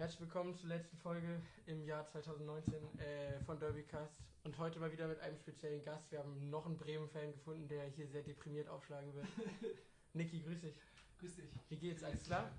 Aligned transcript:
Herzlich 0.00 0.22
willkommen 0.22 0.56
zur 0.56 0.70
letzten 0.70 0.96
Folge 0.96 1.42
im 1.66 1.84
Jahr 1.84 2.06
2019 2.06 2.72
äh, 3.00 3.38
von 3.44 3.60
Derbycast 3.60 4.18
und 4.44 4.56
heute 4.56 4.80
mal 4.80 4.90
wieder 4.90 5.06
mit 5.06 5.20
einem 5.20 5.36
speziellen 5.36 5.84
Gast. 5.84 6.10
Wir 6.10 6.20
haben 6.20 6.48
noch 6.48 6.64
einen 6.64 6.78
Bremen-Fan 6.78 7.32
gefunden, 7.32 7.68
der 7.68 7.84
hier 7.84 8.08
sehr 8.08 8.22
deprimiert 8.22 8.66
aufschlagen 8.70 9.12
wird. 9.12 9.26
Niki, 10.14 10.40
grüß 10.40 10.62
dich. 10.62 10.80
Grüß 11.18 11.36
dich. 11.36 11.50
Wie 11.68 11.76
geht's? 11.76 12.02
Alles 12.02 12.24
klar? 12.24 12.50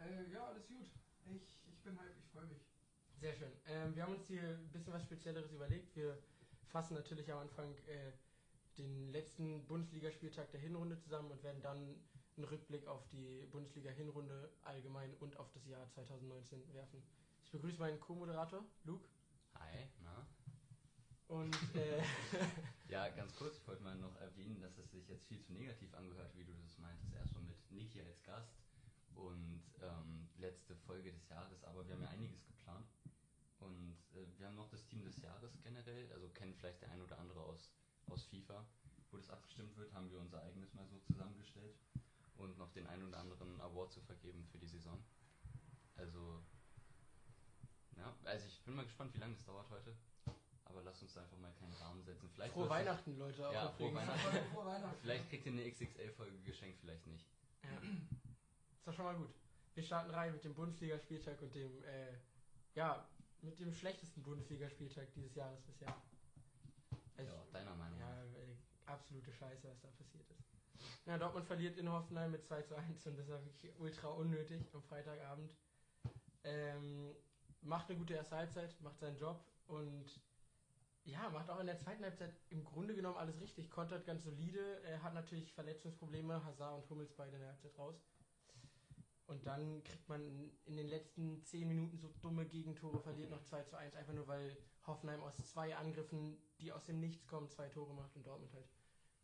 Äh, 0.00 0.32
ja, 0.32 0.44
alles 0.48 0.66
gut. 0.66 0.90
Ich, 1.26 1.60
ich 1.64 1.80
bin 1.84 1.96
hype, 1.96 2.16
ich 2.18 2.28
freue 2.32 2.46
mich. 2.46 2.66
Sehr 3.20 3.34
schön. 3.34 3.52
Ähm, 3.68 3.94
wir 3.94 4.02
haben 4.02 4.16
uns 4.16 4.26
hier 4.26 4.42
ein 4.42 4.72
bisschen 4.72 4.92
was 4.92 5.04
Spezielleres 5.04 5.52
überlegt. 5.52 5.94
Wir 5.94 6.18
fassen 6.70 6.94
natürlich 6.94 7.30
am 7.30 7.38
Anfang 7.38 7.72
äh, 7.86 8.10
den 8.78 9.12
letzten 9.12 9.64
Bundesligaspieltag 9.68 10.50
der 10.50 10.58
Hinrunde 10.58 10.98
zusammen 10.98 11.30
und 11.30 11.40
werden 11.44 11.62
dann 11.62 12.02
einen 12.40 12.48
Rückblick 12.48 12.86
auf 12.86 13.06
die 13.08 13.46
Bundesliga-Hinrunde 13.52 14.50
allgemein 14.64 15.12
und 15.20 15.36
auf 15.36 15.50
das 15.52 15.66
Jahr 15.66 15.86
2019 15.90 16.72
werfen. 16.72 17.02
Ich 17.44 17.50
begrüße 17.50 17.78
meinen 17.78 18.00
Co-Moderator, 18.00 18.64
Luke. 18.84 19.06
Hi, 19.56 19.86
na? 20.02 20.26
Und 21.28 21.54
äh, 21.74 22.02
Ja, 22.88 23.08
ganz 23.10 23.36
kurz, 23.36 23.58
ich 23.58 23.68
wollte 23.68 23.82
mal 23.82 23.94
noch 23.96 24.16
erwähnen, 24.16 24.58
dass 24.62 24.78
es 24.78 24.90
sich 24.90 25.06
jetzt 25.08 25.26
viel 25.26 25.42
zu 25.42 25.52
negativ 25.52 25.92
angehört, 25.94 26.34
wie 26.34 26.44
du 26.44 26.52
das 26.62 26.78
meintest. 26.78 27.12
Erstmal 27.12 27.42
mit 27.42 27.70
Niki 27.70 28.00
als 28.00 28.22
Gast 28.22 28.54
und 29.14 29.62
ähm, 29.82 30.28
letzte 30.38 30.74
Folge 30.74 31.12
des 31.12 31.28
Jahres, 31.28 31.62
aber 31.64 31.86
wir 31.86 31.94
haben 31.94 32.02
ja 32.02 32.08
einiges 32.08 32.46
geplant. 32.46 32.86
Und 33.58 33.98
äh, 34.14 34.26
wir 34.38 34.46
haben 34.46 34.56
noch 34.56 34.70
das 34.70 34.86
Team 34.86 35.04
des 35.04 35.20
Jahres 35.20 35.60
generell, 35.62 36.10
also 36.12 36.26
kennt 36.30 36.56
vielleicht 36.56 36.80
der 36.80 36.90
ein 36.90 37.02
oder 37.02 37.18
andere 37.18 37.40
aus, 37.40 37.70
aus 38.06 38.24
FIFA. 38.24 38.64
Wo 39.10 39.18
das 39.18 39.28
abgestimmt 39.28 39.76
wird, 39.76 39.92
haben 39.92 40.10
wir 40.10 40.20
unser 40.20 40.40
eigenes 40.42 40.72
mal 40.72 40.86
so 40.86 40.98
zusammengestellt 41.00 41.76
und 42.40 42.58
noch 42.58 42.72
den 42.72 42.86
einen 42.86 43.06
oder 43.08 43.18
anderen 43.18 43.60
Award 43.60 43.92
zu 43.92 44.00
vergeben 44.00 44.44
für 44.50 44.58
die 44.58 44.66
Saison. 44.66 44.98
Also, 45.96 46.42
ja, 47.96 48.14
also 48.24 48.46
ich 48.46 48.62
bin 48.64 48.74
mal 48.74 48.84
gespannt, 48.84 49.14
wie 49.14 49.18
lange 49.18 49.34
das 49.34 49.44
dauert 49.44 49.68
heute. 49.70 49.94
Aber 50.64 50.82
lass 50.82 51.02
uns 51.02 51.16
einfach 51.18 51.36
mal 51.38 51.52
keinen 51.54 51.72
Rahmen 51.74 52.02
setzen. 52.04 52.30
Vielleicht 52.32 52.54
frohe 52.54 52.68
Weihnachten, 52.68 53.18
Leute. 53.18 53.48
Auch 53.48 53.52
Ja, 53.52 53.68
frohe. 53.70 53.92
Weihnachten. 53.92 54.38
Frohe 54.54 54.66
Weihnachten. 54.66 54.98
Vielleicht 55.02 55.28
kriegt 55.28 55.46
ihr 55.46 55.52
eine 55.52 55.68
XXL-Folge 55.70 56.38
geschenkt, 56.42 56.78
vielleicht 56.80 57.06
nicht. 57.08 57.26
Ja. 57.64 57.70
Ist 57.80 58.86
doch 58.86 58.94
schon 58.94 59.04
mal 59.04 59.16
gut. 59.16 59.30
Wir 59.74 59.82
starten 59.82 60.10
rein 60.10 60.32
mit 60.32 60.44
dem 60.44 60.54
Bundesligaspieltag 60.54 61.40
und 61.42 61.54
dem, 61.54 61.82
äh, 61.84 62.12
ja, 62.74 63.04
mit 63.42 63.58
dem 63.58 63.72
schlechtesten 63.74 64.22
Bundesligaspieltag 64.22 65.12
dieses 65.14 65.34
Jahres 65.34 65.60
bisher. 65.62 65.94
Also, 67.16 67.32
Ja, 67.32 67.44
deiner 67.52 67.74
Meinung 67.74 67.98
nach. 67.98 68.08
Ja, 68.08 68.24
äh, 68.24 68.56
absolute 68.86 69.32
Scheiße, 69.32 69.68
was 69.68 69.80
da 69.80 69.88
passiert 69.88 70.30
ist. 70.30 70.49
Ja, 71.10 71.18
Dortmund 71.18 71.44
verliert 71.44 71.76
in 71.76 71.90
Hoffenheim 71.90 72.30
mit 72.30 72.44
2 72.44 72.62
zu 72.62 72.76
1 72.76 73.04
und 73.08 73.18
das 73.18 73.28
war 73.28 73.44
wirklich 73.44 73.76
ultra 73.80 74.10
unnötig 74.10 74.72
am 74.72 74.80
Freitagabend. 74.80 75.56
Ähm, 76.44 77.16
macht 77.62 77.90
eine 77.90 77.98
gute 77.98 78.14
erste 78.14 78.36
Halbzeit, 78.36 78.80
macht 78.80 79.00
seinen 79.00 79.16
Job 79.16 79.44
und 79.66 80.06
ja, 81.02 81.28
macht 81.30 81.50
auch 81.50 81.58
in 81.58 81.66
der 81.66 81.78
zweiten 81.78 82.04
Halbzeit 82.04 82.32
im 82.50 82.62
Grunde 82.62 82.94
genommen 82.94 83.16
alles 83.16 83.40
richtig, 83.40 83.72
kontert 83.72 84.06
ganz 84.06 84.22
solide, 84.22 84.84
er 84.84 85.02
hat 85.02 85.14
natürlich 85.14 85.52
Verletzungsprobleme, 85.52 86.44
Hazard 86.44 86.80
und 86.80 86.88
Hummels 86.88 87.12
beide 87.16 87.34
in 87.34 87.40
der 87.40 87.48
Halbzeit 87.48 87.76
raus. 87.76 88.00
Und 89.26 89.44
dann 89.48 89.82
kriegt 89.82 90.08
man 90.08 90.52
in 90.64 90.76
den 90.76 90.86
letzten 90.86 91.42
10 91.42 91.66
Minuten 91.66 91.98
so 91.98 92.08
dumme 92.22 92.46
Gegentore, 92.46 93.00
verliert 93.00 93.30
noch 93.30 93.42
2 93.42 93.64
zu 93.64 93.76
1, 93.76 93.96
einfach 93.96 94.14
nur 94.14 94.28
weil 94.28 94.56
Hoffenheim 94.86 95.24
aus 95.24 95.36
zwei 95.48 95.74
Angriffen, 95.74 96.40
die 96.60 96.70
aus 96.70 96.84
dem 96.84 97.00
Nichts 97.00 97.26
kommen, 97.26 97.50
zwei 97.50 97.68
Tore 97.68 97.94
macht 97.94 98.14
und 98.14 98.24
Dortmund 98.28 98.54
halt 98.54 98.68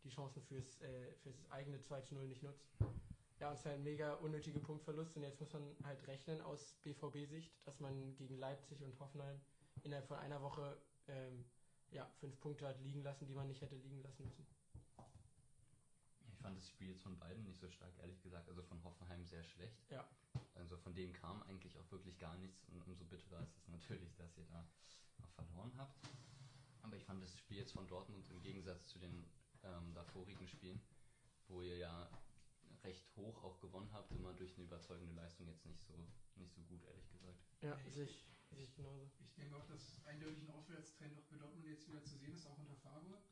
die 0.03 0.09
Chancen 0.09 0.41
fürs, 0.43 0.79
äh, 0.81 1.13
fürs 1.23 1.49
eigene 1.49 1.79
2 1.81 2.01
zu 2.01 2.15
0 2.15 2.27
nicht 2.27 2.43
nutzt. 2.43 2.67
Ja, 3.39 3.49
und 3.49 3.53
es 3.53 3.59
ist 3.59 3.65
halt 3.67 3.75
ein 3.75 3.83
mega 3.83 4.13
unnötiger 4.15 4.59
Punktverlust 4.59 5.15
und 5.15 5.23
jetzt 5.23 5.39
muss 5.39 5.53
man 5.53 5.63
halt 5.83 6.07
rechnen 6.07 6.41
aus 6.41 6.73
BVB-Sicht, 6.83 7.53
dass 7.65 7.79
man 7.79 8.15
gegen 8.15 8.37
Leipzig 8.37 8.81
und 8.83 8.99
Hoffenheim 8.99 9.39
innerhalb 9.83 10.07
von 10.07 10.17
einer 10.17 10.41
Woche 10.41 10.77
ähm, 11.07 11.45
ja, 11.91 12.09
fünf 12.19 12.39
Punkte 12.39 12.67
hat 12.67 12.79
liegen 12.81 13.03
lassen, 13.03 13.27
die 13.27 13.35
man 13.35 13.47
nicht 13.47 13.61
hätte 13.61 13.75
liegen 13.75 14.01
lassen 14.01 14.25
müssen. 14.25 14.45
Ich 16.29 16.39
fand 16.39 16.57
das 16.57 16.67
Spiel 16.67 16.89
jetzt 16.89 17.03
von 17.03 17.17
beiden 17.19 17.43
nicht 17.43 17.59
so 17.59 17.69
stark, 17.69 17.93
ehrlich 17.99 18.21
gesagt. 18.21 18.47
Also 18.49 18.63
von 18.63 18.83
Hoffenheim 18.83 19.23
sehr 19.25 19.43
schlecht. 19.43 19.77
Ja. 19.91 20.07
Also 20.55 20.77
von 20.77 20.93
denen 20.95 21.13
kam 21.13 21.43
eigentlich 21.43 21.77
auch 21.77 21.91
wirklich 21.91 22.17
gar 22.17 22.35
nichts. 22.37 22.63
Und 22.69 22.85
umso 22.87 23.05
bitterer 23.05 23.41
ist 23.41 23.57
es 23.57 23.67
natürlich, 23.67 24.15
dass 24.15 24.35
ihr 24.37 24.45
da 24.45 24.65
noch 25.19 25.29
verloren 25.29 25.71
habt. 25.77 25.95
Aber 26.81 26.95
ich 26.95 27.03
fand 27.03 27.21
das 27.21 27.37
Spiel 27.37 27.57
jetzt 27.57 27.73
von 27.73 27.87
Dortmund 27.87 28.29
im 28.29 28.41
Gegensatz 28.41 28.87
zu 28.87 28.97
den 28.97 29.29
ähm, 29.63 29.93
davorigen 29.93 30.47
Spielen, 30.47 30.79
wo 31.47 31.61
ihr 31.61 31.77
ja 31.77 32.09
recht 32.83 33.15
hoch 33.15 33.43
auch 33.43 33.59
gewonnen 33.59 33.91
habt, 33.91 34.11
immer 34.11 34.33
durch 34.33 34.53
eine 34.55 34.63
überzeugende 34.65 35.13
Leistung 35.13 35.47
jetzt 35.47 35.65
nicht 35.65 35.81
so 35.83 35.93
nicht 36.35 36.53
so 36.53 36.61
gut, 36.63 36.83
ehrlich 36.83 37.09
gesagt. 37.09 37.39
Ja, 37.61 37.75
Ich- 37.85 37.93
sehe 37.93 38.05
ich, 38.05 38.75
genauso. 38.75 39.09
Ich 39.19 39.33
denke 39.33 39.55
auch, 39.55 39.65
dass 39.65 40.03
eindeutig 40.05 40.43
ein 40.43 40.51
Aufwärtstrend 40.51 41.17
auch 41.17 41.23
bei 41.25 41.35
Dortmund 41.37 41.65
jetzt 41.65 41.87
wieder 41.87 42.03
zu 42.03 42.15
sehen 42.15 42.33
ist, 42.33 42.45
auch 42.45 42.57
unter 42.59 42.75
Favre. 42.75 43.23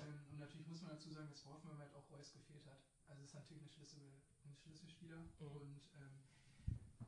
Ähm, 0.00 0.26
und 0.30 0.38
natürlich 0.38 0.66
muss 0.68 0.80
man 0.82 0.90
dazu 0.92 1.10
sagen, 1.10 1.28
dass 1.28 1.40
vor 1.40 1.54
Hoffenheim 1.54 1.78
halt 1.78 1.92
auch 1.94 2.08
Reus 2.10 2.32
gefehlt 2.32 2.64
hat. 2.66 2.78
Also 3.06 3.22
es 3.22 3.30
ist 3.30 3.34
natürlich 3.34 3.62
eine 3.62 3.70
Schlüssel, 3.70 4.00
ein 4.44 4.54
Schlüsselspieler. 4.56 5.20
Mhm. 5.40 5.46
Und 5.48 5.80
ähm, 5.94 6.20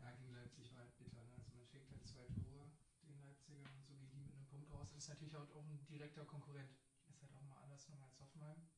ja, 0.01 0.11
gegen 0.13 0.33
Leipzig 0.33 0.73
war 0.73 0.81
halt 0.81 0.97
bitter. 0.99 1.23
Ne? 1.23 1.33
Also 1.45 1.57
man 1.57 1.67
schenkt 1.67 1.91
halt 1.91 2.05
zwei 2.07 2.27
Tore 2.43 2.71
den 3.05 3.21
Leipzigern 3.21 3.65
und 3.77 3.85
so 3.87 3.95
gehen 3.95 4.11
die 4.11 4.19
mit 4.19 4.33
einem 4.35 4.47
Punkt 4.47 4.71
raus. 4.73 4.91
Das 4.93 5.03
ist 5.05 5.09
natürlich 5.09 5.35
halt 5.35 5.51
auch 5.53 5.65
ein 5.67 5.87
direkter 5.87 6.25
Konkurrent. 6.25 6.71
Nochmal 7.85 8.09
als 8.09 8.21
Hoffenheim. 8.21 8.69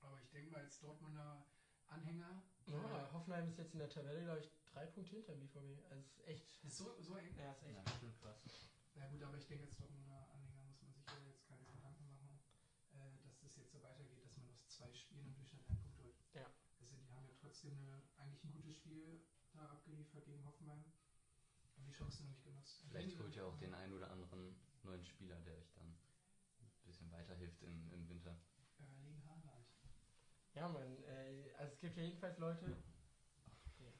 Aber 0.00 0.20
ich 0.22 0.30
denke 0.30 0.52
mal, 0.52 0.60
als 0.62 0.78
Dortmunder 0.78 1.44
Anhänger 1.88 2.44
Ja, 2.66 3.12
Hoffenheim 3.12 3.48
ist 3.48 3.58
jetzt 3.58 3.72
in 3.72 3.80
der 3.80 3.90
Tabelle, 3.90 4.22
glaube 4.22 4.38
ich, 4.38 4.50
drei 4.66 4.86
Punkte 4.86 5.16
hinter 5.16 5.32
dem 5.32 5.40
BVB. 5.40 5.90
Also 5.90 6.04
es 6.04 6.12
ist 6.12 6.26
echt. 6.28 6.64
ist 6.64 6.76
so, 6.76 6.94
so 7.00 7.16
eng. 7.16 7.34
Ja, 7.36 7.50
ist 7.50 7.64
echt. 7.64 7.74
Ja, 7.74 7.98
schon 7.98 8.14
krass. 8.20 8.38
Ja 8.94 9.08
gut, 9.08 9.22
aber 9.22 9.36
ich 9.36 9.46
denke, 9.46 9.64
als 9.64 9.76
Dortmunder 9.76 10.30
Anhänger 10.30 10.62
muss 10.62 10.80
man 10.82 10.92
sich 10.92 11.04
ja 11.06 11.18
jetzt 11.26 11.44
keine 11.48 11.64
Gedanken 11.66 12.06
machen, 12.08 12.38
äh, 12.92 13.18
dass 13.24 13.40
das 13.40 13.56
jetzt 13.56 13.72
so 13.72 13.82
weitergeht, 13.82 14.24
dass 14.24 14.36
man 14.36 14.48
aus 14.50 14.68
zwei 14.68 14.94
Spielen 14.94 15.26
im 15.26 15.34
Durchschnitt 15.34 15.68
einen 15.68 15.78
Punkt 15.80 15.98
holt. 15.98 16.14
Ja. 16.34 16.46
Also 16.78 16.96
die 16.96 17.10
haben 17.10 17.26
ja 17.26 17.34
trotzdem 17.34 17.76
eine, 17.76 18.02
eigentlich 18.16 18.44
ein 18.44 18.52
gutes 18.52 18.76
Spiel 18.76 19.20
da 19.52 19.66
abgeliefert 19.70 20.24
gegen 20.24 20.44
Hoffenheim. 20.44 20.84
Haben 21.74 21.86
die 21.86 21.92
Chancen 21.92 22.26
noch 22.26 22.30
nicht 22.30 22.44
genutzt. 22.44 22.84
Vielleicht 22.88 23.18
holt 23.18 23.34
ihr 23.34 23.44
auch 23.44 23.56
den 23.56 23.74
einen 23.74 23.94
oder 23.94 24.10
anderen 24.10 24.54
neuen 24.84 25.04
Spieler, 25.04 25.40
der 25.40 25.56
euch 25.56 25.70
bisschen 25.79 25.79
weiterhilft 27.12 27.62
im, 27.62 27.90
im 27.92 28.08
Winter. 28.08 28.36
Erling 28.78 29.22
Haaland. 29.26 29.66
Ja, 30.54 30.68
man, 30.68 31.02
äh, 31.04 31.52
also 31.58 31.72
es 31.72 31.80
gibt 31.80 31.96
ja 31.96 32.02
jedenfalls 32.02 32.38
Leute, 32.38 32.66
ja, 33.78 33.92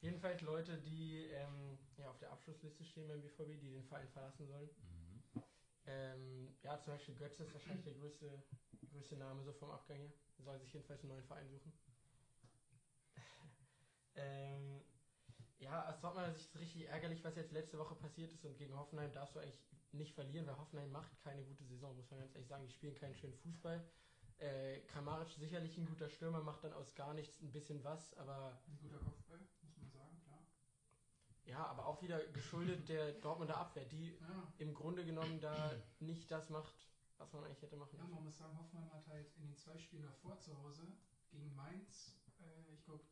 jedenfalls 0.00 0.40
Leute, 0.42 0.78
die 0.78 1.26
ähm, 1.26 1.78
ja, 1.96 2.10
auf 2.10 2.18
der 2.18 2.30
Abschlussliste 2.32 2.84
stehen 2.84 3.08
beim 3.08 3.22
BVB, 3.22 3.60
die 3.60 3.72
den 3.72 3.84
Verein 3.84 4.08
verlassen 4.08 4.46
sollen. 4.46 4.68
Mhm. 4.68 5.42
Ähm, 5.86 6.56
ja, 6.62 6.80
zum 6.80 6.94
Beispiel 6.94 7.14
Götze 7.14 7.44
ist 7.44 7.52
wahrscheinlich 7.52 7.84
der 7.84 7.94
größte, 7.94 8.42
größte 8.90 9.16
Name 9.16 9.42
so 9.44 9.52
vom 9.52 9.70
Abgang 9.70 9.98
her. 9.98 10.12
Soll 10.38 10.58
sich 10.58 10.72
jedenfalls 10.72 11.00
einen 11.00 11.10
neuen 11.10 11.24
Verein 11.24 11.48
suchen. 11.48 11.72
ähm, 14.16 14.82
ja, 15.58 15.92
Sicht 16.32 16.48
ist 16.48 16.54
es 16.54 16.60
richtig 16.60 16.88
ärgerlich, 16.88 17.24
was 17.24 17.36
jetzt 17.36 17.52
letzte 17.52 17.78
Woche 17.78 17.94
passiert 17.94 18.32
ist 18.32 18.44
und 18.44 18.56
gegen 18.58 18.76
Hoffenheim 18.76 19.12
darfst 19.12 19.34
du 19.34 19.40
eigentlich 19.40 19.60
nicht 19.92 20.14
verlieren, 20.14 20.46
weil 20.46 20.56
Hoffenheim 20.58 20.90
macht 20.92 21.18
keine 21.20 21.42
gute 21.44 21.64
Saison, 21.64 21.96
muss 21.96 22.10
man 22.10 22.20
ganz 22.20 22.34
ehrlich 22.34 22.48
sagen. 22.48 22.64
Die 22.66 22.72
spielen 22.72 22.94
keinen 22.94 23.14
schönen 23.14 23.34
Fußball. 23.34 23.82
Äh, 24.38 24.80
Kramaric 24.88 25.30
sicherlich 25.30 25.76
ein 25.78 25.86
guter 25.86 26.08
Stürmer, 26.10 26.42
macht 26.42 26.62
dann 26.64 26.72
aus 26.74 26.94
gar 26.94 27.14
nichts 27.14 27.40
ein 27.40 27.52
bisschen 27.52 27.82
was, 27.84 28.12
aber 28.18 28.58
Ein 28.68 28.78
guter 28.82 28.98
Kopfball, 28.98 29.38
muss 29.62 29.76
man 29.78 29.88
sagen, 29.90 30.20
klar. 30.24 30.40
ja, 31.46 31.64
aber 31.66 31.86
auch 31.86 32.02
wieder 32.02 32.22
geschuldet 32.32 32.86
der 32.88 33.12
Dortmunder 33.12 33.56
Abwehr, 33.56 33.86
die 33.86 34.10
Ja, 34.20 34.52
im 34.58 34.74
Grunde 34.74 35.06
genommen 35.06 35.40
da 35.40 35.72
nicht 36.00 36.30
das 36.30 36.50
macht, 36.50 36.74
was 37.16 37.32
man 37.32 37.44
eigentlich 37.44 37.62
hätte 37.62 37.76
machen 37.76 37.96
ja 37.96 38.02
müssen. 38.02 38.14
man 38.14 38.24
muss 38.24 38.36
sagen, 38.36 38.58
Hoffenheim 38.58 38.92
hat 38.92 39.06
halt 39.08 39.26
in 39.38 39.46
den 39.46 39.56
zwei 39.56 39.78
Spielen 39.78 40.02
davor 40.02 40.38
zu 40.38 40.54
Hause 40.58 40.82
gegen 41.30 41.54
Mainz, 41.56 42.18
äh, 42.40 42.74
ich 42.74 42.84
glaube, 42.84 43.04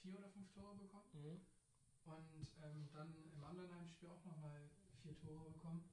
vier 0.00 0.16
oder 0.18 0.30
fünf 0.30 0.50
Tore 0.52 0.74
bekommen. 0.74 1.10
Mhm. 1.12 1.40
Und 2.06 2.48
ähm, 2.64 2.88
dann 2.94 3.14
im 3.34 3.44
anderen 3.44 3.74
Heimspiel 3.74 4.08
auch 4.08 4.24
nochmal 4.24 4.70
vier 5.02 5.14
Tore 5.18 5.50
bekommen. 5.50 5.84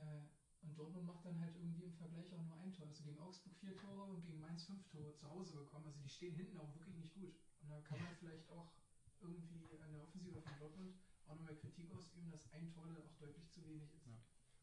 Äh, 0.00 0.22
und 0.62 0.76
Dortmund 0.76 1.06
macht 1.06 1.24
dann 1.24 1.38
halt 1.40 1.54
irgendwie 1.54 1.84
im 1.84 1.92
Vergleich 1.94 2.32
auch 2.34 2.42
nur 2.42 2.56
ein 2.58 2.72
Tor. 2.72 2.88
Also 2.88 3.04
gegen 3.04 3.18
Augsburg 3.20 3.54
vier 3.56 3.76
Tore 3.76 4.02
und 4.10 4.22
gegen 4.22 4.40
Mainz 4.40 4.64
fünf 4.64 4.84
Tore 4.90 5.14
zu 5.14 5.28
Hause 5.30 5.54
bekommen. 5.54 5.86
Also 5.86 6.00
die 6.00 6.08
stehen 6.08 6.34
hinten 6.34 6.58
auch 6.58 6.74
wirklich 6.74 6.96
nicht 6.96 7.14
gut. 7.14 7.34
Und 7.60 7.68
da 7.70 7.80
kann 7.82 8.00
man 8.00 8.14
vielleicht 8.16 8.48
auch 8.48 8.72
irgendwie 9.20 9.78
an 9.80 9.92
der 9.92 10.02
Offensive 10.02 10.40
von 10.40 10.58
Dortmund 10.58 10.94
auch 11.26 11.34
nochmal 11.36 11.56
Kritik 11.56 11.90
ausüben, 11.92 12.30
dass 12.30 12.50
ein 12.52 12.68
Tor 12.68 12.86
dann 12.86 13.02
auch 13.02 13.14
deutlich 13.18 13.48
zu 13.50 13.64
wenig 13.64 13.92
ist. 13.92 14.06
Ja. 14.06 14.18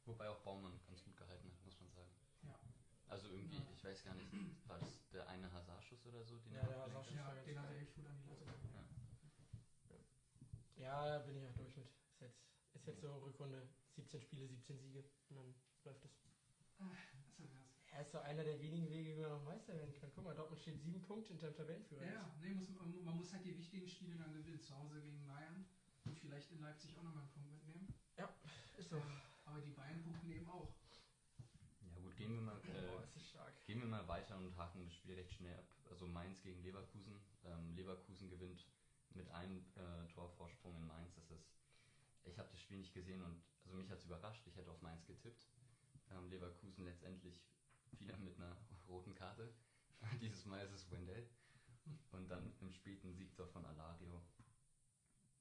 Wobei 0.06 0.30
auch 0.30 0.40
Baumann 0.44 0.78
ganz 0.88 1.04
gut 1.04 1.16
gehalten 1.16 1.50
hat, 1.52 1.64
muss 1.64 1.80
man 1.80 1.90
sagen. 1.92 2.12
Ja. 2.44 2.60
Also 3.08 3.30
irgendwie, 3.30 3.56
Ja. 3.58 3.64
ich 3.74 3.84
weiß 3.84 4.04
gar 4.04 4.16
nicht, 4.16 4.32
war 4.68 4.80
das 4.80 5.08
der 5.10 5.28
eine 5.30 5.52
Hazard-Schuss 5.52 6.06
oder 6.06 6.24
so? 6.26 6.38
Den 6.40 6.54
Ja, 6.54 6.62
er 6.62 6.68
der 6.68 6.82
Hazard-Schuss. 6.82 7.16
war 7.16 7.28
Ja, 7.30 7.34
ganz 7.34 7.46
den 7.46 7.60
hat 7.60 7.70
er 7.72 7.80
echt 7.80 7.96
gut 7.96 8.06
an 8.08 8.18
die 8.18 8.28
Latte. 8.28 8.46
Ja. 8.74 8.84
Ja, 10.76 11.06
da 11.08 11.20
bin 11.20 11.38
ich 11.38 11.46
auch 11.48 11.54
durch 11.56 11.76
mit. 11.78 11.88
Ist 12.12 12.22
jetzt, 12.22 12.42
ist 12.74 12.88
jetzt 12.88 13.02
so 13.02 13.18
Rückrunde, 13.20 13.70
17 13.96 14.22
Spiele, 14.22 14.48
17 14.48 14.80
Siege 14.80 15.04
und 15.30 15.38
dann 15.38 15.54
läuft 15.84 16.06
es. 16.06 16.12
Das 16.80 17.28
ist 17.28 17.40
ja 17.40 17.46
krass. 17.48 17.68
Er 17.92 18.02
ist 18.02 18.14
doch 18.14 18.24
einer 18.24 18.44
der 18.44 18.60
wenigen 18.60 18.90
Wege, 18.90 19.16
wie 19.16 19.22
man 19.22 19.30
noch 19.30 19.44
Meister 19.44 19.76
werden 19.76 19.94
kann. 19.94 20.10
Guck 20.16 20.24
mal, 20.24 20.34
Dortmund 20.34 20.60
steht 20.60 20.82
sieben 20.82 21.02
Punkte 21.04 21.30
hinter 21.34 21.52
dem 21.52 21.56
Tabellenführer. 21.56 22.04
Ja, 22.04 22.14
ja. 22.14 22.36
Nee, 22.42 22.54
muss, 22.56 22.70
man 22.70 23.04
man 23.04 23.18
muss 23.18 23.32
halt 23.32 23.46
die 23.46 23.56
wichtigen 23.56 23.88
Spiele 23.88 24.16
dann 24.16 24.34
gewinnen. 24.34 24.60
Zu 24.60 24.76
Hause 24.76 25.00
gegen 25.00 25.24
Bayern 25.28 25.66
und 26.06 26.18
vielleicht 26.18 26.52
in 26.52 26.60
Leipzig 26.60 26.98
auch 26.98 27.04
nochmal 27.04 27.24
einen 27.24 27.32
Punkt 27.32 27.52
mitnehmen. 27.52 27.88
Ist 28.78 28.90
so. 28.90 28.98
Ähm, 28.98 29.22
aber 29.46 29.62
die 29.62 29.72
Bayern 29.72 30.02
punkten 30.02 30.32
eben 30.32 30.50
auch. 30.50 30.74
Ja 31.82 32.02
gut, 32.02 32.16
gehen 32.18 32.34
wir 32.34 32.42
mal, 32.42 32.60
äh, 32.66 33.04
ist 33.04 33.16
das 33.16 33.30
stark. 33.30 33.66
gehen 33.66 33.80
wir 33.80 33.88
mal 33.88 34.08
weiter 34.08 34.38
und 34.38 34.56
haken 34.58 34.84
das 34.84 34.94
Spiel 34.96 35.14
recht 35.14 35.32
schnell 35.34 35.54
ab. 35.54 35.68
Also 35.90 36.08
Mainz 36.08 36.42
gegen 36.42 36.62
Leverkusen. 36.64 37.20
Ähm, 37.46 37.76
Leverkusen 37.76 38.30
gewinnt 38.30 38.66
mit 39.12 39.30
einem 39.30 39.64
äh, 39.76 40.08
Torvorsprung 40.14 40.76
in 40.78 40.88
Mainz. 40.88 41.14
Das 41.14 41.30
ist, 41.30 41.46
ich 42.24 42.40
habe 42.40 42.50
das 42.50 42.60
Spiel 42.60 42.78
nicht 42.78 42.94
gesehen 42.94 43.22
und 43.22 43.44
also 43.66 43.78
mich 43.78 43.90
hat 43.90 44.00
es 44.00 44.06
überrascht. 44.06 44.46
Ich 44.48 44.56
hätte 44.56 44.72
auf 44.72 44.82
Mainz 44.82 45.06
getippt. 45.06 45.48
Ähm, 46.12 46.30
Leverkusen 46.30 46.86
letztendlich 46.86 47.44
wieder 47.98 48.18
mit 48.18 48.36
einer 48.38 48.56
roten 48.88 49.14
Karte. 49.16 49.54
Dieses 50.22 50.46
Mal 50.46 50.64
ist 50.66 50.72
es 50.74 50.90
Wendell. 50.92 51.28
Und 52.12 52.30
dann 52.30 52.54
im 52.60 52.72
späten 52.72 53.14
Siegtor 53.14 53.48
von 53.48 53.66
Alario. 53.66 54.22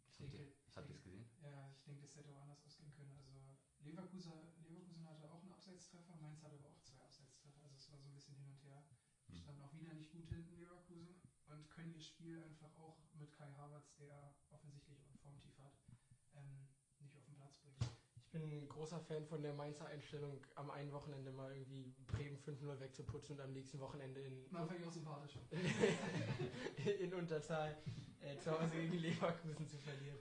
Ich 0.08 0.16
denke, 0.16 0.52
habt 0.74 0.88
ihr 0.88 0.94
es 0.94 1.02
gesehen? 1.02 1.26
ja, 1.42 1.70
ich 1.74 1.82
denke, 1.84 2.00
das 2.02 2.14
hätte 2.16 2.30
auch 2.30 2.40
anders 2.40 2.60
ausgehen 2.64 2.92
können. 2.92 3.12
Also 3.18 3.56
Leverkusen, 3.80 4.32
Leverkusen 4.62 5.04
hatte 5.04 5.30
auch 5.30 5.40
einen 5.40 5.50
Abseitstreffer, 5.50 6.16
Mainz 6.16 6.42
hatte 6.42 6.56
aber 6.56 6.68
auch 6.68 6.80
zwei 6.80 6.98
Abseitstreffer. 6.98 7.62
Also 7.62 7.76
es 7.76 7.88
war 7.90 7.98
so 7.98 8.08
ein 8.08 8.14
bisschen 8.14 8.36
hin 8.36 8.48
und 8.48 8.62
her. 8.62 8.84
Die 9.28 9.32
Hm. 9.34 9.42
standen 9.42 9.62
auch 9.62 9.74
wieder 9.74 9.92
nicht 9.94 10.10
gut 10.10 10.26
hinten, 10.28 10.54
Leverkusen, 10.56 11.16
und 11.46 11.68
können 11.70 11.92
ihr 11.92 12.00
Spiel 12.00 12.38
einfach 12.40 12.74
auch 12.76 12.98
mit 13.14 13.32
Kai 13.32 13.50
Havertz, 13.52 13.94
der 13.96 14.34
offensichtlich 14.50 15.00
auch 15.00 15.08
ein 15.10 15.18
Formtief 15.18 15.56
hat, 15.58 15.76
ähm, 16.34 16.68
nicht 17.00 17.16
auf 17.16 17.24
den 17.24 17.34
Platz 17.34 17.56
bringen. 17.58 17.78
Ich 18.16 18.21
bin 18.32 18.42
ein 18.50 18.68
großer 18.68 18.98
Fan 19.00 19.26
von 19.26 19.42
der 19.42 19.52
Mainzer 19.52 19.86
Einstellung, 19.86 20.44
am 20.54 20.70
einen 20.70 20.90
Wochenende 20.92 21.30
mal 21.30 21.54
irgendwie 21.54 21.94
Bremen 22.06 22.38
5-0 22.38 22.80
wegzuputzen 22.80 23.36
und 23.36 23.42
am 23.42 23.52
nächsten 23.52 23.78
Wochenende 23.78 24.20
in, 24.20 24.50
Man 24.50 24.66
fand 24.66 24.80
ich 24.80 24.86
auch 24.86 24.92
sympathisch. 24.92 25.38
in 27.00 27.12
Unterzahl 27.14 27.76
äh, 28.22 28.38
zu 28.38 28.58
Hause 28.58 28.70
gegen 28.70 28.94
Leverkusen 28.94 29.68
zu 29.68 29.76
verlieren. 29.76 30.18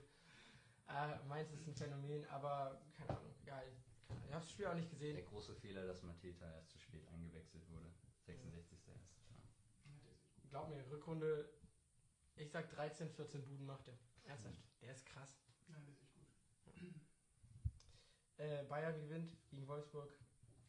Äh, 0.88 1.26
Mainz 1.26 1.52
ist 1.52 1.66
ein 1.66 1.74
Phänomen, 1.74 2.26
aber 2.26 2.82
keine 2.92 3.18
Ahnung, 3.18 3.34
ja, 3.46 3.62
ich, 3.62 4.06
keine 4.06 4.20
Ahnung, 4.20 4.28
ich 4.28 4.34
habe 4.34 4.44
das 4.44 4.50
Spiel 4.50 4.66
auch 4.66 4.74
nicht 4.74 4.90
gesehen. 4.90 5.16
Der 5.16 5.24
große 5.24 5.54
Fehler, 5.54 5.86
dass 5.86 6.02
Mateta 6.02 6.52
erst 6.52 6.70
zu 6.70 6.78
spät 6.78 7.06
eingewechselt 7.08 7.66
wurde. 7.70 7.86
66. 8.26 8.78
erst. 8.88 9.16
Ja. 9.86 9.92
Glaub 10.50 10.68
mir, 10.68 10.84
Rückrunde, 10.90 11.48
ich 12.36 12.50
sag 12.50 12.70
13, 12.70 13.08
14 13.08 13.42
Buden 13.42 13.64
macht 13.64 13.88
er. 13.88 13.98
Ernsthaft, 14.24 14.60
der 14.82 14.92
ist 14.92 15.06
krass. 15.06 15.40
Ja, 15.68 15.76
das. 15.86 16.01
Äh, 18.42 18.64
Bayern 18.68 18.98
gewinnt 19.00 19.32
gegen 19.50 19.66
Wolfsburg. 19.68 20.12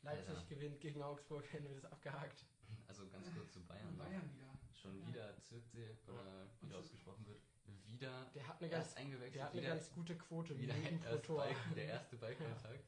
Leipzig 0.03 0.35
Ja. 0.35 0.43
gewinnt 0.47 0.79
gegen 0.79 1.01
Augsburg, 1.01 1.43
hätten 1.53 1.67
wir 1.67 1.73
das 1.75 1.85
abgehakt. 1.85 2.45
Also 2.87 3.07
ganz 3.09 3.33
kurz 3.33 3.51
zu 3.53 3.61
Bayern. 3.65 3.97
Bayern 3.97 4.29
wieder. 4.33 4.53
Schon 4.73 4.99
Ja. 4.99 5.07
wieder 5.07 5.39
Zirkse 5.41 5.97
oder 6.07 6.23
wie 6.23 6.67
der 6.67 6.69
Zirkse. 6.69 6.77
ausgesprochen 6.77 7.25
wird. 7.25 7.41
Wieder 7.87 8.29
Der 8.35 8.47
hat 8.47 8.59
eine 8.61 8.69
ganz, 8.69 8.93
eingewechselt. 8.95 9.35
der 9.35 9.43
hat 9.45 9.51
eine 9.53 9.61
wieder, 9.61 9.73
ganz 9.75 9.91
gute 9.91 10.17
Quote, 10.17 10.59
wieder 10.59 10.73
pro 10.73 11.07
erst 11.13 11.25
Tor. 11.25 11.37
Ball, 11.37 11.55
der 11.75 11.85
erste 11.95 12.17
Ballkontakt. 12.17 12.85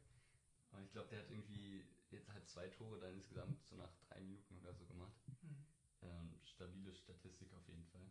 Und 0.72 0.84
ich 0.84 0.92
glaube, 0.92 1.08
der 1.10 1.20
hat 1.20 1.30
irgendwie 1.32 1.86
jetzt 2.12 2.30
halt 2.30 2.48
zwei 2.48 2.68
Tore 2.68 3.00
dann 3.00 3.14
insgesamt 3.14 3.64
so 3.64 3.76
nach 3.78 3.92
drei 4.10 4.20
Minuten 4.20 4.58
oder 4.58 4.74
so 4.74 4.86
gemacht. 4.86 5.16
Hm. 5.42 5.66
Ähm, 6.02 6.40
stabile 6.44 6.94
Statistik 6.94 7.52
auf 7.54 7.68
jeden 7.68 7.86
Fall. 7.86 8.06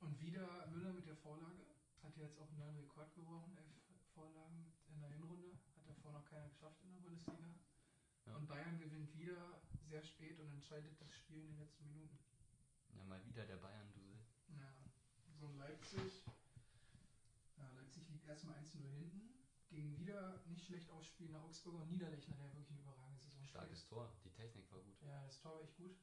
Und 0.00 0.20
wieder 0.20 0.66
Müller 0.68 0.92
mit 0.92 1.06
der 1.06 1.16
Vorlage. 1.16 1.64
Hat 2.02 2.14
ja 2.16 2.24
jetzt 2.24 2.38
auch 2.38 2.48
einen 2.50 2.58
neuen 2.58 2.76
Rekord 2.76 3.14
gebrochen. 3.14 3.56
Elf 3.56 3.72
Vorlagen 4.12 4.73
in 4.94 5.00
der 5.00 5.10
Hinrunde. 5.10 5.58
Hat 5.76 5.88
davor 5.88 6.12
noch 6.12 6.24
keiner 6.24 6.48
geschafft 6.48 6.82
in 6.84 6.92
der 6.92 7.00
Bundesliga. 7.00 7.54
Ja. 8.26 8.36
Und 8.36 8.46
Bayern 8.46 8.78
gewinnt 8.78 9.14
wieder 9.18 9.60
sehr 9.82 10.02
spät 10.02 10.38
und 10.40 10.50
entscheidet 10.50 10.98
das 11.00 11.12
Spiel 11.14 11.40
in 11.40 11.48
den 11.48 11.58
letzten 11.58 11.84
Minuten. 11.84 12.18
Ja, 12.88 13.04
mal 13.04 13.24
wieder 13.26 13.44
der 13.44 13.56
Bayern-Dusel. 13.56 14.18
Ja, 14.48 14.72
so 15.38 15.46
ein 15.46 15.56
Leipzig. 15.58 16.24
Ja, 17.56 17.70
Leipzig 17.72 18.08
liegt 18.08 18.26
erstmal 18.26 18.56
1-0 18.56 18.78
hinten. 18.96 19.34
Gegen 19.68 19.98
wieder 19.98 20.42
nicht 20.46 20.64
schlecht 20.64 20.88
ausspielende 20.90 21.40
Augsburger 21.40 21.82
und 21.82 21.90
Niederlechner, 21.90 22.36
der 22.36 22.46
wirklich 22.54 22.70
eine 22.70 22.80
überragende 22.80 23.20
Saison 23.20 23.44
spielt. 23.44 23.50
Starkes 23.50 23.86
Tor. 23.86 24.16
Die 24.24 24.30
Technik 24.30 24.70
war 24.70 24.80
gut. 24.80 25.00
Ja, 25.02 25.24
das 25.24 25.40
Tor 25.40 25.54
war 25.54 25.62
echt 25.62 25.76
gut. 25.76 25.96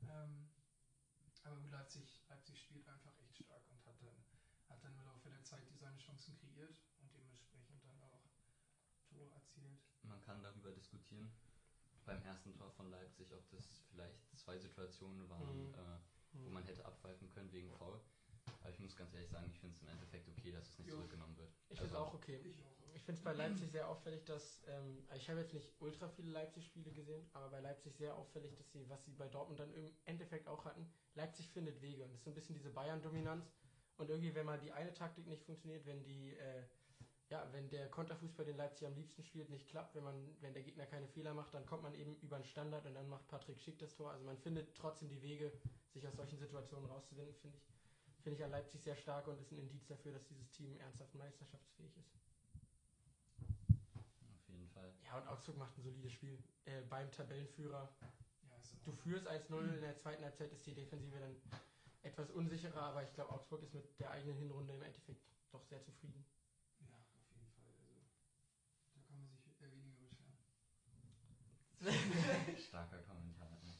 Ja. 0.00 0.24
Ähm, 0.24 0.48
aber 1.44 1.60
gut, 1.60 1.70
Leipzig, 1.70 2.22
Leipzig 2.28 2.58
spielt 2.58 2.88
einfach 2.88 3.12
echt 3.18 3.36
stark 3.36 3.62
und 3.68 3.84
hat 3.84 4.00
dann, 4.00 4.24
hat 4.68 4.82
dann 4.82 4.94
im 4.94 5.04
Laufe 5.04 5.28
der 5.28 5.44
Zeit 5.44 5.68
die 5.68 5.76
seine 5.76 5.98
Chancen 5.98 6.34
kreiert 6.36 6.80
und 7.00 7.12
dementsprechend 7.12 7.84
dann 7.84 8.00
auch 8.00 8.24
Tore 9.10 9.43
erzielt. 9.54 9.78
Man 10.02 10.20
kann 10.20 10.42
darüber 10.42 10.70
diskutieren. 10.72 11.30
Beim 12.04 12.20
ersten 12.22 12.52
Tor 12.54 12.70
von 12.70 12.90
Leipzig, 12.90 13.32
ob 13.32 13.48
das 13.50 13.66
vielleicht 13.90 14.18
zwei 14.36 14.58
Situationen 14.58 15.28
waren, 15.30 15.68
Mhm. 15.68 15.74
äh, 15.74 16.44
wo 16.44 16.50
man 16.50 16.62
hätte 16.64 16.84
abpfeifen 16.84 17.30
können 17.30 17.50
wegen 17.52 17.70
Foul. 17.70 17.98
Aber 18.60 18.70
ich 18.70 18.78
muss 18.78 18.94
ganz 18.94 19.14
ehrlich 19.14 19.30
sagen, 19.30 19.48
ich 19.50 19.58
finde 19.58 19.74
es 19.76 19.82
im 19.82 19.88
Endeffekt 19.88 20.28
okay, 20.28 20.50
dass 20.52 20.68
es 20.68 20.78
nicht 20.78 20.88
Jo. 20.90 20.96
zurückgenommen 20.96 21.36
wird. 21.38 21.50
Ich 21.70 21.78
finde 21.78 21.84
es 21.84 21.94
Also, 21.94 22.08
auch 22.08 22.14
okay. 22.14 22.40
Ich. 22.44 22.58
Ich 22.94 23.02
finde 23.02 23.18
es 23.18 23.24
bei 23.24 23.32
Leipzig 23.32 23.70
sehr 23.72 23.88
auffällig, 23.88 24.24
dass, 24.24 24.62
ähm, 24.68 25.02
ich 25.16 25.28
habe 25.28 25.40
jetzt 25.40 25.52
nicht 25.52 25.72
ultra 25.80 26.08
viele 26.10 26.30
Leipzig-Spiele 26.30 26.92
gesehen, 26.92 27.26
aber 27.32 27.50
bei 27.50 27.60
Leipzig 27.60 27.96
sehr 27.96 28.14
auffällig, 28.14 28.54
dass 28.54 28.70
sie, 28.70 28.88
was 28.88 29.04
sie 29.04 29.10
bei 29.12 29.26
Dortmund 29.28 29.58
dann 29.58 29.72
im 29.74 29.92
Endeffekt 30.04 30.46
auch 30.46 30.64
hatten, 30.64 30.88
Leipzig 31.14 31.48
findet 31.50 31.80
Wege 31.82 32.04
und 32.04 32.10
das 32.12 32.18
ist 32.20 32.24
so 32.24 32.30
ein 32.30 32.34
bisschen 32.34 32.54
diese 32.54 32.70
Bayern-Dominanz 32.70 33.50
und 33.96 34.10
irgendwie, 34.10 34.32
wenn 34.36 34.46
mal 34.46 34.60
die 34.60 34.70
eine 34.70 34.94
Taktik 34.94 35.26
nicht 35.26 35.42
funktioniert, 35.42 35.84
wenn 35.86 36.04
die, 36.04 36.34
äh, 36.36 36.62
ja, 37.34 37.48
wenn 37.52 37.68
der 37.68 37.88
Konterfußball, 37.88 38.46
den 38.46 38.56
Leipzig 38.56 38.86
am 38.86 38.94
liebsten 38.94 39.24
spielt, 39.24 39.50
nicht 39.50 39.66
klappt, 39.66 39.96
wenn 39.96 40.04
man, 40.04 40.14
wenn 40.40 40.54
der 40.54 40.62
Gegner 40.62 40.86
keine 40.86 41.08
Fehler 41.08 41.34
macht, 41.34 41.52
dann 41.52 41.66
kommt 41.66 41.82
man 41.82 41.92
eben 41.94 42.14
über 42.22 42.36
den 42.36 42.44
Standard 42.44 42.86
und 42.86 42.94
dann 42.94 43.08
macht 43.08 43.26
Patrick 43.26 43.58
Schick 43.58 43.76
das 43.80 43.92
Tor. 43.96 44.12
Also 44.12 44.24
man 44.24 44.38
findet 44.38 44.72
trotzdem 44.76 45.08
die 45.08 45.20
Wege, 45.20 45.50
sich 45.92 46.06
aus 46.06 46.14
solchen 46.14 46.38
Situationen 46.38 46.88
rauszuwinden, 46.88 47.34
finde 47.34 47.56
ich, 47.56 48.22
finde 48.22 48.38
ich 48.38 48.44
an 48.44 48.52
Leipzig 48.52 48.82
sehr 48.82 48.94
stark 48.94 49.26
und 49.26 49.40
ist 49.40 49.50
ein 49.50 49.58
Indiz 49.58 49.84
dafür, 49.88 50.12
dass 50.12 50.24
dieses 50.28 50.48
Team 50.52 50.76
ernsthaft 50.76 51.12
meisterschaftsfähig 51.16 51.96
ist. 51.96 52.14
Auf 53.40 54.48
jeden 54.48 54.68
Fall. 54.68 54.92
Ja, 55.04 55.18
und 55.18 55.26
Augsburg 55.26 55.56
macht 55.56 55.76
ein 55.76 55.82
solides 55.82 56.12
Spiel. 56.12 56.38
Äh, 56.66 56.82
beim 56.88 57.10
Tabellenführer. 57.10 57.92
Ja, 58.00 58.12
Du 58.84 58.92
führst 58.92 59.26
1-0, 59.26 59.74
in 59.74 59.80
der 59.80 59.96
zweiten 59.96 60.22
Halbzeit 60.22 60.52
ist 60.52 60.64
die 60.66 60.74
Defensive 60.74 61.18
dann 61.18 61.34
etwas 62.02 62.30
unsicherer, 62.30 62.82
aber 62.82 63.02
ich 63.02 63.12
glaube, 63.12 63.32
Augsburg 63.32 63.62
ist 63.62 63.74
mit 63.74 63.98
der 63.98 64.10
eigenen 64.12 64.36
Hinrunde 64.36 64.74
im 64.74 64.82
Endeffekt 64.82 65.20
doch 65.50 65.64
sehr 65.64 65.82
zufrieden. 65.82 66.24
Ja, 66.80 66.88
auf 66.98 67.08
jeden 67.14 67.26
Fall. 67.54 67.70
Also, 67.78 67.94
da 68.94 69.00
kann 69.02 69.18
man 69.18 69.28
sich 69.28 69.46
äh, 69.60 69.72
weniger 69.72 70.00
beschweren. 70.02 70.36
Starker 72.68 72.98
Kommentar. 73.00 73.58
ne? 73.62 73.74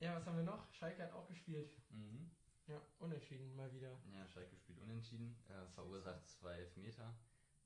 Ja, 0.00 0.14
was 0.16 0.26
haben 0.26 0.36
wir 0.36 0.44
noch? 0.44 0.70
Schalke 0.72 1.02
hat 1.02 1.12
auch 1.12 1.26
gespielt. 1.28 1.70
Mhm. 1.90 2.30
Ja, 2.66 2.80
unentschieden 2.98 3.54
mal 3.56 3.72
wieder. 3.72 3.98
Ja, 4.12 4.26
Schalke 4.28 4.56
spielt 4.56 4.78
unentschieden, 4.78 5.36
äh, 5.48 5.66
verursacht 5.74 6.26
zwei 6.28 6.54
Elfmeter. 6.56 7.14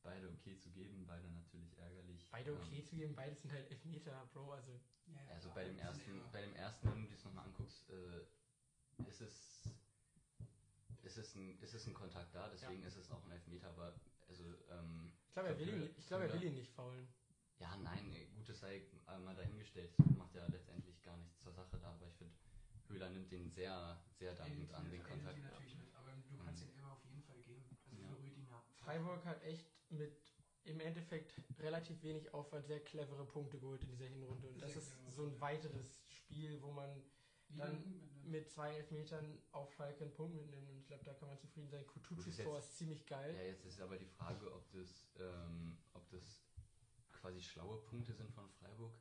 Beide 0.02 0.28
okay 0.28 0.56
zu 0.56 0.70
geben, 0.70 1.04
beide 1.06 1.28
natürlich 1.28 1.76
ärgerlich. 1.78 2.28
Beide 2.30 2.50
Ähm, 2.50 2.58
okay 2.62 2.84
zu 2.84 2.96
geben, 2.96 3.14
beides 3.14 3.42
sind 3.42 3.52
halt 3.52 3.68
Elfmeter, 3.70 4.24
Bro. 4.32 4.52
Also, 4.52 4.80
Ja, 5.06 5.22
ja, 5.22 5.30
Also 5.34 5.48
bei 5.54 5.64
dem 5.64 5.78
ersten, 5.78 6.10
immer- 6.10 6.28
bei 6.30 6.42
dem 6.42 6.54
ersten, 6.54 6.86
wenn 6.88 7.02
du 7.02 7.06
dir 7.08 7.14
das 7.14 7.24
nochmal 7.24 7.44
anguckst, 7.46 7.88
äh, 7.90 8.20
ist 9.08 9.20
es 9.20 9.64
ist 11.02 11.16
es 11.16 11.34
ein, 11.34 11.58
ist 11.60 11.72
es 11.74 11.86
ein 11.86 11.94
Kontakt 11.94 12.34
da, 12.34 12.48
deswegen 12.48 12.82
ist 12.82 12.96
es 12.96 13.10
auch 13.10 13.24
ein 13.24 13.30
Elfmeter, 13.30 13.68
aber 13.68 13.94
also 14.28 14.44
ähm, 14.70 15.10
ich 15.26 15.32
glaube, 15.32 15.48
er, 15.48 15.58
will 15.58 15.66
glaub, 15.66 15.78
ihn, 15.78 15.94
ich 15.96 16.06
glaube, 16.06 16.24
er 16.24 16.32
will 16.32 16.42
ihn 16.42 16.54
nicht 16.54 16.70
faulen. 16.72 17.08
Ja 17.60 17.76
nein, 17.76 18.12
äh, 18.12 18.26
gut, 18.36 18.48
es 18.48 18.60
sei 18.60 18.82
äh, 19.08 19.18
mal 19.18 19.34
dahingestellt, 19.34 19.92
macht 20.16 20.34
ja 20.34 20.46
letztendlich 20.46 21.02
gar 21.02 21.16
nichts 21.16 21.38
zur 21.40 21.52
Sache 21.52 21.78
da, 21.80 21.90
aber 21.92 22.06
ich 22.08 22.14
finde, 22.16 22.34
Höhler 22.88 23.10
nimmt 23.10 23.30
den 23.30 23.50
sehr, 23.50 24.00
sehr 24.18 24.34
dankend 24.34 24.72
an, 24.74 24.88
den 24.90 25.02
Kontakt. 25.02 25.36
ihn 25.36 25.42
natürlich 25.44 25.76
mit, 25.76 25.94
aber 25.94 26.12
du 26.12 26.38
kannst 26.38 26.62
Mhm. 26.64 26.68
den 26.68 26.76
Elber 26.76 26.92
auf 26.92 27.04
jeden 27.04 27.22
Fall 27.22 27.40
geben. 27.42 27.64
Also 27.90 27.96
Ja. 28.02 28.08
für 28.08 28.22
Rüdiger. 28.22 28.62
Freiburg 28.76 29.24
hat 29.24 29.42
echt 29.44 29.66
mit 29.90 30.16
im 30.64 30.80
Endeffekt 30.80 31.40
relativ 31.58 32.02
wenig 32.02 32.32
Aufwand 32.34 32.66
sehr 32.66 32.80
clevere 32.80 33.24
Punkte 33.26 33.58
geholt 33.58 33.82
in 33.84 33.90
dieser 33.90 34.06
Hinrunde. 34.06 34.48
Und 34.48 34.60
das 34.60 34.72
Sehr 34.72 34.82
ist 34.82 35.14
so 35.14 35.24
ein 35.26 35.40
weiteres 35.40 35.98
Spiel, 36.08 36.60
wo 36.62 36.70
man 36.72 37.02
Dann 37.50 37.82
mit 38.24 38.50
zwei 38.50 38.74
Elfmetern 38.76 39.38
auf 39.52 39.72
Schalke 39.72 40.04
einen 40.04 40.12
Punkt 40.12 40.34
mitnimmt. 40.36 40.68
Und 40.68 40.76
ich 40.80 40.86
glaube, 40.86 41.02
da 41.04 41.14
kann 41.14 41.28
man 41.28 41.38
zufrieden 41.38 41.70
sein. 41.70 41.86
Gut, 41.86 41.94
Kutucus 42.02 42.26
ist 42.26 42.42
Tor 42.42 42.56
jetzt- 42.58 42.68
ist 42.68 42.76
ziemlich 42.76 43.06
geil. 43.06 43.34
Ja, 43.34 43.42
jetzt 43.42 43.64
ist 43.64 43.80
aber 43.80 43.96
die 43.96 44.04
Frage, 44.04 44.52
ob 44.52 44.70
das, 44.70 45.08
ähm, 45.18 45.78
ob 45.94 46.06
das 46.10 46.42
quasi 47.20 47.42
schlaue 47.42 47.78
Punkte 47.82 48.14
sind 48.14 48.32
von 48.32 48.48
Freiburg, 48.48 48.94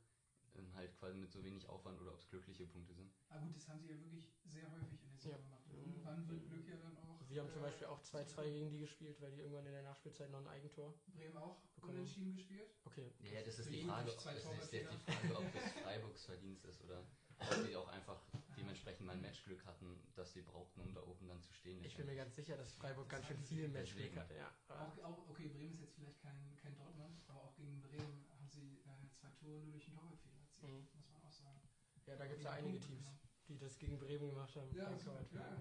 ähm, 0.55 0.73
halt 0.73 0.95
quasi 0.97 1.17
mit 1.17 1.31
so 1.31 1.43
wenig 1.43 1.67
Aufwand 1.69 1.99
oder 2.01 2.13
ob 2.13 2.19
es 2.19 2.27
glückliche 2.29 2.65
Punkte 2.65 2.93
sind. 2.93 3.11
Ah 3.29 3.39
gut, 3.39 3.55
das 3.55 3.67
haben 3.67 3.79
sie 3.81 3.89
ja 3.89 3.99
wirklich 3.99 4.25
sehr 4.45 4.71
häufig 4.71 5.01
in 5.03 5.09
der 5.09 5.17
Saison 5.19 5.31
Ja. 5.33 5.37
gemacht. 5.37 5.63
Irgendwann 5.69 6.27
wird 6.29 6.47
Glück 6.47 6.67
ja 6.67 6.77
dann 6.77 6.97
auch. 6.97 7.19
Wir 7.29 7.41
haben 7.41 7.49
zum 7.51 7.61
äh, 7.61 7.65
Beispiel 7.65 7.87
auch 7.87 8.01
2-2 8.01 8.43
gegen 8.49 8.69
die 8.71 8.79
gespielt, 8.79 9.21
weil 9.21 9.31
die 9.31 9.39
irgendwann 9.39 9.65
in 9.65 9.73
der 9.73 9.83
Nachspielzeit 9.83 10.29
noch 10.31 10.39
ein 10.39 10.47
Eigentor 10.47 10.93
Bremen 11.07 11.37
auch 11.37 11.59
bekommen. 11.75 11.93
unentschieden 11.95 12.33
gespielt. 12.33 12.69
Okay. 12.85 13.11
Ja, 13.19 13.41
das 13.43 13.59
ist 13.59 13.69
die 13.69 13.83
Frage, 13.83 14.11
ob, 14.11 14.23
das 14.23 14.35
ist 14.35 14.71
jetzt 14.71 14.71
die. 14.73 15.11
Frage, 15.11 15.37
ob 15.37 15.51
das 15.53 15.71
Freiburgs 15.83 16.25
Verdienst 16.25 16.65
ist 16.65 16.81
oder 16.83 17.05
ob 17.39 17.65
sie 17.65 17.75
auch 17.75 17.87
einfach 17.89 18.21
dementsprechend 18.67 19.07
mal 19.07 19.13
ein 19.13 19.21
Matchglück 19.21 19.65
hatten, 19.65 19.97
das 20.15 20.33
sie 20.33 20.41
brauchten, 20.41 20.81
um 20.81 20.93
da 20.93 21.01
oben 21.01 21.27
dann 21.27 21.41
zu 21.41 21.53
stehen. 21.53 21.81
Ich 21.85 21.95
bin 21.95 22.05
mir 22.05 22.15
ganz 22.15 22.35
sicher, 22.35 22.57
dass 22.57 22.73
Freiburg 22.73 23.07
das 23.07 23.19
ganz 23.19 23.27
schön 23.27 23.41
viel 23.43 23.69
Matchglück 23.69 24.15
hatte. 24.17 24.35
Ja. 24.35 24.51
Auch, 24.67 25.03
auch, 25.03 25.29
okay, 25.29 25.47
Bremen 25.47 25.71
ist 25.71 25.79
jetzt 25.79 25.95
vielleicht 25.95 26.19
kein, 26.21 26.55
kein 26.61 26.75
Dortmund, 26.75 27.23
aber 27.27 27.43
auch 27.43 27.55
gegen 27.55 27.81
Bremen 27.81 28.25
haben 28.29 28.49
sie 28.49 28.81
äh, 28.83 29.09
zwei 29.13 29.29
Tore 29.39 29.61
nur 29.61 29.71
durch 29.71 29.85
den 29.85 29.95
Torwartfehler 29.95 30.39
erzielt, 30.41 30.93
mhm. 30.93 30.99
muss 30.99 31.09
man 31.09 31.21
auch 31.23 31.31
sagen. 31.31 31.61
Ja, 32.05 32.15
da 32.17 32.27
gibt 32.27 32.39
es 32.39 32.43
ja 32.43 32.51
einige 32.51 32.79
Teams, 32.79 32.99
genau. 32.99 33.19
die 33.47 33.57
das 33.57 33.77
gegen 33.79 33.97
Bremen 33.97 34.29
gemacht 34.29 34.55
haben. 34.55 34.75
Ja, 34.75 34.87
also, 34.87 35.11
ja, 35.31 35.39
ja. 35.39 35.57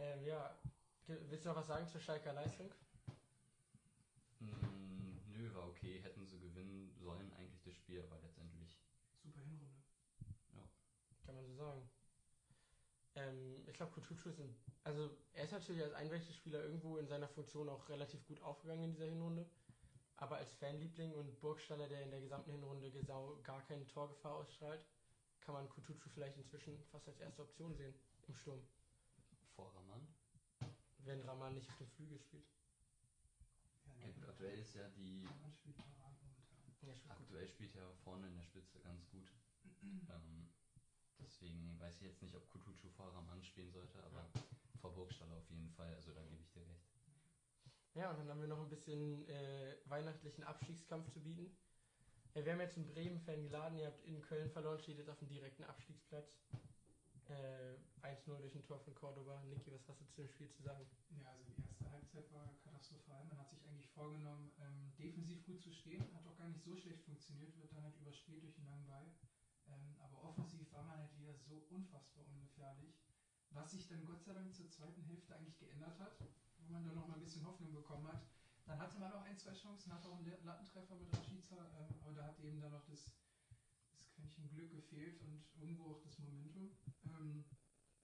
Ähm, 0.00 0.24
ja, 0.24 0.58
willst 1.06 1.44
du 1.44 1.48
noch 1.50 1.56
was 1.56 1.68
sagen 1.68 1.86
zur 1.86 2.00
Schalker 2.00 2.32
Leistung? 2.32 2.70
Mm, 4.40 5.18
nö, 5.30 5.54
war 5.54 5.68
okay. 5.68 6.00
Hätten 6.02 6.26
sie 6.26 6.40
gewinnen 6.40 6.92
sollen 6.98 7.32
eigentlich 7.34 7.62
das 7.62 7.74
Spiel, 7.74 8.02
aber 8.02 8.18
letztendlich 8.20 8.63
kann 11.24 11.34
man 11.34 11.46
so 11.46 11.54
sagen. 11.54 11.88
Ähm, 13.16 13.62
ich 13.66 13.74
glaube, 13.74 13.92
Kutucu 13.92 14.28
ist 14.28 14.40
ein, 14.40 14.56
also 14.82 15.10
er 15.32 15.44
ist 15.44 15.52
natürlich 15.52 15.82
als 15.82 15.94
Einwechselspieler 15.94 16.62
irgendwo 16.62 16.98
in 16.98 17.06
seiner 17.06 17.28
Funktion 17.28 17.68
auch 17.68 17.88
relativ 17.88 18.24
gut 18.26 18.40
aufgegangen 18.42 18.84
in 18.84 18.92
dieser 18.92 19.06
Hinrunde. 19.06 19.48
Aber 20.16 20.36
als 20.36 20.52
Fanliebling 20.54 21.12
und 21.14 21.40
Burgstaller, 21.40 21.88
der 21.88 22.02
in 22.02 22.10
der 22.10 22.20
gesamten 22.20 22.50
Hinrunde 22.50 22.90
gesau 22.90 23.40
gar 23.42 23.62
keine 23.66 23.86
Torgefahr 23.86 24.34
ausstrahlt, 24.36 24.84
kann 25.40 25.54
man 25.54 25.68
Kutucu 25.68 26.08
vielleicht 26.08 26.36
inzwischen 26.38 26.82
fast 26.90 27.08
als 27.08 27.20
erste 27.20 27.42
Option 27.42 27.74
sehen 27.76 27.94
im 28.28 28.34
Sturm, 28.34 28.62
Vor 29.54 29.74
Raman. 29.74 30.06
wenn 30.98 31.20
Raman 31.22 31.54
nicht 31.54 31.68
auf 31.68 31.78
dem 31.78 31.88
Flügel 31.88 32.18
spielt. 32.18 32.46
Ja, 34.00 34.10
gut, 34.12 34.28
aktuell 34.28 34.58
ist 34.58 34.74
ja 34.74 34.88
die. 34.90 35.22
Man 35.42 35.52
spielt 35.52 35.76
parat 35.76 36.16
momentan. 36.22 36.58
Ja, 36.82 36.94
spielt 36.94 37.02
gut. 37.02 37.10
Aktuell 37.10 37.48
spielt 37.48 37.74
er 37.76 37.92
vorne 38.04 38.28
in 38.28 38.34
der 38.36 38.44
Spitze 38.44 38.80
ganz 38.80 39.06
gut. 39.10 39.30
ähm, 39.82 40.48
deswegen 41.20 41.78
weiß 41.80 41.96
ich 41.96 42.02
jetzt 42.02 42.22
nicht, 42.22 42.34
ob 42.34 42.48
Kutucu 42.50 42.88
vor 42.90 43.14
Raman 43.14 43.42
spielen 43.42 43.70
sollte, 43.70 44.02
aber 44.04 44.28
vor 44.80 44.94
Burgstaller 44.94 45.36
auf 45.36 45.50
jeden 45.50 45.70
Fall, 45.70 45.94
also 45.94 46.12
da 46.12 46.22
gebe 46.24 46.42
ich 46.42 46.50
dir 46.52 46.66
recht. 46.66 46.94
Ja, 47.94 48.10
und 48.10 48.18
dann 48.18 48.28
haben 48.28 48.40
wir 48.40 48.48
noch 48.48 48.60
ein 48.60 48.68
bisschen 48.68 49.28
äh, 49.28 49.76
weihnachtlichen 49.86 50.44
Abstiegskampf 50.44 51.08
zu 51.10 51.22
bieten. 51.22 51.56
Ja, 52.34 52.44
wir 52.44 52.52
haben 52.52 52.60
jetzt 52.60 52.76
einen 52.76 52.88
Bremen-Fan 52.88 53.44
geladen, 53.44 53.78
ihr 53.78 53.86
habt 53.86 54.04
in 54.04 54.20
Köln 54.20 54.50
verloren, 54.50 54.80
steht 54.80 54.98
jetzt 54.98 55.08
auf 55.08 55.18
dem 55.18 55.28
direkten 55.28 55.62
Abstiegsplatz. 55.64 56.34
Äh, 57.28 57.78
1-0 58.02 58.36
durch 58.40 58.54
ein 58.54 58.64
Tor 58.64 58.80
von 58.80 58.94
Cordoba. 58.94 59.42
Niki, 59.44 59.72
was 59.72 59.88
hast 59.88 60.00
du 60.00 60.06
zu 60.06 60.22
dem 60.22 60.28
Spiel 60.28 60.50
zu 60.50 60.62
sagen? 60.62 60.84
Ja, 61.22 61.30
also 61.30 61.44
die 61.56 61.62
erste 61.62 61.90
Halbzeit 61.90 62.30
war 62.32 62.52
katastrophal. 62.64 63.24
Man 63.26 63.38
hat 63.38 63.48
sich 63.48 63.64
eigentlich 63.64 63.88
vorgenommen, 63.90 64.50
ähm, 64.60 64.92
defensiv 64.98 65.42
gut 65.46 65.62
zu 65.62 65.70
stehen. 65.70 66.02
Hat 66.14 66.26
auch 66.26 66.36
gar 66.36 66.48
nicht 66.48 66.62
so 66.62 66.76
schlecht 66.76 67.02
funktioniert, 67.04 67.56
wird 67.56 67.72
dann 67.72 67.84
halt 67.84 67.96
überspielt 67.96 68.42
durch 68.42 68.58
einen 68.58 68.66
langen 68.66 68.86
Ball. 68.86 69.06
Ähm, 69.68 69.96
aber 70.00 70.22
offensiv 70.24 70.72
war 70.72 70.84
man 70.84 70.98
halt 70.98 71.18
wieder 71.18 71.34
so 71.34 71.66
unfassbar 71.70 72.26
ungefährlich. 72.26 73.02
Was 73.50 73.70
sich 73.70 73.86
dann 73.88 74.04
Gott 74.04 74.22
sei 74.22 74.32
Dank 74.32 74.52
zur 74.54 74.68
zweiten 74.68 75.02
Hälfte 75.02 75.34
eigentlich 75.36 75.58
geändert 75.58 75.98
hat, 76.00 76.18
wo 76.58 76.72
man 76.72 76.84
dann 76.84 76.94
noch 76.94 77.06
mal 77.06 77.14
ein 77.14 77.22
bisschen 77.22 77.46
Hoffnung 77.46 77.72
bekommen 77.72 78.08
hat. 78.08 78.26
Dann 78.66 78.78
hatte 78.78 78.98
man 78.98 79.12
auch 79.12 79.22
ein, 79.22 79.36
zwei 79.36 79.52
Chancen, 79.52 79.92
hatte 79.92 80.08
auch 80.08 80.18
einen 80.18 80.44
Lattentreffer 80.44 80.96
mit 80.96 81.14
Rashica, 81.16 81.56
ähm, 81.78 81.94
aber 82.00 82.14
da 82.14 82.24
hat 82.24 82.40
eben 82.40 82.60
dann 82.60 82.72
noch 82.72 82.84
das, 82.86 83.12
das 83.92 84.10
Quäntchen 84.10 84.48
Glück 84.48 84.70
gefehlt 84.72 85.20
und 85.20 85.44
irgendwo 85.54 85.92
auch 85.92 86.00
das 86.00 86.18
Momentum. 86.18 86.74
Ähm, 87.04 87.44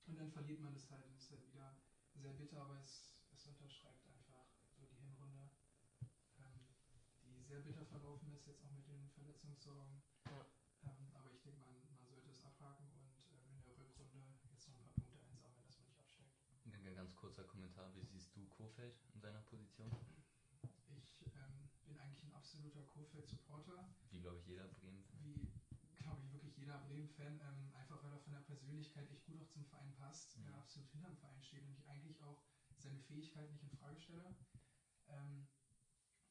und 0.06 0.18
dann 0.18 0.30
verliert 0.30 0.60
man 0.60 0.74
das 0.74 0.90
halt 0.90 1.04
und 1.06 1.16
ist 1.16 1.30
halt 1.30 1.46
wieder 1.46 1.80
sehr 2.14 2.32
bitter, 2.34 2.60
aber 2.60 2.78
es, 2.80 3.14
es 3.32 3.46
unterschreibt 3.46 4.06
einfach 4.06 4.44
so 4.68 4.84
die 4.84 4.96
Hinrunde, 4.96 5.50
ähm, 6.38 6.74
die 7.22 7.40
sehr 7.42 7.60
bitter 7.60 7.86
verlaufen 7.86 8.32
ist, 8.32 8.46
jetzt 8.46 8.62
auch 8.62 8.70
mit 8.72 8.86
den 8.86 9.08
Verletzungssorgen. 9.10 10.02
Ja. 10.26 10.46
Ähm, 10.82 11.10
aber 11.14 11.30
ich 11.32 11.42
denke, 11.42 11.60
man, 11.60 11.74
man 11.94 12.04
sollte 12.06 12.30
es 12.30 12.42
abhaken 12.42 12.90
und 12.92 13.24
ähm, 13.32 13.56
in 13.56 13.64
der 13.64 13.78
Rückrunde 13.78 14.24
jetzt 14.50 14.68
noch 14.68 14.76
ein 14.76 14.82
paar 14.82 14.92
Punkte 14.92 15.20
einsammeln, 15.22 15.62
dass 15.64 15.78
man 15.78 15.88
nicht 15.88 16.00
absteigt. 16.00 16.34
Ein 16.64 16.86
ein 16.86 16.94
ganz 16.94 17.14
kurzer 17.40 17.52
Kommentar, 17.52 17.94
wie 17.94 18.02
siehst 18.02 18.36
du 18.36 18.44
Kofeld 18.48 18.94
in 19.14 19.20
seiner 19.20 19.40
Position? 19.40 19.90
Ich 20.88 21.24
ähm, 21.34 21.68
bin 21.86 21.96
eigentlich 21.98 22.22
ein 22.24 22.32
absoluter 22.34 22.82
Kofeld-Supporter, 22.82 23.88
Wie 24.10 24.20
glaube 24.20 24.38
ich 24.40 24.46
jeder 24.46 24.66
Bremen. 24.66 25.04
wie 25.20 25.48
glaube 26.02 26.20
ich 26.20 26.32
wirklich 26.32 26.56
jeder 26.56 26.78
Bremen-Fan, 26.80 27.40
ähm, 27.40 27.72
einfach 27.74 28.02
weil 28.02 28.12
er 28.12 28.18
von 28.18 28.32
der 28.32 28.40
Persönlichkeit 28.40 29.08
echt 29.10 29.24
gut 29.24 29.38
auch 29.40 29.48
zum 29.48 29.64
Verein 29.64 29.92
passt, 29.94 30.36
Mhm. 30.36 30.48
er 30.48 30.58
absolut 30.58 30.90
hinterm 30.90 31.16
Verein 31.16 31.42
steht 31.42 31.64
und 31.64 31.72
ich 31.72 31.86
eigentlich 31.86 32.20
auch 32.22 32.42
seine 32.76 33.00
Fähigkeit 33.00 33.50
nicht 33.50 33.62
in 33.62 33.70
Frage 33.70 33.98
stelle. 33.98 34.34
Ähm, 35.08 35.46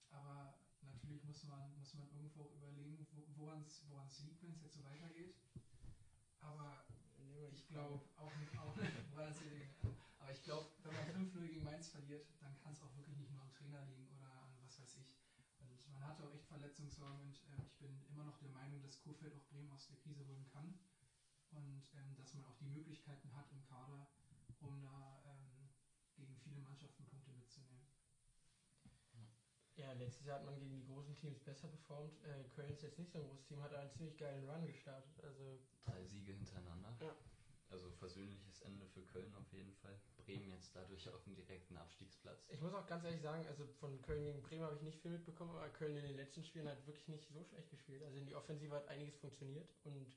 aber 0.10 0.54
natürlich 0.82 1.24
muss 1.24 1.44
man, 1.44 1.76
muss 1.78 1.94
man 1.96 2.08
irgendwo 2.12 2.44
auch 2.44 2.54
überlegen, 2.54 3.08
wo- 3.12 3.26
woran 3.36 3.62
es 3.62 4.20
liegt, 4.20 4.44
wenn 4.44 4.52
es 4.52 4.62
jetzt 4.62 4.74
so 4.74 4.84
weitergeht. 4.84 5.34
Aber 6.42 6.86
ich 7.52 7.68
glaube 7.68 8.04
auch 8.16 8.36
nicht, 8.36 8.58
auch 8.58 8.76
woran 9.12 9.32
es 9.32 9.42
liegt. 9.42 9.74
Aber 10.20 10.32
ich 10.32 10.44
glaube, 10.44 10.68
wenn 10.84 10.94
man 10.94 11.06
5-0 11.80 11.88
gegen 11.88 11.88
Mainz 11.88 11.90
verliert, 11.90 12.28
dann 12.40 12.58
kann 12.58 12.74
es 12.74 12.82
auch 12.82 12.94
wirklich 12.96 13.18
nicht 13.18 13.32
nur 13.32 13.42
am 13.42 13.52
Trainer 13.52 13.82
liegen 13.86 14.08
oder 14.18 14.28
an 14.28 14.52
was 14.62 14.80
weiß 14.80 14.98
ich. 14.98 15.16
Und 15.60 15.88
man 15.92 16.06
hatte 16.06 16.24
auch 16.24 16.34
echt 16.34 16.46
Verletzungssorgen 16.46 17.22
und 17.22 17.42
ähm, 17.52 17.64
ich 17.66 17.78
bin 17.78 18.04
immer 18.10 18.24
noch 18.24 18.38
der 18.38 18.50
Meinung, 18.50 18.82
dass 18.82 19.00
Kofeld 19.00 19.34
auch 19.36 19.46
Bremen 19.48 19.72
aus 19.72 19.88
der 19.88 19.98
Krise 19.98 20.26
holen 20.28 20.46
kann. 20.52 20.78
Und 21.52 21.90
ähm, 21.96 22.16
dass 22.16 22.34
man 22.34 22.46
auch 22.46 22.56
die 22.58 22.68
Möglichkeiten 22.68 23.34
hat 23.34 23.50
im 23.52 23.64
Kader, 23.64 24.08
um 24.60 24.80
da 24.82 25.22
ähm, 25.26 25.70
gegen 26.16 26.36
viele 26.38 26.60
Mannschaften 26.60 27.06
Punkte 27.06 27.32
mitzunehmen. 27.32 27.88
Ja, 29.76 29.94
letztes 29.94 30.26
Jahr 30.26 30.40
hat 30.40 30.46
man 30.46 30.60
gegen 30.60 30.76
die 30.76 30.86
großen 30.86 31.16
Teams 31.16 31.40
besser 31.40 31.70
performt. 31.70 32.20
Äh, 32.26 32.44
Köln 32.50 32.70
ist 32.74 32.84
jetzt 32.84 33.00
nicht 33.00 33.12
so 33.12 33.20
ein 33.20 33.26
großes 33.26 33.46
Team, 33.46 33.64
hat 33.64 33.74
einen 33.74 33.90
ziemlich 33.92 34.18
geilen 34.18 34.48
Run 34.48 34.66
gestartet. 34.66 35.24
Also, 35.24 35.62
Drei 35.86 36.04
Siege 36.04 36.34
hintereinander. 36.34 36.94
Ja. 37.00 37.16
Also 37.70 37.92
versöhnliches 37.92 38.62
Ende 38.62 38.88
für 38.88 39.02
Köln 39.04 39.34
auf 39.36 39.52
jeden 39.54 39.74
Fall. 39.76 40.00
Bremen 40.18 40.52
jetzt 40.52 40.76
dadurch 40.76 41.08
auf 41.10 41.24
dem 41.24 41.36
direkten 41.36 41.78
Abstiegsplatz. 41.78 42.48
ich 42.50 42.62
muss 42.62 42.74
auch 42.74 42.88
ganz 42.88 43.04
ehrlich 43.04 43.22
sagen, 43.22 43.46
also 43.48 43.66
von 43.80 44.02
Köln 44.02 44.24
gegen 44.24 44.42
Bremen 44.42 44.64
habe 44.64 44.76
ich 44.76 44.82
nicht 44.82 45.00
viel 45.02 45.12
mitbekommen, 45.12 45.52
aber 45.52 45.70
Köln 45.70 45.96
in 45.96 46.04
den 46.04 46.16
letzten 46.16 46.44
Spielen 46.44 46.68
hat 46.68 46.86
wirklich 46.88 47.08
nicht 47.08 47.24
so 47.24 47.44
schlecht 47.44 47.70
gespielt. 47.70 48.04
Also 48.04 48.18
in 48.18 48.26
die 48.26 48.36
Offensive 48.36 48.76
hat 48.76 48.88
einiges 48.88 49.16
funktioniert 49.18 49.70
und 49.84 50.16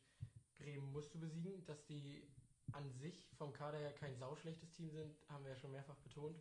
Bremen 0.59 0.92
musst 0.92 1.14
du 1.14 1.21
besiegen. 1.21 1.64
Dass 1.66 1.85
die 1.87 2.26
an 2.73 2.90
sich 2.92 3.30
vom 3.37 3.52
Kader 3.52 3.78
her 3.78 3.92
kein 3.92 4.16
sauschlechtes 4.16 4.73
Team 4.73 4.90
sind, 4.90 5.14
haben 5.28 5.44
wir 5.44 5.52
ja 5.52 5.56
schon 5.56 5.73
mehrfach 5.73 5.99
betont. 5.99 6.40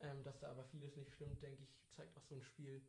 Ähm, 0.00 0.22
dass 0.24 0.38
da 0.38 0.50
aber 0.50 0.64
vieles 0.64 0.96
nicht 0.96 1.12
stimmt, 1.12 1.42
denke 1.42 1.62
ich, 1.62 1.76
zeigt 1.90 2.16
auch 2.16 2.24
so 2.24 2.34
ein 2.34 2.42
Spiel 2.42 2.80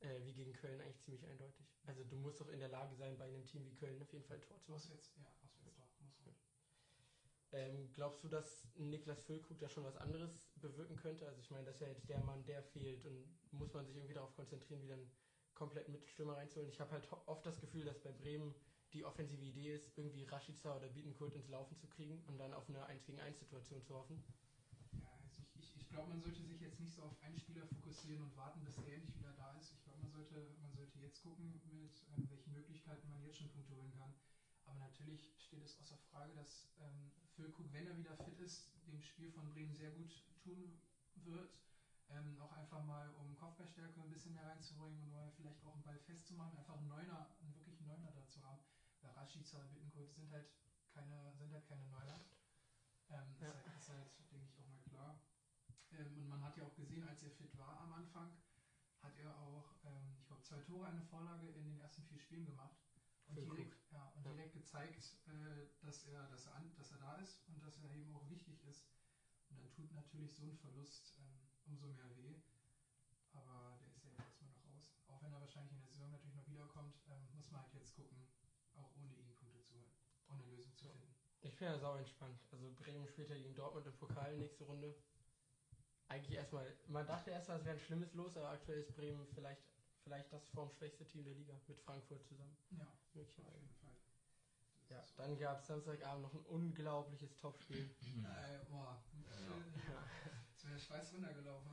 äh, 0.00 0.24
wie 0.24 0.32
gegen 0.32 0.52
Köln 0.52 0.80
eigentlich 0.80 1.00
ziemlich 1.00 1.24
eindeutig. 1.26 1.66
Also 1.84 2.02
du 2.04 2.16
musst 2.16 2.40
doch 2.40 2.48
in 2.48 2.58
der 2.58 2.68
Lage 2.68 2.96
sein, 2.96 3.16
bei 3.16 3.24
einem 3.24 3.44
Team 3.44 3.64
wie 3.64 3.74
Köln 3.74 4.02
auf 4.02 4.12
jeden 4.12 4.24
Fall 4.24 4.38
ein 4.38 4.42
Tor 4.42 4.60
zu 4.60 4.72
machen. 4.72 4.82
Auswärts, 4.82 5.12
ja, 5.16 5.26
auswärts 5.44 5.76
doch, 5.76 6.00
muss 6.00 6.18
man. 6.24 6.34
Ähm, 7.52 7.92
glaubst 7.92 8.24
du, 8.24 8.28
dass 8.28 8.66
Niklas 8.76 9.22
Füllkrug 9.22 9.58
da 9.60 9.68
schon 9.68 9.84
was 9.84 9.96
anderes 9.96 10.50
bewirken 10.56 10.96
könnte? 10.96 11.26
Also 11.26 11.40
ich 11.40 11.50
meine, 11.50 11.64
das 11.64 11.76
ist 11.76 11.80
ja 11.80 11.88
jetzt 11.88 12.08
der 12.08 12.20
Mann, 12.24 12.44
der 12.44 12.62
fehlt 12.62 13.06
und 13.06 13.24
muss 13.52 13.72
man 13.72 13.86
sich 13.86 13.96
irgendwie 13.96 14.14
darauf 14.14 14.34
konzentrieren, 14.34 14.82
wieder 14.82 14.94
einen 14.94 15.10
kompletten 15.54 15.92
Mittelstürmer 15.92 16.36
reinzuholen. 16.36 16.68
Ich 16.70 16.80
habe 16.80 16.90
halt 16.90 17.08
oft 17.26 17.46
das 17.46 17.60
Gefühl, 17.60 17.84
dass 17.84 17.98
bei 18.00 18.12
Bremen 18.12 18.54
die 18.92 19.04
offensive 19.04 19.42
Idee 19.42 19.74
ist, 19.74 19.96
irgendwie 19.96 20.24
Rashica 20.24 20.76
oder 20.76 20.88
Bittenkurt 20.88 21.34
ins 21.34 21.48
Laufen 21.48 21.76
zu 21.76 21.86
kriegen 21.86 22.22
und 22.26 22.38
dann 22.38 22.52
auf 22.52 22.68
eine 22.68 22.84
1 22.86 23.04
gegen 23.04 23.20
1 23.20 23.38
Situation 23.38 23.82
zu 23.82 23.94
hoffen. 23.94 24.22
Ja, 24.92 25.10
also 25.22 25.42
ich, 25.42 25.56
ich, 25.56 25.76
ich 25.76 25.88
glaube, 25.88 26.08
man 26.10 26.20
sollte 26.20 26.42
sich 26.42 26.60
jetzt 26.60 26.80
nicht 26.80 26.94
so 26.94 27.02
auf 27.02 27.20
einen 27.22 27.38
Spieler 27.38 27.66
fokussieren 27.66 28.22
und 28.22 28.36
warten, 28.36 28.64
bis 28.64 28.76
der 28.76 28.94
endlich 28.94 29.16
wieder 29.18 29.32
da 29.32 29.56
ist. 29.56 29.72
Ich 29.72 29.82
glaube, 29.82 30.00
man 30.02 30.10
sollte, 30.10 30.54
man 30.60 30.72
sollte 30.72 30.98
jetzt 30.98 31.22
gucken, 31.22 31.60
mit 31.72 32.02
ähm, 32.16 32.28
welchen 32.30 32.52
Möglichkeiten 32.52 33.08
man 33.10 33.22
jetzt 33.22 33.38
schon 33.38 33.50
Punkte 33.50 33.74
holen 33.76 33.92
kann. 33.92 34.14
Aber 34.64 34.78
natürlich 34.78 35.32
steht 35.38 35.64
es 35.64 35.78
außer 35.78 35.96
Frage, 36.10 36.34
dass 36.34 36.68
ähm, 36.80 37.12
Füllkrug, 37.36 37.70
wenn 37.72 37.86
er 37.86 37.96
wieder 37.96 38.16
fit 38.16 38.38
ist, 38.38 38.66
dem 38.86 39.00
Spiel 39.02 39.28
von 39.30 39.48
Bremen 39.50 39.74
sehr 39.74 39.90
gut 39.90 40.24
tun 40.42 40.74
wird. 41.16 41.54
Ähm, 42.08 42.40
auch 42.40 42.52
einfach 42.52 42.80
mal, 42.84 43.10
um 43.10 43.36
Kopfballstärke 43.36 44.00
ein 44.00 44.10
bisschen 44.10 44.34
mehr 44.34 44.46
reinzubringen 44.46 45.00
und 45.02 45.10
mal 45.10 45.30
vielleicht 45.36 45.62
auch 45.64 45.74
einen 45.74 45.82
Ball 45.84 45.98
festzumachen, 45.98 46.56
einfach 46.56 46.76
einen 46.78 46.88
Neuner, 46.88 47.28
einen 47.40 47.54
wirklichen 47.54 47.86
Neuner 47.86 48.10
da 48.12 48.26
zu 48.26 48.42
haben. 48.42 48.62
Weil 49.00 49.10
Rashica 49.12 49.58
und 49.58 49.70
Bittenkurt 49.70 50.12
sind 50.12 50.30
halt 50.30 50.46
keine, 50.88 51.34
sind 51.34 51.52
halt 51.52 51.66
keine 51.66 51.86
Neuner. 51.88 52.20
Ähm, 53.08 53.36
Ja. 53.40 53.50
ist, 53.50 53.54
halt, 53.54 53.76
ist 53.76 53.88
halt, 53.88 54.30
denke 54.30 54.46
ich, 54.46 54.56
auch 54.58 54.66
mal 54.66 54.80
klar. 54.82 55.20
Ähm, 55.92 56.16
und 56.18 56.28
man 56.28 56.42
hat 56.42 56.56
ja 56.56 56.64
auch 56.64 56.74
gesehen, 56.74 57.04
als 57.04 57.22
er 57.22 57.30
fit 57.30 57.56
war 57.56 57.76
am 57.78 57.92
Anfang, 57.92 58.34
hat 59.02 59.16
er 59.16 59.36
auch, 59.36 59.74
ähm, 59.84 60.16
ich 60.20 60.26
glaube, 60.26 60.42
zwei 60.42 60.60
Tore, 60.60 60.86
eine 60.86 61.02
Vorlage 61.02 61.48
in 61.50 61.64
den 61.64 61.78
ersten 61.78 62.02
vier 62.04 62.18
Spielen 62.18 62.46
gemacht. 62.46 62.85
Und 63.28 63.42
direkt, 63.42 63.76
ja, 63.90 64.06
und 64.14 64.24
Ja. 64.24 64.32
direkt 64.32 64.52
gezeigt, 64.52 65.16
äh, 65.26 65.66
dass, 65.80 66.04
er, 66.04 66.26
dass, 66.28 66.46
er 66.46 66.54
an, 66.54 66.74
dass 66.76 66.90
er 66.92 66.98
da 66.98 67.16
ist 67.16 67.46
und 67.48 67.60
dass 67.62 67.78
er 67.78 67.90
eben 67.92 68.12
auch 68.14 68.28
wichtig 68.28 68.62
ist. 68.64 68.86
Und 69.48 69.58
dann 69.58 69.70
tut 69.70 69.90
natürlich 69.92 70.32
so 70.34 70.42
ein 70.44 70.54
Verlust 70.54 71.14
ähm, 71.18 71.48
umso 71.66 71.88
mehr 71.88 72.14
weh. 72.14 72.36
Aber 73.32 73.76
der 73.80 73.92
ist 73.92 74.02
ja 74.04 74.10
jetzt 74.10 74.24
erstmal 74.24 74.50
noch 74.50 74.64
raus. 74.64 74.96
Auch 75.08 75.20
wenn 75.22 75.32
er 75.32 75.40
wahrscheinlich 75.40 75.72
in 75.72 75.78
der 75.78 75.88
Saison 75.88 76.10
natürlich 76.10 76.34
noch 76.34 76.48
wiederkommt, 76.48 77.02
ähm, 77.08 77.28
muss 77.34 77.50
man 77.50 77.60
halt 77.62 77.74
jetzt 77.74 77.92
gucken, 77.94 78.26
auch 78.74 78.90
ohne 78.96 79.14
ihn 79.14 79.34
Punkte 79.34 79.60
zu 79.60 79.74
holen. 79.74 79.90
Und 80.28 80.40
eine 80.40 80.48
Lösung 80.50 80.74
zu 80.74 80.84
Ja. 80.86 80.90
finden. 80.92 81.14
Ich 81.42 81.54
bin 81.56 81.68
ja 81.68 81.78
sau 81.78 81.96
entspannt. 81.96 82.40
Also 82.50 82.70
Bremen 82.72 83.06
spielt 83.06 83.28
ja 83.28 83.36
gegen 83.36 83.54
Dortmund 83.54 83.86
im 83.86 83.94
Pokal 83.94 84.36
nächste 84.36 84.64
Runde. 84.64 84.94
Eigentlich 86.08 86.36
erstmal, 86.36 86.72
man 86.86 87.06
dachte 87.06 87.30
erst 87.30 87.48
mal, 87.48 87.56
es 87.58 87.64
wäre 87.64 87.76
ein 87.76 87.80
schlimmes 87.80 88.12
Los, 88.14 88.36
aber 88.36 88.50
aktuell 88.50 88.78
ist 88.78 88.94
Bremen 88.94 89.26
vielleicht, 89.34 89.60
vielleicht 90.02 90.32
das 90.32 90.46
formschwächste 90.48 91.04
Team 91.04 91.24
der 91.24 91.34
Liga 91.34 91.60
mit 91.66 91.78
Frankfurt 91.80 92.24
zusammen. 92.24 92.56
Ja, 92.70 92.92
auf 93.18 93.36
jeden 93.36 93.68
Fall. 93.80 93.90
Ja, 94.88 95.04
dann 95.16 95.38
gab 95.38 95.60
es 95.60 95.66
Samstagabend 95.66 96.22
noch 96.22 96.34
ein 96.34 96.44
unglaubliches 96.46 97.36
Topspiel. 97.36 97.90
Äh, 98.24 98.64
boah, 98.70 99.02
es 100.56 100.64
wäre 100.64 100.78
Schweiß 100.78 101.12
runtergelaufen. 101.14 101.70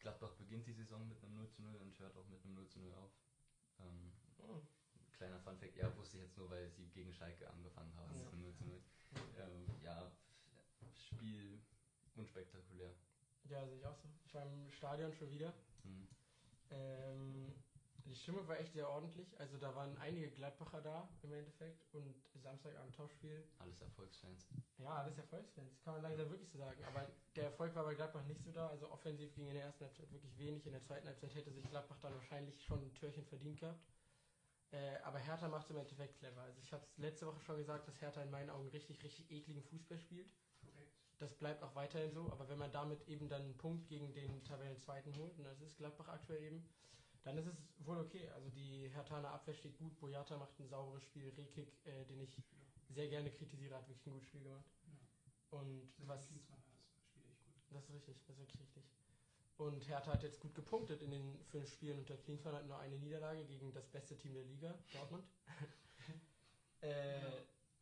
Gladbach 0.00 0.32
beginnt 0.34 0.66
die 0.66 0.72
Saison 0.72 1.06
mit 1.08 1.22
einem 1.22 1.34
0 1.34 1.48
zu 1.50 1.62
0 1.62 1.74
und 1.76 1.98
hört 1.98 2.16
auch 2.16 2.26
mit 2.28 2.42
einem 2.44 2.54
0 2.54 2.68
zu 2.68 2.78
0 2.80 2.92
auf. 2.94 3.10
Ähm, 3.80 4.12
Oh. 4.38 4.62
kleiner 5.12 5.38
Funfact, 5.40 5.76
ja, 5.76 5.94
wusste 5.96 6.16
ich 6.16 6.22
jetzt 6.24 6.36
nur, 6.38 6.48
weil 6.50 6.70
sie 6.70 6.86
gegen 6.88 7.12
Schalke 7.12 7.48
angefangen 7.50 7.94
haben. 7.96 8.14
Ja. 8.16 8.24
mit 8.24 8.32
einem 8.32 8.42
0 8.42 8.54
zu 8.54 8.64
0. 8.64 8.80
Ähm, 9.38 9.66
ja, 9.82 10.10
Spiel 10.94 11.60
unspektakulär. 12.16 12.94
Ja, 13.44 13.66
sehe 13.66 13.76
ich 13.78 13.86
auch 13.86 13.96
so. 13.96 14.08
Ich 14.24 14.34
war 14.34 14.44
im 14.46 14.70
Stadion 14.72 15.12
schon 15.14 15.30
wieder. 15.30 15.52
Hm. 15.82 16.08
Ähm, 16.70 17.52
die 18.10 18.16
Stimmung 18.16 18.46
war 18.48 18.58
echt 18.58 18.72
sehr 18.72 18.88
ordentlich. 18.88 19.38
Also 19.38 19.56
da 19.56 19.72
waren 19.76 19.96
einige 19.98 20.30
Gladbacher 20.30 20.80
da 20.80 21.08
im 21.22 21.32
Endeffekt 21.32 21.86
und 21.92 22.12
Samstagabend 22.34 22.92
Topspiel. 22.94 23.44
Alles 23.58 23.80
Erfolgsfans. 23.80 24.48
Ja, 24.78 24.96
alles 24.96 25.16
Erfolgsfans, 25.16 25.80
kann 25.82 25.94
man 25.94 26.02
langsam 26.02 26.28
wirklich 26.28 26.50
so 26.50 26.58
sagen. 26.58 26.82
Aber 26.84 27.06
der 27.36 27.44
Erfolg 27.44 27.72
war 27.76 27.84
bei 27.84 27.94
Gladbach 27.94 28.24
nicht 28.24 28.42
so 28.42 28.50
da. 28.50 28.68
Also 28.68 28.90
offensiv 28.90 29.32
ging 29.34 29.46
in 29.46 29.54
der 29.54 29.64
ersten 29.64 29.84
Halbzeit 29.84 30.10
wirklich 30.10 30.36
wenig. 30.38 30.66
In 30.66 30.72
der 30.72 30.82
zweiten 30.82 31.06
Halbzeit 31.06 31.34
hätte 31.36 31.52
sich 31.52 31.64
Gladbach 31.70 32.00
dann 32.00 32.14
wahrscheinlich 32.14 32.60
schon 32.64 32.82
ein 32.82 32.92
Türchen 32.94 33.24
verdient 33.24 33.60
gehabt. 33.60 33.86
Äh, 34.72 34.96
aber 35.04 35.18
Hertha 35.18 35.46
macht 35.46 35.66
es 35.66 35.70
im 35.70 35.76
Endeffekt 35.76 36.18
clever. 36.18 36.42
Also 36.42 36.60
ich 36.60 36.72
habe 36.72 36.82
es 36.84 36.98
letzte 36.98 37.26
Woche 37.28 37.40
schon 37.40 37.58
gesagt, 37.58 37.86
dass 37.86 38.00
Hertha 38.00 38.22
in 38.22 38.30
meinen 38.30 38.50
Augen 38.50 38.68
richtig, 38.70 39.02
richtig 39.04 39.30
ekligen 39.30 39.62
Fußball 39.62 40.00
spielt. 40.00 40.34
Das 41.18 41.34
bleibt 41.34 41.62
auch 41.62 41.76
weiterhin 41.76 42.10
so. 42.12 42.32
Aber 42.32 42.48
wenn 42.48 42.58
man 42.58 42.72
damit 42.72 43.06
eben 43.06 43.28
dann 43.28 43.42
einen 43.42 43.56
Punkt 43.56 43.86
gegen 43.86 44.12
den 44.14 44.42
Tabellenzweiten 44.42 45.14
holt, 45.16 45.38
und 45.38 45.44
das 45.44 45.60
ist 45.60 45.76
Gladbach 45.76 46.08
aktuell 46.08 46.42
eben, 46.42 46.66
dann 47.24 47.38
ist 47.38 47.46
es 47.46 47.56
wohl 47.86 47.98
okay. 47.98 48.28
Also 48.30 48.48
die 48.50 48.88
Herthaner 48.88 49.30
Abwehr 49.30 49.54
steht 49.54 49.76
gut. 49.78 49.98
Boyata 50.00 50.36
macht 50.36 50.58
ein 50.58 50.68
sauberes 50.68 51.02
Spiel. 51.02 51.32
Rekik, 51.36 51.68
äh, 51.86 52.04
den 52.06 52.20
ich 52.20 52.42
sehr 52.88 53.08
gerne 53.08 53.30
kritisiere, 53.30 53.76
hat 53.76 53.88
wirklich 53.88 54.06
ein 54.06 54.12
gutes 54.12 54.28
Spiel 54.28 54.42
gemacht. 54.42 54.64
Ja. 54.86 55.58
Und 55.58 55.82
Selbst 55.96 56.08
was... 56.08 56.26
Klinsmann, 56.26 56.62
das 56.90 57.04
spielt 57.06 57.26
echt 57.26 57.44
gut. 57.44 57.54
Das 57.70 57.84
ist 57.84 57.90
richtig, 57.92 58.16
das 58.26 58.36
ist 58.36 58.38
wirklich 58.40 58.60
richtig. 58.60 58.84
Und 59.56 59.86
Hertha 59.88 60.12
hat 60.12 60.22
jetzt 60.22 60.40
gut 60.40 60.54
gepunktet 60.54 61.02
in 61.02 61.10
den 61.10 61.38
fünf 61.50 61.70
Spielen 61.70 61.98
unter 61.98 62.16
Klinsmann, 62.16 62.54
hat 62.54 62.66
nur 62.66 62.78
eine 62.78 62.96
Niederlage 62.98 63.44
gegen 63.44 63.72
das 63.72 63.86
beste 63.88 64.16
Team 64.16 64.32
der 64.32 64.44
Liga, 64.44 64.74
Dortmund. 64.92 65.24
äh, 66.80 67.20
Ja. 67.20 67.32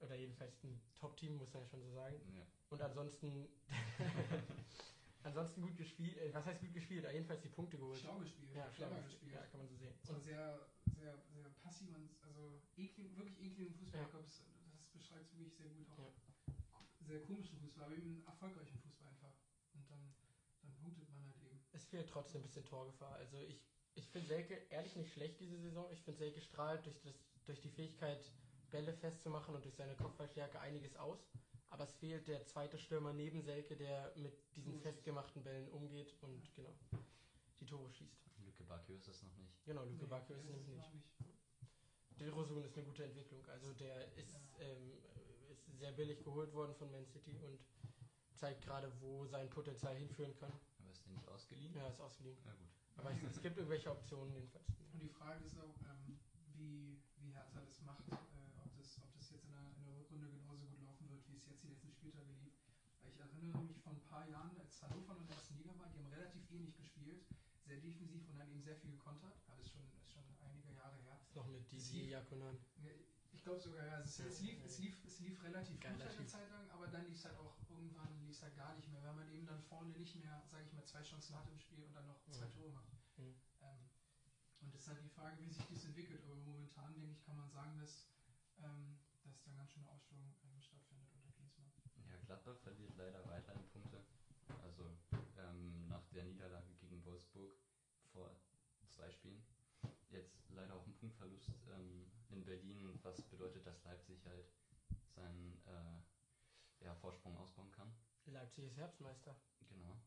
Oder 0.00 0.14
jedenfalls 0.14 0.62
ein 0.62 0.80
Top-Team, 0.94 1.36
muss 1.36 1.52
man 1.52 1.62
ja 1.62 1.68
schon 1.68 1.82
so 1.82 1.90
sagen. 1.92 2.20
Ja. 2.36 2.46
Und 2.70 2.82
ansonsten, 2.82 3.48
ansonsten 5.22 5.62
gut 5.62 5.76
gespielt, 5.76 6.16
äh, 6.18 6.32
was 6.32 6.46
heißt 6.46 6.60
gut 6.60 6.72
gespielt? 6.72 7.04
Äh, 7.04 7.12
jedenfalls 7.12 7.42
die 7.42 7.48
Punkte 7.48 7.78
geholt. 7.78 7.98
Schlau 7.98 8.18
gespielt, 8.18 8.54
Ja, 8.54 8.70
schlau 8.72 8.88
gespielt. 9.02 9.32
Ja, 9.32 9.46
kann 9.46 9.60
man 9.60 9.68
so 9.68 9.76
sehen. 9.76 9.94
Und, 10.08 10.22
sehr, 10.22 10.68
sehr, 10.98 11.18
sehr 11.32 11.48
passiv 11.62 11.94
und 11.94 12.10
also 12.22 12.62
eklig, 12.76 13.16
wirklich 13.16 13.40
ekligen 13.40 13.74
Fußball. 13.74 14.00
Ja. 14.00 14.06
Ich 14.06 14.10
glaube, 14.10 14.24
das, 14.24 14.42
das 14.72 14.86
beschreibt 14.92 15.26
es 15.26 15.38
wirklich 15.38 15.56
sehr 15.56 15.68
gut 15.70 15.90
auch. 15.92 16.14
Ja. 16.46 16.54
Sehr 17.00 17.22
komischen 17.22 17.58
Fußball, 17.58 17.84
aber 17.84 17.94
eben 17.94 18.22
erfolgreichen 18.26 18.78
Fußball 18.78 19.08
einfach. 19.08 19.32
Und 19.74 19.90
dann, 19.90 20.14
dann 20.62 20.74
punktet 20.76 21.08
man 21.10 21.24
halt 21.24 21.36
eben. 21.42 21.60
es 21.72 21.84
fehlt 21.86 22.08
trotzdem 22.08 22.42
ein 22.42 22.44
bisschen 22.44 22.64
Torgefahr. 22.64 23.14
Also 23.14 23.38
ich, 23.38 23.62
ich 23.94 24.08
finde 24.08 24.28
Selke 24.28 24.54
ehrlich 24.70 24.94
nicht 24.96 25.12
schlecht 25.12 25.40
diese 25.40 25.58
Saison. 25.58 25.90
Ich 25.92 26.02
finde 26.02 26.18
Selke 26.18 26.40
strahlt 26.40 26.84
durch, 26.86 27.00
das, 27.00 27.14
durch 27.46 27.60
die 27.60 27.70
Fähigkeit, 27.70 28.30
Bälle 28.70 28.92
festzumachen 28.92 29.54
und 29.54 29.64
durch 29.64 29.74
seine 29.74 29.96
Kopfballstärke 29.96 30.60
einiges 30.60 30.96
aus. 30.96 31.26
Aber 31.70 31.84
es 31.84 31.92
fehlt 31.94 32.26
der 32.28 32.44
zweite 32.46 32.78
Stürmer 32.78 33.12
neben 33.12 33.42
Selke, 33.42 33.76
der 33.76 34.12
mit 34.16 34.34
diesen 34.56 34.80
festgemachten 34.80 35.42
Bällen 35.42 35.68
umgeht 35.68 36.14
und 36.22 36.54
genau 36.54 36.74
die 37.60 37.66
Tore 37.66 37.90
schießt. 37.90 38.28
Lücke 38.44 38.64
Bakio 38.64 38.94
ist 38.96 39.08
das 39.08 39.22
noch 39.22 39.36
nicht. 39.36 39.64
Genau, 39.64 39.84
Luke 39.84 40.04
Nee, 40.04 40.06
Bacchio 40.08 40.34
das 40.36 40.44
ist 40.44 40.50
nämlich 40.50 40.76
noch 40.76 40.92
nicht. 40.92 41.06
Dilrosun 42.18 42.64
ist 42.64 42.76
eine 42.76 42.86
gute 42.86 43.04
Entwicklung. 43.04 43.44
Also 43.48 43.72
der 43.74 44.12
ist, 44.16 44.34
ähm, 44.60 44.92
ist 45.50 45.66
sehr 45.78 45.92
billig 45.92 46.24
geholt 46.24 46.52
worden 46.52 46.74
von 46.74 46.90
Man 46.90 47.06
City 47.06 47.38
und 47.44 47.60
zeigt 48.34 48.62
gerade, 48.62 48.90
wo 49.00 49.26
sein 49.26 49.48
Potenzial 49.50 49.96
hinführen 49.96 50.34
kann. 50.36 50.52
Aber 50.78 50.90
ist 50.90 51.04
der 51.04 51.12
nicht 51.12 51.28
ausgeliehen? 51.28 51.74
Ja, 51.74 51.88
ist 51.88 52.00
ausgeliehen. 52.00 52.38
Ja, 52.44 52.52
gut. 52.54 52.70
Aber 52.96 53.10
es, 53.10 53.22
es 53.22 53.40
gibt 53.42 53.56
irgendwelche 53.56 53.90
Optionen 53.90 54.32
jedenfalls. 54.32 54.66
Und 54.92 55.00
die 55.02 55.08
Frage 55.08 55.44
ist 55.44 55.58
auch, 55.60 55.76
ähm, 55.90 56.18
wie, 56.56 56.98
wie 57.18 57.30
Hertha 57.32 57.60
das 57.60 57.80
macht, 57.82 58.08
äh, 58.08 58.14
ob, 58.64 58.74
das, 58.76 58.98
ob 59.02 59.12
das 59.14 59.30
jetzt 59.30 59.44
in 59.44 59.52
der, 59.52 59.76
in 59.76 59.84
der 59.84 59.94
Rückrunde 59.96 60.28
genauso 60.30 60.66
gut 60.66 60.80
laufen 60.82 61.08
wird, 61.10 61.28
wie 61.28 61.36
es 61.36 61.37
jetzt 61.48 61.62
die 61.62 61.68
letzten 61.68 61.90
Spieltage 61.90 62.32
lief. 62.40 62.52
Weil 63.00 63.10
ich 63.10 63.18
erinnere 63.20 63.62
mich 63.62 63.80
von 63.80 63.94
ein 63.96 64.02
paar 64.04 64.26
Jahren, 64.28 64.58
als 64.58 64.82
Hannover 64.82 65.16
in 65.16 65.26
der 65.26 65.36
ersten 65.36 65.56
Liga 65.56 65.76
war, 65.78 65.86
die 65.88 65.98
haben 65.98 66.06
relativ 66.08 66.50
ähnlich 66.50 66.76
gespielt, 66.76 67.24
sehr 67.64 67.78
defensiv 67.78 68.26
und 68.28 68.36
dann 68.38 68.48
eben 68.50 68.62
sehr 68.62 68.76
viel 68.76 68.90
gekontert. 68.92 69.34
Ja, 69.46 69.54
das 69.56 69.66
ist 69.66 69.72
schon, 69.72 69.82
ist 70.02 70.12
schon 70.12 70.24
einige 70.40 70.72
Jahre 70.72 70.96
her. 71.02 71.18
Noch 71.34 71.46
mit 71.46 71.62
Es 71.62 71.68
Didier 71.70 72.02
lief- 72.02 72.10
Jakonan. 72.10 72.58
Ich 73.30 73.42
glaube 73.44 73.60
sogar, 73.60 73.86
ja, 73.86 74.00
es, 74.00 74.18
es, 74.18 74.40
lief, 74.40 74.64
es, 74.64 74.78
lief, 74.78 75.04
es 75.04 75.20
lief 75.20 75.42
relativ 75.44 75.78
Geiler 75.80 76.06
gut 76.06 76.16
eine. 76.18 76.26
Zeit 76.26 76.50
lang, 76.50 76.68
aber 76.70 76.88
dann 76.88 77.06
lief 77.06 77.16
es 77.18 77.24
halt 77.26 77.36
auch 77.36 77.56
irgendwann 77.68 78.18
lief 78.20 78.34
es 78.34 78.42
halt 78.42 78.56
gar 78.56 78.74
nicht 78.74 78.88
mehr, 78.88 79.02
weil 79.02 79.14
man 79.14 79.28
eben 79.30 79.46
dann 79.46 79.60
vorne 79.62 79.96
nicht 79.96 80.16
mehr, 80.16 80.42
sage 80.48 80.64
ich 80.64 80.72
mal, 80.72 80.84
zwei 80.84 81.02
Chancen 81.02 81.36
hat 81.36 81.46
im 81.48 81.58
Spiel 81.58 81.82
und 81.84 81.94
dann 81.94 82.06
noch 82.06 82.18
zwei 82.30 82.46
Mhm. 82.46 82.52
Tore 82.52 82.70
macht. 82.72 82.90
Mhm. 83.18 83.34
Ähm, 83.60 83.90
und 84.60 84.74
das 84.74 84.80
ist 84.82 84.88
halt 84.88 85.02
die 85.04 85.08
Frage, 85.08 85.40
wie 85.44 85.50
sich 85.50 85.64
das 85.68 85.84
entwickelt. 85.84 86.22
Aber 86.24 86.34
momentan, 86.36 86.96
denke 86.96 87.12
ich, 87.12 87.22
kann 87.22 87.36
man 87.36 87.48
sagen, 87.50 87.78
dass, 87.78 88.08
ähm, 88.58 88.98
dass 89.22 89.42
da 89.44 89.52
ganz 89.52 89.70
schöne 89.70 89.86
Ausschwung 89.88 90.18
ähm. 90.42 90.56
Ja, 90.87 90.87
Gladbach 92.28 92.58
verliert 92.58 92.94
leider 92.98 93.26
weiterhin 93.26 93.66
Punkte. 93.70 94.04
Also 94.62 94.84
ähm, 95.38 95.88
nach 95.88 96.04
der 96.12 96.24
Niederlage 96.24 96.74
gegen 96.74 97.02
Wolfsburg 97.06 97.50
vor 98.12 98.30
zwei 98.90 99.10
Spielen. 99.10 99.42
Jetzt 100.10 100.50
leider 100.50 100.74
auch 100.74 100.86
ein 100.86 100.94
Punktverlust 100.96 101.50
ähm, 101.72 102.10
in 102.28 102.44
Berlin, 102.44 102.86
was 103.02 103.22
bedeutet, 103.30 103.66
dass 103.66 103.82
Leipzig 103.84 104.22
halt 104.26 104.46
seinen 105.14 105.58
äh, 105.68 106.84
ja, 106.84 106.94
Vorsprung 106.96 107.34
ausbauen 107.38 107.72
kann. 107.72 107.90
Leipzig 108.26 108.64
ist 108.66 108.76
Herbstmeister. 108.76 109.34
Genau. 109.70 109.98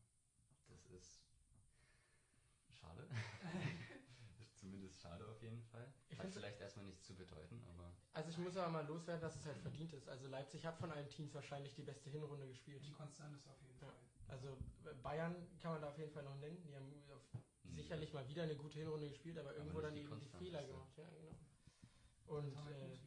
Das 0.68 0.86
ist 0.86 1.24
schade. 2.70 3.08
zumindest 4.54 5.00
schade 5.00 5.26
auf 5.26 5.42
jeden 5.42 5.60
Fall. 5.64 5.92
Ich 6.08 6.18
Hat 6.20 6.32
vielleicht 6.32 6.60
erstmal 6.60 6.84
nichts 6.84 7.02
zu 7.04 7.16
bedeuten, 7.16 7.60
Also 8.14 8.28
ich 8.28 8.38
muss 8.38 8.56
aber 8.56 8.70
mal 8.70 8.86
loswerden, 8.86 9.22
dass 9.22 9.36
es 9.36 9.46
halt 9.46 9.58
verdient 9.58 9.92
ist. 9.94 10.08
Also 10.08 10.28
Leipzig 10.28 10.66
hat 10.66 10.76
von 10.78 10.90
allen 10.90 11.08
Teams 11.08 11.34
wahrscheinlich 11.34 11.74
die 11.74 11.82
beste 11.82 12.10
Hinrunde 12.10 12.46
gespielt. 12.46 12.84
Die 12.84 12.92
Konstanz 12.92 13.38
ist 13.38 13.48
auf 13.48 13.60
jeden. 13.62 13.78
Fall. 13.78 13.92
Also 14.28 14.56
Bayern 15.02 15.34
kann 15.60 15.72
man 15.72 15.82
da 15.82 15.88
auf 15.88 15.98
jeden 15.98 16.12
Fall 16.12 16.22
noch 16.22 16.36
nennen. 16.36 16.62
Die 16.62 16.74
haben 16.74 16.92
auf 17.10 17.22
hm, 17.32 17.74
sicherlich 17.74 18.12
mal 18.12 18.26
wieder 18.28 18.42
eine 18.42 18.56
gute 18.56 18.78
Hinrunde 18.78 19.08
gespielt, 19.08 19.38
aber 19.38 19.54
irgendwo 19.54 19.78
nicht 19.78 19.86
dann 19.86 19.94
die 19.94 20.00
eben 20.02 20.20
die 20.20 20.28
Fehler 20.28 20.62
gemacht. 20.64 20.92
Ja, 20.96 21.04
genau. 21.08 22.38
Und 22.38 22.56
äh, 22.70 22.98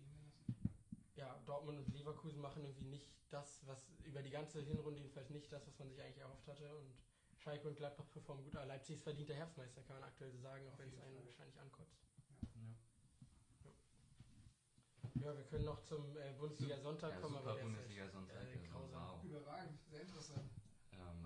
ja, 1.16 1.40
Dortmund 1.46 1.80
und 1.80 1.94
Leverkusen 1.94 2.42
machen 2.42 2.64
irgendwie 2.64 2.86
nicht 2.86 3.10
das, 3.30 3.66
was 3.66 3.90
über 4.04 4.22
die 4.22 4.30
ganze 4.30 4.62
Hinrunde 4.62 5.02
jedenfalls 5.02 5.30
nicht 5.30 5.52
das, 5.52 5.66
was 5.68 5.78
man 5.80 5.90
sich 5.90 6.02
eigentlich 6.02 6.20
erhofft 6.20 6.48
hatte. 6.48 6.76
Und 6.76 6.94
Schalke 7.38 7.68
und 7.68 7.78
Gladbach 7.78 8.10
performen 8.12 8.44
gut, 8.44 8.56
aber 8.56 8.66
Leipzig 8.66 8.96
ist 8.96 9.04
verdienter 9.04 9.36
Herbstmeister, 9.36 9.82
kann 9.84 10.00
man 10.00 10.10
aktuell 10.10 10.32
so 10.32 10.40
sagen, 10.40 10.68
auch 10.68 10.78
wenn 10.80 10.90
es 10.90 10.98
einen 11.00 11.26
wahrscheinlich 11.26 11.60
ankotzt. 11.60 12.02
ja. 12.24 12.38
Ja, 12.56 12.85
wir 15.34 15.44
können 15.46 15.66
noch 15.66 15.82
zum 15.84 16.16
äh, 16.18 16.34
Bundesliga 16.38 16.78
Sonntag 16.80 17.12
Ja, 17.12 17.20
kommen, 17.22 17.36
super 17.38 17.50
aber 17.52 17.54
der 17.54 17.64
ist 17.64 17.70
Bundesliga 17.70 18.10
Sonntag. 18.10 18.36
äh, 18.36 18.58
also, 18.58 18.70
grausam. 18.70 19.08
wow. 19.08 19.24
Überragend, 19.24 19.80
sehr 19.90 20.02
interessant. 20.02 20.50
Ähm, 20.92 21.26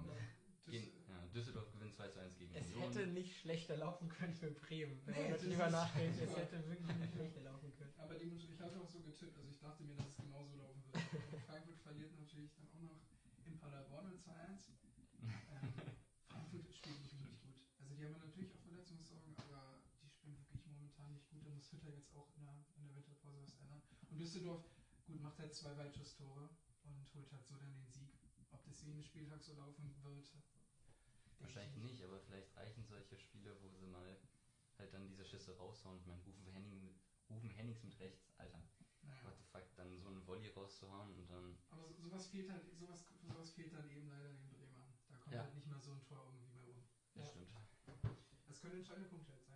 Düssel- 0.66 0.92
ja, 1.08 1.26
Düsseldorf 1.34 1.72
gewinnt 1.72 1.94
2 1.96 2.08
zu 2.10 2.20
1 2.20 2.38
gegen 2.38 2.54
Es 2.54 2.68
Union. 2.68 2.94
hätte 2.94 3.08
nicht 3.08 3.36
schlechter 3.40 3.76
laufen 3.76 4.08
können 4.10 4.34
für 4.36 4.52
Bremen. 4.52 5.02
Wenn 5.06 5.16
Nee, 5.16 5.30
man 5.32 5.40
darüber 5.40 5.70
nachdenkt, 5.70 6.20
es 6.22 6.36
hätte 6.36 6.70
wirklich 6.70 6.96
nicht 6.96 7.14
schlechter 7.14 7.42
laufen 7.42 7.74
können. 7.76 7.94
Aber 7.98 8.14
dem, 8.16 8.38
ich 8.38 8.60
hatte 8.62 8.80
auch 8.80 8.88
so 8.90 9.02
getippt, 9.02 9.36
also 9.38 9.50
ich 9.50 9.58
dachte 9.60 9.84
mir, 9.84 9.96
dass 9.96 10.08
es 10.10 10.18
genauso 10.18 10.56
laufen 10.56 10.84
wird. 10.86 11.04
Frankfurt 11.48 11.80
verliert 11.80 12.16
natürlich 12.16 12.54
dann 12.56 12.68
auch 12.70 12.82
noch 12.82 13.00
in 13.46 13.58
Paderborn 13.58 14.08
in 14.12 14.18
2-1. 14.20 14.70
Ähm, 15.50 15.74
Frankfurt 16.30 16.72
spielt 16.74 17.00
nicht 17.02 17.14
wirklich 17.18 17.42
gut. 17.42 17.58
Also 17.80 17.94
die 17.96 18.06
haben 18.06 18.18
natürlich 18.20 18.52
auch 18.54 18.60
Verletzungssorgen, 18.62 19.36
aber 19.40 19.82
die 20.04 20.10
spielen 20.10 20.38
wirklich 20.38 20.66
momentan 20.68 21.12
nicht 21.14 21.28
gut. 21.30 21.44
Da 21.46 21.50
muss 21.50 21.72
Hütter 21.72 21.90
jetzt 21.90 22.14
auch 22.14 22.30
in 22.36 22.44
der, 22.44 22.64
in 23.30 23.36
der 23.36 23.42
Winterpause 23.42 23.42
was 23.42 23.54
ändern. 23.60 23.82
Und 24.10 24.20
Düsseldorf, 24.20 24.60
gut, 25.06 25.20
macht 25.20 25.40
halt 25.40 25.54
zwei 25.54 25.76
Weitschuss-Tore 25.78 26.50
und 26.84 27.14
holt 27.14 27.32
halt 27.32 27.46
so 27.46 27.56
dann 27.58 27.74
den 27.74 27.90
Sieg. 27.90 28.12
Ob 28.52 28.64
das 28.64 28.82
jeden 28.82 29.02
Spieltag 29.04 29.44
so 29.44 29.54
laufen 29.54 29.94
wird, 30.02 30.32
Wahrscheinlich 31.40 31.76
ich 31.76 31.82
nicht, 31.84 32.04
aber 32.04 32.20
vielleicht 32.20 32.56
reichen 32.58 32.84
solche 32.84 33.16
Spiele, 33.16 33.58
wo 33.62 33.70
sie 33.70 33.86
mal 33.86 34.18
halt 34.78 34.94
dann 34.94 35.08
diese 35.08 35.24
Schüsse 35.24 35.56
raushauen. 35.56 35.98
Ich 35.98 36.06
meine, 36.06 36.22
Rufen, 36.22 36.48
Henning 36.48 36.94
Rufen 37.30 37.50
Hennings 37.52 37.84
mit 37.84 37.98
rechts, 38.00 38.34
Alter. 38.38 38.62
Naja. 39.04 39.24
What 39.24 39.38
the 39.38 39.44
fuck, 39.44 39.64
dann 39.76 40.00
so 40.00 40.10
einen 40.10 40.26
Volley 40.26 40.48
rauszuhauen 40.48 41.14
und 41.14 41.30
dann. 41.30 41.58
Aber 41.70 41.86
so, 41.86 41.96
sowas 41.98 42.26
fehlt 42.28 42.50
halt, 42.50 42.66
sowas, 42.76 43.06
sowas 43.22 43.52
fehlt 43.52 43.74
dann 43.74 43.88
eben 43.90 44.08
leider 44.08 44.30
den 44.30 44.50
Bremern. 44.50 44.94
Da 45.08 45.18
kommt 45.18 45.36
Ja. 45.36 45.42
halt 45.44 45.54
nicht 45.54 45.68
mehr 45.68 45.80
so 45.80 45.92
ein 45.92 46.02
Tor 46.04 46.26
irgendwie 46.26 46.48
bei 46.50 46.60
rum. 46.60 46.84
Das 47.14 47.24
Ja. 47.24 47.30
stimmt. 47.30 47.50
Das 48.48 48.60
können 48.60 48.76
entscheidende 48.76 49.08
Punkte 49.08 49.32
jetzt 49.32 49.48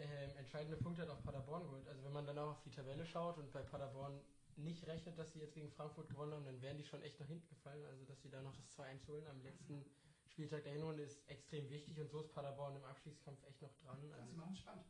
Ähm, 0.00 0.30
entscheidende 0.38 0.78
Punkte 0.78 1.02
hat 1.02 1.10
auch 1.10 1.22
Paderborn 1.22 1.62
geholt. 1.62 1.86
Also 1.86 2.02
wenn 2.04 2.12
man 2.12 2.26
dann 2.26 2.38
auch 2.38 2.52
auf 2.52 2.62
die 2.62 2.70
Tabelle 2.70 3.04
schaut 3.04 3.36
und 3.36 3.52
bei 3.52 3.60
Paderborn 3.60 4.18
nicht 4.56 4.86
rechnet, 4.86 5.18
dass 5.18 5.32
sie 5.32 5.40
jetzt 5.40 5.52
gegen 5.54 5.70
Frankfurt 5.70 6.08
gewonnen 6.08 6.32
haben, 6.32 6.44
dann 6.46 6.60
wären 6.62 6.78
die 6.78 6.84
schon 6.84 7.02
echt 7.02 7.20
nach 7.20 7.26
hinten 7.26 7.48
gefallen. 7.48 7.84
Also 7.84 8.04
dass 8.06 8.22
sie 8.22 8.30
da 8.30 8.40
noch 8.40 8.56
das 8.56 8.66
2-1 8.78 9.06
holen 9.08 9.26
am 9.26 9.42
letzten 9.42 9.84
Spieltag 10.26 10.62
der 10.64 10.72
Hinrunde 10.72 11.02
ist 11.02 11.28
extrem 11.28 11.68
wichtig 11.68 12.00
und 12.00 12.08
so 12.10 12.20
ist 12.20 12.32
Paderborn 12.32 12.76
im 12.76 12.84
Abstiegskampf 12.84 13.42
echt 13.46 13.60
noch 13.60 13.74
dran. 13.76 13.98
Also 13.98 14.14
Also 14.14 14.30
sie 14.30 14.36
machen 14.36 14.52
es 14.54 14.58
spannend. 14.60 14.84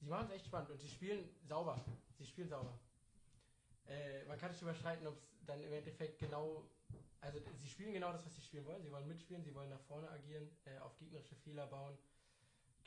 Sie 0.00 0.06
machen 0.06 0.26
es 0.26 0.32
echt 0.34 0.46
spannend 0.46 0.70
und 0.70 0.78
sie 0.78 0.88
spielen 0.88 1.28
sauber. 1.42 1.82
Sie 2.18 2.26
spielen 2.26 2.48
sauber. 2.50 2.78
Äh, 3.86 4.24
man 4.24 4.38
kann 4.38 4.52
sich 4.52 4.60
überschreiten, 4.60 5.06
ob 5.06 5.16
es 5.16 5.46
dann 5.46 5.62
im 5.62 5.72
Endeffekt 5.72 6.18
genau. 6.18 6.68
Also 7.22 7.38
sie 7.56 7.68
spielen 7.68 7.94
genau 7.94 8.12
das, 8.12 8.26
was 8.26 8.34
sie 8.34 8.42
spielen 8.42 8.66
wollen. 8.66 8.82
Sie 8.82 8.90
wollen 8.90 9.08
mitspielen, 9.08 9.42
sie 9.42 9.54
wollen 9.54 9.70
nach 9.70 9.80
vorne 9.80 10.10
agieren, 10.10 10.50
äh, 10.64 10.78
auf 10.78 10.96
gegnerische 10.98 11.36
Fehler 11.36 11.66
bauen. 11.66 11.96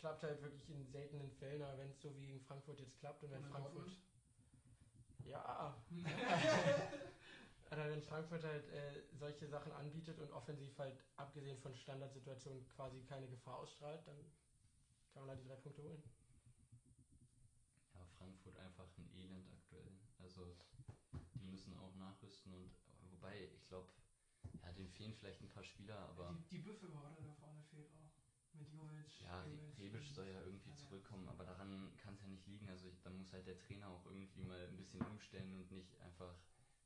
Klappt 0.03 0.23
halt 0.23 0.41
wirklich 0.41 0.69
in 0.69 0.85
seltenen 0.85 1.31
Fällen, 1.31 1.61
aber 1.61 1.77
wenn 1.77 1.89
es 1.89 2.01
so 2.01 2.13
wie 2.17 2.25
gegen 2.25 2.41
Frankfurt 2.41 2.77
jetzt 2.77 2.99
klappt 2.99 3.23
und 3.23 3.31
wenn 3.31 3.41
in 3.41 3.49
Frankfurt. 3.49 3.89
Ja. 5.23 5.81
Aber 7.69 7.89
wenn 7.89 8.01
Frankfurt 8.01 8.43
halt 8.43 8.67
äh, 8.67 9.01
solche 9.13 9.47
Sachen 9.47 9.71
anbietet 9.71 10.19
und 10.19 10.29
offensiv 10.33 10.77
halt 10.77 11.01
abgesehen 11.15 11.57
von 11.57 11.73
Standardsituationen 11.73 12.67
quasi 12.67 13.01
keine 13.03 13.29
Gefahr 13.29 13.59
ausstrahlt, 13.59 14.05
dann 14.05 14.17
kann 15.13 15.25
man 15.25 15.37
da 15.37 15.41
die 15.41 15.47
drei 15.47 15.55
Punkte 15.55 15.81
holen. 15.81 16.03
Ja, 17.93 18.05
Frankfurt 18.17 18.57
einfach 18.57 18.89
ein 18.97 19.09
Elend 19.15 19.49
aktuell. 19.53 19.97
Also 20.21 20.53
die 21.35 21.45
müssen 21.45 21.77
auch 21.77 21.95
nachrüsten 21.95 22.53
und 22.53 22.71
wobei, 23.09 23.47
ich 23.55 23.65
glaube, 23.69 23.87
ja, 24.61 24.73
denen 24.73 24.89
fehlen 24.89 25.13
vielleicht 25.13 25.41
ein 25.41 25.49
paar 25.49 25.63
Spieler, 25.63 25.97
aber 25.97 26.33
Die, 26.33 26.57
die 26.57 26.59
Büffelhorde 26.59 27.23
da 27.23 27.33
vorne 27.35 27.63
fehlt 27.71 27.89
auch. 27.93 28.12
Mit 28.53 28.69
Jovic. 28.71 29.21
ja, 29.21 29.43
Rebic 29.77 30.05
soll 30.07 30.27
ja 30.27 30.41
irgendwie 30.41 30.73
zurückkommen, 30.75 31.27
aber 31.27 31.43
daran 31.43 31.91
kann 31.97 32.13
es 32.15 32.21
ja 32.21 32.27
nicht 32.27 32.45
liegen. 32.47 32.69
Also 32.69 32.91
dann 33.03 33.17
muss 33.17 33.33
halt 33.33 33.47
der 33.47 33.57
Trainer 33.57 33.89
auch 33.89 34.05
irgendwie 34.05 34.43
mal 34.43 34.67
ein 34.67 34.77
bisschen 34.77 35.01
umstellen 35.01 35.55
und 35.55 35.71
nicht 35.71 35.99
einfach 36.01 36.35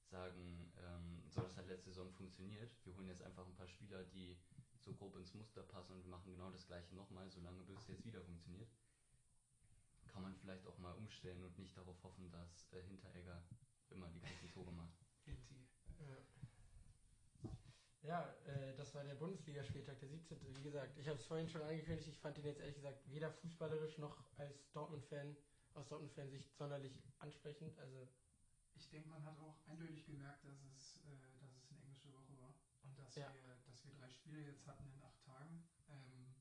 sagen, 0.06 0.72
ähm, 0.78 1.24
so 1.30 1.42
das 1.42 1.58
hat 1.58 1.68
letzte 1.68 1.90
Saison 1.90 2.12
funktioniert. 2.12 2.72
Wir 2.86 2.96
holen 2.96 3.08
jetzt 3.08 3.22
einfach 3.22 3.46
ein 3.46 3.56
paar 3.56 3.68
Spieler, 3.68 4.04
die 4.06 4.38
so 4.80 4.94
grob 4.94 5.16
ins 5.18 5.34
Muster 5.34 5.64
passen 5.64 5.94
und 5.94 6.04
wir 6.04 6.10
machen 6.10 6.32
genau 6.32 6.50
das 6.50 6.66
gleiche 6.66 6.96
nochmal, 6.96 7.30
solange 7.30 7.64
bis 7.64 7.80
es 7.80 7.88
jetzt 7.88 8.06
wieder 8.06 8.22
funktioniert. 8.22 8.70
Kann 10.08 10.22
man 10.22 10.36
vielleicht 10.36 10.66
auch 10.66 10.78
mal 10.78 10.94
umstellen 10.94 11.44
und 11.44 11.58
nicht 11.60 11.76
darauf 11.78 12.02
hoffen, 12.04 12.32
dass 12.32 12.72
äh, 12.72 12.82
Hinteregger 12.84 13.44
immer 13.90 14.10
die 14.10 14.22
ganzen 14.22 14.50
Tore 14.54 14.72
macht. 14.72 14.98
Ja, 16.00 16.18
äh, 18.10 18.74
das 18.76 18.94
war 18.96 19.04
der 19.04 19.16
Bundesligaspieltag, 19.16 20.00
der 20.00 20.10
17. 20.10 20.40
Wie 20.56 20.64
gesagt, 20.64 20.98
ich 20.98 21.08
habe 21.08 21.18
es 21.18 21.26
vorhin 21.26 21.50
schon 21.50 21.62
angekündigt, 21.62 22.08
ich 22.08 22.18
fand 22.20 22.38
ihn 22.38 22.46
jetzt 22.46 22.60
ehrlich 22.60 22.76
gesagt 22.76 23.00
weder 23.12 23.32
fußballerisch 23.32 23.98
noch 23.98 24.24
als 24.38 24.72
Dortmund-Fan, 24.72 25.36
aus 25.74 25.88
Dortmund-Fan-Sicht 25.90 26.56
sonderlich 26.56 27.02
ansprechend. 27.20 27.78
Also, 27.80 28.08
Ich 28.76 28.90
denke, 28.90 29.10
man 29.10 29.24
hat 29.24 29.38
auch 29.40 29.58
eindeutig 29.66 30.06
gemerkt, 30.06 30.46
dass 30.46 30.62
es, 30.64 30.98
äh, 31.04 31.40
dass 31.42 31.52
es 31.56 31.72
eine 31.72 31.82
englische 31.82 32.14
Woche 32.14 32.38
war. 32.38 32.54
Und 32.84 32.98
dass, 33.00 33.16
Ja. 33.16 33.34
wir, 33.34 33.58
dass 33.66 33.84
wir 33.84 33.92
drei 33.92 34.10
Spiele 34.10 34.40
jetzt 34.42 34.66
hatten 34.68 34.88
in 34.88 35.02
acht 35.02 35.20
Tagen. 35.24 35.64
Ähm, 35.90 36.36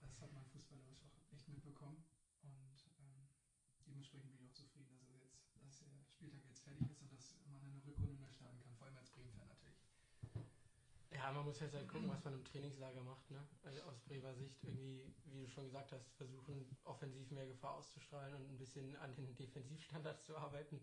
das 0.00 0.20
hat 0.20 0.32
man 0.32 0.44
fußballerisch 0.46 1.02
auch 1.02 1.32
echt 1.32 1.48
mitbekommen. 1.48 2.02
Und 2.42 2.86
ähm, 3.00 3.28
dementsprechend 3.86 4.30
bin 4.30 4.38
ich 4.38 4.46
auch 4.48 4.52
zufrieden, 4.54 4.88
dass, 4.88 5.02
er 5.02 5.16
jetzt, 5.18 5.42
dass 5.60 5.78
der 5.80 6.04
Spieltag 6.08 6.44
jetzt 6.46 6.60
fertig 6.62 6.88
ist 6.88 7.02
und 7.02 7.10
dass 7.12 7.34
man 7.46 7.60
eine 7.60 7.84
Rückrunde 7.84 8.14
neu 8.14 8.30
starten 8.30 8.60
kann. 8.60 8.72
Vor 8.76 8.86
allem 8.86 8.96
als 8.96 9.10
Bremen-Fan 9.10 9.48
natürlich. 9.48 9.76
Ja, 11.20 11.32
man 11.32 11.44
muss 11.44 11.60
jetzt 11.60 11.74
halt 11.74 11.86
gucken, 11.86 12.08
was 12.08 12.24
man 12.24 12.34
im 12.34 12.44
Trainingslager 12.44 13.02
macht, 13.02 13.30
ne? 13.30 13.46
Also 13.62 13.82
aus 13.82 14.00
Bremer 14.00 14.34
Sicht 14.34 14.64
irgendwie, 14.64 15.14
wie 15.26 15.42
du 15.42 15.48
schon 15.48 15.66
gesagt 15.66 15.92
hast, 15.92 16.10
versuchen, 16.16 16.76
offensiv 16.84 17.30
mehr 17.30 17.46
Gefahr 17.46 17.74
auszustrahlen 17.74 18.34
und 18.34 18.48
ein 18.48 18.58
bisschen 18.58 18.96
an 18.96 19.14
den 19.14 19.34
Defensivstandards 19.36 20.24
zu 20.24 20.36
arbeiten. 20.36 20.80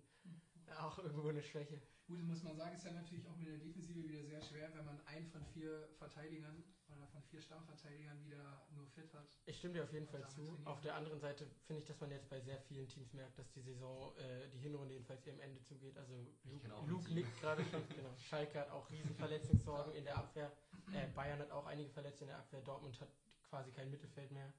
Auch 0.80 1.00
irgendwo 1.00 1.30
eine 1.30 1.42
Schwäche. 1.42 1.82
Gut, 2.06 2.22
muss 2.24 2.44
man 2.44 2.56
sagen, 2.56 2.76
ist 2.76 2.86
ja 2.86 2.92
natürlich 2.92 3.28
auch 3.28 3.36
mit 3.38 3.48
der 3.48 3.58
Defensive 3.58 4.04
wieder 4.08 4.24
sehr 4.24 4.42
schwer, 4.42 4.70
wenn 4.76 4.86
man 4.86 5.00
einen 5.08 5.28
von 5.28 5.44
vier 5.46 5.90
Verteidigern 5.98 6.64
oder 6.96 7.08
von 7.08 7.22
vier 7.24 7.42
Stammverteidigern 7.42 8.24
wieder 8.24 8.66
nur 8.76 8.88
fit 8.88 9.14
hat. 9.14 9.28
Ich 9.46 9.58
stimme 9.58 9.76
dir 9.76 9.84
auf 9.84 9.94
jeden 9.94 10.08
Fall 10.08 10.28
zu. 10.28 10.58
Auf 10.66 10.82
der 10.82 10.96
anderen 10.96 11.20
Seite 11.20 11.48
finde 11.66 11.82
ich, 11.82 11.88
dass 11.88 12.00
man 12.00 12.12
jetzt 12.12 12.30
bei 12.30 12.40
sehr 12.40 12.60
vielen 12.62 12.88
Teams 12.88 13.14
merkt, 13.14 13.38
dass 13.38 13.50
die 13.52 13.62
Saison, 13.62 14.16
äh, 14.18 14.50
die 14.50 14.60
Hinrunde 14.60 14.94
jedenfalls 14.94 15.26
ihrem 15.26 15.40
Ende 15.40 15.62
zugeht. 15.62 15.98
Also 15.98 16.14
Luke, 16.46 16.68
Luke 16.88 17.14
nickt 17.14 17.40
gerade 17.42 17.64
schon. 17.66 17.88
genau. 17.90 18.14
Schalke 18.30 18.60
hat 18.60 18.70
auch 18.72 18.90
riesen 18.90 19.16
Verletzungssorgen 19.16 19.94
in 19.96 20.06
der 20.06 20.18
Abwehr. 20.18 20.52
Äh, 20.94 21.08
Bayern 21.16 21.40
hat 21.40 21.52
auch 21.52 21.66
einige 21.66 21.90
Verletzte 21.90 22.24
in 22.24 22.30
der 22.30 22.40
Abwehr. 22.40 22.62
Dortmund 22.62 23.00
hat 23.02 23.10
quasi 23.50 23.72
kein 23.72 23.90
Mittelfeld 23.90 24.32
mehr. 24.32 24.52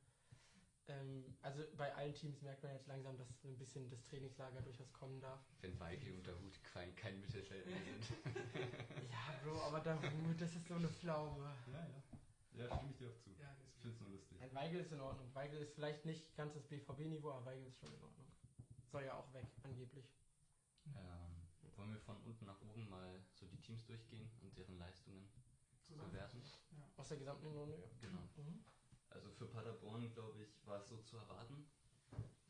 Ähm, 0.89 1.25
also 1.43 1.63
bei 1.77 1.95
allen 1.95 2.15
Teams 2.15 2.41
merkt 2.43 2.63
man 2.63 2.73
jetzt 2.73 2.87
langsam, 2.87 3.17
dass 3.19 3.29
ein 3.45 3.59
bisschen 3.59 3.91
das 3.91 4.03
Trainingslager 4.05 4.63
durchaus 4.63 4.93
kommen 4.93 5.21
darf. 5.21 5.41
Wenn 5.61 5.79
Weigel 5.79 6.15
und 6.15 6.27
Dahut 6.27 6.59
kein, 6.73 6.95
kein 6.97 7.21
Mittelfeld 7.21 7.67
mehr 7.67 7.77
sind. 7.85 8.05
Ja, 9.11 9.35
Bro, 9.45 9.61
aber 9.63 9.81
da 9.81 9.99
das 10.39 10.55
ist 10.55 10.67
so 10.67 10.75
eine 10.75 10.89
Pflaume. 10.89 11.53
Ja, 11.73 11.79
ja. 11.79 12.18
Ja, 12.59 12.67
stimme 12.77 12.91
ich 12.91 12.99
dir 12.99 13.09
auch 13.09 13.19
zu. 13.19 13.31
Ja, 13.39 13.55
Ich 13.77 13.81
finde 13.81 13.95
es 13.95 14.01
nur 14.01 14.11
lustig. 14.11 14.43
Ein 14.43 14.55
Weigel 14.55 14.81
ist 14.81 14.91
in 14.91 15.01
Ordnung. 15.01 15.33
Weigel 15.33 15.61
ist 15.63 15.75
vielleicht 15.75 16.05
nicht 16.05 16.35
ganz 16.35 16.55
das 16.55 16.65
BVB-Niveau, 16.65 17.31
aber 17.31 17.45
Weigel 17.47 17.67
ist 17.67 17.79
schon 17.79 17.95
in 17.95 18.03
Ordnung. 18.03 18.27
Soll 18.91 19.05
ja 19.05 19.15
auch 19.15 19.33
weg, 19.33 19.47
angeblich. 19.63 20.07
Ähm, 20.87 21.49
wollen 21.77 21.93
wir 21.93 22.01
von 22.01 22.17
unten 22.25 22.47
nach 22.47 22.61
oben 22.63 22.89
mal 22.89 23.23
so 23.35 23.47
die 23.47 23.61
Teams 23.61 23.85
durchgehen 23.87 24.29
und 24.41 24.57
deren 24.57 24.77
Leistungen 24.77 25.29
bewerten? 25.89 26.43
Ja. 26.73 26.91
Aus 26.97 27.09
der 27.09 27.19
gesamten 27.19 27.47
Runde, 27.47 27.79
ja. 27.79 27.89
Genau. 28.01 28.23
Mhm. 28.37 28.65
Also 29.11 29.31
für 29.31 29.47
Paderborn, 29.47 30.13
glaube 30.13 30.43
ich, 30.43 30.67
war 30.67 30.79
es 30.79 30.89
so 30.89 30.99
zu 31.03 31.17
erwarten. 31.17 31.65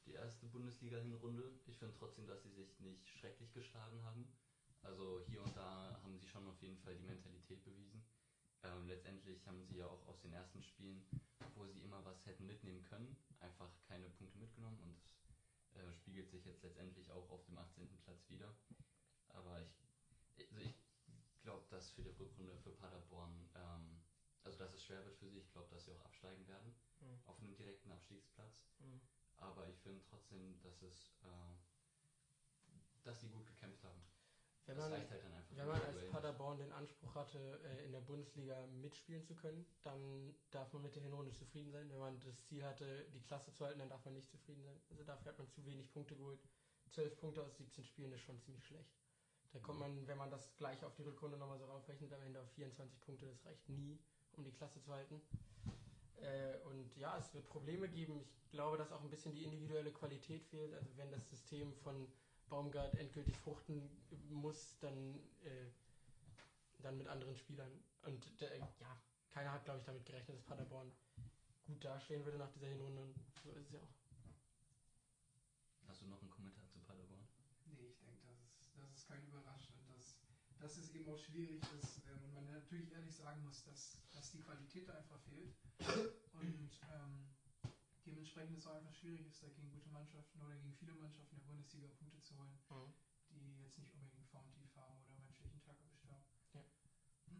Die 0.07 0.13
erste 0.13 0.47
Bundesliga-Hinrunde. 0.47 1.53
Ich 1.67 1.77
finde 1.77 1.95
trotzdem, 1.99 2.27
dass 2.27 2.43
sie 2.43 2.51
sich 2.51 2.81
nicht 2.81 3.07
schrecklich 3.07 3.53
geschlagen 3.53 4.03
haben. 4.05 4.27
Also 4.83 5.21
hier 5.29 5.43
und 5.43 5.55
da 5.55 6.01
haben 6.03 6.17
sie 6.17 6.27
schon 6.27 6.49
auf 6.49 6.63
jeden 6.63 6.79
Fall 6.79 6.97
die 6.97 7.05
Mentalität 7.05 7.63
bewiesen. 7.63 8.03
Ähm, 8.63 8.87
letztendlich 8.89 9.47
haben 9.47 9.63
sie 9.65 9.77
ja 9.77 9.87
auch 9.87 10.07
aus 10.07 10.21
den 10.21 10.33
ersten 10.33 10.63
Spielen, 10.63 11.07
wo 11.55 11.67
sie 11.67 11.81
immer 11.83 12.05
was 12.05 12.27
hätten 12.27 12.47
mitnehmen 12.47 12.85
können, 12.85 13.17
einfach 13.41 13.71
keine 13.83 14.09
Punkte 14.09 14.39
mitgenommen 14.39 14.81
und 14.81 14.97
es 14.97 15.79
äh, 15.79 15.93
spiegelt 15.95 16.29
sich 16.31 16.45
jetzt 16.45 16.63
letztendlich 16.63 17.11
auch 17.11 17.31
auf 17.31 17.45
dem 17.47 17.59
18. 17.59 17.87
Platz 18.05 18.29
wieder. 18.31 18.55
Aber 19.29 19.61
ich, 19.61 20.51
also 20.51 20.65
ich 20.65 20.75
glaube, 21.43 21.65
dass 21.71 21.91
für 21.91 22.03
die 22.03 22.11
Rückrunde 22.11 22.57
für 22.59 22.73
Paderborn, 22.73 23.49
ähm, 23.55 24.01
also 24.43 24.59
dass 24.59 24.73
es 24.73 24.83
schwer 24.83 25.05
wird 25.05 25.17
für 25.17 25.29
sie. 25.29 25.39
Ich 25.39 25.53
glaube, 25.53 25.69
dass 25.71 25.85
sie 25.85 25.93
auch 25.93 26.01
absteigen 26.05 26.47
werden 26.49 26.75
Mhm. 27.01 27.21
auf 27.27 27.39
einem 27.41 27.55
direkten 27.55 27.91
Abstiegsplatz. 27.93 28.67
Mhm. 28.79 29.01
Aber 29.37 29.69
ich 29.69 29.79
finde 29.81 30.03
trotzdem, 30.05 30.61
dass 30.63 30.83
es, 30.83 31.15
äh, 31.23 31.55
dass 33.05 33.21
sie 33.21 33.29
gut 33.29 33.47
gekämpft 33.47 33.85
haben. 33.85 34.03
Wenn 34.69 34.77
man, 34.77 34.93
halt 34.93 35.09
wenn 35.57 35.67
man 35.67 35.81
als. 35.81 36.11
Paderborn 36.11 36.59
den 36.59 36.73
Anspruch 36.73 37.15
hatte, 37.15 37.39
äh, 37.65 37.85
in 37.87 37.93
der 37.93 38.03
Bundesliga 38.03 38.67
mitspielen 38.67 39.25
zu 39.25 39.35
können, 39.35 39.65
dann 39.83 40.35
darf 40.51 40.71
man 40.75 40.83
mit 40.83 40.95
der 40.95 41.03
Hinrunde 41.03 41.33
zufrieden 41.33 41.73
sein. 41.73 41.89
Wenn 41.91 41.99
man 41.99 42.21
das 42.21 42.45
Ziel 42.45 42.63
hatte, 42.63 43.07
die 43.15 43.23
Klasse 43.23 43.51
zu 43.55 43.65
halten, 43.65 43.79
dann 43.79 43.89
darf 43.89 44.05
man 44.05 44.13
nicht 44.13 44.31
zufrieden 44.31 44.63
sein. 44.63 44.79
Also 44.91 45.05
dafür 45.05 45.33
hat 45.33 45.39
man 45.39 45.49
zu 45.49 45.65
wenig 45.65 45.91
Punkte 45.91 46.17
geholt. 46.17 46.39
12 46.91 47.19
Punkte 47.19 47.43
aus 47.43 47.57
17 47.57 47.83
Spielen 47.85 48.13
ist 48.13 48.21
schon 48.21 48.39
ziemlich 48.41 48.65
schlecht. 48.67 48.95
Da 49.53 49.59
kommt 49.61 49.81
man, 49.81 50.07
wenn 50.07 50.19
man 50.19 50.31
das 50.31 50.55
gleich 50.57 50.85
auf 50.85 50.95
die 50.95 51.03
Rückrunde 51.03 51.39
nochmal 51.39 51.59
so 51.59 51.65
raufrechnet, 51.65 52.13
am 52.13 52.23
Ende 52.23 52.41
auf 52.41 52.51
24 52.51 53.01
Punkte. 53.01 53.27
Das 53.27 53.45
reicht 53.47 53.67
nie, 53.71 53.99
um 54.33 54.45
die 54.45 54.53
Klasse 54.53 54.83
zu 54.83 54.93
halten. 54.93 55.23
Äh, 56.21 56.59
und 56.67 56.95
ja, 56.97 57.17
es 57.17 57.33
wird 57.33 57.49
Probleme 57.49 57.89
geben. 57.89 58.21
Ich 58.21 58.51
glaube, 58.51 58.77
dass 58.77 58.93
auch 58.93 59.03
ein 59.03 59.11
bisschen 59.11 59.35
die 59.35 59.45
individuelle 59.45 59.93
Qualität 59.93 60.45
fehlt. 60.45 60.75
Also 60.75 60.95
wenn 60.99 61.11
das 61.11 61.29
System 61.31 61.73
von 61.73 62.07
Baumgart 62.49 62.95
endgültig 62.97 63.37
fruchten 63.39 63.89
muss, 64.31 64.79
dann, 64.81 65.15
äh, 65.45 65.71
dann 66.79 66.97
mit 66.99 67.09
anderen 67.09 67.37
Spielern. 67.37 67.71
Und 68.03 68.43
äh, 68.43 68.59
ja, 68.59 69.01
keiner 69.31 69.53
hat, 69.53 69.65
glaube 69.65 69.81
ich, 69.81 69.85
damit 69.85 70.05
gerechnet, 70.05 70.37
dass 70.37 70.45
Paderborn 70.45 70.93
gut 71.67 71.85
dastehen 71.85 72.25
würde 72.25 72.39
nach 72.39 72.51
dieser 72.53 72.69
Hinrunde. 72.69 73.03
Und 73.03 73.15
so 73.43 73.53
ist 73.53 73.67
es 73.67 73.73
ja 73.73 73.81
auch. 73.81 73.95
Hast 75.87 76.03
du 76.03 76.07
noch 76.07 76.21
einen 76.21 76.31
Kommentar 76.31 76.69
zu 76.71 76.79
Paderborn? 76.81 77.27
Nee, 77.67 77.89
ich 77.89 77.99
denke, 78.01 78.27
das 78.27 78.39
ist, 78.61 78.77
das 78.77 78.91
ist 78.93 79.09
kein 79.09 79.25
Überraschen 79.27 79.75
und 79.79 79.91
dass, 79.91 80.17
dass 80.59 80.77
es 80.77 80.95
eben 80.95 81.09
auch 81.09 81.19
schwierig 81.19 81.63
ist 81.81 82.03
ähm, 82.09 82.23
und 82.25 82.35
man 82.35 82.47
natürlich 82.53 82.93
ehrlich 82.93 83.15
sagen 83.15 83.43
muss, 83.45 83.65
dass, 83.65 83.99
dass 84.13 84.31
die 84.31 84.41
Qualität 84.41 84.89
da 84.89 84.95
einfach 84.95 85.21
fehlt 85.21 85.55
und 86.35 86.71
ähm, 86.93 87.29
dementsprechend 88.09 88.59
es 88.59 88.67
auch 88.67 88.75
einfach 88.77 88.95
schwierig 88.95 89.27
ist, 89.27 89.43
da 89.43 89.49
gegen 89.49 89.71
gute 89.71 89.89
Mannschaften 89.91 90.41
oder 90.41 90.57
gegen 90.57 90.75
viele 90.75 90.95
Mannschaften 90.95 91.37
der 91.37 91.43
Bundesliga 91.45 91.89
Punkte 91.89 92.21
zu 92.21 92.37
holen, 92.37 92.59
die 93.31 93.61
jetzt 93.61 93.79
nicht 93.79 93.93
unbedingt 93.95 94.27
Formtief 94.29 94.75
haben 94.77 95.03
oder 95.05 95.19
menschlichen 95.19 95.61
Tag 95.61 95.77
erwischt 95.81 96.07
haben. 96.09 96.25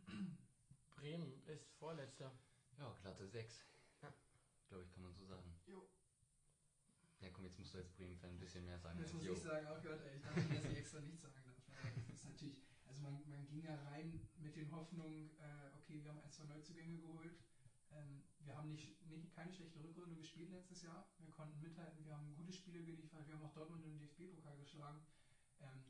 Bremen 0.97 1.43
ist 1.47 1.71
Vorletzter. 1.79 2.33
Ja, 2.79 2.93
glatte 3.01 3.27
6. 3.27 3.65
Ja. 4.03 4.15
Glaube 4.69 4.85
ich, 4.85 4.93
kann 4.93 5.03
man 5.03 5.15
so 5.15 5.25
sagen. 5.25 5.55
Jo. 5.67 5.89
Ja, 7.21 7.31
komm, 7.31 7.45
jetzt 7.47 7.59
musst 7.59 7.75
du 7.75 7.79
als 7.79 7.91
Bremen-Fan 7.91 8.31
ein 8.31 8.39
bisschen 8.39 8.65
mehr 8.65 8.79
sagen. 8.79 8.99
Jetzt 9.01 9.15
muss 9.15 9.25
Jo. 9.25 9.33
ich 9.33 9.41
sagen, 9.43 9.67
oh 9.71 9.81
Gott, 9.83 10.01
ey, 10.03 10.17
ich 10.17 10.23
dachte, 10.23 10.41
dass 10.55 10.65
ich 10.65 10.77
extra 10.79 11.01
nichts 11.01 11.23
sagen 11.23 11.43
darf. 11.45 11.57
Aber 11.67 11.91
Das 12.07 12.15
ist 12.15 12.25
natürlich, 12.27 12.59
also 12.87 13.03
man, 13.03 13.29
man 13.29 13.47
ging 13.49 13.63
ja 13.63 13.75
rein 13.91 14.21
mit 14.37 14.55
den 14.55 14.71
Hoffnungen, 14.71 15.31
äh, 15.39 15.71
okay, 15.75 16.03
wir 16.03 16.11
haben 16.11 16.21
ein, 16.21 16.31
zwei 16.31 16.45
Neuzugänge 16.45 16.99
geholt. 17.01 17.37
Ähm, 17.91 18.23
wir 18.45 18.57
haben 18.57 18.71
nicht, 18.71 19.01
nicht, 19.07 19.35
keine 19.35 19.53
schlechte 19.53 19.83
Rückrunde 19.83 20.17
gespielt 20.17 20.51
letztes 20.51 20.83
Jahr. 20.83 21.09
Wir 21.19 21.31
konnten 21.31 21.61
mithalten, 21.61 22.05
wir 22.05 22.17
haben 22.17 22.35
gute 22.35 22.53
Spiele 22.53 22.83
geliefert, 22.83 23.27
wir 23.27 23.35
haben 23.35 23.45
auch 23.45 23.55
Dortmund 23.55 23.85
im 23.85 23.99
DFB-Pokal 23.99 24.59
geschlagen. 24.59 25.01
Ähm, 25.61 25.85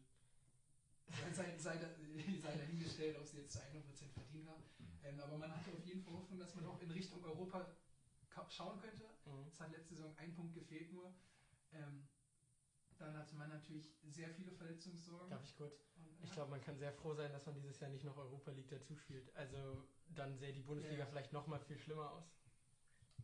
sei, 1.32 1.56
sei, 1.58 1.78
sei 1.78 2.56
dahingestellt, 2.56 3.16
ob 3.18 3.26
sie 3.26 3.38
jetzt 3.38 3.52
zu 3.52 3.58
100% 3.60 4.12
verdient 4.12 4.48
haben. 4.48 4.62
Ähm, 5.04 5.20
aber 5.20 5.38
man 5.38 5.54
hatte 5.54 5.72
auf 5.72 5.86
jeden 5.86 6.02
Fall 6.02 6.14
Hoffnung, 6.14 6.38
dass 6.38 6.54
man 6.54 6.66
auch 6.66 6.80
in 6.80 6.90
Richtung 6.90 7.24
Europa 7.24 7.66
schauen 8.48 8.78
könnte. 8.80 9.04
Mhm. 9.26 9.48
Es 9.48 9.60
hat 9.60 9.72
letzte 9.72 9.94
Saison 9.94 10.16
ein 10.16 10.34
Punkt 10.34 10.54
gefehlt 10.54 10.92
nur. 10.92 11.12
Ähm, 11.72 12.08
dann 12.98 13.16
hatte 13.16 13.34
man 13.36 13.48
natürlich 13.48 13.94
sehr 14.08 14.30
viele 14.30 14.52
Verletzungssorgen. 14.52 15.30
Darf 15.30 15.44
ich 15.44 15.56
kurz? 15.56 15.86
Und, 15.96 16.20
Ich 16.22 16.28
ja, 16.30 16.34
glaube, 16.34 16.50
man 16.50 16.60
kann 16.60 16.78
sehr 16.78 16.92
froh 16.92 17.14
sein, 17.14 17.32
dass 17.32 17.46
man 17.46 17.54
dieses 17.54 17.78
Jahr 17.80 17.90
nicht 17.90 18.04
noch 18.04 18.16
Europa 18.16 18.50
League 18.50 18.68
dazu 18.68 18.96
spielt. 18.96 19.34
Also 19.36 19.88
dann 20.14 20.36
sähe 20.36 20.52
die 20.52 20.62
Bundesliga 20.62 20.98
Ja, 20.98 21.04
ja. 21.04 21.06
vielleicht 21.06 21.32
noch 21.32 21.46
mal 21.46 21.60
viel 21.60 21.78
schlimmer 21.78 22.10
aus. 22.12 22.34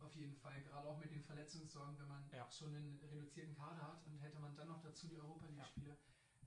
auf 0.01 0.13
jeden 0.15 0.35
Fall, 0.35 0.61
gerade 0.63 0.87
auch 0.89 0.97
mit 0.97 1.09
den 1.11 1.23
Verletzungssorgen, 1.23 1.97
wenn 1.97 2.07
man 2.07 2.29
Ja. 2.29 2.49
schon 2.51 2.75
einen 2.75 2.99
reduzierten 3.05 3.55
Kader 3.55 3.87
hat 3.87 4.05
und 4.05 4.19
hätte 4.19 4.37
man 4.39 4.55
dann 4.55 4.67
noch 4.67 4.81
dazu 4.81 5.07
die 5.07 5.17
Europa 5.17 5.45
League-Spiele, 5.47 5.97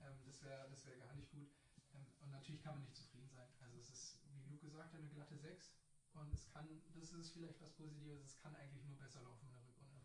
ähm, 0.01 0.23
das 0.27 0.43
wäre 0.43 0.69
das 0.69 0.85
wär 0.85 0.97
gar 0.99 1.13
nicht 1.15 1.31
gut. 1.31 1.49
Ähm, 1.95 2.07
und 2.21 2.31
natürlich 2.31 2.63
kann 2.63 2.75
man 2.75 2.83
nicht 2.83 2.95
zufrieden 2.95 3.29
sein. 3.31 3.49
Also 3.61 3.79
es 3.79 3.89
ist, 3.91 4.21
wie 4.35 4.45
Luke 4.51 4.61
gesagt 4.67 4.93
hat, 4.93 5.01
eine 5.01 5.09
glatte 5.09 5.37
6. 5.39 5.75
Und 6.13 6.33
es 6.35 6.47
kann, 6.47 6.83
das 6.95 7.13
ist 7.15 7.31
vielleicht 7.31 7.61
was 7.61 7.71
Positives, 7.73 8.23
es 8.23 8.37
kann 8.37 8.55
eigentlich 8.55 8.85
nur 8.85 8.97
besser 8.99 9.23
laufen 9.23 9.47
in 9.47 9.53
der 9.53 9.65
Rückrunde. 9.65 10.01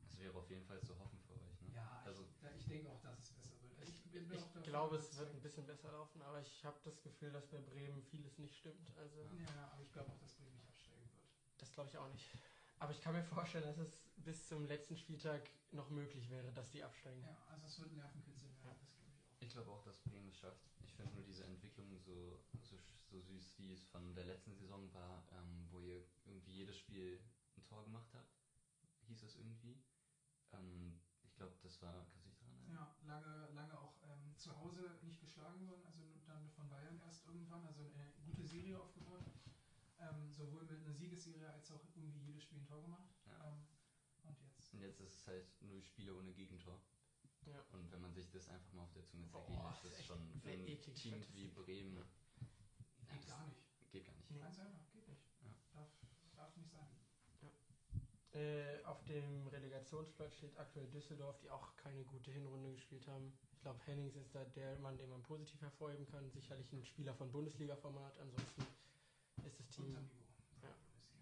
Das 0.00 0.16
wäre 0.18 0.38
auf 0.38 0.48
jeden 0.48 0.64
Fall 0.64 0.80
zu 0.80 0.96
hoffen 0.98 1.20
für 1.22 1.34
euch. 1.40 1.60
Ne? 1.60 1.72
Ja, 1.74 2.02
Also- 2.04 2.22
ich, 2.22 2.56
ich 2.56 2.66
denke 2.66 2.88
auch, 2.90 3.00
dass 3.00 3.18
es 3.18 3.30
besser 3.32 3.53
Ich, 3.88 4.02
davon 4.28 4.62
glaube, 4.62 4.96
es 4.96 5.16
wird 5.16 5.32
ein 5.34 5.40
bisschen 5.40 5.66
besser 5.66 5.90
laufen, 5.92 6.22
aber 6.22 6.40
ich 6.40 6.64
habe 6.64 6.78
das 6.84 7.00
Gefühl, 7.02 7.30
dass 7.32 7.46
bei 7.48 7.60
Bremen 7.60 8.02
vieles 8.02 8.38
nicht 8.38 8.56
stimmt. 8.56 8.92
Also 8.96 9.16
Ja, 9.54 9.70
aber 9.72 9.82
ich 9.82 9.92
glaube 9.92 10.10
auch, 10.10 10.18
dass 10.18 10.32
Bremen 10.34 10.54
nicht 10.54 10.68
absteigen 10.68 11.02
wird. 11.12 11.22
das 11.58 11.72
glaube 11.72 11.88
ich 11.90 11.98
auch 11.98 12.08
nicht. 12.08 12.30
Aber 12.78 12.92
ich 12.92 13.00
kann 13.00 13.14
mir 13.14 13.22
vorstellen, 13.24 13.64
dass 13.64 13.78
es 13.78 13.96
bis 14.16 14.48
zum 14.48 14.66
letzten 14.66 14.96
Spieltag 14.96 15.48
noch 15.72 15.90
möglich 15.90 16.28
wäre, 16.30 16.52
dass 16.52 16.70
die 16.70 16.82
absteigen. 16.82 17.22
Ja, 17.22 17.36
also 17.50 17.66
es 17.66 17.78
wird 17.80 17.90
ein 17.92 17.96
Nervenkitzel 17.96 18.48
werden, 18.62 18.64
Ja. 18.64 18.70
das 18.74 18.92
glaube 18.94 19.10
ich 19.10 19.18
auch. 19.30 19.40
Ich 19.40 19.50
glaube 19.50 19.70
auch, 19.70 19.82
dass 19.84 19.98
Bremen 20.00 20.28
es 20.28 20.36
schafft. 20.38 20.62
Ich 20.82 20.92
finde 20.94 21.14
nur 21.14 21.24
diese 21.24 21.44
Entwicklung 21.44 21.96
so, 21.98 22.40
so, 22.62 22.78
so 23.10 23.20
süß, 23.20 23.58
wie 23.58 23.72
es 23.72 23.84
von 23.84 24.14
der 24.14 24.24
letzten 24.24 24.54
Saison 24.54 24.92
war, 24.92 25.26
ähm, 25.32 25.66
wo 25.70 25.80
ihr 25.80 26.04
irgendwie 26.24 26.52
jedes 26.52 26.76
Spiel 26.78 27.20
ein 27.56 27.64
Tor 27.64 27.84
gemacht 27.84 28.12
habt, 28.14 28.34
hieß 29.06 29.22
es 29.22 29.36
irgendwie. 29.36 29.82
Ähm, 30.52 31.00
ich 31.22 31.34
glaube, 31.36 31.54
das 31.62 31.80
war, 31.82 32.06
Ja, 32.74 32.90
lange, 33.06 33.48
lange 33.54 33.78
auch 33.78 33.94
ähm, 34.02 34.36
zu 34.36 34.58
Hause 34.58 34.98
nicht 35.02 35.20
geschlagen 35.20 35.64
worden, 35.68 35.84
also 35.86 36.02
dann 36.26 36.50
von 36.50 36.68
Bayern 36.68 36.98
erst 37.06 37.24
irgendwann, 37.26 37.64
also 37.66 37.84
eine 37.94 38.12
gute 38.26 38.44
Serie 38.44 38.80
aufgebaut. 38.80 39.22
Ähm, 40.00 40.28
sowohl 40.32 40.64
mit 40.64 40.80
einer 40.80 40.92
Siegesserie 40.92 41.48
als 41.52 41.70
auch 41.70 41.84
irgendwie 41.94 42.18
jedes 42.18 42.42
Spiel 42.42 42.58
ein 42.58 42.66
Tor 42.66 42.82
gemacht. 42.82 43.14
Ja. 43.26 43.46
Ähm, 43.46 43.64
und 44.24 44.40
jetzt. 44.40 44.74
Und 44.74 44.80
jetzt 44.80 45.00
ist 45.00 45.14
es 45.20 45.26
halt 45.28 45.46
null 45.62 45.82
Spiele 45.84 46.16
ohne 46.16 46.32
Gegentor. 46.32 46.82
Ja. 47.46 47.62
Und 47.70 47.92
wenn 47.92 48.00
man 48.00 48.12
sich 48.12 48.28
das 48.30 48.48
einfach 48.48 48.72
mal 48.72 48.82
auf 48.82 48.92
der 48.92 49.04
Zunge 49.04 49.28
zergehen 49.28 49.62
lässt, 49.62 49.84
das 49.84 49.92
ist 49.92 49.98
echt 49.98 50.06
schon 50.08 50.40
für 50.40 50.50
ein 50.50 50.94
Team 50.96 51.24
wie 51.32 51.46
Bremen. 51.46 51.96
Ja, 51.96 52.04
Geht 52.98 53.18
das 53.18 53.26
gar 53.26 53.46
nicht. 53.46 53.90
Geht 53.92 54.04
gar 54.04 54.14
nicht. 54.16 54.30
Nee. 54.30 54.40
Ganz 54.40 54.58
einfach, 54.58 54.90
geht 54.90 55.06
nicht. 55.06 55.22
Ja. 55.42 55.54
Darf, 55.72 55.88
darf 56.34 56.56
nicht 56.56 56.70
sein. 56.70 56.88
Äh, 58.34 58.82
auf 58.84 59.00
dem 59.04 59.46
Relegationsplatz 59.46 60.34
steht 60.34 60.56
aktuell 60.58 60.88
Düsseldorf, 60.88 61.38
die 61.38 61.48
auch 61.50 61.76
keine 61.76 62.02
gute 62.04 62.32
Hinrunde 62.32 62.72
gespielt 62.72 63.06
haben. 63.06 63.32
Ich 63.52 63.60
glaube, 63.60 63.78
Hennings 63.86 64.16
ist 64.16 64.34
da 64.34 64.44
der 64.44 64.76
Mann, 64.80 64.98
den 64.98 65.08
man 65.08 65.22
positiv 65.22 65.60
hervorheben 65.62 66.04
kann. 66.06 66.28
Sicherlich 66.30 66.72
ein 66.72 66.84
Spieler 66.84 67.14
von 67.14 67.30
Bundesliga-Format. 67.30 68.18
Ansonsten 68.18 68.62
ist 69.46 69.60
das 69.60 69.68
Team. 69.68 69.94
Ja. 70.62 70.68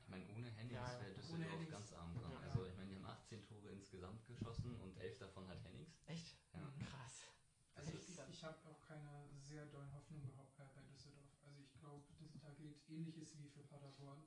Ich 0.01 0.09
meine, 0.09 0.25
ohne 0.35 0.49
Hennings 0.53 0.73
Ja, 0.75 1.01
wäre 1.01 1.13
Düsseldorf 1.15 1.51
Hennings. 1.53 1.71
ganz 1.71 1.93
arm 1.93 2.15
dran. 2.15 2.33
Ja. 2.33 2.39
Also 2.41 2.67
ich 2.67 2.75
meine, 2.77 2.89
die 2.89 2.97
haben 2.97 3.05
18 3.07 3.45
Tore 3.45 3.69
insgesamt 3.73 4.25
geschossen 4.27 4.75
und 4.81 4.97
11 4.99 5.19
davon 5.19 5.47
hat 5.49 5.63
Hennings. 5.65 6.01
Echt? 6.07 6.35
Ja. 6.55 6.73
Krass. 6.87 7.27
Also 7.75 7.93
ich, 7.93 8.19
ich, 8.31 8.45
habe 8.45 8.57
auch 8.69 8.81
keine 8.87 9.29
sehr 9.39 9.67
dollen 9.67 9.93
Hoffnungen 9.93 10.25
behau- 10.27 10.49
äh, 10.59 10.67
bei 10.75 10.83
Düsseldorf. 10.83 11.31
Also 11.45 11.61
ich 11.61 11.73
glaube, 11.79 12.05
da 12.41 12.51
gilt 12.55 12.77
ähnliches 12.89 13.37
wie 13.39 13.49
für 13.49 13.63
Paderborn, 13.65 14.23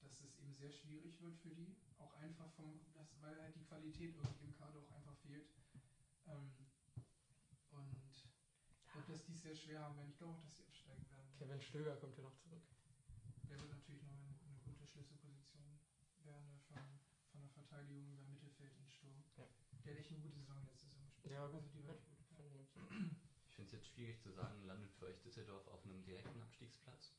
dass 0.00 0.20
es 0.20 0.36
eben 0.38 0.54
sehr 0.54 0.70
schwierig 0.70 1.20
wird 1.20 1.36
für 1.36 1.50
die. 1.50 1.76
Auch 1.98 2.14
einfach 2.14 2.50
vom, 2.52 2.80
das, 2.94 3.06
weil 3.20 3.40
halt 3.42 3.54
die 3.56 3.64
Qualität 3.64 4.14
irgendwie 4.14 4.44
im 4.44 4.54
Kader 4.56 4.78
auch 4.80 4.90
einfach 4.92 5.16
fehlt. 5.18 5.50
Ähm, 6.26 6.52
und 7.70 8.14
ich 8.14 8.92
glaube, 8.92 9.12
dass 9.12 9.24
die 9.24 9.32
es 9.32 9.42
sehr 9.42 9.54
schwer 9.54 9.80
haben 9.80 9.96
werden. 9.96 10.10
Ich 10.10 10.18
glaube 10.18 10.34
auch, 10.34 10.42
dass 10.42 10.56
sie 10.56 10.64
absteigen 10.64 11.10
werden. 11.10 11.30
Kevin 11.38 11.60
Stöger 11.60 11.96
kommt 11.96 12.16
ja 12.16 12.22
noch 12.22 12.36
zurück. 12.36 12.62
Der 13.48 13.58
wird 13.58 13.70
natürlich 13.70 14.02
noch 14.02 14.12
eine, 14.12 14.34
eine 14.46 14.58
gute 14.64 14.86
Schlüsselposition 14.86 15.78
werden 16.24 16.60
von, 16.68 16.78
von 17.32 17.40
der 17.40 17.50
Verteidigung 17.50 18.10
über 18.12 18.24
Mittelfeld 18.26 18.76
in 18.76 18.88
Sturm. 18.88 19.22
Ja. 19.36 19.48
Der 19.84 19.92
hat 19.92 20.00
echt 20.00 20.10
eine 20.10 20.20
gute 20.20 20.38
Saison 20.38 20.62
letzte 20.64 20.86
Saison 20.86 21.06
gespielt. 21.06 21.32
Ja, 21.32 21.42
also 21.42 21.60
die 21.60 21.84
war 21.84 21.94
echt 21.94 22.06
gut. 22.14 22.90
Ich 23.48 23.54
finde 23.54 23.66
es 23.66 23.72
jetzt 23.72 23.88
schwierig 23.88 24.20
zu 24.20 24.30
sagen, 24.30 24.62
landet 24.64 24.92
für 24.92 25.06
euch 25.06 25.20
Düsseldorf 25.20 25.66
auf 25.68 25.84
einem 25.84 26.04
direkten 26.04 26.40
Abstiegsplatz? 26.40 27.17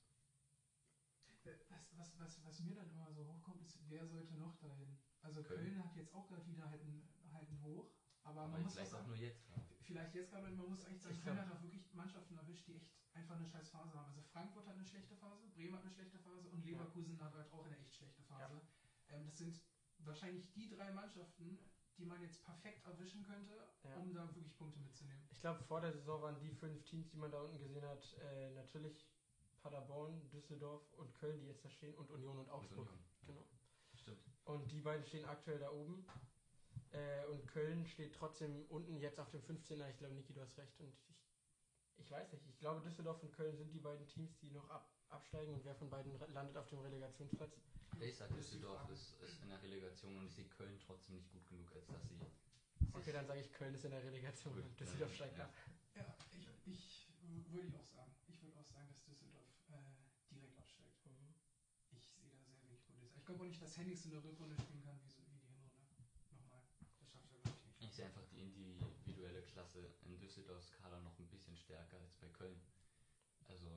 Was, 1.69 1.95
was, 1.97 2.19
was, 2.19 2.43
was 2.45 2.59
mir 2.59 2.75
dann 2.75 2.89
immer 2.89 3.11
so 3.11 3.25
hochkommt, 3.25 3.61
ist, 3.61 3.79
wer 3.89 4.05
sollte 4.05 4.33
noch 4.35 4.57
dahin? 4.59 4.97
Also 5.21 5.41
Köln. 5.43 5.59
Köln, 5.63 5.83
hat 5.83 5.95
jetzt 5.95 6.13
auch 6.13 6.27
gerade 6.27 6.45
wieder 6.47 6.69
halt 6.69 6.81
einen, 6.81 7.07
halt 7.31 7.47
einen 7.49 7.61
Hoch, 7.61 7.91
aber 8.23 8.41
Aber 8.41 8.49
man 8.51 8.61
muss 8.63 8.71
auch 8.71 8.75
vielleicht 8.75 8.93
auch 8.93 8.97
sagen, 8.99 9.07
nur 9.07 9.15
jetzt 9.17 9.45
gerade. 9.45 9.61
vielleicht 9.81 10.13
jetzt 10.15 10.29
gerade, 10.31 10.49
man 10.51 10.69
muss 10.69 10.81
eigentlich 10.85 11.01
sagen, 11.01 11.15
Ich 11.15 11.23
Köln 11.23 11.35
glaub- 11.37 11.47
hat 11.47 11.55
auch 11.57 11.61
wirklich 11.61 11.93
Mannschaften 11.93 12.37
erwischt, 12.37 12.67
die 12.67 12.73
echt 12.75 12.89
einfach 13.13 13.35
eine 13.35 13.45
scheiß 13.45 13.69
Phase 13.69 13.93
haben. 13.93 14.07
Also 14.07 14.21
Frankfurt 14.21 14.67
hat 14.67 14.75
eine 14.75 14.85
schlechte 14.85 15.15
Phase, 15.15 15.47
Bremen 15.49 15.73
hat 15.75 15.81
eine 15.81 15.91
schlechte 15.91 16.19
Phase 16.19 16.47
und 16.49 16.63
Leverkusen 16.63 17.19
hat 17.21 17.33
halt 17.33 17.51
auch 17.51 17.65
eine 17.65 17.77
echt 17.79 17.95
schlechte 17.95 18.21
Phase. 18.23 18.61
Ähm, 19.09 19.25
das 19.25 19.37
sind 19.37 19.61
wahrscheinlich 19.99 20.51
die 20.53 20.69
drei 20.69 20.91
Mannschaften, 20.91 21.57
die 21.97 22.05
man 22.05 22.21
jetzt 22.21 22.43
perfekt 22.45 22.85
erwischen 22.85 23.23
könnte, 23.23 23.67
Ja. 23.83 23.95
um 23.97 24.13
da 24.13 24.25
wirklich 24.33 24.55
Punkte 24.57 24.79
mitzunehmen. 24.79 25.25
Ich 25.31 25.41
glaube, 25.41 25.61
vor 25.63 25.81
der 25.81 25.91
Saison 25.91 26.21
waren 26.21 26.39
die 26.39 26.51
fünf 26.51 26.83
Teams, 26.85 27.09
die 27.09 27.17
man 27.17 27.29
da 27.31 27.41
unten 27.41 27.57
gesehen 27.59 27.83
hat, 27.83 28.13
äh, 28.19 28.51
natürlich 28.51 29.05
Paderborn, 29.61 30.29
Düsseldorf 30.29 30.93
und 30.93 31.13
Köln, 31.15 31.39
die 31.39 31.47
jetzt 31.47 31.63
da 31.63 31.69
stehen, 31.69 31.93
und 31.95 32.09
Union 32.11 32.37
und 32.37 32.49
Augsburg. 32.49 32.87
Union. 32.87 33.03
Genau. 33.25 33.45
Stimmt. 33.95 34.23
Und 34.45 34.71
die 34.71 34.81
beiden 34.81 35.05
stehen 35.05 35.25
aktuell 35.25 35.59
da 35.59 35.71
oben. 35.71 36.05
Äh, 36.91 37.25
und 37.27 37.45
Köln 37.47 37.85
steht 37.85 38.15
trotzdem 38.15 38.65
unten 38.69 38.97
jetzt 38.97 39.19
auf 39.19 39.29
dem 39.29 39.41
15er. 39.41 39.89
Ich 39.89 39.97
glaube, 39.97 40.15
Niki, 40.15 40.33
du 40.33 40.41
hast 40.41 40.57
recht. 40.57 40.79
Und 40.79 40.87
ich, 40.87 41.13
ich 41.97 42.09
weiß 42.09 42.31
nicht. 42.33 42.47
Ich 42.47 42.57
glaube, 42.59 42.81
Düsseldorf 42.81 43.21
und 43.21 43.31
Köln 43.31 43.55
sind 43.57 43.71
die 43.71 43.79
beiden 43.79 44.07
Teams, 44.07 44.37
die 44.39 44.49
noch 44.51 44.67
ab, 44.69 44.89
absteigen. 45.09 45.53
Und 45.53 45.63
wer 45.65 45.75
von 45.75 45.89
beiden 45.89 46.17
landet 46.33 46.57
auf 46.57 46.67
dem 46.67 46.79
Relegationsplatz? 46.79 47.59
Ich 47.99 48.15
sage, 48.15 48.33
Düsseldorf 48.33 48.89
ist, 48.89 49.21
ist 49.21 49.41
in 49.43 49.49
der 49.49 49.61
Relegation 49.61 50.17
und 50.17 50.25
ich 50.25 50.33
sehe 50.33 50.45
Köln 50.45 50.79
trotzdem 50.79 51.15
nicht 51.15 51.29
gut 51.29 51.45
genug, 51.47 51.71
als 51.75 51.85
dass 51.87 52.07
sie. 52.07 52.19
Okay, 52.93 53.11
dann 53.11 53.27
sage 53.27 53.41
ich, 53.41 53.51
Köln 53.51 53.73
ist 53.75 53.83
in 53.85 53.91
der 53.91 54.03
Relegation 54.03 54.53
und 54.53 54.79
Düsseldorf 54.79 55.13
steigt 55.13 55.39
ab. 55.39 55.53
Ja, 55.95 56.05
ich, 56.65 57.09
ich 57.21 57.51
würde 57.51 57.67
ich 57.67 57.75
auch 58.57 58.65
sagen, 58.65 58.87
dass 58.87 59.03
Düsseldorf 59.03 59.47
äh, 59.69 60.33
direkt 60.33 60.57
absteigt. 60.57 61.05
Mhm. 61.05 61.35
Ich 61.91 62.07
sehe 62.07 62.29
da 62.29 62.39
sehr 62.43 62.61
wenig 62.63 62.81
Potenzial. 62.85 63.18
Ich 63.18 63.18
glaube 63.29 63.43
auch 63.43 63.47
nicht, 63.47 63.61
dass 63.61 63.77
Hennings 63.77 64.05
in 64.05 64.11
der 64.11 64.23
Rückrunde 64.23 64.55
spielen 64.57 64.81
kann, 64.81 64.99
wie, 65.03 65.07
so, 65.07 65.21
wie 65.21 65.37
die 65.37 65.45
Hinrunde. 65.45 66.01
Nochmal. 66.31 66.63
Das 66.99 67.11
schafft 67.11 67.31
er, 67.31 67.37
glaube 67.41 67.59
ich, 67.59 67.79
nicht. 67.79 67.83
Ich 67.83 67.93
sehe 67.93 68.05
einfach 68.05 68.25
die 68.25 68.39
individuelle 68.41 69.43
Klasse 69.43 69.93
in 70.01 70.17
Düsseldorfs 70.19 70.71
Kader 70.71 70.99
noch 71.01 71.17
ein 71.19 71.27
bisschen 71.29 71.55
stärker 71.55 71.99
als 71.99 72.15
bei 72.15 72.27
Köln. 72.29 72.59
Also, 73.47 73.67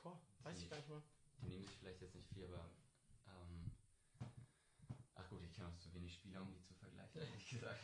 Boah, 0.00 0.20
weiß 0.44 0.60
ich 0.60 0.70
gar 0.70 0.76
nicht 0.76 0.88
mal. 0.88 1.02
die 1.40 1.46
nehmen 1.48 1.64
sich 1.64 1.76
vielleicht 1.76 2.02
jetzt 2.02 2.14
nicht 2.14 2.28
viel, 2.28 2.44
aber. 2.44 2.70
Ähm, 3.26 3.72
ach 5.16 5.28
gut, 5.28 5.42
ich 5.42 5.52
kenne 5.52 5.68
auch 5.68 5.78
zu 5.78 5.92
wenig 5.92 6.14
Spieler, 6.14 6.42
um 6.42 6.52
die 6.52 6.62
zu 6.62 6.74
vergleichen, 6.74 7.20
ehrlich 7.20 7.50
gesagt. 7.50 7.80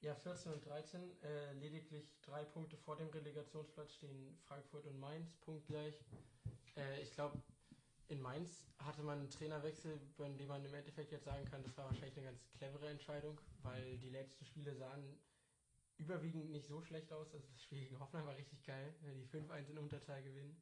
Ja, 0.00 0.14
14 0.16 0.52
und 0.52 0.66
13, 0.66 1.22
äh, 1.22 1.52
lediglich 1.54 2.20
drei 2.22 2.44
Punkte 2.44 2.76
vor 2.76 2.96
dem 2.96 3.08
Relegationsplatz 3.10 3.94
stehen 3.94 4.36
Frankfurt 4.40 4.86
und 4.86 4.98
Mainz, 4.98 5.36
punktgleich. 5.36 6.04
Äh, 6.76 7.02
ich 7.02 7.12
glaube, 7.12 7.40
in 8.08 8.20
Mainz 8.20 8.64
hatte 8.78 9.02
man 9.02 9.18
einen 9.18 9.30
Trainerwechsel, 9.30 9.98
bei 10.16 10.28
dem 10.28 10.48
man 10.48 10.64
im 10.64 10.74
Endeffekt 10.74 11.12
jetzt 11.12 11.24
sagen 11.24 11.44
kann, 11.46 11.62
das 11.62 11.76
war 11.76 11.86
wahrscheinlich 11.86 12.16
eine 12.16 12.26
ganz 12.26 12.40
clevere 12.56 12.88
Entscheidung, 12.88 13.40
weil 13.62 13.98
die 13.98 14.10
letzten 14.10 14.44
Spiele 14.44 14.74
sahen 14.74 15.18
überwiegend 15.98 16.50
nicht 16.50 16.66
so 16.66 16.80
schlecht 16.82 17.12
aus. 17.12 17.32
Also 17.32 17.46
das 17.48 17.62
Spiel 17.62 17.80
gegen 17.80 17.98
Hoffenheim 17.98 18.26
war 18.26 18.36
richtig 18.36 18.62
geil, 18.64 18.94
wenn 19.02 19.18
die 19.18 19.26
5-1 19.26 19.70
in 19.70 19.78
Unterzahl 19.78 20.22
gewinnen. 20.22 20.60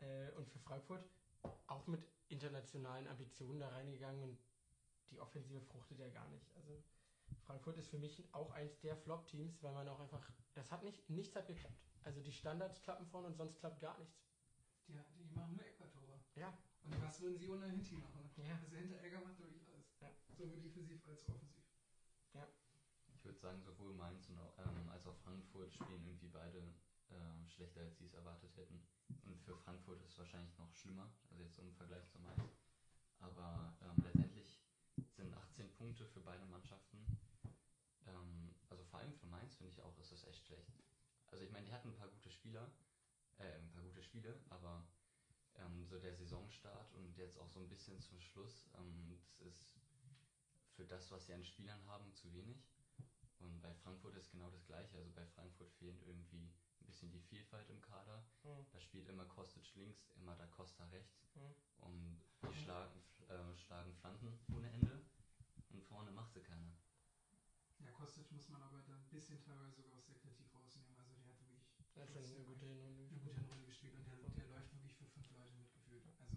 Äh, 0.00 0.30
und 0.32 0.48
für 0.48 0.58
Frankfurt 0.58 1.04
auch 1.66 1.86
mit 1.86 2.04
internationalen 2.28 3.06
Ambitionen 3.08 3.60
da 3.60 3.68
reingegangen 3.68 4.22
und 4.22 4.38
die 5.10 5.20
Offensive 5.20 5.60
fruchtet 5.60 5.98
ja 5.98 6.08
gar 6.08 6.28
nicht. 6.30 6.54
Also 6.56 6.82
Frankfurt 7.46 7.78
ist 7.78 7.88
für 7.88 7.98
mich 7.98 8.24
auch 8.32 8.50
eins 8.52 8.78
der 8.80 8.96
Flop-Teams, 8.96 9.62
weil 9.62 9.72
man 9.72 9.88
auch 9.88 10.00
einfach, 10.00 10.22
das 10.54 10.70
hat 10.70 10.82
nicht, 10.82 11.08
nichts 11.08 11.36
hat 11.36 11.46
geklappt. 11.46 11.82
Also 12.04 12.20
die 12.20 12.32
Standards 12.32 12.82
klappen 12.82 13.06
vorne 13.06 13.28
und 13.28 13.36
sonst 13.36 13.58
klappt 13.58 13.80
gar 13.80 13.98
nichts. 13.98 14.16
Die, 14.88 14.92
die 14.92 15.34
machen 15.34 15.56
nur. 15.56 15.71
Ja. 16.34 16.52
Und 16.84 17.00
was 17.00 17.20
würden 17.20 17.38
sie 17.38 17.48
ohne 17.48 17.66
Hinti 17.66 17.94
machen? 17.94 18.30
Ja. 18.36 18.58
Also 18.62 18.76
Hinteregger 18.76 19.20
macht 19.20 19.38
wirklich 19.38 19.66
alles. 19.68 19.86
Ja. 20.00 20.10
Sowohl 20.36 20.60
defensiv 20.60 21.06
als 21.06 21.24
auch 21.24 21.34
offensiv. 21.34 21.62
Ich 23.22 23.26
würde 23.26 23.38
sagen, 23.38 23.62
sowohl 23.62 23.94
Mainz 23.94 24.28
und 24.30 24.38
auch, 24.40 24.58
ähm, 24.58 24.88
als 24.88 25.06
auch 25.06 25.14
Frankfurt 25.18 25.72
spielen 25.72 26.04
irgendwie 26.04 26.26
beide 26.26 26.58
äh, 27.08 27.46
schlechter, 27.46 27.82
als 27.82 27.96
sie 27.96 28.04
es 28.04 28.14
erwartet 28.14 28.56
hätten. 28.56 28.82
Und 29.26 29.40
für 29.40 29.56
Frankfurt 29.56 30.00
ist 30.00 30.08
es 30.08 30.18
wahrscheinlich 30.18 30.58
noch 30.58 30.74
schlimmer, 30.74 31.08
also 31.30 31.44
jetzt 31.44 31.56
im 31.60 31.72
Vergleich 31.72 32.04
zu 32.08 32.18
Mainz. 32.18 32.58
Aber 33.20 33.76
ähm, 33.80 34.02
letztendlich 34.02 34.60
sind 35.12 35.32
18 35.34 35.72
Punkte 35.74 36.04
für 36.08 36.18
beide 36.18 36.44
Mannschaften. 36.46 36.98
Ähm, 38.08 38.56
also 38.68 38.82
vor 38.82 38.98
allem 38.98 39.14
für 39.14 39.26
Mainz 39.26 39.54
finde 39.54 39.70
ich 39.70 39.80
auch, 39.82 39.96
ist 40.00 40.10
das 40.10 40.24
echt 40.24 40.44
schlecht. 40.44 40.72
Also 41.28 41.44
ich 41.44 41.52
meine, 41.52 41.64
die 41.64 41.72
hatten 41.72 41.90
ein 41.90 41.96
paar 41.96 42.08
gute 42.08 42.32
Spieler, 42.32 42.72
äh, 43.38 43.54
ein 43.54 43.70
paar 43.70 43.84
gute 43.84 44.02
Spiele, 44.02 44.36
aber 44.50 44.84
ähm, 45.58 45.86
so 45.86 45.98
der 45.98 46.14
Saisonstart 46.14 46.92
und 46.94 47.16
jetzt 47.16 47.38
auch 47.38 47.48
so 47.48 47.60
ein 47.60 47.68
bisschen 47.68 48.00
zum 48.00 48.20
Schluss, 48.20 48.68
ähm, 48.78 49.08
das 49.08 49.40
ist 49.40 49.76
für 50.74 50.84
das, 50.84 51.10
was 51.10 51.26
sie 51.26 51.34
an 51.34 51.44
Spielern 51.44 51.84
haben, 51.86 52.12
zu 52.14 52.32
wenig. 52.32 52.64
Und 53.38 53.60
bei 53.60 53.74
Frankfurt 53.74 54.16
ist 54.16 54.30
genau 54.30 54.50
das 54.50 54.64
gleiche. 54.66 54.98
Also 54.98 55.10
bei 55.12 55.26
Frankfurt 55.26 55.72
fehlt 55.72 56.00
irgendwie 56.02 56.44
ein 56.44 56.86
bisschen 56.86 57.10
die 57.10 57.20
Vielfalt 57.20 57.68
im 57.70 57.80
Kader. 57.80 58.24
Hm. 58.42 58.66
Da 58.70 58.80
spielt 58.80 59.08
immer 59.08 59.24
Kostic 59.26 59.74
links, 59.74 60.10
immer 60.16 60.36
da 60.36 60.46
Costa 60.46 60.84
rechts. 60.86 61.26
Hm. 61.34 61.54
Und 61.78 62.22
die 62.42 62.56
schlagen, 62.56 63.02
äh, 63.28 63.56
schlagen 63.56 63.92
Flanken 63.94 64.38
ohne 64.54 64.70
Ende. 64.70 65.04
Und 65.70 65.82
vorne 65.84 66.10
macht 66.10 66.32
sie 66.32 66.42
keiner. 66.42 66.72
Ja, 67.80 67.90
Kostic 67.90 68.30
muss 68.30 68.48
man 68.48 68.62
aber 68.62 68.82
dann 68.82 69.00
ein 69.00 69.10
bisschen 69.10 69.40
teilweise 69.40 69.82
sogar 69.82 69.94
aus 69.96 70.06
der 70.06 70.14
Kritik 70.14 70.54
rausnehmen. 70.54 70.91
Der 71.94 72.02
hat 72.04 72.10
schon 72.12 72.24
eine 72.24 72.44
gute 72.44 72.66
Hinrunde. 72.66 73.02
eine 73.02 73.18
gute 73.20 73.34
Hinrunde 73.34 73.66
gespielt 73.66 73.94
und 73.96 74.06
der, 74.06 74.16
der 74.30 74.46
läuft 74.48 74.72
wirklich 74.72 74.94
für 74.94 75.06
fünf 75.06 75.30
Leute 75.30 75.54
mitgefühlt. 75.56 76.04
Also 76.06 76.36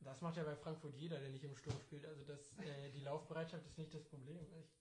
Da 0.00 0.10
das 0.10 0.20
macht 0.20 0.36
ja 0.36 0.44
bei 0.44 0.56
Frankfurt 0.56 0.94
jeder, 0.96 1.18
der 1.18 1.30
nicht 1.30 1.44
im 1.44 1.56
Sturm 1.56 1.78
spielt. 1.80 2.04
Also 2.06 2.24
das, 2.24 2.58
äh, 2.58 2.90
die 2.90 3.00
Laufbereitschaft 3.08 3.66
ist 3.66 3.78
nicht 3.78 3.94
das 3.94 4.04
Problem. 4.04 4.38
Ich, 4.58 4.76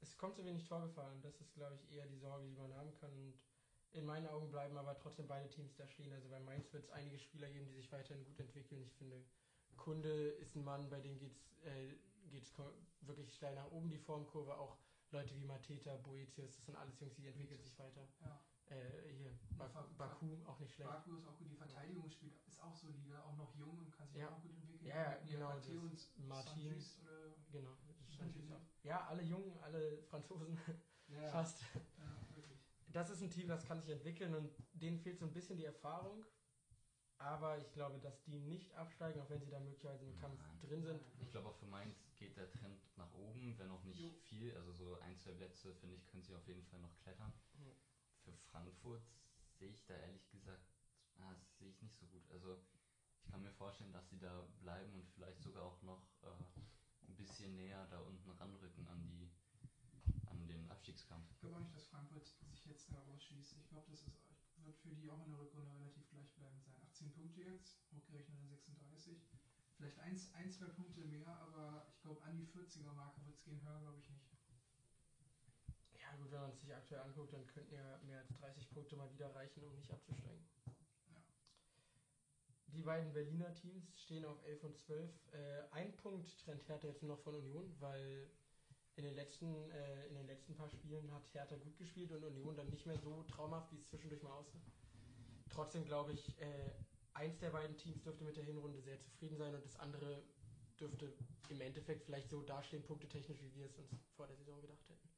es 0.00 0.16
kommt 0.16 0.36
zu 0.36 0.44
wenig 0.44 0.64
Torgefahr 0.64 1.12
und 1.12 1.24
das 1.24 1.40
ist, 1.40 1.54
glaube 1.54 1.76
ich, 1.76 1.92
eher 1.92 2.06
die 2.06 2.18
Sorge, 2.18 2.46
die 2.46 2.56
man 2.56 2.74
haben 2.74 2.92
kann. 2.94 3.12
Und 3.12 3.34
in 3.92 4.06
meinen 4.06 4.26
Augen 4.26 4.50
bleiben 4.50 4.76
aber 4.76 4.98
trotzdem 4.98 5.26
beide 5.28 5.50
Teams 5.50 5.76
da 5.76 5.86
stehen. 5.86 6.12
Also 6.12 6.28
bei 6.28 6.40
Mainz 6.40 6.72
wird 6.72 6.84
es 6.84 6.90
einige 6.90 7.18
Spieler 7.18 7.50
geben, 7.50 7.66
die 7.66 7.74
sich 7.74 7.92
weiterhin 7.92 8.24
gut 8.24 8.40
entwickeln. 8.40 8.82
Ich 8.82 8.94
finde, 8.94 9.22
Kunde 9.76 10.28
ist 10.40 10.56
ein 10.56 10.64
Mann, 10.64 10.88
bei 10.88 11.00
dem 11.00 11.18
geht 11.18 11.32
es 11.32 11.52
äh, 11.64 11.94
geht's 12.30 12.52
wirklich 13.02 13.34
steil 13.34 13.54
nach 13.54 13.70
oben, 13.70 13.90
die 13.90 13.98
Formkurve. 13.98 14.56
Auch 14.56 14.76
Leute 15.10 15.34
wie 15.36 15.44
Mateta, 15.44 15.96
Boetius, 15.96 16.56
das 16.56 16.64
sind 16.66 16.76
alles 16.76 16.98
Jungs, 16.98 17.14
die 17.14 17.26
entwickeln 17.26 17.60
sich 17.60 17.78
weiter. 17.78 18.08
Ja. 18.22 18.40
Äh, 18.72 19.12
hier, 19.12 19.30
Ja, 19.32 19.58
Bak 19.58 19.70
Fa- 19.70 19.86
Baku, 19.98 20.38
auch 20.46 20.58
nicht 20.58 20.72
schlecht. 20.74 20.90
Baku 20.90 21.14
ist 21.16 21.26
auch 21.26 21.36
gut, 21.36 21.50
die 21.50 21.56
Verteidigung 21.56 22.08
spielt, 22.08 22.34
ist 22.46 22.58
auch 22.60 22.74
solide, 22.74 23.22
auch 23.22 23.36
noch 23.36 23.54
jung 23.54 23.76
und 23.78 23.90
kann 23.92 24.08
sich 24.08 24.20
Ja. 24.20 24.30
auch 24.30 24.40
gut 24.40 24.54
entwickeln. 24.54 24.86
Ja, 24.88 25.12
ja, 25.12 25.18
genau, 25.24 25.48
Matteo 25.54 25.88
das 25.88 26.06
und 26.16 26.26
Martin. 26.28 26.54
Sanchez 26.80 26.98
oder 27.00 27.36
Genau. 27.50 27.76
ja. 28.82 29.06
alle 29.06 29.22
Jungen, 29.22 29.58
alle 29.58 30.02
Franzosen, 30.04 30.58
ja, 31.08 31.28
fast. 31.30 31.60
Ja, 31.98 32.34
wirklich. 32.34 32.58
Das 32.88 33.10
ist 33.10 33.20
ein 33.22 33.30
Team, 33.30 33.48
das 33.48 33.64
kann 33.64 33.80
sich 33.80 33.90
entwickeln 33.90 34.34
und 34.34 34.50
denen 34.72 34.98
fehlt 34.98 35.18
so 35.18 35.26
ein 35.26 35.32
bisschen 35.32 35.56
die 35.56 35.64
Erfahrung. 35.66 36.24
Aber 37.18 37.58
ich 37.58 37.70
glaube, 37.72 38.00
dass 38.00 38.22
die 38.24 38.38
nicht 38.40 38.74
absteigen, 38.74 39.20
auch 39.20 39.30
wenn 39.30 39.40
sie 39.42 39.50
da 39.50 39.60
möglicherweise 39.60 40.06
im 40.06 40.16
Kampf 40.16 40.40
Nein. 40.40 40.60
drin 40.60 40.82
sind. 40.82 41.00
Ich 41.20 41.30
glaube 41.30 41.48
auch 41.48 41.54
für 41.56 41.66
Mainz 41.66 42.16
geht 42.16 42.36
der 42.36 42.50
Trend 42.50 42.80
nach 42.96 43.12
oben, 43.14 43.56
wenn 43.58 43.70
auch 43.70 43.84
nicht 43.84 44.00
Jo. 44.00 44.10
viel. 44.24 44.56
Also 44.56 44.72
so 44.72 44.98
ein, 44.98 45.16
zwei 45.18 45.32
Plätze, 45.32 45.72
finde 45.74 45.94
ich, 45.96 46.06
können 46.08 46.22
sie 46.24 46.34
auf 46.34 46.46
jeden 46.48 46.64
Fall 46.64 46.80
noch 46.80 46.96
klettern. 46.98 47.32
Ja. 47.58 47.70
Für 48.24 48.36
Frankfurt 48.50 49.02
sehe 49.58 49.70
ich 49.70 49.84
da 49.86 49.94
ehrlich 49.94 50.28
gesagt, 50.30 50.66
ah, 51.18 51.34
das 51.34 51.58
sehe 51.58 51.68
ich 51.68 51.82
nicht 51.82 51.96
so 51.96 52.06
gut. 52.06 52.28
Also 52.30 52.58
ich 53.16 53.30
kann 53.30 53.42
mir 53.42 53.52
vorstellen, 53.52 53.92
dass 53.92 54.08
sie 54.10 54.18
da 54.18 54.46
bleiben 54.60 54.94
und 54.94 55.08
vielleicht 55.10 55.42
sogar 55.42 55.64
auch 55.64 55.82
noch 55.82 56.06
äh, 56.22 57.08
ein 57.08 57.16
bisschen 57.16 57.54
näher 57.56 57.86
da 57.88 58.00
unten 58.00 58.30
ranrücken 58.30 58.86
an 58.88 59.06
die 59.06 59.30
an 60.26 60.46
den 60.46 60.70
Abstiegskampf. 60.70 61.30
Ich 61.30 61.38
glaube 61.38 61.56
auch 61.56 61.60
nicht, 61.60 61.74
dass 61.74 61.86
Frankfurt 61.86 62.26
sich 62.26 62.64
jetzt 62.64 62.90
da 62.92 62.98
rausschießt. 63.00 63.54
Ich 63.58 63.68
glaube, 63.68 63.86
das 63.90 64.02
ist, 64.02 64.16
wird 64.56 64.76
für 64.78 64.92
die 64.92 65.10
auch 65.10 65.22
in 65.24 65.30
der 65.30 65.40
Rückrunde 65.40 65.72
relativ 65.74 66.08
gleichbleibend 66.10 66.62
sein. 66.64 66.74
18 66.88 67.12
Punkte 67.12 67.42
jetzt, 67.42 67.78
hochgerechnet 67.92 68.38
an 68.38 68.48
36. 68.48 69.20
Vielleicht 69.76 69.98
ein, 69.98 70.18
ein 70.34 70.50
zwei 70.50 70.66
Punkte 70.66 71.04
mehr, 71.04 71.26
aber 71.26 71.86
ich 71.88 72.00
glaube, 72.02 72.22
an 72.22 72.36
die 72.36 72.46
40er-Marke 72.46 73.24
wird 73.24 73.36
es 73.36 73.42
gehen, 73.42 73.62
höher 73.62 73.80
glaube 73.80 73.98
ich 73.98 74.08
nicht. 74.10 74.31
Ja 76.12 76.18
gut, 76.18 76.30
wenn 76.30 76.42
man 76.42 76.50
es 76.50 76.60
sich 76.60 76.74
aktuell 76.74 77.00
anguckt, 77.00 77.32
dann 77.32 77.46
könnten 77.46 77.74
ja 77.74 77.98
mehr 78.04 78.18
als 78.18 78.34
30 78.34 78.68
Punkte 78.68 78.96
mal 78.96 79.10
wieder 79.14 79.34
reichen, 79.34 79.64
um 79.64 79.74
nicht 79.74 79.90
abzusteigen. 79.90 80.46
Ja. 81.08 81.16
Die 82.66 82.82
beiden 82.82 83.14
Berliner 83.14 83.54
Teams 83.54 83.98
stehen 83.98 84.26
auf 84.26 84.44
11 84.44 84.64
und 84.64 84.76
12. 84.76 85.10
Äh, 85.32 85.62
ein 85.70 85.96
Punkt 85.96 86.38
trennt 86.40 86.68
Hertha 86.68 86.86
jetzt 86.88 87.02
nur 87.02 87.16
noch 87.16 87.22
von 87.22 87.34
Union, 87.34 87.74
weil 87.80 88.30
in 88.96 89.04
den, 89.04 89.14
letzten, 89.14 89.70
äh, 89.70 90.06
in 90.08 90.14
den 90.16 90.26
letzten 90.26 90.54
paar 90.54 90.68
Spielen 90.68 91.10
hat 91.14 91.32
Hertha 91.32 91.56
gut 91.56 91.78
gespielt 91.78 92.12
und 92.12 92.22
Union 92.24 92.58
dann 92.58 92.68
nicht 92.68 92.84
mehr 92.84 92.98
so 92.98 93.22
traumhaft, 93.22 93.72
wie 93.72 93.76
es 93.76 93.86
zwischendurch 93.86 94.22
mal 94.22 94.32
aussah. 94.32 94.60
Trotzdem 95.48 95.86
glaube 95.86 96.12
ich, 96.12 96.38
äh, 96.42 96.72
eins 97.14 97.38
der 97.38 97.50
beiden 97.50 97.78
Teams 97.78 98.02
dürfte 98.02 98.24
mit 98.24 98.36
der 98.36 98.44
Hinrunde 98.44 98.82
sehr 98.82 99.00
zufrieden 99.00 99.38
sein 99.38 99.54
und 99.54 99.64
das 99.64 99.76
andere 99.76 100.22
dürfte 100.78 101.14
im 101.48 101.60
Endeffekt 101.62 102.04
vielleicht 102.04 102.28
so 102.28 102.42
dastehen, 102.42 102.82
punktetechnisch, 102.82 103.40
wie 103.40 103.54
wir 103.54 103.66
es 103.66 103.78
uns 103.78 103.90
vor 104.14 104.26
der 104.26 104.36
Saison 104.36 104.60
gedacht 104.60 104.88
hätten. 104.90 105.08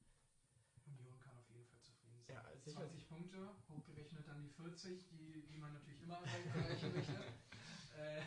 Union 0.86 1.18
kann 1.18 1.36
auf 1.38 1.48
jeden 1.50 1.66
Fall 1.66 1.80
zufrieden 1.80 2.22
sein. 2.26 2.36
Ja, 2.36 2.42
sicher. 2.42 2.53
20 2.72 3.08
Punkte, 3.08 3.54
hochgerechnet 3.68 4.26
dann 4.26 4.42
die 4.42 4.48
40, 4.48 5.08
die, 5.08 5.46
die 5.46 5.58
man 5.58 5.72
natürlich 5.74 6.02
immer 6.02 6.18
erreichen 6.18 6.92
möchte. 6.92 7.24
Äh, 7.94 8.20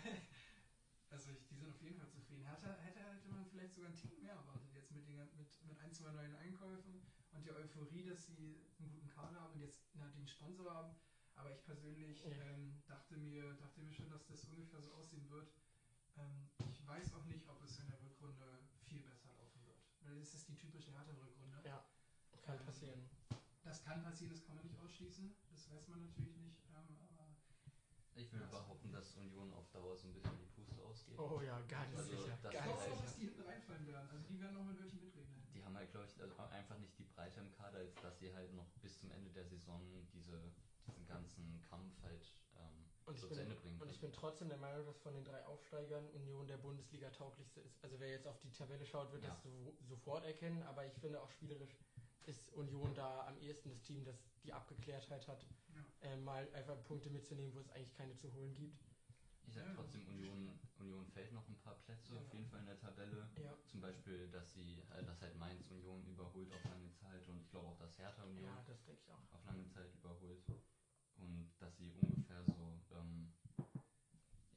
also 1.09 1.29
ich, 1.31 1.45
die 1.49 1.55
sind 1.55 1.69
auf 1.69 1.81
jeden 1.81 1.97
Fall 1.97 2.07
zufrieden. 2.07 2.45
Hätte, 2.45 2.71
hätte, 2.83 3.01
hätte 3.01 3.27
man 3.27 3.45
vielleicht 3.47 3.73
sogar 3.75 3.89
ein 3.89 3.97
Tick 3.97 4.17
mehr 4.17 4.31
erwartet, 4.31 4.71
jetzt 4.73 4.91
mit, 4.91 5.05
den, 5.09 5.17
mit, 5.35 5.65
mit 5.65 5.77
ein, 5.79 5.91
zwei 5.93 6.11
neuen 6.11 6.35
Einkäufen 6.37 7.01
und 7.31 7.45
der 7.45 7.53
Euphorie, 7.57 8.05
dass 8.05 8.27
sie 8.27 8.63
einen 8.79 8.91
guten 8.91 9.09
Kader 9.09 9.41
haben 9.41 9.53
und 9.55 9.59
jetzt 9.59 9.83
na, 9.95 10.07
den 10.11 10.25
Sponsor 10.25 10.73
haben. 10.73 10.95
Aber 11.35 11.51
ich 11.51 11.61
persönlich 11.65 12.25
ähm, 12.25 12.81
dachte, 12.87 13.17
mir, 13.17 13.53
dachte 13.55 13.81
mir 13.81 13.91
schon, 13.91 14.09
dass 14.09 14.25
das 14.25 14.45
ungefähr 14.45 14.81
so 14.81 14.91
aussehen 14.93 15.29
wird. 15.29 15.51
Ähm, 16.17 16.49
ich 16.71 16.87
weiß 16.87 17.13
auch 17.13 17.25
nicht, 17.25 17.47
ob 17.49 17.61
es 17.63 17.77
in 17.79 17.89
der 17.89 18.01
Rückrunde 18.01 18.59
viel 18.85 19.01
besser 19.01 19.33
laufen 19.37 19.65
wird. 19.65 19.83
Weil 20.01 20.17
das 20.17 20.33
ist 20.33 20.47
die 20.47 20.57
typische 20.57 20.91
Hertha-Rückrunde. 20.91 21.61
Ja, 21.65 21.83
kann 22.41 22.57
passieren. 22.65 23.09
Das 23.67 23.83
kann 23.83 24.01
passieren, 24.01 24.31
das 24.31 24.43
kann 24.45 24.55
man 24.55 24.63
nicht 24.65 24.79
ausschließen. 24.79 25.35
Das 25.51 25.69
weiß 25.69 25.87
man 25.89 25.99
natürlich 26.01 26.37
nicht. 26.37 26.63
Ähm, 26.71 26.97
aber 27.01 27.27
Ich 28.15 28.31
würde 28.31 28.47
behaupten, 28.47 28.91
dass 28.93 29.15
Union 29.15 29.53
auf 29.53 29.69
Dauer 29.71 29.95
so 29.97 30.07
ein 30.07 30.13
bisschen 30.13 30.37
die 30.39 30.45
Puste 30.55 30.81
ausgeht. 30.81 31.19
Oh 31.19 31.41
ja, 31.41 31.59
ganz 31.67 31.95
Also, 31.97 32.11
sicher. 32.15 32.37
das 32.41 32.53
ich 32.53 32.59
Ganz 32.59 32.65
glaube 32.65 32.79
auch, 32.79 32.83
sicher. 32.89 33.01
dass 33.03 33.15
die 33.15 33.21
hinten 33.25 33.41
reinfallen 33.41 33.87
werden. 33.87 34.09
Also 34.09 34.23
die 34.27 34.39
werden 34.39 34.53
noch 34.55 34.63
mit 34.65 34.79
welchen 34.79 34.99
mitreden. 35.01 35.43
Die 35.53 35.63
haben 35.63 35.75
halt, 35.75 35.91
glaube 35.91 36.07
ich, 36.07 36.21
also 36.21 36.35
einfach 36.37 36.77
nicht 36.79 36.97
die 36.97 37.03
Breite 37.03 37.39
im 37.41 37.51
Kader, 37.51 37.79
als 37.79 37.93
dass 37.95 38.17
sie 38.19 38.33
halt 38.33 38.53
noch 38.53 38.69
bis 38.81 38.97
zum 38.99 39.11
Ende 39.11 39.29
der 39.31 39.45
Saison 39.45 39.81
diese, 40.13 40.39
diesen 40.87 41.05
ganzen 41.05 41.61
Kampf 41.69 42.01
halt 42.03 42.33
ähm, 42.55 42.85
Und 43.05 43.15
ich 43.15 43.21
so 43.21 43.27
bin- 43.27 43.35
zu 43.35 43.41
Ende 43.43 43.55
bringen 43.55 43.81
Und 43.81 43.89
ich 43.91 43.99
bin 43.99 44.13
trotzdem 44.13 44.47
der 44.49 44.57
Meinung, 44.57 44.85
dass 44.85 44.97
von 44.99 45.13
den 45.13 45.25
drei 45.25 45.45
Aufsteigern 45.45 46.07
Union 46.11 46.47
der 46.47 46.57
Bundesliga 46.57 47.09
tauglichste 47.11 47.59
ist. 47.61 47.83
Also 47.83 47.99
wer 47.99 48.09
jetzt 48.09 48.27
auf 48.27 48.39
die 48.39 48.51
Tabelle 48.51 48.85
schaut, 48.85 49.11
wird 49.11 49.23
Ja. 49.23 49.29
das 49.29 49.43
so, 49.43 49.75
sofort 49.81 50.23
erkennen, 50.25 50.63
aber 50.63 50.85
ich 50.85 50.93
finde 50.93 51.21
auch 51.21 51.29
spielerisch 51.31 51.75
ist 52.27 52.51
Union 52.53 52.93
da 52.93 53.25
am 53.27 53.37
ehesten 53.39 53.69
das 53.69 53.81
Team, 53.81 54.03
das 54.03 54.15
die 54.43 54.53
Abgeklärtheit 54.53 55.27
hat, 55.27 55.45
Ja. 55.73 55.85
äh, 56.09 56.17
mal 56.17 56.47
einfach 56.53 56.81
Punkte 56.83 57.09
mitzunehmen, 57.09 57.53
wo 57.53 57.59
es 57.59 57.69
eigentlich 57.69 57.93
keine 57.93 58.15
zu 58.15 58.31
holen 58.33 58.53
gibt. 58.53 58.83
Ich 59.47 59.53
sag 59.53 59.65
Ja, 59.65 59.73
trotzdem, 59.75 60.05
Union, 60.09 60.59
Union 60.79 61.05
fällt 61.07 61.31
noch 61.31 61.47
ein 61.47 61.57
paar 61.59 61.75
Plätze 61.79 62.13
Ja. 62.13 62.19
auf 62.19 62.33
jeden 62.33 62.47
Fall 62.47 62.59
in 62.59 62.65
der 62.65 62.77
Tabelle. 62.79 63.29
Ja, 63.41 63.55
Zum 63.65 63.79
Beispiel, 63.79 64.27
dass 64.29 64.51
sie, 64.53 64.81
äh, 64.91 65.03
dass 65.05 65.21
halt 65.21 65.35
Mainz 65.37 65.65
Union 65.71 66.05
überholt 66.05 66.51
auf 66.51 66.63
lange 66.65 66.91
Zeit 66.91 67.25
und 67.29 67.39
ich 67.39 67.49
glaube 67.49 67.67
auch, 67.67 67.77
dass 67.77 67.97
Hertha 67.97 68.23
Union 68.23 68.43
ja 68.43 68.61
das 68.67 68.83
denke 68.83 69.01
ich 69.01 69.09
auch. 69.11 69.31
auf 69.31 69.43
lange 69.45 69.65
Zeit 69.69 69.93
überholt. 69.95 70.43
Und 71.15 71.49
dass 71.59 71.75
sie 71.77 71.91
ungefähr 71.93 72.43
so, 72.43 72.79
ähm, 72.91 73.31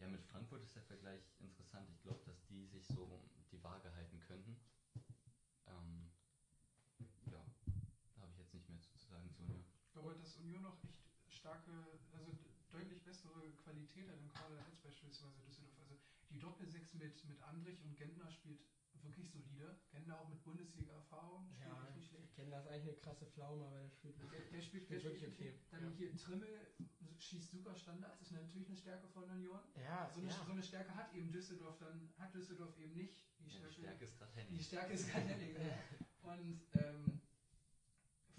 ja, 0.01 0.09
mit 0.09 0.23
Frankfurt 0.25 0.63
ist 0.63 0.75
der 0.75 0.83
Vergleich 0.83 1.23
interessant. 1.39 1.89
Ich 1.91 2.03
glaube, 2.03 2.23
dass 2.27 2.45
die 2.47 2.67
sich 2.67 2.87
so 2.87 3.23
die 3.53 3.63
Waage 3.63 3.95
halten 3.95 4.19
könnten. 4.21 4.61
Ähm, 5.67 6.11
ja, 7.31 7.45
da 8.17 8.23
habe 8.23 8.33
ich 8.33 8.39
jetzt 8.39 8.53
nicht 8.53 8.69
mehr 8.69 8.81
zu 8.81 8.99
sagen 9.09 9.31
glaube, 10.01 10.19
dass 10.19 10.37
Union 10.37 10.63
noch 10.63 10.79
echt 10.83 11.39
starke, 11.39 11.71
also 12.13 12.33
deutlich 12.71 13.03
bessere 13.05 13.51
Qualität 13.63 14.09
hat 14.09 14.17
im 14.19 14.29
Kader 14.29 14.65
als 14.65 14.77
beispielsweise 14.81 15.41
Düsseldorf. 15.47 15.79
Also 15.81 15.97
die 16.31 16.39
Doppelsechs 16.39 16.95
mit, 16.95 17.25
mit 17.29 17.41
Andrich 17.43 17.83
und 17.85 17.97
Gentner 17.97 18.31
spielt 18.31 18.61
wirklich 19.03 19.31
solide. 19.31 19.79
Gentner 19.91 20.21
auch 20.21 20.29
mit 20.29 20.43
Bundesliga-Erfahrung, 20.45 21.51
spielt 21.55 21.67
Ja, 21.69 21.83
nicht 21.95 22.05
ich 22.05 22.09
schlecht. 22.11 22.35
kenne 22.35 22.51
das 22.51 22.67
eigentlich 22.67 22.89
eine 22.89 22.97
krasse 22.99 23.27
Pflaume, 23.27 23.65
aber 23.67 23.81
der 23.81 23.89
spielt 23.91 24.19
wirklich. 24.21 24.43
Der, 24.43 24.51
der 24.51 24.61
spielt, 24.63 24.85
Spielt 24.85 25.05
der 25.05 25.11
wirklich 25.11 25.33
spielt 25.35 25.55
okay. 25.55 25.61
Dann 25.71 25.85
Ja. 25.85 25.91
hier 25.97 26.17
Trimmel 26.17 26.67
schießt 27.19 27.51
super 27.51 27.75
Standards, 27.75 28.21
ist 28.23 28.33
natürlich 28.33 28.69
eine 28.69 28.77
Stärke 28.77 29.09
von 29.09 29.25
Union. 29.31 29.61
Ja, 29.77 30.11
So 30.13 30.21
eine, 30.21 30.31
ja. 30.31 30.45
so 30.45 30.53
eine 30.53 30.63
Stärke 30.63 30.95
hat 30.95 31.15
eben 31.15 31.31
Düsseldorf 31.33 31.79
dann, 31.79 32.11
hat 32.19 32.35
Düsseldorf 32.35 32.77
eben 32.79 32.95
nicht. 32.95 33.23
Die 33.39 33.45
Ja, 33.45 33.49
die 33.67 33.73
Stärke, 33.73 33.73
Stärke 33.73 34.05
ist 34.05 34.19
gerade 34.19 34.45
die. 34.47 34.63
Stärke 34.63 34.93
ist 34.95 35.09
gerade. 35.11 35.75
Und 36.23 36.63
ähm, 36.75 37.20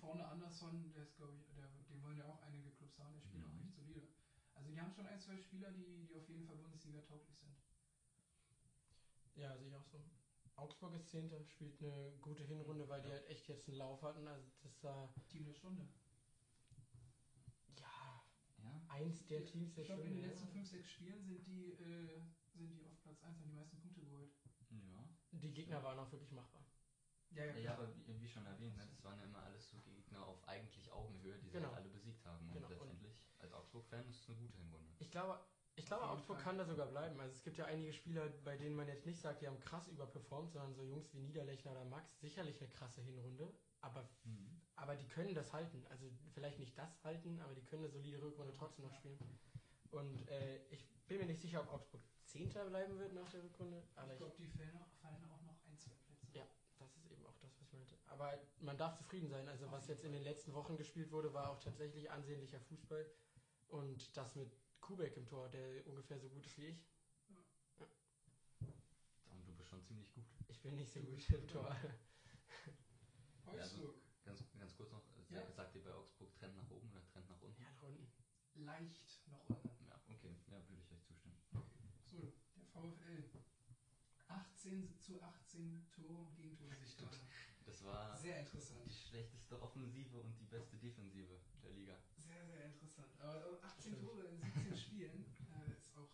vorne 0.01 0.25
Anderson, 0.27 0.91
der 0.93 1.03
ist, 1.03 1.15
glaube 1.15 1.33
ich, 1.35 1.45
der, 1.53 1.67
den 1.89 2.01
wollen 2.01 2.17
ja 2.17 2.25
auch 2.25 2.41
einige 2.41 2.71
Clubs 2.71 2.97
haben, 2.99 3.13
der 3.13 3.21
spielt 3.21 3.43
Mhm. 3.43 3.49
auch 3.51 3.61
echt 3.63 3.73
solide. 3.75 4.07
Also 4.55 4.69
die 4.71 4.79
haben 4.81 4.91
schon 4.91 5.05
ein, 5.05 5.19
zwei 5.21 5.37
Spieler, 5.37 5.71
die, 5.71 6.05
die 6.05 6.17
auf 6.17 6.27
jeden 6.27 6.45
Fall 6.45 6.57
Bundesliga 6.57 6.99
tauglich 7.01 7.37
sind. 7.37 7.55
Ja, 9.35 9.55
sehe 9.57 9.69
ich 9.69 9.75
auch 9.75 9.85
so. 9.85 10.03
Augsburg 10.55 10.93
ist 10.95 11.09
Zehnter, 11.09 11.41
spielt 11.45 11.81
eine 11.81 12.11
gute 12.19 12.43
Hinrunde, 12.43 12.87
weil 12.89 13.01
die 13.01 13.07
Ja. 13.09 13.13
halt 13.15 13.27
echt 13.27 13.47
jetzt 13.47 13.67
einen 13.69 13.77
Lauf 13.77 14.01
hatten. 14.01 14.27
Also 14.27 14.45
das 14.61 14.83
war 14.83 15.13
Team 15.29 15.45
der 15.45 15.53
Stunde. 15.53 15.87
ja 17.79 18.21
Ja, 18.57 18.81
eins 18.89 19.25
der 19.27 19.45
Teams 19.45 19.73
der 19.73 19.83
Ich 19.83 19.87
glaube, 19.87 20.01
in 20.03 20.15
den 20.15 20.17
Stunde, 20.17 20.27
letzten. 20.33 20.51
5, 20.51 20.67
6 20.69 20.89
Spielen 20.89 21.23
sind 21.23 21.45
die, 21.47 21.71
äh, 21.71 22.21
sind 22.53 22.67
die 22.69 22.85
auf 22.85 22.99
Platz 23.01 23.21
1, 23.23 23.39
haben 23.39 23.47
die 23.47 23.55
meisten 23.55 23.79
Punkte 23.79 24.01
geholt. 24.01 24.31
ja. 24.69 25.07
Die 25.31 25.53
Gegner 25.53 25.81
waren 25.83 25.97
auch 25.97 26.11
wirklich 26.11 26.31
machbar. 26.31 26.65
Ja, 27.33 27.45
Ja, 27.45 27.55
ja, 27.57 27.73
aber 27.73 27.87
wie, 28.05 28.21
wie 28.21 28.27
schon 28.27 28.45
erwähnt, 28.45 28.75
ne, 28.77 28.85
das 28.87 29.03
waren 29.03 29.17
ja 29.19 29.25
immer 29.25 29.41
alles 29.43 29.69
so 29.69 29.77
Gegner 29.79 30.25
auf 30.25 30.45
eigentlich 30.47 30.91
Augenhöhe, 30.91 31.37
die 31.39 31.47
sie 31.47 31.51
Genau. 31.53 31.69
halt 31.69 31.77
alle 31.77 31.89
besiegt 31.89 32.25
haben. 32.25 32.47
Und 32.49 32.53
Genau. 32.55 32.67
Und- 32.67 32.71
letztendlich, 32.73 33.15
als 33.39 33.53
Augsburg-Fan, 33.53 34.07
ist 34.09 34.19
es 34.21 34.29
eine 34.29 34.37
gute 34.37 34.57
Hinrunde. 34.57 34.91
Ich 34.99 35.09
glaube, 35.11 35.39
ich 35.75 35.85
glaube 35.85 36.03
Augsburg 36.09 36.37
Fall. 36.37 36.43
kann 36.43 36.57
da 36.57 36.65
sogar 36.65 36.87
bleiben. 36.87 37.17
Also 37.19 37.33
es 37.33 37.41
gibt 37.43 37.57
ja 37.57 37.65
einige 37.65 37.93
Spieler, 37.93 38.27
bei 38.43 38.57
denen 38.57 38.75
man 38.75 38.87
jetzt 38.87 39.05
nicht 39.05 39.21
sagt, 39.21 39.41
die 39.41 39.47
haben 39.47 39.59
krass 39.61 39.87
überperformt, 39.87 40.51
sondern 40.51 40.73
so 40.73 40.83
Jungs 40.83 41.13
wie 41.13 41.19
Niederlechner 41.21 41.71
oder 41.71 41.85
Max, 41.85 42.19
sicherlich 42.19 42.59
eine 42.59 42.69
krasse 42.69 43.01
Hinrunde, 43.01 43.53
aber, 43.79 44.07
aber 44.75 44.95
die 44.97 45.07
können 45.07 45.33
das 45.33 45.53
halten. 45.53 45.85
Also 45.89 46.11
vielleicht 46.33 46.59
nicht 46.59 46.77
das 46.77 47.01
halten, 47.05 47.39
aber 47.39 47.55
die 47.55 47.63
können 47.63 47.83
eine 47.85 47.91
solide 47.93 48.21
Rückrunde 48.21 48.53
trotzdem 48.53 48.83
noch 48.85 48.93
spielen. 48.93 49.17
Und 49.91 50.27
äh, 50.29 50.57
ich 50.69 50.85
bin 51.07 51.17
mir 51.19 51.25
nicht 51.25 51.41
sicher, 51.41 51.61
ob 51.61 51.71
Augsburg 51.71 52.01
Zehnter 52.25 52.65
bleiben 52.65 52.97
wird 52.99 53.13
nach 53.13 53.29
der 53.29 53.43
Rückrunde, 53.43 53.81
aber 53.95 54.07
ich 54.07 54.13
ich, 54.13 54.17
glaube, 54.19 54.35
die 54.37 54.47
fallen 54.47 54.77
auch, 54.77 54.91
fallen 55.01 55.23
auch 55.31 55.41
noch 55.41 55.57
ein, 55.65 55.77
zwei 55.79 55.93
Plätze. 55.95 56.27
Ja. 56.33 56.45
das 56.79 56.95
ist 56.95 57.11
eben 57.11 57.25
auch 57.25 57.37
das, 57.39 57.51
was 57.59 57.61
ich 57.67 57.73
meinte. 57.73 57.95
Aber 58.11 58.37
man 58.59 58.77
darf 58.77 58.95
zufrieden 58.97 59.29
sein. 59.29 59.47
Also 59.47 59.71
was 59.71 59.87
jetzt 59.87 60.03
in 60.03 60.11
den 60.11 60.23
letzten 60.23 60.53
Wochen 60.53 60.75
gespielt 60.77 61.11
wurde, 61.11 61.33
war 61.33 61.49
auch 61.49 61.59
tatsächlich 61.59 62.11
ansehnlicher 62.11 62.59
Fußball. 62.59 63.09
Und 63.69 64.15
das 64.17 64.35
mit 64.35 64.51
Kubek 64.81 65.15
im 65.15 65.25
Tor, 65.25 65.47
der 65.49 65.87
ungefähr 65.87 66.19
so 66.19 66.27
gut 66.29 66.45
ist 66.45 66.57
wie 66.57 66.67
ich. 66.67 66.85
Ja. 67.79 67.87
bin 70.61 70.75
nicht 70.75 70.91
so 70.91 70.99
Du 70.99 71.05
gut 71.07 71.15
bist 71.15 71.29
im 71.31 71.41
gut 71.41 71.49
Tor. 71.51 71.75
also- 73.45 73.77
Wolfsburg. 73.77 73.95
Ganz, 74.25 74.43
ganz 74.59 74.75
kurz 74.75 74.91
noch, 74.91 75.03
äh, 75.17 75.33
Ja. 75.33 75.51
sagt 75.51 75.73
ihr 75.75 75.83
bei 75.83 75.93
Augsburg 75.93 76.31
Trend 76.35 76.55
nach 76.55 76.69
oben 76.69 76.91
oder 76.91 77.03
Trend 77.07 77.27
nach 77.29 77.41
unten? 77.41 77.59
Ja, 77.61 77.71
nach 77.71 77.81
unten. 77.81 78.11
Leicht 78.55 79.27
nach 79.27 79.49
unten. 79.49 79.69
Ja, 79.87 79.99
okay, 80.09 80.35
ja, 80.51 80.69
würde 80.69 80.81
ich 80.83 80.91
euch 80.91 81.01
zustimmen. 81.03 81.35
So, 82.03 82.33
der 82.55 82.65
VfL. 82.65 83.23
18 84.27 84.99
zu 84.99 85.21
18 85.21 85.87
Tore 85.91 86.21
und 86.21 86.35
Gegentorsichtungen. 86.35 86.90
Das 87.81 87.93
war 87.93 88.15
Sehr 88.17 88.39
interessant. 88.39 88.79
die 88.85 88.91
schlechteste 88.93 89.59
Offensive 89.61 90.19
und 90.19 90.37
die 90.39 90.45
beste 90.45 90.77
Defensive 90.77 91.39
der 91.63 91.71
Liga. 91.71 91.97
Sehr, 92.17 92.45
sehr 92.45 92.65
interessant. 92.65 93.07
Aber 93.19 93.57
18 93.63 93.93
Stimmt. 93.93 94.07
Tore 94.07 94.23
in 94.27 94.37
17 94.37 94.77
Spielen 94.77 95.25
äh, 95.49 95.71
ist 95.71 95.95
auch 95.97 96.09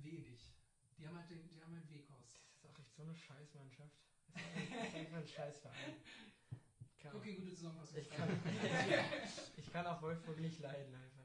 wenig. 0.00 0.52
Die 0.96 1.06
haben 1.06 1.16
halt, 1.16 1.28
den, 1.30 1.48
die 1.50 1.60
haben 1.60 1.74
halt 1.74 1.90
Wekos. 1.90 2.38
Das 2.52 2.58
ist 2.58 2.66
auch 2.66 2.78
echt 2.78 2.94
so 2.94 3.02
eine 3.02 3.14
Scheißmannschaft. 3.14 3.96
Das 4.32 4.42
ist 4.42 4.94
einfach- 4.94 5.18
ein 5.18 5.26
Scheißverein. 5.26 5.94
Ich 6.92 6.98
kann, 7.02 7.16
Okay, 7.16 7.34
gute 7.34 7.54
Zusammenfassung. 7.54 7.98
ich 7.98 8.10
kann, 8.10 8.28
ich 9.56 9.72
kann 9.72 9.86
auch 9.86 10.00
Wolfsburg 10.02 10.38
nicht 10.38 10.60
leiden 10.60 10.94
einfach. 10.94 11.24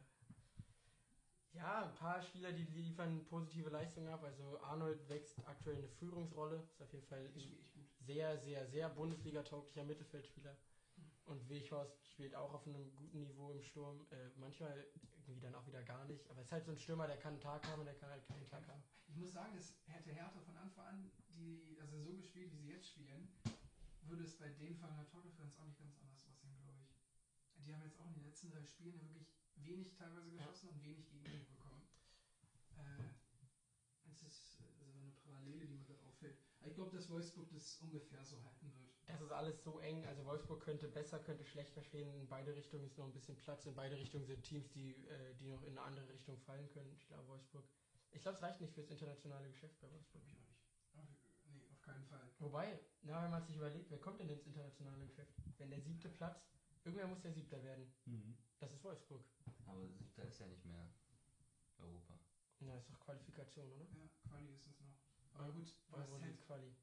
Ja, 1.53 1.83
ein 1.87 1.93
paar 1.95 2.19
Spieler, 2.21 2.51
die 2.51 2.63
liefern 2.63 3.23
positive 3.25 3.69
Leistungen 3.69 4.07
ab. 4.09 4.23
Also 4.23 4.59
Arnold 4.61 5.07
wächst 5.07 5.37
aktuell 5.47 5.77
eine 5.77 5.87
Führungsrolle. 5.87 6.63
Ist 6.71 6.81
auf 6.81 6.91
jeden 6.93 7.05
Fall 7.05 7.29
Ich 7.35 7.47
gut. 7.47 7.59
Sehr, 8.05 8.37
sehr, 8.39 8.65
sehr 8.67 8.89
Bundesliga-tauglicher 8.89 9.83
Mittelfeldspieler. 9.83 10.55
Und 11.25 11.47
Weghorst 11.49 12.05
spielt 12.09 12.35
auch 12.35 12.53
auf 12.53 12.67
einem 12.67 12.93
guten 12.95 13.21
Niveau 13.21 13.51
im 13.51 13.61
Sturm. 13.61 14.05
Äh, 14.11 14.29
manchmal 14.35 14.85
irgendwie 15.25 15.39
dann 15.39 15.55
auch 15.55 15.65
wieder 15.65 15.81
gar 15.83 16.03
nicht. 16.05 16.29
Aber 16.29 16.41
es 16.41 16.47
ist 16.47 16.51
halt 16.51 16.65
so 16.65 16.71
ein 16.71 16.77
Stürmer, 16.77 17.07
der 17.07 17.17
kann 17.17 17.33
einen 17.33 17.41
Tag 17.41 17.65
haben 17.67 17.79
und 17.79 17.85
der 17.85 17.95
kann 17.95 18.09
halt 18.09 18.25
keinen 18.27 18.45
Tag 18.47 18.67
haben. 18.67 18.83
Ich 19.07 19.15
muss 19.15 19.31
sagen, 19.31 19.53
das 19.55 19.73
hätte 19.87 20.11
Hertha 20.11 20.39
von 20.41 20.55
Anfang 20.57 20.85
an, 20.85 21.11
die, 21.29 21.77
also 21.79 22.01
so 22.01 22.13
gespielt, 22.15 22.51
wie 22.51 22.57
sie 22.57 22.69
jetzt 22.71 22.87
spielen, 22.89 23.29
würde 24.01 24.23
es 24.23 24.37
bei 24.37 24.49
denen 24.49 24.75
von 24.75 24.89
der 24.97 25.07
Tordifferenz 25.07 25.57
auch 25.59 25.65
nicht 25.65 25.79
ganz 25.79 25.95
anders 25.95 26.21
aussehen, 26.25 26.57
glaube 26.61 26.79
ich. 26.83 27.63
Die 27.63 27.73
haben 27.73 27.83
jetzt 27.83 27.97
auch 27.99 28.07
in 28.07 28.15
den 28.15 28.23
letzten 28.23 28.49
drei 28.51 28.63
Spielen 28.65 28.95
ja 28.95 29.01
wirklich 29.01 29.27
wenig 29.55 29.93
teilweise 29.93 30.29
Ja. 30.31 30.35
geschossen 30.43 30.69
und 30.69 30.83
wenig 30.83 31.07
Gegentore 31.09 31.45
bekommen. 31.45 31.87
Äh, 32.75 34.09
es 34.11 34.23
ist 34.23 34.59
äh, 34.59 34.83
also 34.83 34.99
eine 34.99 35.11
Parallele, 35.23 35.65
die 35.65 35.75
mir 35.75 35.85
gerade 35.85 36.03
auffällt. 36.03 36.35
Aber 36.35 36.52
ich 36.65 36.75
glaube, 36.75 36.91
dass 36.91 37.09
Wolfsburg 37.09 37.49
das 37.51 37.77
ungefähr 37.81 38.23
so 38.25 38.41
halten 38.43 38.73
wird. 38.75 38.93
Das 39.05 39.21
ist 39.21 39.31
alles 39.31 39.63
so 39.63 39.79
eng. 39.79 40.05
Also 40.05 40.25
Wolfsburg 40.25 40.63
könnte 40.63 40.87
besser, 40.87 41.19
könnte 41.19 41.43
schlechter 41.45 41.83
stehen. 41.83 42.13
In 42.13 42.27
beide 42.27 42.55
Richtungen 42.55 42.85
ist 42.85 42.97
noch 42.97 43.05
ein 43.05 43.13
bisschen 43.13 43.35
Platz. 43.35 43.65
In 43.65 43.75
beide 43.75 43.97
Richtungen 43.97 44.25
sind 44.25 44.43
Teams, 44.43 44.71
die, 44.71 44.91
äh, 45.07 45.35
die 45.35 45.49
noch 45.49 45.61
in 45.63 45.77
eine 45.77 45.81
andere 45.81 46.09
Richtung 46.09 46.37
fallen 46.39 46.69
können. 46.69 46.91
Ich 46.93 47.05
glaube, 47.07 47.27
Wolfsburg. 47.27 47.65
Ich 48.11 48.21
glaube, 48.21 48.37
es 48.37 48.43
reicht 48.43 48.61
nicht 48.61 48.73
fürs 48.73 48.89
internationale 48.89 49.49
Geschäft 49.49 49.79
bei 49.81 49.91
Wolfsburg. 49.91 50.23
Ich 50.25 50.37
auch 50.37 50.47
nicht. 50.47 50.63
Auf, 50.93 51.07
nee, 51.45 51.67
auf 51.71 51.81
keinen 51.81 52.05
Fall. 52.05 52.29
Wobei, 52.39 52.79
na, 53.01 53.23
wenn 53.23 53.31
man 53.31 53.43
sich 53.43 53.55
überlegt, 53.55 53.89
wer 53.89 53.99
kommt 53.99 54.19
denn 54.19 54.29
ins 54.29 54.45
internationale 54.45 55.05
Geschäft? 55.05 55.33
Wenn 55.57 55.69
der 55.69 55.81
siebte 55.81 56.09
Platz, 56.09 56.47
irgendwer 56.83 57.07
muss 57.07 57.21
der 57.21 57.33
siebter 57.33 57.61
werden. 57.63 57.91
Das 58.59 58.71
ist 58.71 58.83
Wolfsburg. 58.83 59.25
Aber 59.65 59.87
siebter 59.89 60.23
ist 60.25 60.39
ja 60.39 60.47
nicht 60.47 60.63
mehr 60.65 60.89
Europa. 61.77 62.19
Na, 62.59 62.77
ist 62.77 62.89
doch 62.89 62.99
Qualifikation, 62.99 63.69
oder? 63.73 63.85
Ja, 63.91 64.07
Quali 64.29 64.53
ist 64.53 64.67
es 64.67 64.79
noch. 64.79 65.02
Aber 65.33 65.51
gut, 65.51 65.67
was 65.89 66.09
hält. 66.09 66.21
League 66.23 66.45
Quali. 66.45 66.75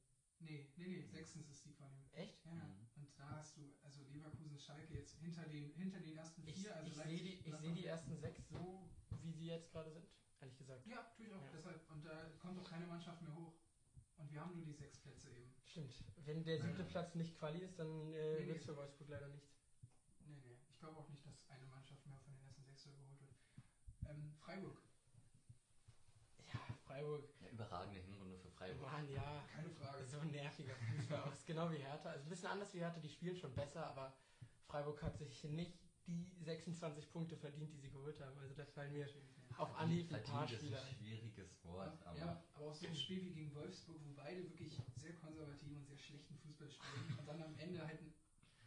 Nee, 0.43 0.73
nee, 0.77 0.87
nee, 0.87 1.03
sechstens 1.03 1.49
ist 1.51 1.65
die 1.67 1.73
Quali. 1.73 2.03
Echt? 2.13 2.45
Ja, 2.47 2.53
Mhm. 2.53 2.89
und 2.97 3.19
da 3.19 3.29
hast 3.37 3.57
du, 3.57 3.75
also 3.83 4.03
Leverkusen, 4.09 4.59
Schalke 4.59 4.95
jetzt 4.95 5.15
hinter 5.19 5.45
den, 5.47 5.71
hinter 5.75 6.01
den 6.01 6.17
ersten 6.17 6.47
Ich, 6.47 6.55
vier. 6.57 6.75
also 6.75 6.89
ich 6.91 6.97
sehe 6.97 7.23
die, 7.23 7.35
ich 7.47 7.57
seh 7.57 7.73
die 7.73 7.85
ersten 7.87 8.17
sechs 8.19 8.49
so, 8.49 8.89
wie 9.23 9.33
sie 9.33 9.47
jetzt 9.47 9.71
gerade 9.71 9.91
sind. 9.93 10.07
Ehrlich 10.41 10.57
gesagt. 10.57 10.87
Ja, 10.87 11.03
tue 11.15 11.27
ich 11.27 11.33
auch. 11.35 11.43
Ja. 11.45 11.51
Deshalb, 11.53 11.91
und 11.91 12.05
da 12.05 12.31
kommt 12.39 12.57
doch 12.57 12.65
keine 12.69 12.87
Mannschaft 12.87 13.21
mehr 13.21 13.35
hoch. 13.35 13.53
Und 14.17 14.31
wir 14.33 14.41
haben 14.41 14.55
nur 14.55 14.65
die 14.65 14.73
sechs 14.73 14.99
Plätze 14.99 15.31
eben. 15.31 15.55
Stimmt. 15.67 15.93
Wenn 16.25 16.43
der 16.45 16.59
siebte 16.59 16.83
Ja. 16.83 16.89
Platz 16.89 17.15
nicht 17.15 17.37
Quali 17.39 17.59
ist, 17.61 17.79
dann 17.79 18.13
äh, 18.15 18.35
Nee, 18.35 18.41
nee. 18.41 18.47
wird 18.49 18.59
es 18.61 18.65
für 18.65 18.77
Wolfsburg 18.77 19.09
leider 19.09 19.29
nichts. 19.29 19.51
Nee, 20.21 20.37
nee. 20.43 20.59
Ich 20.69 20.79
glaube 20.79 20.97
auch 20.99 21.09
nicht, 21.11 21.25
dass 21.27 21.47
eine 21.49 21.67
Mannschaft 21.67 22.05
mehr 22.07 22.19
von 22.19 22.33
den 22.33 22.43
ersten 22.43 22.65
sechs 22.65 22.87
überholt 22.87 23.21
wird. 23.21 23.35
Ähm, 24.09 24.33
Freiburg, 24.39 24.81
Ja, 26.47 26.61
Freiburg. 26.87 27.29
Ja, 27.41 27.49
überragende 27.49 28.01
Freiburg. 28.61 28.93
Mann, 28.93 29.09
ja. 29.09 29.45
keine 29.55 29.71
Frage. 29.71 30.05
So 30.05 30.19
ein 30.19 30.31
nerviger 30.31 30.75
Fußball 30.77 31.21
aus. 31.33 31.45
Genau 31.47 31.71
wie 31.73 31.79
Hertha. 31.79 32.11
Also 32.11 32.25
ein 32.25 32.29
bisschen 32.29 32.49
anders 32.49 32.75
wie 32.75 32.79
Hertha, 32.81 33.01
die 33.01 33.09
spielen 33.09 33.37
schon 33.37 33.55
besser, 33.55 33.87
aber 33.87 34.13
Freiburg 34.67 35.03
hat 35.03 35.17
sich 35.17 35.45
nicht 35.45 35.79
die 36.07 36.27
26 36.41 37.11
Punkte 37.11 37.37
verdient, 37.37 37.73
die 37.73 37.79
sie 37.79 37.91
geholt 37.91 38.21
haben. 38.21 38.39
Also 38.39 38.55
da 38.55 38.65
fallen 38.67 38.93
mir 38.93 39.07
auf 39.57 39.75
Anhieb 39.77 40.07
ein 40.13 40.21
Verdient 40.23 40.27
paar 40.35 40.45
ist 40.45 40.55
Spieler 40.59 40.81
ein 40.81 40.87
ein. 40.89 40.95
schwieriges 40.95 41.65
Wort, 41.65 42.07
aber 42.07 42.19
ja, 42.19 42.43
aber 42.55 42.67
auch 42.67 42.75
so 42.75 42.87
ein 42.87 42.95
Spiel 42.95 43.25
wie 43.25 43.33
gegen 43.33 43.55
Wolfsburg, 43.55 43.97
wo 44.05 44.13
beide 44.15 44.43
wirklich 44.45 44.79
sehr 44.97 45.15
konservativ 45.15 45.77
und 45.77 45.85
sehr 45.87 45.99
schlechten 45.99 46.35
Fußball 46.37 46.71
spielen 46.71 47.19
und 47.19 47.27
dann 47.27 47.43
am 47.43 47.55
Ende 47.59 47.87
halt 47.87 48.01
ein 48.01 48.15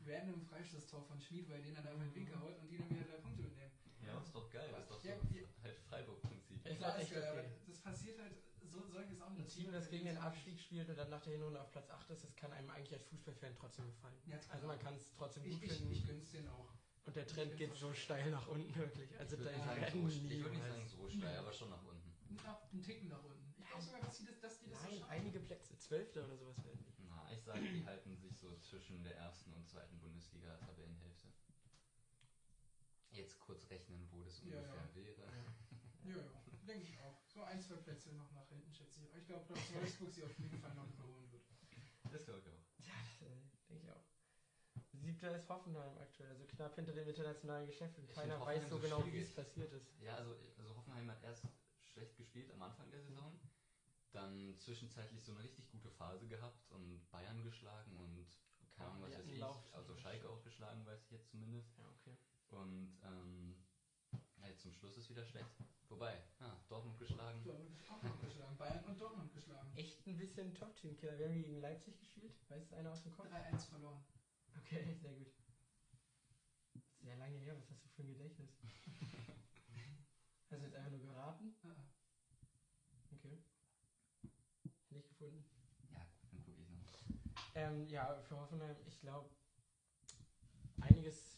random 0.05 0.41
Freistoßtor 0.41 1.03
von 1.03 1.19
Schmid, 1.21 1.49
weil 1.49 1.61
den 1.61 1.75
er 1.75 1.83
da 1.83 1.89
einfach 1.89 2.03
in 2.03 2.09
den 2.09 2.15
Winkel 2.15 2.39
haut 2.39 2.57
und 2.59 2.67
die 2.69 2.77
dann 2.77 2.89
wieder 2.89 3.03
drei 3.05 3.17
Punkte 3.17 3.41
mitnehmen. 3.43 3.71
ja, 4.05 4.19
ist 4.21 4.35
doch 4.35 4.49
geil. 4.49 4.69
Ist 4.79 4.91
doch 4.91 4.99
so 5.01 5.07
Ja, 5.07 5.15
halt 5.63 5.77
Freiburg-Prinzip. 5.89 6.65
Ist 6.65 6.71
ist 6.73 6.83
okay. 6.83 7.25
aber 7.27 7.43
das 7.67 7.79
passiert 7.79 8.19
halt, 8.19 8.35
so 8.73 8.85
solches 8.87 9.21
auch 9.21 9.29
Ein 9.31 9.47
Team, 9.47 9.71
das 9.71 9.89
gegen 9.89 10.05
den 10.05 10.17
Abstieg 10.17 10.59
spielt 10.59 10.89
und 10.89 10.97
dann 10.97 11.09
nach 11.09 11.21
der 11.21 11.33
Hinrunde 11.33 11.61
auf 11.61 11.71
Platz 11.71 11.89
8 11.89 12.09
ist, 12.11 12.23
das 12.23 12.35
kann 12.35 12.51
einem 12.51 12.69
eigentlich 12.69 12.93
als 12.93 13.03
Fußballfan 13.05 13.55
trotzdem 13.55 13.85
gefallen. 13.87 14.15
Ja, 14.25 14.39
Also 14.49 14.67
man 14.67 14.79
kann 14.79 14.95
es 14.95 15.13
trotzdem 15.15 15.45
ich, 15.45 15.53
gut 15.53 15.63
ich, 15.63 15.71
finden. 15.73 15.91
ich 15.93 16.05
gönn's 16.07 16.31
denen 16.31 16.47
auch. 16.49 16.67
und 17.05 17.15
der 17.15 17.27
Trend 17.27 17.55
geht 17.57 17.75
so 17.75 17.93
steil 17.93 18.31
nach 18.31 18.47
unten, 18.47 18.75
wirklich. 18.75 19.17
Also 19.19 19.35
ich 19.35 19.43
da 19.43 19.45
würde 19.45 19.57
nicht, 19.57 19.65
sagen, 19.65 19.81
werden 19.81 20.01
so, 20.01 20.07
ich 20.29 20.43
würd 20.43 20.51
nicht 20.53 20.67
sagen 20.67 20.87
so 20.87 21.09
steil, 21.09 21.37
aber 21.37 21.53
schon 21.53 21.69
nach 21.69 21.83
unten. 21.83 22.13
Nach, 22.43 22.71
einen 22.71 22.81
Ticken 22.83 23.09
nach 23.09 23.23
unten. 23.23 23.53
Ich 23.57 23.67
glaube 23.67 23.83
sogar, 23.83 24.01
dass 24.01 24.17
die 24.17 24.25
das, 24.25 24.39
dass 24.39 24.59
die 24.59 24.69
das 24.69 24.79
so 24.81 24.85
Nein, 24.87 24.99
schaffen. 24.99 25.11
einige 25.11 25.39
Plätze, 25.39 25.77
Zwölfte 25.77 26.23
oder 26.25 26.35
sowas 26.37 26.57
werden 26.63 26.83
die. 26.83 26.93
Na, 27.09 27.31
ich 27.31 27.43
sage, 27.43 27.61
die 27.61 27.85
halten 27.85 28.15
sich 28.17 28.35
so 28.37 28.57
zwischen 28.59 29.03
der 29.03 29.15
ersten 29.17 29.53
und 29.53 29.67
zweiten 29.67 29.99
Bundesliga-Tabellenhälfte. 29.99 31.27
Jetzt 33.11 33.39
kurz 33.39 33.69
rechnen, 33.69 34.07
wo 34.11 34.23
das 34.23 34.39
Ja, 34.43 34.57
ungefähr 34.57 34.75
ja. 34.75 34.95
wäre. 34.95 35.21
Ja, 36.05 36.15
ja, 36.17 36.41
denke 36.67 36.87
ich 36.87 36.99
auch. 36.99 37.22
So 37.33 37.41
ein, 37.43 37.59
zwei 37.61 37.75
Plätze 37.75 38.13
noch 38.13 38.31
nach 38.31 38.47
hinten, 38.49 38.73
schätze 38.73 38.99
ich. 39.01 39.09
Aber 39.09 39.17
ich 39.17 39.25
glaube, 39.25 39.45
dass 39.53 39.73
Wolfsburg 39.73 40.13
sie 40.13 40.23
auf 40.23 40.37
jeden 40.37 40.59
Fall 40.59 40.73
noch 40.75 40.87
überholen 40.87 41.31
wird. 41.31 41.43
Das 42.11 42.25
glaube 42.25 42.41
ich 42.41 42.47
auch. 42.47 42.85
Ja, 42.85 42.93
das 43.19 43.27
äh, 43.27 43.67
denke 43.67 43.83
ich 43.85 43.91
auch. 43.91 44.03
Siebter 44.91 45.35
ist 45.35 45.49
Hoffenheim 45.49 45.97
aktuell, 45.97 46.29
also 46.29 46.45
knapp 46.45 46.75
hinter 46.75 46.93
dem 46.93 47.07
internationalen 47.07 47.65
Geschäft 47.65 47.97
und 47.97 48.09
Ich 48.09 48.15
keiner 48.15 48.39
weiß 48.39 48.69
so 48.69 48.79
genau, 48.79 49.03
wie 49.05 49.19
es 49.19 49.33
passiert 49.33 49.71
ist. 49.73 49.99
Ja, 49.99 50.15
also, 50.15 50.35
also 50.57 50.75
Hoffenheim 50.75 51.09
hat 51.09 51.23
erst 51.23 51.43
schlecht 51.91 52.15
gespielt 52.17 52.51
am 52.51 52.61
Anfang 52.61 52.89
der 52.91 53.01
Saison, 53.01 53.39
dann 54.11 54.55
zwischenzeitlich 54.59 55.23
so 55.23 55.31
eine 55.31 55.43
richtig 55.43 55.69
gute 55.71 55.89
Phase 55.89 56.27
gehabt 56.27 56.71
und 56.71 57.09
Bayern 57.11 57.43
geschlagen 57.43 57.97
und 57.97 58.27
keine 58.75 58.91
Ahnung, 58.91 59.09
Ja, 59.09 59.17
was 59.17 59.25
die 59.25 59.41
weiß 59.41 59.55
ich, 59.65 59.73
also 59.73 59.95
Schalke 59.97 60.29
auch 60.29 60.43
geschlagen, 60.43 60.85
weiß 60.85 61.03
ich 61.03 61.11
jetzt 61.11 61.29
zumindest. 61.29 61.77
Ja, 61.77 61.89
okay. 61.89 62.15
Und 62.49 62.97
ähm, 63.03 63.55
ja, 63.55 63.72
jetzt 64.47 64.61
zum 64.61 64.73
Schluss 64.73 64.97
ist 64.97 65.09
wieder 65.09 65.25
schlecht. 65.25 65.49
Wobei, 65.89 66.17
ja, 66.39 66.57
Dortmund 66.69 66.97
geschlagen. 66.97 67.43
Dortmund 67.43 67.77
ist 67.77 67.89
auch 67.91 68.01
noch 68.01 68.19
geschlagen. 68.19 68.57
Bayern 68.57 68.83
und 68.85 68.99
Dortmund 68.99 69.33
geschlagen. 69.33 69.71
Echt 69.75 70.07
ein 70.07 70.17
bisschen 70.17 70.53
Top-Team-Killer. 70.53 71.19
Wir 71.19 71.27
haben 71.27 71.41
gegen 71.41 71.61
Leipzig 71.61 71.99
gespielt. 71.99 72.33
Weiß 72.49 72.63
es 72.63 72.73
einer 72.73 72.91
aus 72.91 73.03
dem 73.03 73.11
Kopf? 73.11 73.27
3-1 73.27 73.69
verloren. 73.69 74.03
Okay, 74.57 74.95
sehr 75.01 75.13
gut. 75.13 75.31
Sehr 77.01 77.17
lange 77.17 77.37
her, 77.37 77.55
was 77.57 77.69
hast 77.69 77.83
du 77.83 77.89
für 77.89 78.03
ein 78.03 78.07
Gedächtnis? 78.07 78.49
Hast 80.49 80.61
du 80.61 80.65
jetzt 80.65 80.75
einfach 80.75 80.91
nur 80.91 81.01
geraten? 81.01 81.55
Ah, 81.63 81.69
ah. 81.69 81.87
Okay. 83.11 83.43
Nicht 84.91 85.09
gefunden. 85.09 85.43
Ja, 85.91 86.05
dann 86.31 86.43
gucke 86.43 86.61
ich 86.61 86.69
noch. 86.69 87.55
Ähm, 87.55 87.87
ja, 87.87 88.21
für 88.21 88.39
Hoffenheim, 88.39 88.75
ich 88.85 88.99
glaube, 88.99 89.29
einiges 90.81 91.32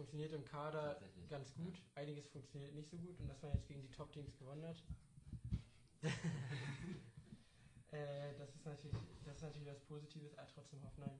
funktioniert 0.00 0.32
im 0.32 0.44
Kader 0.46 0.98
ganz 1.28 1.54
ja. 1.56 1.62
gut, 1.62 1.74
einiges 1.94 2.26
funktioniert 2.28 2.72
nicht 2.74 2.88
so 2.88 2.96
gut 2.96 3.20
und 3.20 3.28
dass 3.28 3.42
man 3.42 3.52
jetzt 3.52 3.68
gegen 3.68 3.82
die 3.82 3.90
Top-Teams 3.90 4.34
gewonnen 4.38 4.66
hat. 4.66 4.82
äh, 7.92 8.32
das, 8.38 8.54
ist 8.54 8.64
natürlich, 8.64 8.96
das 9.26 9.36
ist 9.36 9.42
natürlich 9.42 9.68
was 9.68 9.80
Positives, 9.80 10.38
aber 10.38 10.48
trotzdem 10.54 10.82
Hoffenheim. 10.82 11.18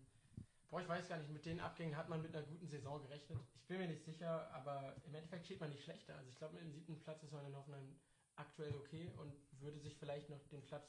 Boah, 0.70 0.80
ich 0.80 0.88
weiß 0.88 1.10
gar 1.10 1.18
nicht, 1.18 1.30
mit 1.30 1.44
den 1.44 1.60
Abgängen 1.60 1.94
hat 1.94 2.08
man 2.08 2.22
mit 2.22 2.34
einer 2.34 2.46
guten 2.46 2.68
Saison 2.68 3.02
gerechnet. 3.02 3.38
Ich 3.54 3.66
bin 3.66 3.76
mir 3.76 3.86
nicht 3.86 4.02
sicher, 4.02 4.50
aber 4.54 4.96
im 5.04 5.14
Endeffekt 5.14 5.44
steht 5.44 5.60
man 5.60 5.68
nicht 5.68 5.84
schlechter. 5.84 6.14
Also 6.16 6.30
ich 6.30 6.36
glaube, 6.38 6.54
mit 6.54 6.62
dem 6.62 6.72
siebten 6.72 6.98
Platz 7.00 7.22
ist 7.22 7.32
man 7.32 7.44
in 7.44 7.54
Hoffenheim 7.54 8.00
aktuell 8.36 8.74
okay 8.76 9.10
und 9.18 9.34
würde 9.60 9.78
sich 9.78 9.94
vielleicht 9.98 10.30
noch 10.30 10.42
den 10.48 10.64
Platz, 10.64 10.88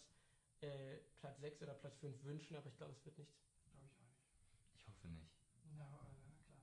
äh, 0.61 0.95
Platz 1.19 1.41
6 1.41 1.61
oder 1.63 1.73
Platz 1.73 1.97
5 1.97 2.23
wünschen, 2.23 2.55
aber 2.55 2.67
ich 2.67 2.77
glaube, 2.77 2.93
es 2.93 3.03
wird 3.03 3.17
nichts. 3.17 3.35
Glaube 3.69 3.85
ich 3.85 3.97
auch 3.97 4.07
nicht. 4.07 4.23
Ich 4.75 4.87
hoffe 4.87 5.09
nicht. 5.09 5.29
Na, 5.75 5.83
aber, 5.83 6.07
äh, 6.07 6.37
klar. 6.45 6.61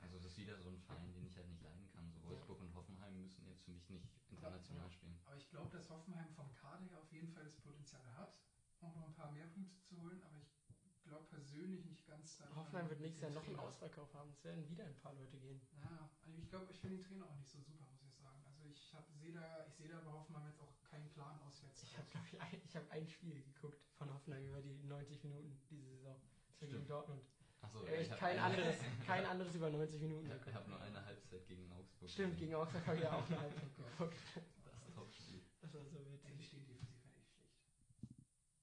Also 0.00 0.18
das 0.18 0.32
ist 0.32 0.35
wieder 0.46 0.62
so 0.62 0.70
ein 0.70 0.78
Verein, 0.78 1.12
den 1.12 1.26
ich 1.26 1.36
halt 1.36 1.48
nicht 1.48 1.62
leiden 1.62 1.88
kann. 1.88 2.08
So 2.12 2.22
Wolfsburg 2.22 2.60
und 2.60 2.72
Hoffenheim 2.74 3.20
müssen 3.20 3.44
jetzt 3.46 3.64
für 3.64 3.72
mich 3.72 3.88
nicht 3.90 4.06
international 4.30 4.90
spielen. 4.90 5.18
Aber 5.24 5.36
ich 5.36 5.48
glaube, 5.50 5.70
dass 5.76 5.90
Hoffenheim 5.90 6.30
vom 6.30 6.54
Kader 6.54 6.84
her 6.84 7.00
auf 7.00 7.10
jeden 7.10 7.28
Fall 7.32 7.44
das 7.44 7.56
Potenzial 7.56 8.06
hat, 8.16 8.38
auch 8.80 8.94
noch 8.94 9.08
ein 9.08 9.14
paar 9.14 9.32
mehr 9.32 9.48
Punkte 9.48 9.76
zu 9.82 10.00
holen. 10.00 10.22
Aber 10.22 10.40
ich 10.84 11.02
glaube 11.02 11.26
persönlich 11.26 11.84
nicht 11.84 12.06
ganz 12.06 12.36
daran. 12.36 12.56
Hoffenheim 12.56 12.88
wird 12.88 13.00
nächstes 13.00 13.22
Jahr 13.22 13.32
noch 13.32 13.46
einen. 13.46 13.58
Ausverkauf 13.58 14.14
haben. 14.14 14.30
Es 14.30 14.44
werden 14.44 14.68
wieder 14.68 14.84
ein 14.84 14.96
paar 14.98 15.14
Leute 15.14 15.36
gehen. 15.38 15.60
Ja, 15.80 16.10
also 16.22 16.38
ich 16.38 16.48
glaube, 16.48 16.70
ich 16.70 16.78
finde 16.78 16.96
den 16.96 17.04
Trainer 17.04 17.26
auch 17.26 17.36
nicht 17.36 17.50
so 17.50 17.60
super, 17.60 17.86
muss 17.90 18.04
ich 18.04 18.14
sagen. 18.14 18.40
Also 18.46 18.62
ich 18.68 18.94
sehe 19.18 19.32
da, 19.32 19.66
ich 19.66 19.74
sehe 19.74 19.88
da 19.88 20.00
bei 20.00 20.12
Hoffenheim 20.12 20.46
jetzt 20.46 20.60
auch 20.60 20.80
keinen 20.84 21.10
Plan 21.10 21.40
auswärts. 21.40 21.82
Ich 21.82 21.98
habe, 21.98 22.08
glaube 22.08 22.26
ich, 22.30 22.40
ein, 22.40 22.62
ich 22.64 22.76
hab 22.76 22.88
ein 22.90 23.08
Spiel 23.08 23.42
geguckt 23.42 23.82
von 23.98 24.12
Hoffenheim. 24.14 24.46
Über 24.46 24.62
die 24.62 24.78
90 24.84 25.24
Minuten 25.24 25.58
diese 25.70 25.90
Saison. 25.90 26.20
Das 26.46 26.60
war 26.62 26.68
gegen. 26.68 26.86
Dortmund. 26.86 27.22
Achso, 27.66 27.84
Echt 27.86 28.16
kein 28.16 28.38
anderes, 28.38 28.76
kein 29.06 29.24
anderes 29.26 29.54
über 29.54 29.70
90 29.70 30.00
Minuten. 30.02 30.30
Ich 30.46 30.54
habe 30.54 30.68
nur 30.70 30.80
eine 30.80 31.04
Halbzeit 31.04 31.46
gegen 31.48 31.70
Augsburg. 31.72 32.08
Stimmt, 32.10 32.32
gesehen. 32.34 32.46
gegen 32.46 32.54
Augsburg 32.54 32.86
habe 32.86 32.96
ich 32.96 33.02
ja 33.02 33.12
auch 33.12 33.26
eine 33.26 33.40
Halbzeit 33.40 33.76
geguckt. 33.76 34.16
Das 34.64 34.94
Topspiel. 34.94 35.42
Das 35.60 35.74
war 35.74 35.84
so 35.84 35.96
Ey, 35.98 36.04
die 36.04 36.12
witzig. 36.34 36.46
stehen 36.46 36.66
defensiv 36.66 37.04
echt 37.04 37.28
schlecht. 37.32 37.56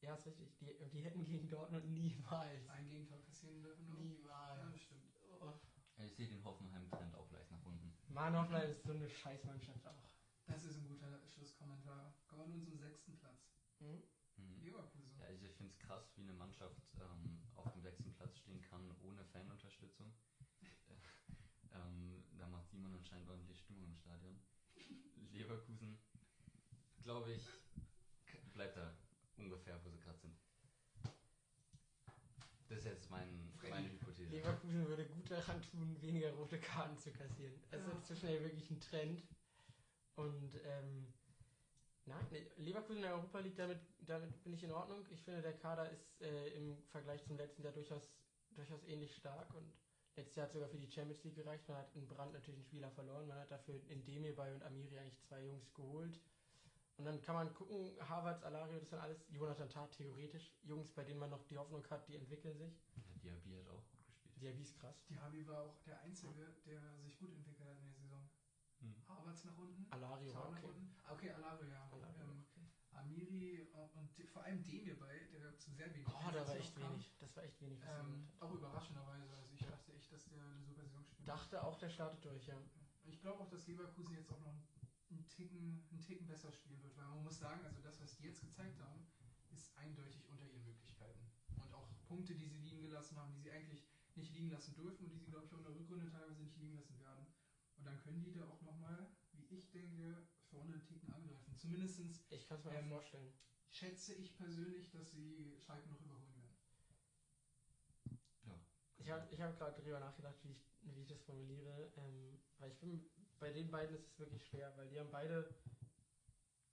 Ja, 0.02 0.16
ist 0.16 0.26
richtig. 0.26 0.58
Die, 0.60 0.90
die 0.92 1.00
hätten 1.02 1.24
gegen 1.26 1.50
Dortmund 1.50 1.86
niemals. 1.92 2.70
Ein 2.70 2.90
Gegentor 2.90 3.22
kassieren 3.24 3.62
dürfen. 3.62 3.86
Ja, 3.88 3.94
Niemals. 3.96 4.72
das 4.72 4.82
stimmt. 4.82 5.04
Oh. 5.42 5.54
Ich 5.98 6.16
sehe 6.16 6.28
den 6.28 6.44
Hoffenheim-Trend 6.44 7.16
auch 7.16 7.30
leicht 7.32 7.52
nach 7.52 7.64
unten. 7.66 7.94
Mann, 8.08 8.36
Hoffenheim 8.38 8.70
ist 8.70 8.84
so 8.84 8.94
eine 8.94 9.10
Scheißmannschaft 9.10 9.86
auch. 9.88 10.10
Das 10.46 10.64
ist 10.66 10.78
ein 10.78 10.88
guter 10.88 11.20
Schlusskommentar. 11.28 12.14
Kommen 12.28 12.42
wir 12.44 12.48
nun 12.50 12.64
zum 12.64 12.78
sechsten 12.78 13.16
Platz. 13.18 13.48
Hm? 13.80 14.04
Mhm. 14.38 14.62
Leverkusen. 14.62 15.03
Also 15.64 15.70
finde 15.70 15.80
es 15.80 15.88
krass, 15.88 16.12
wie 16.18 16.22
eine 16.22 16.34
Mannschaft 16.34 16.82
ähm, 17.00 17.40
auf 17.56 17.72
dem 17.72 17.82
sechsten 17.82 18.14
Platz 18.14 18.38
stehen 18.38 18.62
kann, 18.64 18.92
ohne 19.02 19.24
Fanunterstützung. 19.24 20.12
ähm, 21.74 22.22
da 22.38 22.48
macht 22.48 22.68
Simon 22.68 22.94
anscheinend 22.96 23.30
ordentlich 23.30 23.60
Stimmung 23.60 23.86
im 23.86 23.96
Stadion. 23.96 24.38
Leverkusen, 25.32 25.98
glaube 27.04 27.32
ich, 27.32 27.48
bleibt 28.52 28.76
da 28.76 28.94
ungefähr, 29.38 29.80
wo 29.86 29.90
sie 29.90 30.00
gerade 30.00 30.20
sind. 30.20 30.36
Das 32.68 32.80
ist 32.80 32.86
jetzt 32.86 33.10
mein, 33.10 33.54
meine 33.70 33.90
Hypothese. 33.90 34.32
Leverkusen 34.32 34.86
würde 34.88 35.06
gut 35.06 35.32
daran 35.32 35.62
tun, 35.62 36.02
weniger 36.02 36.34
rote 36.34 36.60
Karten 36.60 36.98
zu 36.98 37.12
kassieren. 37.12 37.56
Es 37.72 37.82
ist 37.82 37.88
Ja. 37.88 37.94
inzwischen 37.94 38.30
ja 38.30 38.42
wirklich 38.42 38.70
ein 38.70 38.80
Trend. 38.82 39.24
Und 40.16 40.60
ähm, 40.66 41.14
nein, 42.06 42.26
ne, 42.32 42.46
Leverkusen 42.58 42.98
in 42.98 43.04
der 43.04 43.16
Europa 43.16 43.40
League, 43.40 43.56
damit, 43.56 43.80
damit 44.02 44.44
bin 44.44 44.54
ich 44.54 44.64
in 44.64 44.72
Ordnung. 44.72 45.06
Ich 45.10 45.22
finde, 45.22 45.42
der 45.42 45.58
Kader 45.58 45.90
ist 45.90 46.22
äh, 46.22 46.50
im 46.50 46.78
Vergleich 46.90 47.24
zum 47.24 47.38
letzten 47.38 47.64
Jahr 47.64 47.74
durchaus, 47.74 48.10
durchaus 48.52 48.84
ähnlich 48.86 49.16
stark. 49.16 49.54
Und 49.54 49.72
letztes 50.16 50.36
Jahr 50.36 50.46
hat 50.48 50.54
sogar 50.54 50.70
für 50.70 50.78
die 50.78 50.92
Champions 50.92 51.24
League 51.24 51.36
gereicht. 51.36 51.68
Man 51.68 51.78
hat 51.78 51.96
in 51.96 52.08
Brand 52.08 52.34
natürlich 52.34 52.58
einen 52.58 52.66
Spieler 52.66 52.92
verloren. 52.92 53.28
Man 53.28 53.40
hat 53.40 53.52
dafür 53.52 53.76
in 53.88 54.04
Demirbay 54.06 54.54
und 54.54 54.64
Amiri 54.64 54.98
eigentlich 55.00 55.22
zwei 55.22 55.44
Jungs 55.44 55.74
geholt. 55.74 56.20
Und 56.98 57.06
dann 57.06 57.22
kann 57.22 57.36
man 57.36 57.54
gucken, 57.54 57.92
Harvards, 58.08 58.44
Alario, 58.44 58.80
das 58.80 58.90
sind 58.90 59.00
alles 59.00 59.26
Jonathan 59.30 59.70
Tah 59.70 59.88
theoretisch. 59.88 60.54
Jungs, 60.62 60.92
bei 60.92 61.04
denen 61.04 61.20
man 61.20 61.32
noch 61.32 61.44
die 61.46 61.58
Hoffnung 61.58 61.84
hat, 61.90 62.08
die 62.08 62.16
entwickeln 62.16 62.58
sich. 62.58 62.80
Ja, 62.96 63.02
Diaby 63.24 63.56
hat 63.56 63.68
auch 63.70 63.84
gut 63.90 64.06
gespielt. 64.06 64.42
Diaby 64.42 64.62
ist 64.62 64.78
krass. 64.80 65.04
Diaby 65.10 65.48
war 65.48 65.64
auch 65.64 65.80
der 65.86 66.00
Einzige, 66.02 66.54
der 66.66 66.80
sich 67.02 67.18
gut 67.18 67.32
entwickelt 67.34 67.68
hat 67.68 67.80
in 67.80 67.93
Havertz 69.08 69.44
nach 69.46 69.58
unten. 69.58 69.86
Alario 69.92 70.34
nach 70.34 70.48
okay. 70.50 70.66
unten. 70.66 70.96
Ah, 71.04 71.14
Okay, 71.14 71.32
Alario, 71.32 71.68
ja. 71.68 71.90
Alario, 71.92 72.24
Ähm, 72.24 72.46
okay. 72.52 72.68
Amiri 72.94 73.62
äh, 73.74 73.90
und 73.96 74.10
vor 74.32 74.44
allem 74.44 74.64
Demir 74.64 74.98
bei, 75.00 75.20
der 75.34 75.58
zu 75.58 75.72
sehr 75.72 75.94
wenig. 75.94 76.08
Oh, 76.08 76.32
da 76.32 76.48
war 76.48 76.56
echt 76.56 76.76
wenig. 76.78 77.12
Das 77.20 77.36
war 77.36 77.44
echt 77.44 77.60
wenig, 77.62 77.80
Ähm, 77.84 78.28
auch 78.40 78.54
überraschenderweise. 78.54 79.36
Also 79.36 79.54
ich 79.54 79.66
dachte 79.66 79.94
echt, 79.94 80.12
dass 80.12 80.26
der 80.30 80.44
eine 80.44 80.64
super 80.64 80.84
Saison 80.84 81.04
spielt. 81.06 81.28
Dachte 81.28 81.64
auch, 81.64 81.78
der 81.80 81.90
startet 81.90 82.24
durch, 82.24 82.48
ja. 82.48 82.56
Ich 83.06 83.20
glaube 83.20 83.42
auch, 83.42 83.50
dass 83.50 83.68
Leverkusen 83.68 84.16
jetzt 84.16 84.32
auch 84.32 84.40
noch 84.40 84.56
einen 85.10 85.28
Ticken, 85.28 85.86
einen 85.92 86.02
Ticken 86.02 86.26
besser 86.28 86.52
spielen 86.52 86.82
wird, 86.82 86.96
weil 86.98 87.06
man 87.08 87.24
muss 87.24 87.40
sagen, 87.40 87.64
also 87.66 87.82
das, 87.82 88.00
was 88.02 88.16
die 88.16 88.24
jetzt 88.24 88.42
gezeigt 88.42 88.80
haben, 88.80 89.06
ist 89.52 89.76
eindeutig 89.78 90.26
unter 90.30 90.46
ihren 90.46 90.64
Möglichkeiten. 90.64 91.20
Und 91.62 91.74
auch 91.74 91.88
Punkte, 92.08 92.34
die 92.36 92.48
sie 92.48 92.58
liegen 92.60 92.82
gelassen 92.82 93.18
haben, 93.18 93.32
die 93.34 93.40
sie 93.42 93.52
eigentlich 93.52 93.86
nicht 94.16 94.34
liegen 94.34 94.50
lassen 94.50 94.76
dürfen 94.76 95.06
und 95.06 95.12
die 95.12 95.18
sie, 95.20 95.30
glaube 95.30 95.46
ich, 95.46 95.54
auch 95.54 95.58
in 95.58 95.64
der 95.64 95.76
Rückrunde 95.76 96.10
teilweise 96.10 96.42
nicht 96.42 96.56
liegen 96.58 96.74
lassen 96.76 97.00
werden. 97.00 97.26
Und 97.84 97.88
dann 97.92 98.00
können 98.00 98.24
die 98.24 98.32
da 98.32 98.46
auch 98.48 98.62
nochmal, 98.62 99.08
wie 99.34 99.44
ich 99.58 99.70
denke, 99.72 100.26
vorne 100.50 100.72
einen 100.72 100.86
Ticken 100.86 101.12
angreifen. 101.12 101.54
Zumindest 101.58 102.00
Ich 102.32 102.48
kann 102.48 102.58
es 102.58 102.64
mir 102.64 102.72
Ähm, 102.72 102.86
auch 102.86 102.96
vorstellen. 103.00 103.34
schätze 103.70 104.14
ich 104.14 104.38
persönlich, 104.38 104.90
dass 104.92 105.12
sie 105.12 105.60
Schalke 105.60 105.90
noch 105.90 106.00
überholen 106.00 106.34
werden. 106.34 106.56
Ich 109.00 109.10
habe 109.10 109.28
ich 109.30 109.42
hab 109.42 109.58
gerade 109.58 109.76
darüber 109.82 110.00
nachgedacht, 110.00 110.36
wie 110.44 110.52
ich, 110.52 110.66
wie 110.84 111.02
ich 111.02 111.08
das 111.10 111.22
formuliere. 111.24 111.92
Ähm, 111.98 112.40
weil 112.58 112.72
ich 112.72 112.80
bin, 112.80 113.06
bei 113.38 113.52
den 113.52 113.70
beiden 113.70 113.94
ist 113.98 114.08
es 114.08 114.18
wirklich 114.20 114.46
schwer, 114.48 114.72
weil 114.78 114.88
die 114.88 114.98
haben 114.98 115.12
beide. 115.12 115.54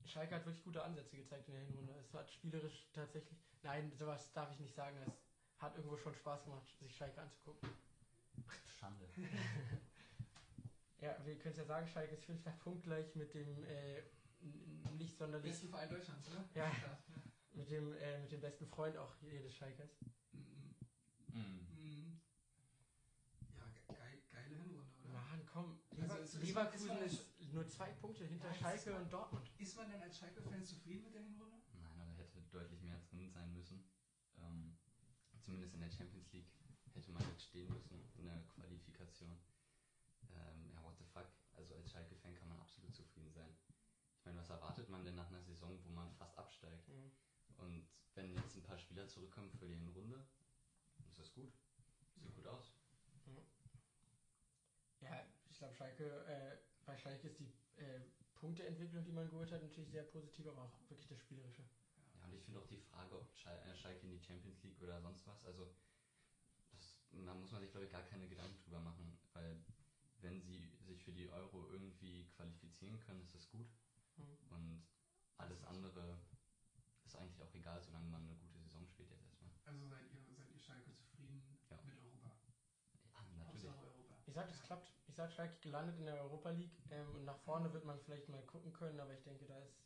Schalke 0.04 0.36
hat 0.36 0.46
wirklich 0.46 0.62
gute 0.62 0.84
Ansätze 0.84 1.16
gezeigt 1.16 1.48
in 1.48 1.54
der 1.54 1.64
Hinrunde. 1.64 1.92
Es 1.98 2.14
hat 2.14 2.30
spielerisch 2.30 2.88
tatsächlich. 2.92 3.36
Nein, 3.64 3.92
sowas 3.96 4.32
darf 4.32 4.52
ich 4.52 4.60
nicht 4.60 4.76
sagen. 4.76 4.96
Es 5.08 5.24
hat 5.58 5.74
irgendwo 5.74 5.96
schon 5.96 6.14
Spaß 6.14 6.44
gemacht, 6.44 6.68
sich 6.78 6.94
Schalke 6.96 7.20
anzugucken. 7.20 7.68
Schande. 8.78 9.08
Ja, 11.00 11.16
wir 11.24 11.38
können 11.38 11.52
es 11.52 11.58
ja 11.58 11.64
sagen, 11.64 11.86
Schalke 11.88 12.14
ist 12.14 12.24
fünfter 12.24 12.50
Punkt 12.64 12.82
gleich 12.84 13.14
mit 13.14 13.32
dem 13.34 13.64
äh, 13.64 14.02
nicht 14.98 15.16
sonderlich. 15.16 15.52
Besten 15.52 15.68
Verein 15.70 15.88
Deutschlands, 15.88 16.28
oder? 16.28 16.44
Ja. 16.54 16.70
Mit 17.52 17.70
dem, 17.70 17.92
äh, 17.94 18.20
mit 18.20 18.30
dem 18.32 18.40
besten 18.40 18.66
Freund 18.66 18.96
auch 18.96 19.14
jedes 19.22 19.54
Schalkers. 19.54 19.90
Mhm. 20.32 20.74
Mhm. 21.72 22.20
Ja, 23.56 23.64
ge 23.74 23.96
geil, 23.96 24.18
geile 24.30 24.54
Hinrunde, 24.54 24.78
oder? 25.04 25.12
Mann, 25.12 25.46
komm. 25.52 25.80
Also 25.90 26.02
Lever 26.02 26.20
es 26.22 26.34
ist- 26.34 26.42
Leverkusen 26.42 26.98
ist- 27.02 27.40
ist 27.40 27.52
nur 27.52 27.68
zwei 27.68 27.90
Punkte 27.92 28.24
hinter 28.24 28.48
Ja, 28.48 28.54
Schalke 28.54 28.90
ist- 28.90 28.96
und 28.96 29.12
Dortmund. 29.12 29.50
Ist 29.58 29.76
man 29.76 29.90
denn 29.90 30.00
als 30.02 30.18
Schalke-Fan 30.18 30.64
zufrieden 30.64 31.04
mit 31.04 31.14
der 31.14 31.22
Hinrunde? 31.22 31.56
Nein, 31.72 32.00
aber 32.00 32.12
hätte 32.14 32.40
deutlich 32.50 32.80
mehr 32.82 32.98
drin 33.10 33.28
sein 33.30 33.52
müssen. 33.52 33.82
Ähm, 34.38 34.76
zumindest 35.40 35.74
in 35.74 35.80
der 35.80 35.90
Champions 35.90 36.32
League 36.32 36.50
hätte 36.94 37.10
man 37.12 37.22
jetzt 37.30 37.44
stehen 37.44 37.68
müssen 37.72 38.00
in 38.14 38.24
der 38.24 38.42
Qualifikation. 38.54 39.38
Ähm, 40.32 40.70
ja. 40.72 40.89
Also 41.60 41.74
als 41.74 41.90
Schalke-Fan 41.90 42.34
kann 42.34 42.48
man 42.48 42.58
absolut 42.58 42.94
zufrieden 42.94 43.30
sein. 43.32 43.54
Ich 44.18 44.24
meine, 44.24 44.38
was 44.38 44.50
erwartet 44.50 44.88
man 44.88 45.04
denn 45.04 45.14
nach 45.14 45.28
einer 45.28 45.42
Saison, 45.42 45.78
wo 45.84 45.90
man 45.90 46.12
fast 46.12 46.38
absteigt? 46.38 46.88
Mhm. 46.88 47.12
Und 47.56 47.86
wenn 48.14 48.34
jetzt 48.34 48.56
ein 48.56 48.62
paar 48.62 48.78
Spieler 48.78 49.06
zurückkommen 49.08 49.50
für 49.52 49.66
die 49.66 49.76
Hinrunde, 49.76 50.26
ist 51.06 51.18
das 51.18 51.32
gut. 51.32 51.52
Sieht 52.16 52.34
gut 52.34 52.46
aus. 52.46 52.72
Ja, 55.00 55.24
ich 55.48 55.56
glaube, 55.58 55.74
Schalke, 55.74 56.24
äh, 56.26 56.58
bei 56.84 56.96
Schalke 56.96 57.28
ist 57.28 57.38
die 57.38 57.50
äh, 57.76 58.00
Punkteentwicklung, 58.34 59.04
die 59.04 59.12
man 59.12 59.28
geholt 59.28 59.50
hat, 59.50 59.62
natürlich 59.62 59.90
sehr 59.90 60.02
positiv, 60.04 60.46
aber 60.46 60.62
auch 60.62 60.90
wirklich 60.90 61.08
das 61.08 61.18
Spielerische. 61.18 61.64
Ja, 62.14 62.24
und 62.26 62.34
ich 62.34 62.42
finde 62.42 62.60
auch 62.60 62.66
die 62.66 62.78
Frage, 62.78 63.18
ob 63.18 63.28
äh, 63.46 63.74
Schalke 63.74 64.06
in 64.06 64.10
die 64.10 64.20
Champions 64.20 64.62
League 64.62 64.80
oder 64.82 65.00
sonst 65.00 65.26
was, 65.26 65.44
also 65.46 65.72
das, 66.70 67.00
da 67.10 67.34
muss 67.34 67.50
man 67.50 67.60
sich, 67.60 67.70
glaube 67.70 67.86
ich, 67.86 67.92
gar 67.92 68.02
keine 68.02 68.28
Gedanken 68.28 68.58
drüber 68.62 68.80
machen, 68.80 69.18
weil 69.32 69.58
wenn 70.22 70.40
sie 70.40 70.70
sich 70.80 71.02
für 71.02 71.12
die 71.12 71.28
Euro 71.28 71.66
irgendwie 71.68 72.26
qualifizieren 72.36 72.98
können, 73.00 73.22
ist 73.22 73.34
das 73.34 73.48
gut. 73.50 73.68
Mhm. 74.16 74.36
Und 74.50 74.82
alles 75.38 75.64
andere 75.64 76.18
ist 77.04 77.16
eigentlich 77.16 77.42
auch 77.42 77.54
egal, 77.54 77.80
solange 77.82 78.08
man 78.08 78.22
eine 78.24 78.36
gute 78.36 78.58
Saison 78.58 78.86
spielt 78.86 79.10
jetzt 79.10 79.24
erstmal. 79.24 79.50
Also 79.64 79.86
seid 79.86 80.10
ihr, 80.12 80.34
seid 80.36 80.50
ihr 80.52 80.60
Schalke 80.60 80.92
zufrieden 80.92 81.42
Ja. 81.70 81.78
mit 81.82 81.96
Europa? 81.98 82.30
Ja, 83.14 83.44
natürlich. 83.44 83.64
Europa. 83.66 84.14
Ich 84.26 84.34
sag, 84.34 84.48
das 84.48 84.62
klappt. 84.62 84.92
Ich 85.08 85.14
sag, 85.16 85.32
Schalke 85.32 85.58
gelandet 85.60 85.98
in 85.98 86.06
der 86.06 86.20
Europa 86.22 86.50
League 86.50 86.78
ähm, 86.90 87.14
und 87.16 87.24
nach 87.24 87.38
vorne 87.38 87.72
wird 87.72 87.84
man 87.84 87.98
vielleicht 88.00 88.28
mal 88.28 88.42
gucken 88.46 88.72
können, 88.72 89.00
aber 89.00 89.12
ich 89.12 89.22
denke, 89.22 89.44
da 89.46 89.58
ist, 89.58 89.82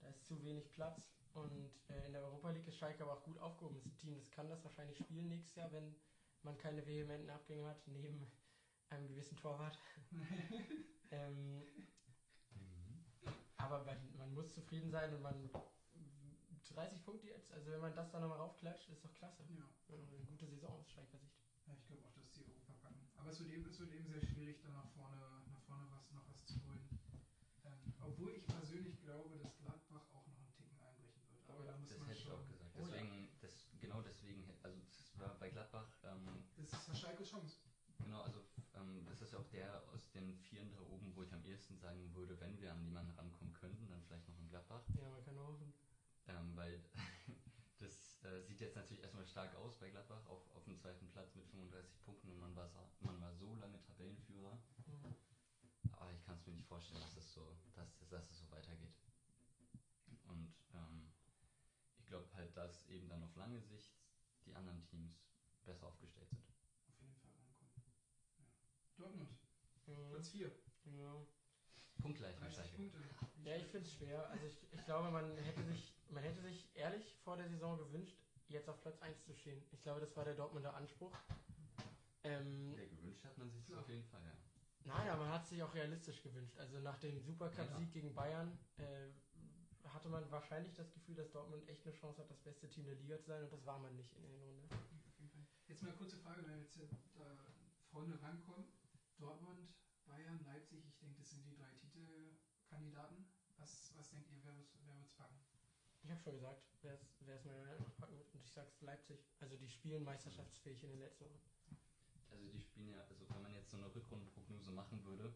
da 0.00 0.08
ist 0.08 0.24
zu 0.24 0.42
wenig 0.42 0.70
Platz. 0.72 1.10
Und 1.34 1.70
äh, 1.90 2.06
in 2.06 2.12
der 2.12 2.22
Europa 2.22 2.50
League 2.50 2.66
ist 2.66 2.76
Schalke 2.78 3.02
aber 3.04 3.14
auch 3.14 3.24
gut 3.24 3.38
aufgehoben. 3.38 3.80
Das 3.82 3.94
Team, 3.96 4.16
das 4.16 4.30
kann 4.30 4.48
das 4.48 4.64
wahrscheinlich 4.64 4.98
spielen 4.98 5.28
nächstes 5.28 5.54
Jahr, 5.54 5.70
wenn 5.72 5.94
man 6.42 6.56
keine 6.58 6.86
vehementen 6.86 7.30
Abgänge 7.30 7.66
hat, 7.66 7.86
neben 7.88 8.26
einem 8.90 9.08
gewissen 9.08 9.36
Torwart. 9.36 9.78
ähm, 11.10 11.64
Mhm. 12.50 13.04
aber 13.56 13.84
man, 13.84 14.16
man 14.16 14.32
muss 14.32 14.52
zufrieden 14.54 14.90
sein 14.90 15.12
und 15.14 15.22
man 15.22 15.50
30 16.68 17.04
Punkte 17.04 17.28
jetzt, 17.28 17.52
also 17.52 17.70
wenn 17.70 17.80
man 17.80 17.94
das 17.94 18.10
dann 18.10 18.20
nochmal 18.22 18.38
raufklatscht, 18.38 18.88
ist 18.88 19.04
doch 19.04 19.14
klasse. 19.14 19.44
Ja. 19.48 19.68
Eine 19.88 20.20
gute 20.26 20.46
Saison 20.48 20.72
aus 20.78 20.90
Schalker 20.90 21.18
Sicht. 21.18 21.36
Ja, 21.66 21.74
ich 21.74 21.86
glaube 21.86 22.04
auch, 22.04 22.12
dass 22.14 22.30
die 22.32 22.44
Europa 22.44 22.72
packen. 22.74 23.06
Aber 23.16 23.30
es 23.30 23.38
wird 23.38 23.50
eben, 23.50 23.66
es 23.66 23.78
wird 23.78 23.90
eben 23.92 24.08
sehr 24.08 24.20
schwierig, 24.20 24.60
da 24.62 24.68
nach 24.70 24.86
vorne, 24.90 25.16
nach 25.50 25.60
vorne 25.62 25.84
was, 25.90 26.10
noch 26.12 26.28
was 26.28 26.44
zu 26.44 26.54
holen. 26.64 26.88
Ähm, 27.64 27.94
obwohl 28.00 28.34
ich 28.34 28.46
persönlich 28.46 29.00
glaube, 29.00 29.36
dass 29.36 29.56
Gladbach 29.56 30.06
auch 30.12 30.26
noch 30.26 30.38
einen 30.38 30.52
Ticken 30.52 30.78
einbrechen 30.78 31.22
wird. 31.28 31.48
Aber 31.50 31.58
Oh 31.60 31.62
ja, 31.64 31.72
da 31.72 31.76
muss 31.76 31.88
Das 31.88 31.98
man 31.98 32.08
hätte 32.08 32.18
ich 32.18 32.24
schon. 32.24 32.32
auch 32.32 32.46
gesagt. 32.46 32.76
Deswegen, 32.76 33.28
das, 33.40 33.66
genau 33.80 34.02
deswegen, 34.02 34.42
hätte- 34.44 34.64
also 34.64 34.78
das 34.80 35.18
war 35.18 35.34
bei 35.38 35.48
Gladbach, 35.48 35.88
ähm, 36.04 36.44
Das 36.56 36.88
ist 36.88 36.98
Schalkes 36.98 37.28
Chance. 37.28 37.58
Genau, 37.98 38.20
also 38.20 38.42
ähm, 38.74 39.04
das 39.06 39.20
ist 39.22 39.32
ja 39.32 39.38
auch 39.38 39.45
der 39.56 39.82
aus 39.92 40.10
den 40.10 40.34
Vieren 40.36 40.70
da 40.70 40.80
oben, 40.82 41.16
wo 41.16 41.22
ich 41.22 41.32
am 41.32 41.42
ehesten 41.44 41.78
sagen 41.78 42.14
würde, 42.14 42.38
wenn 42.40 42.60
wir 42.60 42.70
an 42.72 42.84
jemanden 42.84 43.12
rankommen 43.12 43.54
könnten, 43.54 43.88
dann 43.88 44.02
vielleicht 44.02 44.28
noch 44.28 44.38
in 44.38 44.48
Gladbach. 44.48 44.82
Ja, 45.00 45.08
man 45.08 45.24
kann 45.24 45.38
hoffen. 45.38 45.72
Ähm, 46.28 46.54
weil 46.54 46.84
das 47.78 48.22
äh, 48.24 48.42
sieht 48.42 48.60
jetzt 48.60 48.76
natürlich 48.76 49.02
erstmal 49.02 49.26
stark 49.26 49.54
aus 49.56 49.78
bei 49.78 49.88
Gladbach, 49.90 50.24
auf, 50.26 50.54
auf 50.54 50.64
dem 50.64 50.76
zweiten 50.76 51.08
Platz 51.10 51.34
mit 51.34 51.46
35 51.46 52.04
Punkten 52.04 52.30
und 52.30 52.38
man 52.38 52.54
war, 52.54 52.70
man 53.00 53.20
war 53.20 53.32
so 53.34 53.54
lange 53.54 53.80
Tabellenführer. 53.82 54.58
Mhm. 54.86 55.14
Aber 55.92 56.12
ich 56.12 56.22
kann 56.24 56.36
es 56.36 56.46
mir 56.46 56.52
nicht 56.52 56.68
vorstellen, 56.68 57.00
dass 57.00 57.16
es 57.16 57.32
so, 57.32 57.56
dass, 57.74 57.96
dass, 57.96 58.08
dass 58.10 58.30
es 58.30 58.38
so 58.38 58.50
weitergeht. 58.50 58.94
Und 60.24 60.52
ähm, 60.74 61.12
ich 61.98 62.06
glaube 62.06 62.28
halt, 62.34 62.54
dass 62.56 62.86
eben 62.88 63.08
dann 63.08 63.22
auf 63.22 63.34
lange 63.36 63.60
Sicht 63.62 63.96
die 64.44 64.54
anderen 64.54 64.82
Teams 64.84 65.24
besser 65.64 65.86
aufgestellt 65.86 66.28
sind. 66.30 66.44
Auf 66.88 67.00
jeden 67.00 67.14
Fall 67.16 67.30
rankommen. 67.30 67.72
Ja. 68.38 68.44
Dortmund, 68.98 69.35
Mhm. 69.86 70.10
Platz 70.10 70.28
4. 70.28 70.50
Ja. 70.98 71.16
Punktgleich 72.00 72.34
mit 72.34 72.44
30 72.44 72.56
Schalke. 72.56 72.76
Punkte. 72.76 72.98
Ja, 73.44 73.56
ich 73.56 73.66
finde 73.66 73.86
es 73.86 73.94
schwer. 73.94 74.28
Also 74.30 74.46
ich, 74.46 74.56
ich 74.72 74.84
glaube, 74.84 75.10
man 75.10 75.36
hätte 75.38 75.62
sich, 75.64 75.94
man 76.10 76.22
hätte 76.22 76.42
sich 76.42 76.68
ehrlich 76.74 77.16
vor 77.24 77.36
der 77.36 77.48
Saison 77.48 77.78
gewünscht, 77.78 78.16
jetzt 78.48 78.68
auf 78.68 78.80
Platz 78.82 79.00
1 79.00 79.24
zu 79.24 79.34
stehen. 79.34 79.62
Ich 79.72 79.82
glaube, 79.82 80.00
das 80.00 80.14
war 80.16 80.24
der 80.24 80.34
Dortmunder 80.34 80.74
Anspruch. 80.74 81.12
Ähm, 82.24 82.74
Ja, 82.76 82.84
gewünscht 82.86 83.24
hat 83.24 83.38
man 83.38 83.50
sich 83.50 83.60
das 83.62 83.68
Klar. 83.70 83.80
auf 83.82 83.88
jeden 83.88 84.04
Fall, 84.04 84.22
ja. 84.22 84.32
Nein, 84.84 85.08
aber 85.08 85.24
man 85.24 85.32
hat 85.32 85.46
sich 85.46 85.62
auch 85.62 85.74
realistisch 85.74 86.22
gewünscht. 86.22 86.56
Also 86.58 86.78
nach 86.80 86.98
dem 86.98 87.18
Supercup-Sieg 87.20 87.92
gegen 87.92 88.14
Bayern 88.14 88.56
äh, 88.78 89.08
hatte 89.88 90.08
man 90.08 90.28
wahrscheinlich 90.30 90.74
das 90.74 90.92
Gefühl, 90.92 91.16
dass 91.16 91.30
Dortmund 91.32 91.68
echt 91.68 91.84
eine 91.86 91.94
Chance 91.96 92.20
hat, 92.22 92.30
das 92.30 92.38
beste 92.40 92.68
Team 92.68 92.84
der 92.84 92.94
Liga 92.96 93.18
zu 93.18 93.26
sein 93.26 93.42
und 93.42 93.52
das 93.52 93.64
war 93.66 93.78
man 93.78 93.94
nicht 93.96 94.12
in 94.16 94.22
der 94.22 94.30
Fall. 94.68 94.78
Jetzt 95.66 95.82
mal 95.82 95.88
eine 95.88 95.96
kurze 95.98 96.16
Frage, 96.18 96.42
wenn 96.42 96.50
wir 96.50 96.58
jetzt 96.62 96.76
da 96.76 97.36
vorne 97.90 98.20
rankommen. 98.22 98.64
Dortmund, 99.18 99.68
Bayern, 100.04 100.42
Leipzig, 100.44 100.84
ich 100.86 100.98
denke, 100.98 101.16
das 101.18 101.30
sind 101.30 101.44
die 101.44 101.54
drei 101.54 101.72
Titelkandidaten. 101.74 103.26
Was, 103.56 103.92
was 103.96 104.10
denkt 104.10 104.30
ihr, 104.30 104.42
wer 104.44 104.56
wird 104.56 104.68
es 105.02 105.12
packen? 105.14 105.40
Ich 106.02 106.10
habe 106.10 106.20
schon 106.20 106.34
gesagt, 106.34 106.62
wer 106.82 107.34
es 107.34 107.44
meiner 107.44 107.64
Meinung 107.64 107.82
nach 107.82 107.96
packen 107.96 108.16
wird 108.16 108.32
und 108.32 108.44
ich 108.44 108.52
sag's 108.52 108.80
Leipzig. 108.80 109.18
Also 109.40 109.56
die 109.56 109.68
spielen 109.68 110.04
meisterschaftsfähig 110.04 110.84
in 110.84 110.90
den 110.90 111.00
letzten 111.00 111.24
Wochen. 111.24 111.50
Also 112.30 112.46
die 112.48 112.60
spielen 112.60 112.90
ja, 112.90 113.00
also 113.08 113.28
wenn 113.28 113.42
man 113.42 113.52
jetzt 113.52 113.70
so 113.70 113.76
eine 113.76 113.92
Rückrundenprognose 113.92 114.70
machen 114.70 115.02
würde, 115.04 115.34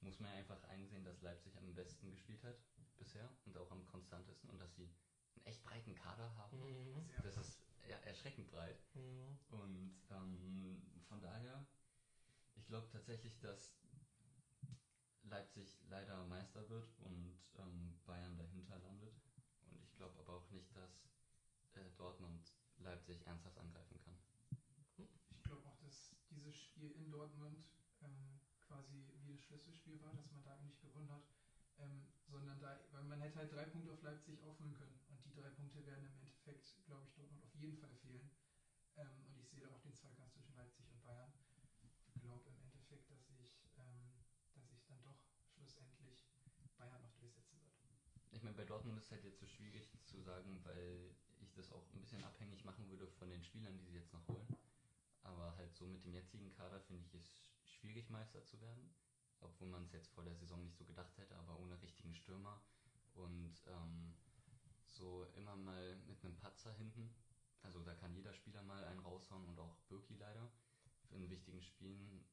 muss 0.00 0.18
man 0.18 0.30
ja 0.30 0.38
einfach 0.38 0.62
einsehen, 0.64 1.04
dass 1.04 1.20
Leipzig 1.22 1.56
am 1.56 1.72
besten 1.74 2.10
gespielt 2.10 2.42
hat 2.42 2.56
bisher 2.96 3.30
und 3.44 3.56
auch 3.56 3.70
am 3.70 3.86
konstantesten 3.86 4.50
und 4.50 4.58
dass 4.58 4.74
sie 4.74 4.84
einen 5.36 5.46
echt 5.46 5.62
breiten 5.62 5.94
Kader 5.94 6.34
haben. 6.36 6.58
Mhm. 6.58 7.08
Das 7.22 7.36
ist 7.36 7.60
ja, 7.88 7.96
erschreckend 7.98 8.50
breit. 8.50 8.82
Mhm. 8.94 9.38
Und 9.50 9.94
ähm, 10.10 10.82
von 11.08 11.20
daher, 11.20 11.64
glaube 12.68 12.88
tatsächlich, 12.90 13.38
dass 13.40 13.74
Leipzig 15.22 15.78
leider 15.88 16.24
Meister 16.26 16.68
wird 16.68 16.88
und 17.00 17.36
ähm, 17.56 17.98
Bayern 18.06 18.36
dahinter 18.36 18.78
landet. 18.78 19.14
Und 19.62 19.82
ich 19.82 19.94
glaube 19.96 20.18
aber 20.20 20.34
auch 20.34 20.50
nicht, 20.50 20.74
dass 20.76 21.08
äh, 21.74 21.90
Dortmund 21.96 22.54
Leipzig 22.78 23.26
ernsthaft 23.26 23.58
angreifen 23.58 23.98
kann. 24.04 24.18
Ich 25.30 25.42
glaube 25.42 25.66
auch, 25.66 25.78
dass 25.80 26.14
dieses 26.30 26.56
Spiel 26.56 26.92
in 26.92 27.10
Dortmund 27.10 27.64
ähm, 28.02 28.40
quasi 28.66 29.12
wie 29.22 29.32
das 29.32 29.42
Schlüsselspiel 29.44 30.00
war, 30.02 30.14
dass 30.14 30.30
man 30.30 30.44
da 30.44 30.56
nicht 30.60 30.80
gewonnen 30.80 31.10
hat, 31.10 31.24
ähm, 31.78 32.06
sondern 32.26 32.60
da, 32.60 32.78
weil 32.92 33.04
man 33.04 33.20
hätte 33.20 33.38
halt 33.38 33.52
drei 33.52 33.64
Punkte 33.64 33.92
auf 33.92 34.02
Leipzig 34.02 34.40
aufholen 34.42 34.74
können 34.74 35.00
und 35.08 35.24
die 35.24 35.34
drei 35.34 35.50
Punkte 35.50 35.84
werden 35.86 36.04
im 36.04 36.18
Endeffekt, 36.20 36.76
glaube 36.84 37.06
ich, 37.06 37.14
Dortmund 37.14 37.42
auf 37.42 37.54
jeden 37.54 37.78
Fall 37.78 37.94
fehlen. 37.96 38.30
Ähm, 38.96 39.24
und 39.26 39.38
ich 39.38 39.48
sehe 39.48 39.60
da 39.60 39.70
auch 39.70 39.80
den 39.80 39.94
Zweikampf 39.94 40.32
zwischen 40.32 40.54
Leipzig 40.54 40.90
und 40.90 41.02
Bayern. 41.02 41.32
Ich 41.82 42.20
glaube 42.20 42.50
im 42.50 42.60
Endeffekt, 42.60 43.10
dass 43.10 43.30
ich, 43.30 43.64
ähm, 43.78 44.24
dass 44.54 44.70
ich 44.72 44.84
dann 44.86 45.00
doch 45.02 45.18
schlussendlich 45.54 46.28
Bayern 46.76 47.02
noch 47.02 47.16
durchsetzen 47.16 47.60
wird. 47.60 47.72
Ich 48.32 48.42
meine, 48.42 48.56
bei 48.56 48.64
Dortmund 48.64 48.97
ist 49.08 49.12
halt 49.12 49.24
jetzt 49.24 49.40
so 49.40 49.46
schwierig 49.46 49.88
zu 50.04 50.20
sagen, 50.20 50.60
weil 50.64 51.16
ich 51.40 51.50
das 51.54 51.72
auch 51.72 51.82
ein 51.94 52.00
bisschen 52.02 52.22
abhängig 52.24 52.62
machen 52.66 52.86
würde 52.90 53.08
von 53.08 53.30
den 53.30 53.42
Spielern, 53.42 53.74
die 53.78 53.86
sie 53.86 53.94
jetzt 53.94 54.12
noch 54.12 54.28
holen. 54.28 54.46
Aber 55.22 55.56
halt 55.56 55.74
so 55.74 55.86
mit 55.86 56.04
dem 56.04 56.12
jetzigen 56.12 56.50
Kader 56.52 56.78
finde 56.82 57.06
ich 57.06 57.14
es 57.14 57.42
schwierig, 57.64 58.10
Meister 58.10 58.44
zu 58.44 58.60
werden. 58.60 58.94
Obwohl 59.40 59.68
man 59.68 59.84
es 59.84 59.92
jetzt 59.92 60.10
vor 60.10 60.24
der 60.24 60.34
Saison 60.34 60.62
nicht 60.62 60.76
so 60.76 60.84
gedacht 60.84 61.16
hätte, 61.16 61.34
aber 61.36 61.58
ohne 61.58 61.80
richtigen 61.80 62.14
Stürmer. 62.14 62.60
Und 63.14 63.62
ähm, 63.68 64.14
so 64.84 65.24
immer 65.36 65.56
mal 65.56 65.96
mit 66.06 66.22
einem 66.22 66.36
Patzer 66.36 66.74
hinten. 66.74 67.08
Also 67.62 67.82
da 67.82 67.94
kann 67.94 68.14
jeder 68.14 68.34
Spieler 68.34 68.62
mal 68.62 68.84
einen 68.84 69.00
raushauen 69.00 69.46
und 69.46 69.58
auch 69.58 69.78
Birki 69.88 70.16
leider. 70.16 70.52
In 71.12 71.30
wichtigen 71.30 71.62
Spielen 71.62 72.26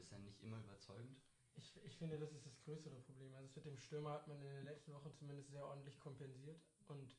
ist 0.00 0.12
er 0.12 0.18
nicht 0.20 0.40
immer 0.42 0.60
überzeugend. 0.60 1.20
Ich, 1.56 1.76
ich 1.84 1.96
finde, 1.96 2.18
das 2.18 2.32
ist 2.32 2.46
das 2.46 2.58
größere 2.60 2.96
Problem. 3.00 3.34
Also 3.34 3.46
das 3.46 3.56
mit 3.56 3.66
dem 3.66 3.76
Stürmer 3.78 4.12
hat 4.12 4.26
man 4.28 4.40
in 4.40 4.54
den 4.54 4.64
letzten 4.64 4.92
Wochen 4.92 5.12
zumindest 5.12 5.50
sehr 5.50 5.66
ordentlich 5.66 5.98
kompensiert. 6.00 6.60
Und 6.88 7.16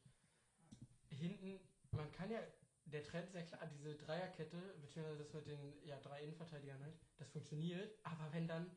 hinten, 1.10 1.60
man 1.92 2.12
kann 2.12 2.30
ja, 2.30 2.40
der 2.86 3.04
Trend 3.04 3.28
ist 3.28 3.36
ja 3.36 3.44
klar, 3.44 3.66
diese 3.68 3.96
Dreierkette, 3.96 4.58
beziehungsweise 4.82 5.18
das 5.18 5.34
mit 5.34 5.48
den 5.48 5.86
ja, 5.86 6.00
drei 6.00 6.22
Innenverteidigern 6.24 6.84
halt, 6.84 7.00
das 7.18 7.30
funktioniert. 7.30 7.98
Aber 8.04 8.32
wenn 8.34 8.48
dann 8.48 8.70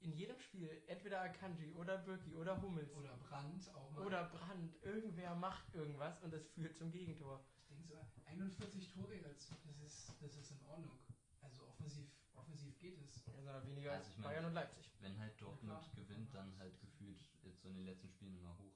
in 0.00 0.12
jedem 0.12 0.38
Spiel 0.38 0.82
entweder 0.86 1.20
Akanji 1.20 1.72
oder 1.74 1.98
Birki 1.98 2.34
oder 2.34 2.60
Hummels 2.62 2.94
Oder 2.94 3.16
Brandt 3.18 3.68
auch 3.74 3.90
mal. 3.90 4.06
oder 4.06 4.24
Brandt, 4.24 4.82
irgendwer 4.82 5.34
macht 5.34 5.74
irgendwas 5.74 6.22
und 6.22 6.32
es 6.32 6.46
führt 6.48 6.76
zum 6.76 6.90
Gegentor. 6.90 7.44
Ich 7.58 7.66
denke 7.66 7.84
so, 7.86 7.94
41 8.26 8.88
Tore, 8.88 9.18
das 9.18 9.48
das 9.48 9.80
ist, 9.82 10.14
das 10.20 10.36
ist 10.36 10.52
in 10.52 10.62
Ordnung. 10.62 10.98
Also 11.42 11.66
offensiv, 11.66 12.08
offensiv 12.40 12.78
geht 12.78 12.98
es. 13.00 13.24
Also 13.28 13.68
weniger 13.68 13.92
Also 13.92 14.04
als 14.06 14.16
mein- 14.18 14.24
Bayern 14.24 14.44
und 14.46 14.54
Leipzig. 14.54 14.90
Wenn 15.00 15.18
halt 15.18 15.40
Dortmund 15.40 15.80
klar. 15.80 15.90
gewinnt, 15.94 16.34
dann 16.34 16.56
halt 16.58 16.78
gefühlt 16.80 17.20
jetzt 17.42 17.62
so 17.62 17.68
in 17.68 17.76
den 17.76 17.84
letzten 17.86 18.08
Spielen 18.08 18.34
immer 18.36 18.56
hoch. 18.58 18.74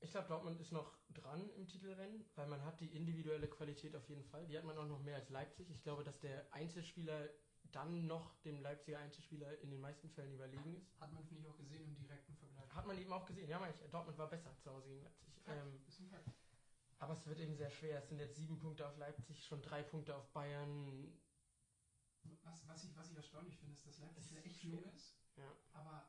Ich 0.00 0.10
glaube, 0.10 0.28
Dortmund 0.28 0.60
ist 0.60 0.70
noch 0.72 0.98
dran 1.14 1.48
im 1.56 1.66
Titelrennen, 1.66 2.24
weil 2.34 2.46
man 2.46 2.62
hat 2.64 2.78
die 2.80 2.94
individuelle 2.94 3.48
Qualität 3.48 3.96
auf 3.96 4.06
jeden 4.08 4.24
Fall. 4.24 4.46
Die 4.46 4.56
hat 4.58 4.64
man 4.64 4.76
auch 4.76 4.86
noch 4.86 5.02
mehr 5.02 5.16
als 5.16 5.30
Leipzig. 5.30 5.70
Ich 5.70 5.82
glaube, 5.82 6.04
dass 6.04 6.18
der 6.20 6.46
Einzelspieler 6.52 7.30
dann 7.72 8.06
noch 8.06 8.36
dem 8.42 8.60
Leipziger 8.60 8.98
Einzelspieler 8.98 9.58
in 9.60 9.70
den 9.70 9.80
meisten 9.80 10.10
Fällen 10.10 10.34
überlegen 10.34 10.76
ist. 10.76 11.00
Hat 11.00 11.10
man, 11.12 11.24
finde 11.24 11.42
ich, 11.42 11.48
auch 11.48 11.56
gesehen 11.56 11.82
im 11.84 11.96
direkten 11.96 12.34
Vergleich. 12.36 12.70
Hat 12.74 12.86
man 12.86 12.98
eben 12.98 13.12
auch 13.12 13.24
gesehen. 13.24 13.48
Ja, 13.48 13.58
meine 13.58 13.72
ich, 13.72 13.80
Dortmund 13.90 14.18
war 14.18 14.28
besser 14.28 14.54
zu 14.58 14.70
Hause 14.70 14.88
gegen 14.88 15.02
Leipzig. 15.02 15.34
Ähm, 15.46 15.80
ist 15.88 16.00
ein 16.00 16.08
Fakt. 16.10 16.28
aber 16.98 17.14
es 17.14 17.26
wird 17.26 17.40
eben 17.40 17.56
sehr 17.56 17.70
schwer. 17.70 17.98
Es 17.98 18.08
sind 18.08 18.18
jetzt 18.18 18.36
sieben 18.36 18.58
Punkte 18.58 18.86
auf 18.86 18.96
Leipzig, 18.98 19.42
schon 19.46 19.62
drei 19.62 19.82
Punkte 19.82 20.14
auf 20.14 20.28
Bayern. 20.32 21.12
Was, 22.44 22.66
was, 22.68 22.84
ich, 22.84 22.96
was 22.96 23.10
ich 23.10 23.16
erstaunlich 23.16 23.56
finde, 23.58 23.74
ist, 23.74 23.86
dass 23.86 23.98
Leipzig 23.98 24.24
ist 24.36 24.44
echt 24.46 24.62
jung 24.62 24.82
ist, 24.94 25.14
Ja. 25.36 25.50
aber 25.72 26.08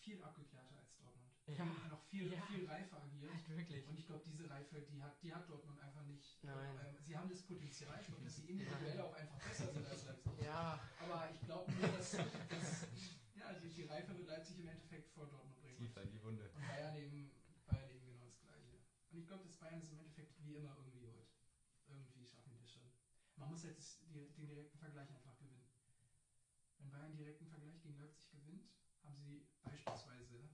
viel 0.00 0.22
abgeklärter 0.22 0.76
als 0.78 0.96
Dortmund. 0.96 1.32
Ja. 1.46 1.64
Noch 1.90 2.02
viel, 2.04 2.32
Ja. 2.32 2.40
viel 2.46 2.66
reifer 2.66 3.02
agiert. 3.02 3.32
Halt 3.32 3.48
wirklich. 3.48 3.86
Und 3.88 3.98
ich 3.98 4.06
glaube, 4.06 4.22
diese 4.24 4.48
Reife, 4.48 4.80
die 4.82 5.02
hat, 5.02 5.22
die 5.22 5.34
hat 5.34 5.48
Dortmund 5.48 5.80
einfach 5.80 6.04
nicht. 6.04 6.42
Nein. 6.44 6.78
Ähm, 6.84 6.96
sie 7.02 7.16
haben 7.16 7.28
das 7.28 7.42
Potenzial, 7.42 7.98
ich 8.00 8.06
glaube, 8.06 8.22
dass 8.24 8.36
sie 8.36 8.46
individuell 8.50 9.00
auch 9.00 9.12
einfach 9.14 9.38
besser 9.48 9.72
sind 9.72 9.86
als 9.86 10.04
Leipzig. 10.04 10.32
Ja, 10.44 10.80
Aber 11.00 11.30
ich 11.32 11.40
glaube 11.40 11.72
nur, 11.72 11.88
dass, 11.88 12.10
dass 12.12 12.86
ja, 13.34 13.52
die, 13.54 13.68
die 13.70 13.82
Reife 13.84 14.16
wird 14.16 14.28
Leipzig 14.28 14.58
im 14.60 14.68
Endeffekt 14.68 15.08
vor 15.10 15.26
Dortmund 15.26 15.60
bringen. 15.60 15.76
Tiefer 15.78 16.02
in 16.02 16.10
die 16.12 16.22
Wunde. 16.22 16.50
Und 16.54 16.60
Bayern 16.66 16.96
eben, 16.96 17.30
Bayern 17.66 17.90
eben 17.90 18.06
genau 18.06 18.26
das 18.26 18.40
Gleiche. 18.40 18.78
Und 19.10 19.18
ich 19.18 19.26
glaube, 19.26 19.44
dass 19.44 19.56
Bayern 19.56 19.80
es 19.80 19.90
im 19.90 19.98
Endeffekt 19.98 20.44
wie 20.44 20.54
immer 20.56 20.76
irgendwie 20.76 21.06
holt. 21.06 21.28
Irgendwie 21.88 22.24
schaffen 22.26 22.50
die 22.52 22.58
das 22.60 22.70
schon. 22.72 22.90
Man 23.36 23.50
muss 23.50 23.64
jetzt 23.64 23.78
das- 23.78 23.98
die, 24.12 24.30
den 24.32 24.46
direkten 24.46 24.78
Vergleich 24.78 25.10
einfach 25.10 25.36
gewinnen. 25.38 25.66
Wenn 26.78 26.90
Bayern 26.90 27.11
direkten 27.24 27.46
Vergleich 27.46 27.80
gegen 27.82 27.96
Leipzig 27.96 28.28
gewinnt, 28.30 28.68
haben 29.04 29.16
sie 29.22 29.46
beispielsweise 29.62 30.48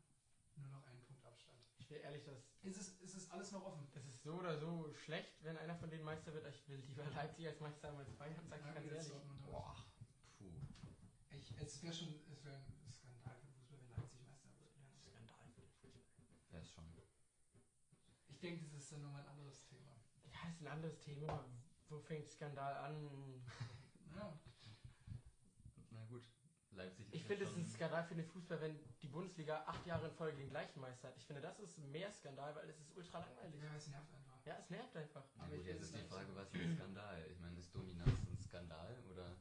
nur 0.57 0.69
noch 0.69 0.85
einen 0.87 1.03
Punkt 1.05 1.25
Abstand. 1.25 1.59
ich 1.79 1.89
will 1.91 1.99
ehrlich, 1.99 2.25
das, 2.25 2.45
Ist 2.63 2.77
es, 2.77 2.89
ist 3.01 3.15
es 3.15 3.31
alles 3.31 3.53
noch 3.53 3.65
offen? 3.65 3.89
das 3.95 4.05
ist 4.07 4.23
so 4.23 4.35
oder 4.35 4.59
so 4.59 4.93
schlecht, 4.95 5.43
wenn 5.45 5.57
einer 5.57 5.77
von 5.77 5.89
denen 5.91 6.05
Meister 6.05 6.33
wird. 6.35 6.47
Ich 6.49 6.69
will 6.69 6.79
lieber 6.87 7.05
Leipzig 7.15 7.47
als 7.47 7.61
Meister 7.61 7.89
haben 7.89 7.99
als 7.99 8.13
Bayern, 8.13 8.47
sag 8.49 8.59
ich 8.61 8.67
Ja, 8.67 8.73
ganz 8.75 8.87
ehrlich. 8.87 9.13
Boah. 9.47 9.77
Puh. 10.39 10.45
Ich, 11.31 11.57
es 11.59 11.83
wäre 11.83 11.95
schon 11.95 12.15
es 12.31 12.45
wär 12.45 12.55
ein 12.55 12.93
Skandal 12.93 13.35
für 13.41 13.47
Fußball, 13.47 13.79
wenn 13.79 13.89
Leipzig 13.89 14.21
Meister 14.21 14.49
wird. 14.59 14.73
Skandal 15.01 15.39
für 15.55 15.61
den 15.61 15.71
Fußball. 15.71 16.03
Ja, 16.53 16.59
ist 16.61 16.71
schon. 16.73 16.85
Ich 18.29 18.39
denke, 18.41 18.67
das 18.69 18.83
ist 18.83 18.93
dann 18.93 19.03
nochmal 19.03 19.23
ein 19.23 19.29
anderes 19.29 19.65
Thema. 19.65 19.93
Ja, 20.33 20.49
ist 20.51 20.61
ein 20.61 20.67
anderes 20.69 21.01
Thema. 21.01 21.45
Wo 21.89 21.99
fängt 22.01 22.29
Skandal 22.29 22.77
an? 22.77 23.43
Ja, 24.15 24.39
Na 25.91 26.05
gut. 26.07 26.29
Leipzig 26.73 27.07
ist 27.07 27.15
Ich 27.15 27.23
ja 27.23 27.27
finde, 27.27 27.45
es 27.45 27.51
ist 27.51 27.57
ein 27.57 27.67
Skandal 27.67 28.05
für 28.05 28.15
den 28.15 28.27
Fußball, 28.27 28.61
wenn 28.61 28.79
die 29.03 29.09
Bundesliga 29.09 29.63
acht 29.67 29.85
Jahre 29.87 30.07
in 30.09 30.15
Folge 30.15 30.37
den 30.39 30.51
gleichen 30.51 30.81
Meister 30.81 31.09
hat. 31.09 31.17
Ich 31.17 31.25
finde, 31.25 31.43
das 31.43 31.59
ist 31.61 31.79
mehr 31.79 32.13
Skandal, 32.13 32.55
weil 32.55 32.69
es 32.69 32.79
ist 32.81 32.97
ultra 32.97 33.19
langweilig. 33.21 33.63
ja, 33.63 33.75
es 33.77 33.89
nervt 33.89 34.15
einfach. 34.15 34.47
Ja, 34.47 34.57
es 34.59 34.71
nervt 34.71 34.97
einfach. 34.97 35.25
Na 35.37 35.45
Aber 35.45 35.57
gut, 35.57 35.67
jetzt 35.67 35.83
ist 35.83 35.95
die 35.95 36.01
es 36.01 36.07
Frage, 36.09 36.35
was 36.35 36.53
ist 36.53 36.61
ein 36.61 36.75
Skandal? 36.77 37.27
Ich 37.31 37.39
meine, 37.41 37.59
ist 37.59 37.75
Dominanz 37.75 38.21
ein 38.29 38.39
Skandal 38.39 38.97
oder, 39.11 39.37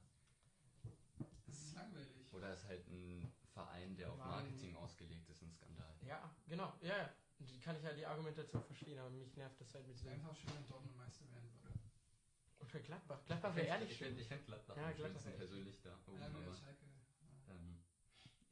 Es 1.47 1.61
ist 1.63 1.75
langweilig. 1.75 2.34
oder 2.34 2.53
ist 2.53 2.65
halt 2.65 2.88
ein 2.89 3.32
Verein, 3.53 3.95
der 3.95 4.11
auf. 4.11 4.17
Marketing 4.17 4.75
ausgelegt 4.75 5.30
ist, 5.30 5.41
ein 5.41 5.51
Skandal? 5.51 5.93
Ja, 6.05 6.30
genau. 6.47 6.73
Ja, 6.82 6.97
ja. 6.97 7.09
Die 7.39 7.59
kann 7.59 7.75
ich 7.78 7.84
halt 7.86 7.97
die 7.97 8.05
Argumentation 8.05 8.63
verstehen, 8.63 8.97
aber 8.99 9.09
mich 9.11 9.36
nervt 9.36 9.61
das 9.61 9.73
halt 9.75 9.88
mit 9.88 9.95
diesem. 9.97 10.11
einfach 10.13 10.36
schön, 10.36 10.49
wenn 10.55 10.67
Dortmund 10.67 10.97
Meister 10.97 11.25
werden 11.32 11.51
würde. 11.61 11.80
Und 12.59 12.69
für 12.69 12.80
Gladbach. 12.82 13.19
Gladbach 13.28 13.55
wäre 13.55 13.67
ehrlich 13.67 13.91
ich 13.91 13.97
schön. 13.97 14.07
finde 14.07 14.21
ich 14.21 14.28
find 14.28 14.45
Gladbach 14.47 14.75
Ja, 14.75 14.91
Gladbach 14.91 15.21
schönsten 15.21 15.38
persönlich 15.38 15.82
da 15.82 15.97
oben, 16.07 16.19
Ja, 16.19 16.25
aber 16.28 16.55
Schalke. 16.55 16.86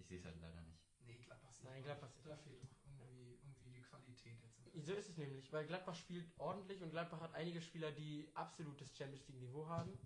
Ich 0.05 0.09
sehe 0.09 0.19
es 0.19 0.25
halt 0.25 0.39
leider 0.39 0.61
nicht. 0.61 0.79
Nee, 1.07 1.17
Gladbach 1.17 1.51
sieht 1.51 1.65
Nein, 1.65 1.81
Gladbach 1.81 2.09
nicht. 2.09 2.17
sieht- 2.17 2.31
Da 2.31 2.37
fehlt 2.37 2.61
doch 2.61 2.69
irgendwie, 2.85 3.39
irgendwie 3.41 3.71
die 3.71 3.81
Qualität 3.81 4.37
jetzt. 4.39 4.85
So 4.85 4.93
ist 4.93 5.09
es 5.09 5.17
nämlich, 5.17 5.51
weil 5.51 5.65
Gladbach 5.65 5.95
spielt 5.95 6.31
ordentlich 6.37 6.79
und 6.83 6.91
Gladbach 6.91 7.21
hat 7.21 7.33
einige 7.33 7.59
Spieler, 7.59 7.91
die 7.91 8.29
absolutes 8.35 8.95
Champions 8.95 9.27
League 9.27 9.39
Niveau 9.41 9.65
haben. 9.67 9.97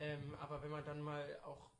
Ähm, 0.00 0.34
aber 0.34 0.62
wenn 0.62 0.70
man 0.70 0.84
dann 0.84 1.00
mal 1.00 1.40
auch 1.44 1.70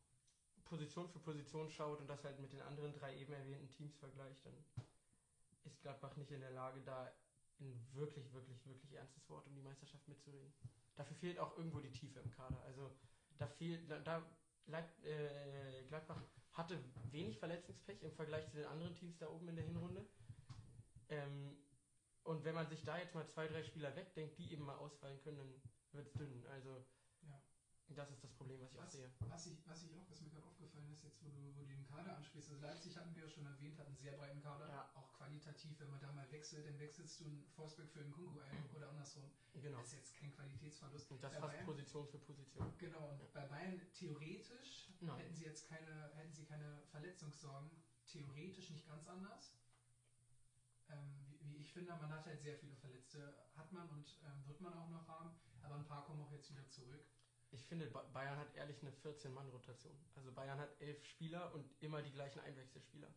Position 0.65 1.11
für 1.11 1.19
Position 1.19 1.69
schaut 1.69 2.01
und 2.01 2.07
das 2.09 2.25
halt 2.25 2.41
mit 2.41 2.55
den 2.55 2.63
anderen 2.63 2.95
drei 2.95 3.19
eben 3.19 3.35
erwähnten 3.35 3.69
Teams 3.69 3.95
vergleicht, 3.97 4.47
dann 4.47 4.55
ist 5.65 5.83
Gladbach 5.83 6.17
nicht 6.17 6.31
in 6.31 6.41
der 6.41 6.53
Lage, 6.53 6.81
da 6.81 7.13
ein 7.61 7.87
wirklich, 7.93 8.33
wirklich, 8.33 8.65
wirklich 8.67 8.95
ernstes 8.95 9.29
Wort 9.29 9.47
um 9.47 9.55
die 9.55 9.61
Meisterschaft 9.61 10.09
mitzureden. 10.09 10.55
Dafür 10.97 11.17
fehlt 11.17 11.39
auch 11.39 11.55
irgendwo 11.59 11.81
die 11.81 11.93
Tiefe 11.93 12.21
im 12.21 12.31
Kader. 12.31 12.63
Also 12.63 12.97
da 13.37 13.47
fehlt, 13.47 13.91
da, 13.91 13.99
da 13.99 14.23
äh, 15.05 15.83
Gladbach 15.89 16.23
hatte 16.53 16.79
wenig 17.11 17.39
Verletzungspech 17.39 18.03
im 18.03 18.13
Vergleich 18.13 18.47
zu 18.49 18.57
den 18.57 18.67
anderen 18.67 18.95
Teams 18.95 19.17
da 19.19 19.29
oben 19.29 19.49
in 19.49 19.57
der 19.57 19.65
Hinrunde. 19.65 20.07
Ähm, 21.09 21.57
Und 22.25 22.45
wenn 22.45 22.55
man 22.55 22.69
sich 22.69 22.85
da 22.85 22.99
jetzt 22.99 23.15
mal 23.17 23.27
zwei, 23.27 23.49
drei 23.49 23.65
Spieler 23.65 23.97
wegdenkt, 23.97 24.39
die 24.39 24.53
eben 24.53 24.65
mal 24.65 24.77
ausfallen 24.77 25.19
können, 25.25 25.39
dann 25.39 25.63
wird 25.91 26.07
es 26.07 26.13
dünn. 26.13 26.47
Also 26.47 26.85
Ja. 27.23 27.43
das 27.89 28.11
ist 28.13 28.23
das 28.23 28.33
Problem, 28.35 28.61
was 28.61 28.71
ich 28.73 28.79
auch 28.79 28.85
Was, 28.85 28.93
sehe. 28.93 29.11
was, 29.27 29.47
ich, 29.47 29.67
was 29.67 29.83
ich 29.83 29.93
auch, 29.97 30.09
was 30.09 30.21
mir 30.21 30.31
gerade 30.31 30.47
aufgefallen 30.47 30.89
ist, 30.93 31.03
jetzt 31.03 31.21
wo 31.25 31.31
du, 31.31 31.53
wo 31.57 31.63
du 31.63 31.67
den 31.67 31.85
Kader 31.85 32.17
ansprichst, 32.17 32.53
also 32.53 32.63
Leipzig 32.65 32.97
hatten 32.97 33.13
wir 33.17 33.25
ja 33.25 33.29
schon 33.29 33.45
erwähnt, 33.45 33.77
hat 33.77 33.89
einen 33.89 33.97
sehr 33.97 34.13
breiten 34.13 34.41
Kader, 34.41 34.69
Ja. 34.69 34.91
auch 34.95 35.13
qualitativ, 35.15 35.81
wenn 35.81 35.91
man 35.91 36.01
da 36.01 36.13
mal 36.13 36.31
wechselt, 36.31 36.65
dann 36.65 36.79
wechselst 36.79 37.19
du 37.21 37.25
einen 37.25 37.45
Forsberg 37.57 37.91
für 37.91 38.01
einen 38.01 38.13
Kunku 38.13 38.39
ein 38.39 38.71
oder 38.77 38.89
andersrum. 38.91 39.29
Genau. 39.55 39.79
Das 39.79 39.89
ist 39.89 39.95
jetzt 39.95 40.15
kein 40.15 40.33
Qualitätsverlust. 40.33 41.11
Und 41.11 41.25
das 41.25 41.33
Bei 41.35 41.41
fast 41.41 41.53
Bayern- 41.55 41.67
Position 41.67 42.07
für 42.07 42.19
Position. 42.19 42.73
Genau, 42.79 43.09
und 43.11 43.19
Ja. 43.21 43.27
bei 43.35 43.47
Bayern 43.49 43.81
theoretisch 43.93 44.92
Nein. 45.07 45.19
hätten 45.19 45.35
sie 45.35 45.45
jetzt 45.45 45.69
keine, 45.69 46.11
hätten 46.15 46.33
sie 46.33 46.45
keine 46.45 46.83
Verletzungssorgen, 46.91 47.71
theoretisch 48.07 48.71
nicht 48.71 48.87
ganz 48.87 49.07
anders. 49.09 49.55
Ähm, 50.89 51.25
wie, 51.27 51.39
wie 51.43 51.57
ich 51.57 51.73
finde, 51.73 51.95
man 51.95 52.11
hat 52.13 52.27
halt 52.27 52.41
sehr 52.41 52.57
viele 52.57 52.77
Verletzte, 52.77 53.35
hat 53.57 53.73
man 53.73 53.89
und 53.91 54.19
ähm, 54.25 54.47
wird 54.47 54.61
man 54.61 54.75
auch 54.75 54.89
noch 54.89 55.07
haben, 55.09 55.31
aber 55.63 55.77
ein 55.77 55.85
paar 55.87 56.05
kommen 56.05 56.21
auch 56.21 56.33
jetzt 56.33 56.51
wieder 56.51 56.69
zurück. 56.69 57.03
Ich 57.51 57.65
finde, 57.67 57.87
Ba- 57.87 58.05
Bayern 58.13 58.39
hat 58.39 58.55
ehrlich 58.55 58.81
eine 58.81 58.91
14-Mann-Rotation. 58.91 59.95
Also 60.15 60.33
Bayern 60.33 60.59
hat 60.59 60.81
elf 60.81 61.05
Spieler 61.05 61.53
und 61.53 61.71
immer 61.81 62.01
die 62.03 62.11
gleichen 62.13 62.41
Einwechselspieler. 62.41 63.13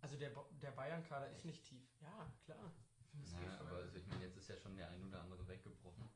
Also 0.00 0.16
der, 0.16 0.30
der 0.62 0.72
Bayern-Kader 0.72 1.30
ist 1.30 1.44
nicht 1.44 1.64
tief. 1.64 1.84
Ja, 2.02 2.30
klar. 2.44 2.72
Ich 3.00 3.06
finde 3.08 3.26
es 3.26 3.32
Naja, 3.32 3.58
aber 3.60 3.76
also 3.76 3.96
ich 3.96 4.06
meine, 4.06 4.24
jetzt 4.24 4.36
ist 4.36 4.48
ja 4.48 4.56
schon 4.56 4.76
der 4.76 4.90
ein 4.90 5.02
oder 5.04 5.20
andere 5.22 5.46
weggebrochen. 5.48 6.08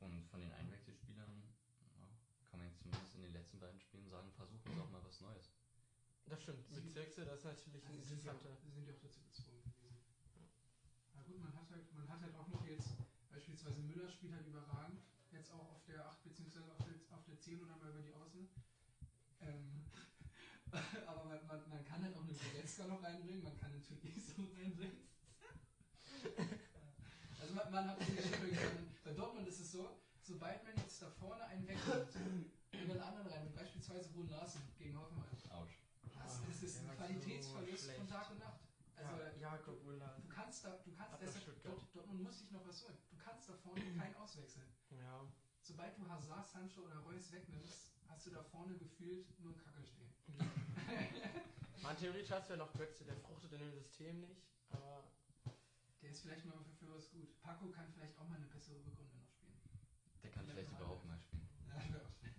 Und 0.00 0.26
von 0.26 0.40
den 0.40 0.52
Einwechselspielern 0.52 1.42
ja, 1.94 2.08
kann 2.50 2.58
man 2.58 2.68
jetzt 2.68 2.77
zumindest 2.88 3.14
in 3.14 3.22
den 3.22 3.32
letzten 3.32 3.58
beiden 3.60 3.80
Spielen 3.80 4.08
sagen, 4.08 4.32
versuchen 4.32 4.72
sie 4.72 4.80
auch 4.80 4.90
mal 4.90 5.04
was 5.04 5.20
Neues. 5.20 5.52
Das 6.26 6.42
stimmt. 6.42 6.70
Mit 6.70 6.90
Zirkse, 6.90 7.24
das 7.24 7.38
ist 7.40 7.44
natürlich 7.44 7.84
ein 7.84 7.96
Also 7.96 8.04
sind 8.04 8.24
ja, 8.24 8.32
auch, 8.32 8.36
interessanter. 8.36 8.72
sind 8.74 8.86
ja 8.86 8.92
auch 8.94 9.00
dazu 9.00 9.20
gezwungen 9.24 9.62
gewesen. 9.64 10.00
Na 11.14 11.22
gut, 11.22 11.40
man 11.40 11.54
hat 11.54 11.70
halt, 11.70 11.92
man 11.94 12.08
hat 12.08 12.20
halt 12.20 12.34
auch 12.36 12.48
noch 12.48 12.64
jetzt, 12.66 12.96
beispielsweise 13.30 13.80
Müller 13.80 14.08
spielt 14.08 14.32
halt 14.34 14.46
überragend, 14.46 15.00
jetzt 15.32 15.50
auch 15.52 15.68
auf 15.72 15.84
der 15.84 16.06
8 16.06 16.24
bzw. 16.24 16.60
Auf 16.70 16.84
der, 16.84 17.16
auf 17.16 17.24
der 17.24 17.38
10 17.40 17.64
oder 17.64 17.76
mal 17.76 17.90
über 17.90 18.02
die 18.02 18.12
Außen. 18.14 18.48
Ähm, 19.40 19.84
aber 21.06 21.24
man, 21.24 21.46
man, 21.46 21.68
man 21.68 21.84
kann 21.84 22.02
halt 22.02 22.14
auch 22.16 22.24
einen 22.24 22.38
Goretzka 22.38 22.86
noch 22.86 23.02
reinbringen, 23.02 23.42
man 23.42 23.56
kann 23.56 23.72
natürlich 23.72 24.24
so 24.24 24.42
reinbringen. 24.56 25.08
Also 27.40 27.54
man, 27.54 27.70
man 27.70 27.88
hat 27.88 28.02
schon 28.02 28.16
gesagt, 28.16 29.04
bei 29.04 29.12
Dortmund 29.12 29.46
ist 29.46 29.60
es 29.60 29.70
so, 29.70 29.88
sobald 30.20 30.62
man 30.64 30.76
jetzt 30.76 31.00
da 31.00 31.08
vorne 31.08 31.44
einen 31.44 31.66
wegkommt, 31.68 32.12
über 32.72 32.92
einen 32.94 33.02
anderen 33.02 33.26
rein, 33.28 33.52
beispielsweise 33.54 34.10
Brun 34.10 34.28
Larsen 34.28 34.62
gegen 34.78 34.98
Hoffenheim, 34.98 35.24
Autsch. 35.50 35.78
das, 36.14 36.40
das 36.46 36.62
ist 36.62 36.80
ein 36.80 36.96
Qualitätsverlust 36.96 37.84
so 37.86 37.92
von. 37.92 38.08
Tag 38.08 38.30
und 38.30 38.38
Nacht. 38.38 38.60
Also 38.96 39.22
ja, 39.22 39.52
Jakob 39.52 39.84
Ulla. 39.84 40.16
du 40.20 40.28
kannst 40.28 40.64
da, 40.64 40.70
du 40.84 40.92
kannst, 40.92 41.20
deshalb. 41.20 41.62
Dort, 41.62 41.94
Dortmund 41.94 42.22
muss 42.22 42.40
sich 42.40 42.50
noch 42.50 42.66
was 42.66 42.82
holen. 42.84 42.98
Du 43.10 43.16
kannst 43.16 43.48
da 43.48 43.54
vorne 43.54 43.80
keinen 43.98 44.14
auswechseln. 44.16 44.66
Ja. 44.90 45.24
Sobald 45.60 45.96
du 45.98 46.08
Hazard, 46.08 46.48
Sancho 46.48 46.80
oder 46.82 46.98
Reus 46.98 47.30
wegnimmst, 47.30 47.92
hast 48.08 48.26
du 48.26 48.30
da 48.30 48.42
vorne 48.42 48.74
gefühlt 48.76 49.26
nur 49.40 49.52
einen 49.52 49.62
Kacke 49.62 49.84
stehen. 49.84 50.12
Man, 51.82 51.96
theoretisch 51.96 52.30
hast 52.30 52.48
du 52.48 52.54
ja 52.54 52.58
noch 52.58 52.72
Götze, 52.72 53.04
der 53.04 53.16
fruchtet 53.16 53.52
in 53.52 53.60
dem 53.60 53.72
System 53.72 54.20
nicht. 54.20 54.42
Aber 54.70 55.04
Der 56.02 56.10
ist 56.10 56.20
vielleicht 56.22 56.44
mal 56.44 56.58
für, 56.64 56.72
für 56.86 56.94
was 56.94 57.10
gut. 57.10 57.40
Paco 57.40 57.68
kann 57.70 57.86
vielleicht 57.92 58.18
auch 58.18 58.28
mal 58.28 58.36
eine 58.36 58.46
bessere 58.46 58.76
Rückrunde 58.78 59.14
noch 59.16 59.28
spielen. 59.28 59.58
Der 60.22 60.30
kann 60.30 60.46
vielleicht 60.46 60.72
überhaupt 60.72 61.04
mal 61.04 61.18
spielen. 61.18 61.48
Ja, 61.68 61.74
wäre 61.92 62.04
auch 62.04 62.12
schnell. 62.18 62.34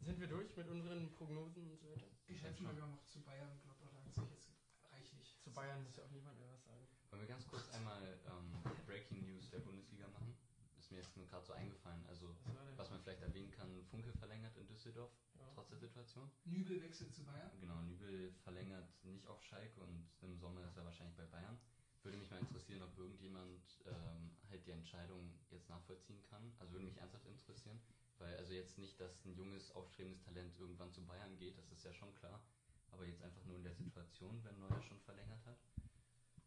sind 0.00 0.20
wir 0.20 0.28
durch 0.28 0.43
mit 0.56 0.68
unseren 0.68 1.10
Prognosen 1.12 1.70
und 1.70 1.78
so 1.80 1.88
weiter? 1.90 2.06
Ich 2.26 2.40
schätze 2.40 2.62
mal, 2.62 2.74
wir 2.74 2.82
haben 2.82 2.92
noch 2.92 3.04
zu 3.04 3.20
Bayern, 3.22 3.50
Gladbach, 3.62 3.92
Leipzig 3.92 4.24
jetzt 4.30 4.50
reichlich. 4.90 5.36
Zu 5.42 5.50
Bayern 5.52 5.82
muss 5.82 5.96
ja 5.96 6.04
auch 6.04 6.10
niemand 6.10 6.38
mehr 6.38 6.48
was 6.52 6.64
sagen. 6.64 6.86
Wollen 7.10 7.22
wir 7.22 7.28
ganz 7.28 7.46
kurz 7.46 7.68
einmal 7.74 8.02
ähm, 8.26 8.74
Breaking 8.86 9.24
News 9.26 9.50
der 9.50 9.60
Bundesliga 9.60 10.08
machen? 10.08 10.36
Ist 10.78 10.90
mir 10.90 10.98
jetzt 10.98 11.16
nur 11.16 11.26
gerade 11.26 11.44
so 11.46 11.52
eingefallen. 11.54 12.04
Also, 12.08 12.36
was 12.76 12.90
man 12.90 13.00
vielleicht 13.00 13.22
erwähnen 13.22 13.50
kann, 13.50 13.84
Funke 13.86 14.12
verlängert 14.12 14.56
in 14.56 14.66
Düsseldorf, 14.66 15.10
Ja. 15.38 15.46
trotz 15.54 15.68
der 15.70 15.78
Situation. 15.78 16.30
Nübel 16.44 16.82
wechselt 16.82 17.14
zu 17.14 17.24
Bayern. 17.24 17.50
Genau, 17.60 17.80
Nübel 17.82 18.32
verlängert 18.42 18.88
nicht 19.04 19.26
auf 19.26 19.42
Schalke 19.42 19.80
und 19.80 20.06
im 20.20 20.36
Sommer 20.36 20.66
ist 20.66 20.76
er 20.76 20.84
wahrscheinlich 20.84 21.16
bei 21.16 21.24
Bayern. 21.26 21.58
Würde 22.02 22.18
mich 22.18 22.30
mal 22.30 22.38
interessieren, 22.40 22.82
ob 22.82 22.98
irgendjemand 22.98 23.80
ähm, 23.86 24.36
halt 24.50 24.66
die 24.66 24.72
Entscheidung 24.72 25.32
jetzt 25.50 25.70
nachvollziehen 25.70 26.22
kann. 26.24 26.52
Also 26.58 26.72
würde 26.72 26.84
mich 26.84 26.98
ernsthaft 26.98 27.24
interessieren. 27.26 27.80
Weil 28.24 28.38
also 28.38 28.54
jetzt 28.54 28.78
nicht, 28.78 28.98
dass 28.98 29.22
ein 29.26 29.34
junges, 29.34 29.70
aufstrebendes 29.72 30.22
Talent 30.22 30.58
irgendwann 30.58 30.90
zu 30.90 31.04
Bayern 31.04 31.36
geht, 31.36 31.58
das 31.58 31.70
ist 31.70 31.84
ja 31.84 31.92
schon 31.92 32.14
klar. 32.14 32.42
Aber 32.90 33.04
jetzt 33.04 33.22
einfach 33.22 33.44
nur 33.44 33.56
in 33.56 33.62
der 33.64 33.74
Situation, 33.74 34.42
wenn 34.44 34.58
Neuer 34.58 34.80
schon 34.80 34.98
verlängert 35.00 35.44
hat. 35.44 35.58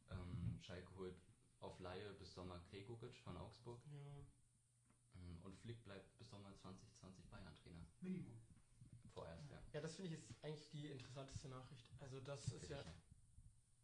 Ähm, 0.09 0.57
Schalke 0.59 0.95
holt 0.95 1.15
auf 1.59 1.79
Laie 1.79 2.13
bis 2.13 2.33
Sommer 2.33 2.59
Gregoritsch 2.71 3.19
von 3.19 3.37
Augsburg. 3.37 3.79
Ja. 3.91 4.25
Ähm, 5.21 5.39
Und 5.43 5.55
Flick 5.59 5.83
bleibt 5.83 6.17
bis 6.17 6.31
Sommer 6.31 6.51
2020 6.55 7.27
Bayern-Trainer. 7.27 7.85
Minimum. 8.01 8.41
Vorerst, 9.13 9.51
ja. 9.51 9.61
Ja, 9.73 9.81
das 9.81 9.95
finde 9.95 10.15
ich 10.15 10.19
ist 10.19 10.43
eigentlich 10.43 10.67
die 10.69 10.87
interessanteste 10.87 11.47
Nachricht. 11.47 11.91
Also 11.99 12.19
das 12.21 12.53
ist 12.53 12.69
ja, 12.69 12.83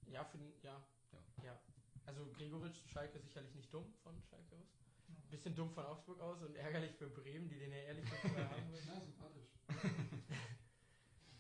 ja 0.07 0.23
für 0.25 0.39
den, 0.39 0.51
ja, 0.63 0.83
Ja. 1.11 1.43
ja. 1.43 1.61
Also 2.07 2.25
Gregoritsch, 2.31 2.81
Schalke 2.87 3.19
sicherlich 3.19 3.53
nicht 3.53 3.71
dumm 3.71 3.93
von 4.01 4.19
Schalke 4.23 4.55
aus. 4.55 4.82
Bisschen 5.30 5.55
dumm 5.55 5.72
von 5.72 5.86
Augsburg 5.86 6.20
aus 6.20 6.41
und 6.41 6.55
ärgerlich 6.55 6.93
für 6.95 7.07
Bremen, 7.09 7.49
die 7.49 7.57
den 7.57 7.72
ja 7.72 7.78
ehrlich 7.78 8.03
nicht 8.05 8.16
vorher 8.22 8.49
haben 8.49 8.72
wollen. 8.72 8.84
Na, 8.88 8.99
sympathisch. 9.01 9.49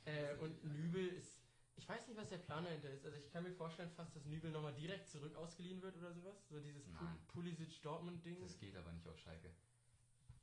Äh, 0.05 0.35
und 0.41 0.61
Nübel 0.65 1.07
ist, 1.07 1.39
ich 1.77 1.87
weiß 1.87 2.07
nicht, 2.07 2.17
was 2.17 2.27
der 2.27 2.39
Plan 2.39 2.65
dahinter 2.65 2.89
ist. 2.89 3.05
Also 3.05 3.17
ich 3.17 3.29
kann 3.31 3.43
mir 3.43 3.53
vorstellen 3.53 3.89
fast, 3.91 4.13
dass 4.15 4.25
Nübel 4.25 4.51
nochmal 4.51 4.73
direkt 4.73 5.07
zurück 5.07 5.33
ausgeliehen 5.35 5.81
wird 5.81 5.95
oder 5.95 6.11
sowas. 6.13 6.35
So 6.49 6.59
dieses 6.59 6.83
Pul 6.83 7.07
Nein. 7.07 7.17
Pulisic-Dortmund-Ding. 7.29 8.41
Das 8.41 8.57
geht 8.59 8.75
aber 8.75 8.91
nicht 8.91 9.07
auf 9.07 9.17
Schalke. 9.17 9.49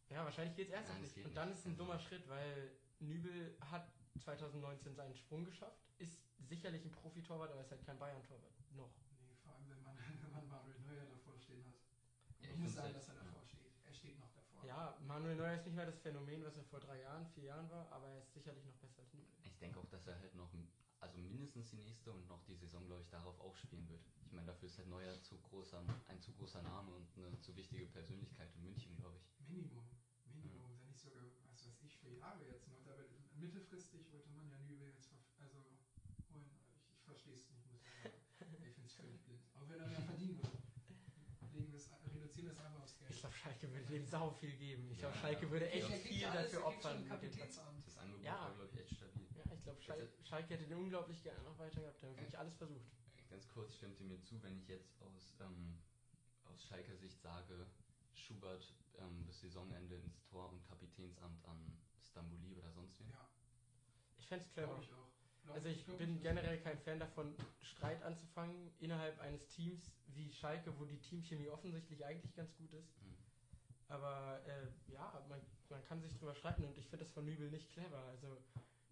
Ja, 0.08 0.24
wahrscheinlich 0.24 0.56
geht 0.56 0.68
es 0.68 0.72
ernsthaft 0.72 0.96
Nein, 0.98 1.02
nicht. 1.04 1.14
geht 1.14 1.26
Und 1.26 1.34
dann 1.36 1.48
nicht. 1.50 1.54
ist 1.58 1.60
es 1.60 1.66
ein 1.66 1.72
Also- 1.72 1.84
dummer 1.84 1.98
Schritt, 1.98 2.26
weil 2.28 2.70
Nübel 3.00 3.54
hat 3.60 3.92
2019 4.18 4.94
seinen 4.94 5.14
Sprung 5.14 5.44
geschafft, 5.44 5.78
ist 5.98 6.18
sicherlich 6.38 6.82
ein 6.84 6.90
Profitorwart, 6.90 7.52
aber 7.52 7.60
ist 7.60 7.70
halt 7.70 7.84
kein 7.84 7.98
Bayern-Torwart. 7.98 8.54
Noch. 8.74 8.90
Nee, 9.20 9.36
vor 9.44 9.52
allem, 9.54 9.68
wenn 9.68 9.82
man, 9.82 9.94
wenn 10.22 10.32
man 10.32 10.48
Manuel 10.48 10.80
Neuer 10.80 11.04
davor 11.04 11.38
stehen 11.38 11.64
hat. 11.66 11.74
Ja, 12.40 12.48
ich 12.50 12.56
muss 12.56 12.72
sagen, 12.74 12.86
halt- 12.86 12.96
dass 12.96 13.08
er 13.08 13.14
ja. 13.16 13.24
davor 13.24 13.44
steht. 13.46 13.60
Er 13.84 13.92
steht 13.92 14.18
noch 14.18 14.32
davor. 14.32 14.59
Ja, 14.70 14.94
Manuel 15.04 15.34
Neuer 15.34 15.54
ist 15.56 15.66
nicht 15.66 15.74
mehr 15.74 15.86
das 15.86 15.98
Phänomen, 15.98 16.44
was 16.44 16.56
er 16.56 16.62
vor 16.62 16.78
drei 16.78 17.00
Jahren, 17.00 17.26
vier 17.34 17.44
Jahren 17.50 17.68
war, 17.70 17.90
aber 17.90 18.06
er 18.08 18.20
ist 18.20 18.32
sicherlich 18.32 18.64
noch 18.64 18.76
besser 18.76 19.00
als 19.02 19.12
Nübel. 19.12 19.34
Ich 19.42 19.58
denke 19.58 19.80
auch, 19.80 19.86
dass 19.90 20.06
er 20.06 20.16
halt 20.20 20.32
noch, 20.36 20.48
also 21.00 21.18
mindestens 21.18 21.70
die 21.70 21.76
nächste 21.76 22.12
und 22.12 22.28
noch 22.28 22.44
die 22.44 22.54
Saison, 22.54 22.86
glaube 22.86 23.02
ich, 23.02 23.08
darauf 23.08 23.38
auch 23.40 23.56
spielen 23.56 23.88
wird. 23.88 24.00
Ich 24.26 24.30
meine, 24.32 24.46
dafür 24.46 24.68
ist 24.68 24.78
halt 24.78 24.86
Neuer 24.88 25.20
zu 25.24 25.38
großer, 25.40 25.82
ein 26.06 26.20
zu 26.20 26.32
großer 26.34 26.62
Name 26.62 26.92
und 26.94 27.08
eine 27.18 27.36
zu 27.40 27.56
wichtige 27.56 27.84
Persönlichkeit 27.86 28.54
in 28.54 28.62
München, 28.62 28.94
glaube 28.96 29.18
ich. 29.18 29.48
Minimum. 29.48 29.84
Minimum, 30.32 30.70
wenn 30.78 30.86
nicht 30.86 31.00
sogar, 31.00 31.24
was 31.50 31.66
weiß 31.66 31.82
ich, 31.82 31.98
für 31.98 32.10
Jahre 32.10 32.46
jetzt 32.46 32.68
noch. 32.68 32.78
Aber 32.86 32.94
mittelfristig 33.34 34.08
wollte 34.12 34.30
man 34.30 34.48
ja 34.48 34.56
Nübel 34.60 34.86
jetzt 34.86 35.08
verf- 35.12 35.34
also 35.42 35.58
holen. 36.30 36.48
Ich, 36.76 36.88
ich 36.92 37.02
verstehe 37.02 37.34
es 37.34 37.50
nicht, 37.50 37.66
muss 37.66 37.82
ich 37.82 37.90
sagen. 38.04 38.14
Ich 38.38 38.74
finde 38.74 38.86
es 38.86 38.92
völlig 38.94 39.20
blind. 39.24 39.42
Auch 39.56 39.68
wenn 39.68 39.80
er 39.80 39.88
mehr 39.88 40.00
verdienen 40.02 40.36
würde. 40.38 40.58
Legen 41.52 41.72
wir 41.72 41.78
es, 41.78 41.90
reduzieren 42.14 42.46
wir 42.46 42.52
es 42.52 42.60
einfach 42.60 42.80
aufs 42.82 42.92
Ich 42.92 42.98
Geld. 43.08 43.18
glaube, 43.20 43.29
Schalke 43.42 43.72
würde 43.72 43.86
dem 43.86 44.04
sau 44.06 44.30
viel 44.32 44.52
geben. 44.56 44.90
Ich 44.90 44.98
glaube, 44.98 45.16
Schalke 45.16 45.50
würde 45.50 45.70
echt 45.70 45.86
viel 45.88 46.20
dafür 46.20 46.66
opfern. 46.66 47.04
Das 47.08 47.96
Angebot 47.98 48.24
Ja. 48.24 48.32
war, 48.40 48.54
glaube 48.54 48.70
ich, 48.74 48.80
echt 48.80 48.94
stabil. 48.96 49.26
Ja, 49.36 49.54
ich 49.54 49.62
glaube, 49.62 49.80
Schalke, 49.82 50.08
Schalke 50.24 50.54
hätte 50.54 50.66
den 50.66 50.76
unglaublich 50.78 51.22
gerne 51.22 51.42
noch 51.42 51.58
weiter 51.58 51.80
gehabt. 51.80 52.02
Der 52.02 52.10
hat 52.10 52.16
wirklich 52.18 52.38
alles 52.38 52.54
versucht. 52.56 52.84
Ganz 53.30 53.48
kurz 53.48 53.74
stimmt 53.76 53.98
ihr 54.00 54.06
mir 54.06 54.20
zu, 54.22 54.42
wenn 54.42 54.56
ich 54.58 54.68
jetzt 54.68 55.00
aus, 55.02 55.36
ähm, 55.40 55.78
aus 56.52 56.64
Schalker 56.64 56.96
Sicht 56.96 57.20
sage, 57.22 57.66
Schubert 58.14 58.74
ähm, 58.98 59.24
bis 59.24 59.40
Saisonende 59.40 59.96
ins 59.96 60.22
Tor 60.24 60.50
und 60.50 60.62
Kapitänsamt 60.68 61.44
an 61.46 61.78
Stambuli 62.02 62.54
oder 62.56 62.70
sonst 62.72 62.98
wen. 63.00 63.08
Ja, 63.10 63.28
Ich 64.18 64.26
fände 64.26 64.44
es 64.44 64.52
clever. 64.52 64.78
ich 64.82 64.92
auch. 64.92 65.10
Also 65.54 65.68
ich 65.68 65.84
bin 65.86 66.20
generell 66.20 66.60
kein 66.60 66.78
Fan 66.78 67.00
davon, 67.00 67.34
Streit 67.62 68.02
anzufangen 68.02 68.70
innerhalb 68.78 69.18
eines 69.20 69.48
Teams 69.48 69.90
wie 70.08 70.30
Schalke, 70.32 70.78
wo 70.78 70.84
die 70.84 70.98
Teamchemie 71.00 71.48
offensichtlich 71.48 72.04
eigentlich 72.04 72.34
ganz 72.36 72.54
gut 72.56 72.72
ist. 72.74 73.00
Mhm. 73.02 73.16
Aber 73.90 74.40
äh, 74.46 74.92
ja, 74.92 75.24
man, 75.28 75.40
man 75.68 75.84
kann 75.84 76.00
sich 76.00 76.14
drüber 76.14 76.34
streiten 76.34 76.64
und 76.64 76.78
ich 76.78 76.86
finde 76.88 77.04
das 77.04 77.12
von 77.12 77.24
Nübel 77.24 77.50
nicht 77.50 77.68
clever. 77.70 77.98
Also 78.06 78.38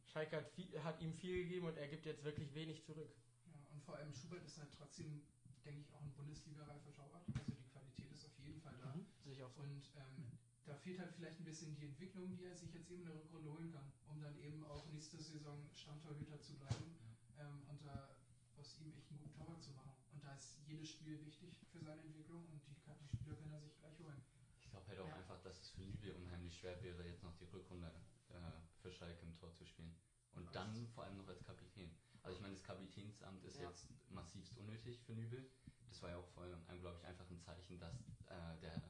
Schalke 0.06 0.36
hat, 0.36 0.48
viel, 0.50 0.82
hat 0.82 1.00
ihm 1.00 1.14
viel 1.14 1.44
gegeben 1.44 1.66
und 1.66 1.76
er 1.76 1.86
gibt 1.88 2.04
jetzt 2.04 2.24
wirklich 2.24 2.52
wenig 2.54 2.82
zurück. 2.84 3.10
Ja, 3.46 3.60
und 3.72 3.82
vor 3.84 3.96
allem 3.96 4.12
Schubert 4.12 4.44
ist 4.44 4.58
halt 4.58 4.72
trotzdem, 4.76 5.22
denke 5.64 5.80
ich, 5.80 5.92
auch 5.94 6.02
ein 6.02 6.12
Bundesliga-reifer 6.14 6.92
Torwart. 6.94 7.24
Also 7.38 7.52
die 7.52 7.68
Qualität 7.70 8.10
ist 8.12 8.24
auf 8.24 8.36
jeden 8.38 8.60
Fall 8.60 8.74
da. 8.82 8.92
Sehe 9.22 9.34
ich 9.34 9.42
auch 9.42 9.52
so. 9.52 9.62
Und 9.62 9.88
ähm, 9.96 10.32
da 10.66 10.74
fehlt 10.74 10.98
halt 10.98 11.12
vielleicht 11.14 11.38
ein 11.40 11.44
bisschen 11.44 11.76
die 11.76 11.86
Entwicklung, 11.86 12.34
die 12.36 12.44
er 12.44 12.56
sich 12.56 12.74
jetzt 12.74 12.90
eben 12.90 13.02
in 13.02 13.08
der 13.08 13.16
Rückrunde 13.16 13.52
holen 13.52 13.70
kann, 13.70 13.92
um 14.08 14.20
dann 14.20 14.36
eben 14.40 14.64
auch 14.64 14.84
nächste 14.90 15.18
Saison 15.20 15.68
Stammtorhüter 15.74 16.40
zu 16.40 16.54
bleiben 16.58 16.96
ähm, 17.38 17.62
und 17.68 17.84
da 17.84 18.10
aus 18.58 18.76
ihm 18.80 18.92
echt 18.98 19.10
einen 19.10 19.20
guten 19.20 19.34
Torwart 19.38 19.62
zu 19.62 19.70
machen. 19.72 19.92
Und 20.12 20.24
da 20.24 20.34
ist 20.34 20.58
jedes 20.66 20.90
Spiel 20.90 21.24
wichtig 21.24 21.54
für 21.70 21.78
seine 21.80 22.02
Entwicklung 22.02 22.42
und 22.50 22.60
die, 22.66 22.74
kann- 22.84 22.98
die 23.12 23.16
Spieler 23.16 23.36
kann 23.36 23.52
er 23.52 23.60
sich 23.60 23.78
gleich 23.78 23.96
holen. 24.00 24.20
Ich 24.68 24.72
glaube 24.72 24.86
halt 24.88 25.00
auch 25.00 25.08
Ja. 25.08 25.14
einfach, 25.16 25.40
dass 25.40 25.58
es 25.58 25.70
für 25.70 25.80
Nübel 25.80 26.12
unheimlich 26.12 26.58
schwer 26.58 26.80
wäre, 26.82 27.02
jetzt 27.06 27.22
noch 27.22 27.34
die 27.38 27.46
Rückrunde 27.46 27.90
äh, 28.28 28.34
für 28.82 28.92
Schalke 28.92 29.22
im 29.22 29.34
Tor 29.34 29.50
zu 29.54 29.64
spielen. 29.64 29.96
Und 30.32 30.54
dann 30.54 30.86
vor 30.88 31.04
allem 31.04 31.16
noch 31.16 31.26
als 31.28 31.42
Kapitän. 31.42 31.90
Also 32.22 32.36
ich 32.36 32.42
meine, 32.42 32.52
das 32.52 32.62
Kapitänsamt 32.62 33.42
ist 33.44 33.56
Ja. 33.56 33.70
jetzt 33.70 33.86
massivst 34.10 34.58
unnötig 34.58 35.00
für 35.00 35.14
Nübel, 35.14 35.50
das 35.88 36.02
war 36.02 36.10
ja 36.10 36.18
auch 36.18 36.28
voll, 36.28 36.54
glaube 36.80 36.98
ich, 36.98 37.06
einfach 37.06 37.30
ein 37.30 37.40
Zeichen, 37.40 37.78
dass, 37.78 37.94
äh, 38.26 38.58
der, 38.60 38.82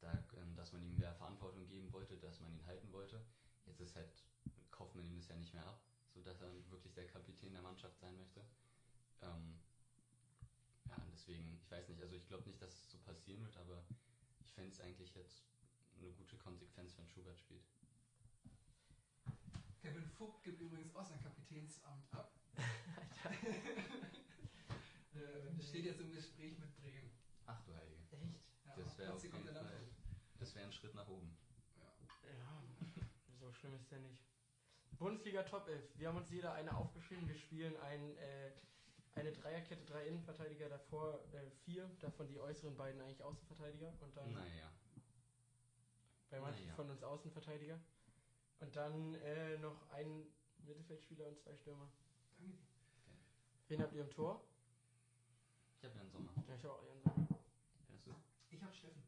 da, 0.00 0.12
ähm, 0.36 0.56
dass 0.56 0.72
man 0.72 0.82
ihm 0.82 0.98
mehr 0.98 1.14
Verantwortung 1.14 1.64
geben 1.68 1.92
wollte, 1.92 2.16
dass 2.18 2.40
man 2.40 2.52
ihn 2.52 2.66
halten 2.66 2.90
wollte. 2.92 3.24
Jetzt 3.66 3.78
ist 3.80 3.94
halt, 3.94 4.24
kauft 4.72 4.96
man 4.96 5.04
ihm 5.06 5.14
das 5.14 5.28
ja 5.28 5.36
nicht 5.36 5.54
mehr 5.54 5.64
ab, 5.64 5.80
sodass 6.12 6.40
er 6.40 6.50
wirklich 6.70 6.92
der 6.94 7.06
Kapitän 7.06 7.52
der 7.52 7.62
Mannschaft 7.62 8.00
sein 8.00 8.16
möchte. 8.16 8.40
Ähm, 9.22 9.60
ja, 10.88 10.96
deswegen, 11.12 11.54
ich 11.62 11.70
weiß 11.70 11.88
nicht, 11.88 12.00
also 12.02 12.16
ich 12.16 12.26
glaube 12.26 12.48
nicht, 12.48 12.60
dass 12.60 12.72
es 12.72 12.90
so 12.90 12.98
passieren 12.98 13.42
wird, 13.44 13.56
aber 13.58 13.84
fände 14.60 14.74
es 14.74 14.80
eigentlich 14.82 15.14
jetzt 15.14 15.42
eine 15.98 16.12
gute 16.12 16.36
Konsequenz, 16.36 16.98
wenn 16.98 17.08
Schubert 17.08 17.38
spielt. 17.38 17.64
Kevin 19.80 20.04
Vogt 20.04 20.44
gibt 20.44 20.60
übrigens 20.60 20.94
auch 20.94 21.06
sein 21.06 21.18
Kapitänsamt 21.22 22.12
ab. 22.12 22.38
äh, 25.14 25.62
steht 25.62 25.86
jetzt 25.86 26.00
im 26.00 26.12
Gespräch 26.12 26.58
mit 26.58 26.76
Bremen. 26.76 27.10
Ach 27.46 27.64
du 27.64 27.74
Heilige. 27.74 28.02
Echt? 28.10 28.34
Ja, 28.66 28.76
Das 28.76 28.98
wäre 28.98 29.14
auf 29.14 29.22
jeden 29.22 29.42
Fall, 29.42 29.64
hoch. 29.64 29.94
das 30.38 30.54
wäre 30.54 30.66
ein 30.66 30.72
Schritt 30.72 30.94
nach 30.94 31.08
oben. 31.08 31.34
Ja. 31.78 31.90
Ja, 32.28 32.62
so 33.38 33.50
schlimm 33.54 33.74
ist 33.76 33.90
der 33.90 34.00
nicht. 34.00 34.22
Bundesliga 34.98 35.42
Top 35.44 35.66
11. 35.68 35.98
Wir 35.98 36.08
haben 36.08 36.18
uns 36.18 36.28
jeder 36.28 36.52
eine 36.52 36.76
aufgeschrieben. 36.76 37.26
Wir 37.26 37.36
spielen 37.36 37.74
ein, 37.78 38.14
äh, 38.18 38.52
eine 39.20 39.32
Dreierkette, 39.32 39.84
drei 39.84 40.06
Innenverteidiger, 40.06 40.68
davor 40.68 41.20
äh, 41.32 41.50
vier, 41.64 41.88
davon 42.00 42.26
die 42.28 42.38
äußeren 42.38 42.76
beiden 42.76 43.00
eigentlich 43.00 43.22
Außenverteidiger 43.22 43.92
und 44.00 44.16
dann 44.16 44.32
Naja. 44.32 44.70
bei 46.30 46.40
manchen 46.40 46.64
naja. 46.64 46.74
von 46.76 46.90
uns 46.90 47.02
Außenverteidiger. 47.02 47.78
Und 48.60 48.76
dann 48.76 49.14
äh, 49.14 49.56
noch 49.58 49.88
ein 49.90 50.26
Mittelfeldspieler 50.58 51.26
und 51.28 51.38
zwei 51.38 51.54
Stürmer. 51.56 51.90
Danke 52.38 52.52
dir. 52.52 52.58
Wen 53.68 53.82
habt 53.82 53.94
ihr 53.94 54.02
im 54.02 54.10
Tor? 54.10 54.44
Ich 55.78 55.84
habe 55.84 55.94
ja 55.94 56.00
einen 56.02 56.10
Sommer. 56.10 56.32
Ja, 56.46 56.54
ich 56.56 56.62
habe 56.64 56.74
auch 56.74 56.82
Ihren 56.84 57.00
Sommer. 57.02 57.26
Kennst 57.86 58.06
du? 58.06 58.14
Ich 58.50 58.62
habe 58.62 58.74
Steffen. 58.74 59.02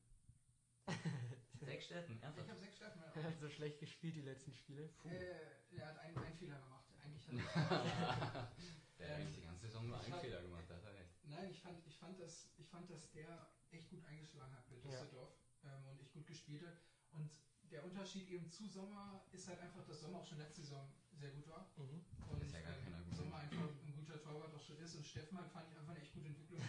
Sechs 1.60 1.84
Städten, 1.84 2.12
Ich 2.16 2.22
ernsthaft? 2.22 2.48
habe 2.48 2.58
sechs 2.60 2.76
Steffen. 2.76 3.00
Ja. 3.02 3.12
Er 3.14 3.22
hat 3.24 3.38
so 3.38 3.48
schlecht 3.48 3.78
gespielt 3.78 4.16
die 4.16 4.22
letzten 4.22 4.52
Spiele. 4.54 4.88
Puh. 5.02 5.08
Äh, 5.10 5.76
er 5.76 5.86
hat 5.88 5.98
einen, 5.98 6.16
einen 6.18 6.36
Fehler 6.36 6.58
gemacht. 6.58 6.84
Eigentlich 7.04 7.28
hat 7.28 8.48
Der 9.02 9.10
hat 9.10 9.20
eigentlich 9.20 9.34
die 9.34 9.42
ganze 9.42 9.66
Saison 9.66 9.86
nur 9.86 9.98
Ich 9.98 10.06
einen 10.12 10.20
Fehler 10.22 10.42
gemacht, 10.42 10.64
da 10.68 10.74
hat 10.76 10.84
er 10.84 10.94
recht. 10.94 11.10
Nein, 11.24 11.50
ich 11.50 11.60
fand, 11.60 11.84
ich, 11.86 11.96
fand 11.98 12.18
das, 12.20 12.50
ich 12.56 12.68
fand, 12.68 12.88
dass 12.90 13.10
der 13.10 13.50
echt 13.70 13.90
gut 13.90 14.04
eingeschlagen 14.04 14.52
hat 14.54 14.68
bei 14.68 14.76
Ja. 14.76 14.82
Düsseldorf 15.02 15.34
ähm, 15.64 15.86
und 15.90 16.00
echt 16.00 16.12
gut 16.12 16.26
gespielt 16.26 16.62
hat. 16.66 16.78
Und 17.12 17.30
der 17.70 17.84
Unterschied 17.84 18.28
eben 18.30 18.48
zu 18.50 18.66
Sommer 18.68 19.24
ist 19.32 19.48
halt 19.48 19.58
einfach, 19.60 19.84
dass 19.86 20.00
Sommer 20.00 20.18
auch 20.18 20.26
schon 20.26 20.38
letzte 20.38 20.62
Saison 20.62 20.86
sehr 21.12 21.30
gut 21.30 21.48
war. 21.48 21.72
Mhm. 21.76 22.04
Und 22.28 22.42
Ist 22.42 22.52
ja 22.54 22.60
gar 22.60 22.76
ähm, 22.76 22.84
keiner 22.84 23.02
gut. 23.02 23.16
Sommer 23.16 23.36
einfach 23.38 23.68
ein 23.84 23.94
guter 23.96 24.20
Torwart 24.22 24.54
auch 24.54 24.62
schon 24.62 24.78
ist. 24.78 24.94
Und 24.94 25.04
Steffen 25.06 25.38
halt 25.38 25.50
fand 25.50 25.68
ich 25.70 25.76
einfach 25.76 25.92
eine 25.94 26.00
echt 26.02 26.12
gute 26.14 26.28
Entwicklung 26.28 26.60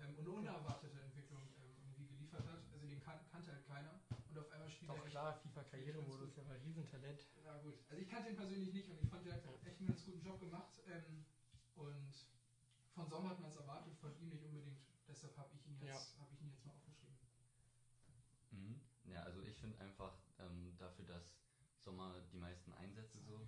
ähm, 0.00 0.14
und 0.16 0.20
eine 0.20 0.30
unerwartete 0.30 1.00
Entwicklung 1.00 1.42
ähm, 1.62 1.76
irgendwie 1.82 2.06
geliefert 2.06 2.46
hat. 2.46 2.62
Also 2.72 2.86
den 2.86 3.00
kan 3.00 3.20
kannte 3.30 3.52
halt 3.52 3.64
keiner. 3.66 4.00
Und 4.30 4.38
auf 4.38 4.50
einmal 4.50 4.70
spielt 4.70 4.90
Auch 4.90 4.96
er 4.96 5.02
echt 5.04 5.10
klar, 5.12 5.40
FIFA-Karrieremodus, 5.40 6.36
war 6.36 6.44
ein 6.54 6.60
Riesentalent. 6.62 7.26
ja 7.44 7.56
gut. 7.62 7.74
Also 7.88 8.02
ich 8.02 8.08
kannte 8.08 8.30
ihn 8.30 8.36
persönlich 8.36 8.72
nicht 8.72 8.88
und 8.90 8.98
ich 9.02 9.08
fand, 9.08 9.24
der 9.26 9.34
hat 9.34 9.42
echt 9.64 9.78
einen 9.78 9.88
ganz 9.88 10.04
guten 10.04 10.22
Job 10.22 10.40
gemacht. 10.40 10.80
Ähm, 10.88 11.24
und 11.76 12.12
von 12.94 13.08
Sommer 13.08 13.30
hat 13.30 13.40
man 13.40 13.50
es 13.50 13.56
erwartet, 13.56 13.94
von 13.98 14.16
ihm 14.18 14.28
nicht 14.28 14.42
unbedingt. 14.42 14.80
Deshalb 15.06 15.36
habe 15.36 15.54
ich 15.54 15.66
ihn 15.66 15.78
jetzt, 15.78 16.18
habe 16.18 16.32
ich 16.34 16.40
ihn 16.40 16.48
jetzt 16.48 16.64
mal 16.64 16.72
aufgeschrieben. 16.72 17.14
Mhm. 18.50 18.80
Ja, 19.04 19.22
also 19.22 19.42
ich 19.42 19.56
finde 19.56 19.78
einfach 19.80 20.12
ähm, 20.38 20.74
dafür, 20.78 21.04
dass 21.04 21.22
Sommer 21.84 22.20
die 22.32 22.36
meisten 22.38 22.72
Einsätze 22.74 23.20
so 23.20 23.46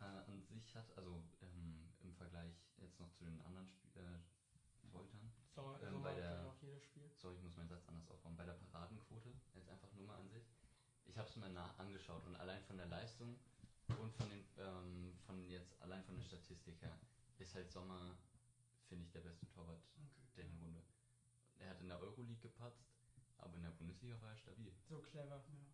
äh, 0.00 0.04
an 0.04 0.42
sich 0.42 0.74
hat, 0.74 0.96
also 0.96 1.22
ähm, 1.42 1.88
im 2.00 2.12
Vergleich 2.14 2.52
jetzt 2.78 3.00
noch 3.00 3.10
zu 3.14 3.24
den 3.24 3.40
anderen 3.42 3.66
Sp 3.66 3.82
äh, 3.96 4.18
Torhütern. 4.90 5.32
Sommer, 5.54 5.80
Ähm, 5.82 5.90
Sommer 5.90 6.14
der- 6.14 6.46
auch 6.46 6.60
jedes 6.62 6.82
Spiel. 6.84 7.10
Sorry, 7.16 7.34
ich 7.36 7.42
muss 7.42 7.56
meinen 7.56 7.68
Satz 7.68 7.84
anders 7.88 8.06
aufbauen. 8.08 8.36
Bei 8.36 8.44
der 8.44 8.52
Paradenquote, 8.52 9.34
jetzt 9.54 9.68
einfach 9.68 9.92
nur 9.92 10.04
mal 10.04 10.16
an 10.16 10.28
sich. 10.28 10.44
Ich 11.06 11.16
habe 11.18 11.28
es 11.28 11.36
mir 11.36 11.48
nah 11.48 11.74
angeschaut 11.78 12.24
und 12.24 12.36
allein 12.36 12.62
von 12.64 12.76
der 12.76 12.86
Leistung 12.86 13.38
und 13.98 14.12
von 14.14 14.28
den 14.28 14.44
ähm, 14.58 15.16
von 15.26 15.42
jetzt 15.48 15.80
allein 15.82 16.04
von 16.04 16.14
der 16.16 16.22
Statistik 16.22 16.80
her 16.82 16.96
ist 17.40 17.54
halt 17.54 17.70
Sommer, 17.70 18.16
finde 18.88 19.04
ich, 19.04 19.10
der 19.12 19.20
beste 19.20 19.46
Torwart 19.48 19.82
Okay. 19.96 20.28
der 20.36 20.44
Hinrunde. 20.44 20.82
Er 21.58 21.70
hat 21.70 21.80
in 21.80 21.88
der 21.88 22.00
Euroleague 22.00 22.40
gepatzt, 22.40 22.88
aber 23.38 23.56
in 23.56 23.62
der 23.62 23.70
Bundesliga 23.72 24.20
war 24.20 24.30
er 24.30 24.36
stabil. 24.36 24.72
So 24.88 25.00
clever. 25.00 25.42
Ja. 25.48 25.66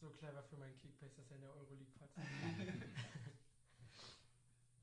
So 0.00 0.10
clever 0.10 0.42
für 0.42 0.56
meinen 0.56 0.76
Kickbase, 0.76 1.14
dass 1.16 1.30
er 1.30 1.36
in 1.36 1.42
der 1.42 1.50
Euroleague 1.52 1.92
patzt. 1.98 2.16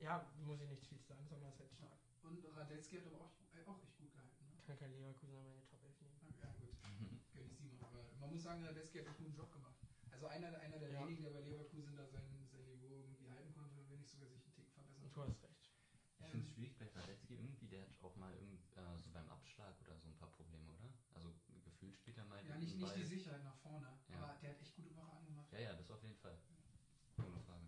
ja, 0.00 0.26
muss 0.44 0.60
ich 0.60 0.68
nicht 0.68 0.86
viel 0.86 0.98
sagen. 1.00 1.26
Sommer 1.28 1.48
ist 1.48 1.58
halt 1.58 1.72
stark. 1.72 1.98
Und 2.22 2.44
Radetzky 2.54 2.96
hat 2.96 3.06
aber 3.06 3.20
auch, 3.20 3.32
äh, 3.54 3.62
auch 3.64 3.82
echt 3.82 3.96
gut 3.96 4.12
gehalten. 4.12 4.44
Ne? 4.44 4.52
Kann 4.66 4.76
kein 4.78 4.92
Leverkusen 4.92 5.36
an 5.36 5.46
meine 5.46 5.64
Top 5.66 5.82
11 5.82 6.00
nehmen. 6.00 6.20
Ja 6.38 6.52
gut, 6.58 6.74
gönn 7.32 7.46
ich 7.46 7.56
Simon. 7.56 7.78
Aber 7.82 8.10
man 8.18 8.30
muss 8.30 8.42
sagen, 8.42 8.62
Radetzky 8.64 8.98
hat 8.98 9.06
einen 9.06 9.16
guten 9.16 9.34
Job 9.34 9.50
gemacht. 9.52 9.74
Also 10.10 10.26
einer, 10.26 10.58
einer 10.58 10.78
der 10.78 10.90
Ja. 10.92 11.02
wenigen, 11.02 11.22
der 11.22 11.30
bei 11.30 11.40
Leverkusen 11.40 11.94
da 11.96 12.06
sein, 12.08 12.46
sein 12.50 12.64
Niveau 12.66 12.96
irgendwie 12.96 13.28
halten 13.30 13.52
konnte, 13.52 13.76
wenn 13.88 13.98
nicht 13.98 14.10
sogar 14.10 14.28
sich 14.28 14.42
einen 14.42 14.52
Tick 14.52 14.68
verbessern 14.70 15.02
Und 15.04 15.16
du 15.16 15.22
hast 15.22 15.42
recht. 15.42 15.70
Ich 16.22 16.26
finde 16.26 16.46
es 16.46 16.52
schwierig 16.52 16.76
bei 16.76 16.86
Radetzky 16.88 17.34
irgendwie, 17.34 17.66
der 17.66 17.80
hat 17.80 17.88
auch 18.02 18.14
mal 18.16 18.32
irgend, 18.34 18.60
äh, 18.76 18.98
so 18.98 19.10
beim 19.10 19.26
Abschlag 19.28 19.74
oder 19.80 19.96
so 19.98 20.06
ein 20.08 20.14
paar 20.14 20.28
Probleme, 20.28 20.70
oder? 20.72 20.92
Also 21.14 21.32
gefühlt 21.64 21.96
spielt 21.96 22.18
er 22.18 22.24
mal 22.24 22.44
Ja, 22.44 22.56
den 22.56 22.69
nicht, 22.80 22.96
die 22.96 23.04
Sicherheit 23.04 23.44
nach 23.44 23.56
vorne, 23.56 23.86
Ja. 24.08 24.16
aber 24.16 24.38
der 24.40 24.50
hat 24.50 24.60
echt 24.60 24.74
gute 24.76 24.94
Woche 24.96 25.12
angemacht. 25.12 25.52
Ja, 25.52 25.58
ja, 25.60 25.74
das 25.74 25.90
auf 25.90 26.02
jeden 26.02 26.16
Fall. 26.16 26.38
Ohne 27.18 27.40
Frage. 27.40 27.66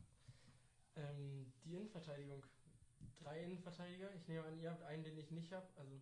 Ähm, 0.97 1.53
die 1.65 1.75
Innenverteidigung. 1.75 2.45
Drei 3.19 3.43
Innenverteidiger. 3.45 4.15
Ich 4.15 4.27
nehme 4.29 4.45
an, 4.47 4.59
ihr 4.59 4.71
habt 4.71 4.83
einen, 4.83 5.05
den 5.05 5.17
ich 5.19 5.31
nicht 5.31 5.53
habe. 5.53 5.67
Also 5.77 5.93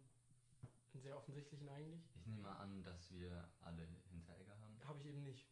einen 0.93 1.03
sehr 1.03 1.17
offensichtlichen 1.17 1.69
eigentlich. 1.69 2.03
Ich 2.15 2.27
nehme 2.27 2.43
mal 2.43 2.57
an, 2.57 2.83
dass 2.83 3.13
wir 3.13 3.49
alle 3.61 3.87
Hinteregger 4.11 4.59
haben. 4.59 4.79
Habe 4.85 4.99
ich 5.01 5.07
eben 5.07 5.23
nicht. 5.23 5.47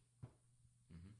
Mhm. 0.89 1.13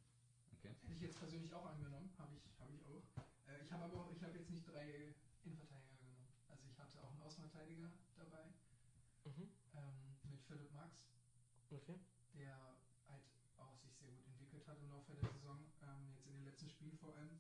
Okay. 0.54 0.76
Hätte 0.82 0.94
ich 0.94 1.02
jetzt 1.02 1.20
persönlich 1.20 1.54
auch 1.54 1.66
angenommen, 1.66 2.12
habe 2.18 2.36
ich, 2.36 2.42
habe 2.60 2.74
ich 2.74 2.86
auch. 2.86 3.04
Äh, 3.48 3.64
ich 3.64 3.72
habe 3.72 3.86
aber 3.86 4.02
auch, 4.02 4.12
ich 4.12 4.22
habe 4.24 4.38
jetzt 4.38 4.50
nicht 4.50 4.68
drei 4.68 5.14
Innenverteidiger 5.46 5.96
genommen. 5.98 6.28
Also 6.50 6.68
ich 6.68 6.78
hatte 6.78 7.00
auch 7.02 7.12
einen 7.12 7.22
Außenverteidiger 7.22 7.90
dabei 8.16 8.46
Mhm. 9.26 9.50
ähm, 9.76 10.16
mit 10.30 10.42
Philipp 10.44 10.72
Max, 10.74 11.06
Okay. 11.72 12.00
Der 12.40 12.58
halt 13.08 13.24
auch 13.58 13.78
sich 13.84 13.94
sehr 14.00 14.10
gut 14.10 14.26
entwickelt 14.26 14.66
hat 14.68 14.80
im 14.82 14.90
Laufe 14.90 15.14
der 15.14 15.30
Saison, 15.30 15.60
ähm, 15.84 16.08
jetzt 16.08 16.26
in 16.26 16.34
den 16.34 16.46
letzten 16.46 16.70
Spielen 16.70 16.98
vor 16.98 17.14
allem. 17.14 17.38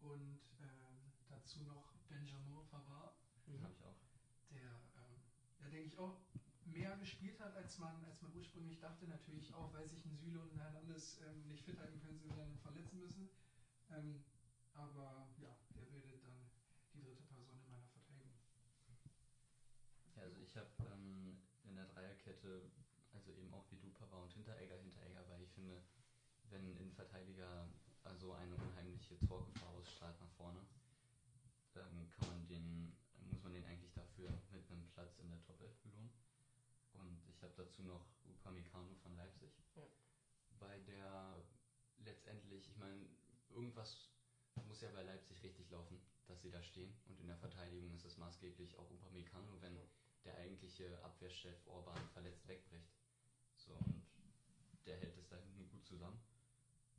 Und 0.00 0.38
ähm, 0.60 1.12
dazu 1.28 1.60
noch 1.64 1.92
Benjamin 2.08 2.64
Pavard, 2.70 3.12
Mhm. 3.46 3.62
Habe 3.62 3.72
ich 3.72 3.82
auch. 3.84 3.96
der, 4.50 4.70
ähm, 4.96 5.20
ja, 5.60 5.68
denke 5.68 5.86
ich, 5.86 5.98
auch 5.98 6.18
mehr 6.64 6.96
gespielt 6.96 7.38
hat, 7.40 7.54
als 7.56 7.78
man, 7.78 8.04
als 8.04 8.20
man 8.22 8.34
ursprünglich 8.34 8.78
dachte. 8.80 9.06
Natürlich 9.06 9.52
auch, 9.54 9.72
weil 9.72 9.86
sich 9.86 10.04
ein 10.04 10.16
Süle 10.16 10.40
und 10.40 10.52
ein 10.52 10.58
Hernandez 10.58 11.18
ähm, 11.22 11.46
nicht 11.48 11.64
fit 11.64 11.78
halten 11.78 12.00
können, 12.00 12.18
sie 12.20 12.28
dann 12.34 12.56
verletzen 12.58 12.98
müssen. 13.00 13.28
Ähm, 13.90 14.24
aber 14.74 15.28
ja, 15.38 15.56
der 15.76 15.84
bildet 15.86 16.22
dann 16.24 16.50
die 16.94 17.00
dritte 17.02 17.22
Person 17.22 17.58
in 17.60 17.68
meiner 17.70 17.88
Verteidigung. 17.88 18.38
Ja, 20.16 20.22
also 20.22 20.38
ich 20.38 20.56
habe 20.56 20.68
ähm, 20.92 21.38
in 21.64 21.76
der 21.76 21.86
Dreierkette, 21.86 22.70
also 23.12 23.30
eben 23.32 23.52
auch 23.52 23.70
wie 23.70 23.76
du, 23.78 23.90
Papa 23.90 24.16
und 24.16 24.32
Hinteregger, 24.32 24.76
Hinteregger, 24.76 25.26
weil 25.28 25.42
ich 25.42 25.50
finde, 25.52 25.82
wenn 26.50 26.64
ein 26.64 26.76
Innenverteidiger 26.76 27.68
also 28.04 28.32
eine 28.32 28.54
unheimliche 28.56 29.18
Torgefahr 29.26 29.70
ausstrahlt 29.70 30.18
nach 30.20 30.30
vorne, 30.30 30.60
dann 31.72 32.10
kann 32.10 32.28
man 32.28 32.46
den, 32.46 32.96
muss 33.28 33.42
man 33.42 33.52
den 33.52 33.64
eigentlich 33.66 33.92
dafür 33.92 34.30
mit 34.52 34.70
einem 34.70 34.86
Platz 34.88 35.18
in 35.18 35.28
der 35.28 35.42
Top 35.42 35.60
11 35.60 35.76
belohnen. 35.82 36.10
Und 36.94 37.28
ich 37.28 37.42
habe 37.42 37.52
dazu 37.56 37.82
noch 37.82 38.06
Upamecano 38.24 38.94
von 39.02 39.16
Leipzig, 39.16 39.50
Ja. 39.74 39.82
bei 40.58 40.78
der 40.80 41.44
letztendlich, 41.98 42.68
ich 42.68 42.76
meine, 42.76 43.06
irgendwas 43.50 44.08
muss 44.66 44.80
ja 44.80 44.90
bei 44.90 45.02
Leipzig 45.02 45.42
richtig 45.42 45.68
laufen, 45.70 46.00
dass 46.26 46.40
sie 46.40 46.50
da 46.50 46.62
stehen. 46.62 46.94
Und 47.08 47.20
in 47.20 47.26
der 47.26 47.36
Verteidigung 47.36 47.92
ist 47.94 48.04
es 48.04 48.16
maßgeblich 48.16 48.76
auch 48.78 48.90
Upamecano, 48.90 49.60
wenn 49.60 49.78
der 50.24 50.36
eigentliche 50.38 51.02
Abwehrchef 51.04 51.66
Orban 51.66 52.08
verletzt 52.12 52.46
wegbricht. 52.48 52.90
So, 53.56 53.72
und 53.74 54.02
der 54.86 54.96
hält 54.96 55.16
es 55.18 55.28
da 55.28 55.36
hinten 55.36 55.68
gut 55.68 55.84
zusammen. 55.84 56.18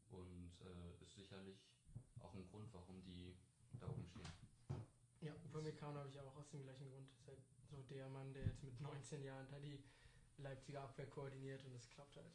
Und 0.10 0.52
äh, 0.62 1.04
ist 1.04 1.16
sicherlich 1.16 1.58
auch 2.20 2.34
ein 2.34 2.46
Grund, 2.48 2.72
warum 2.74 3.04
die 3.04 3.36
da 3.80 3.88
oben 3.88 4.06
stehen. 4.08 4.26
Ja, 5.22 5.34
Upamecano 5.46 6.00
habe 6.00 6.10
ich 6.10 6.20
auch 6.20 6.36
aus 6.36 6.50
dem 6.50 6.64
gleichen 6.64 6.90
Grund. 6.90 7.10
Ist 7.12 7.28
halt 7.28 7.40
so 7.70 7.82
der 7.90 8.08
Mann, 8.10 8.34
der 8.34 8.46
jetzt 8.46 8.64
mit 8.64 8.80
19 8.80 9.24
Jahren 9.24 9.48
da 9.50 9.60
die 9.60 9.84
Leipziger 10.38 10.84
Abwehr 10.84 11.08
koordiniert 11.08 11.64
und 11.66 11.76
es 11.76 11.90
klappt 11.90 12.16
halt 12.16 12.32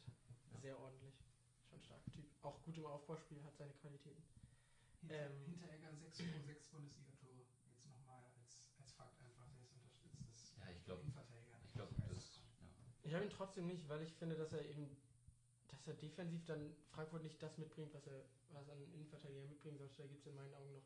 sehr 0.61 0.77
ordentlich. 0.79 1.15
Schon 1.69 1.81
starker 1.81 2.11
Typ. 2.11 2.25
Auch 2.41 2.61
gut 2.63 2.77
im 2.77 2.85
Aufbauspiel, 2.85 3.41
hat 3.43 3.55
seine 3.57 3.73
Qualitäten. 3.73 4.23
Hinter, 5.01 5.15
Ähm. 5.15 5.45
Hinteregger 5.45 5.93
6, 5.95 6.17
6 6.45 6.67
Bundesliga-Tore. 6.67 7.33
Jetzt 7.65 7.85
nochmal 7.87 8.23
als, 8.37 8.59
als 8.79 8.91
Fakt 8.91 9.19
einfach, 9.21 9.47
der 9.55 9.63
ist 9.63 9.73
unterstützt. 9.75 10.19
Das 10.19 10.55
Ja, 10.59 10.71
ich 10.71 10.83
glaube, 10.83 11.01
ich 11.65 11.73
glaube, 11.73 11.95
das, 12.07 12.39
ja. 12.59 12.67
Ich 13.03 13.13
habe 13.13 13.23
ihn 13.25 13.31
trotzdem 13.31 13.67
nicht, 13.67 13.87
weil 13.89 14.01
ich 14.03 14.13
finde, 14.13 14.35
dass 14.35 14.53
er 14.53 14.63
eben, 14.65 14.95
dass 15.73 15.87
er 15.87 15.93
defensiv 15.95 16.45
dann 16.45 16.75
Frankfurt 16.89 17.23
nicht 17.23 17.41
das 17.41 17.57
mitbringt, 17.57 17.93
was 17.93 18.05
er 18.07 18.23
was 18.51 18.69
an 18.69 18.79
Innenverteidiger 18.93 19.45
mitbringen 19.47 19.77
sollte. 19.77 19.95
Da 19.97 20.07
gibt 20.07 20.19
es 20.21 20.27
in 20.27 20.35
meinen 20.35 20.53
Augen 20.53 20.71
noch 20.73 20.85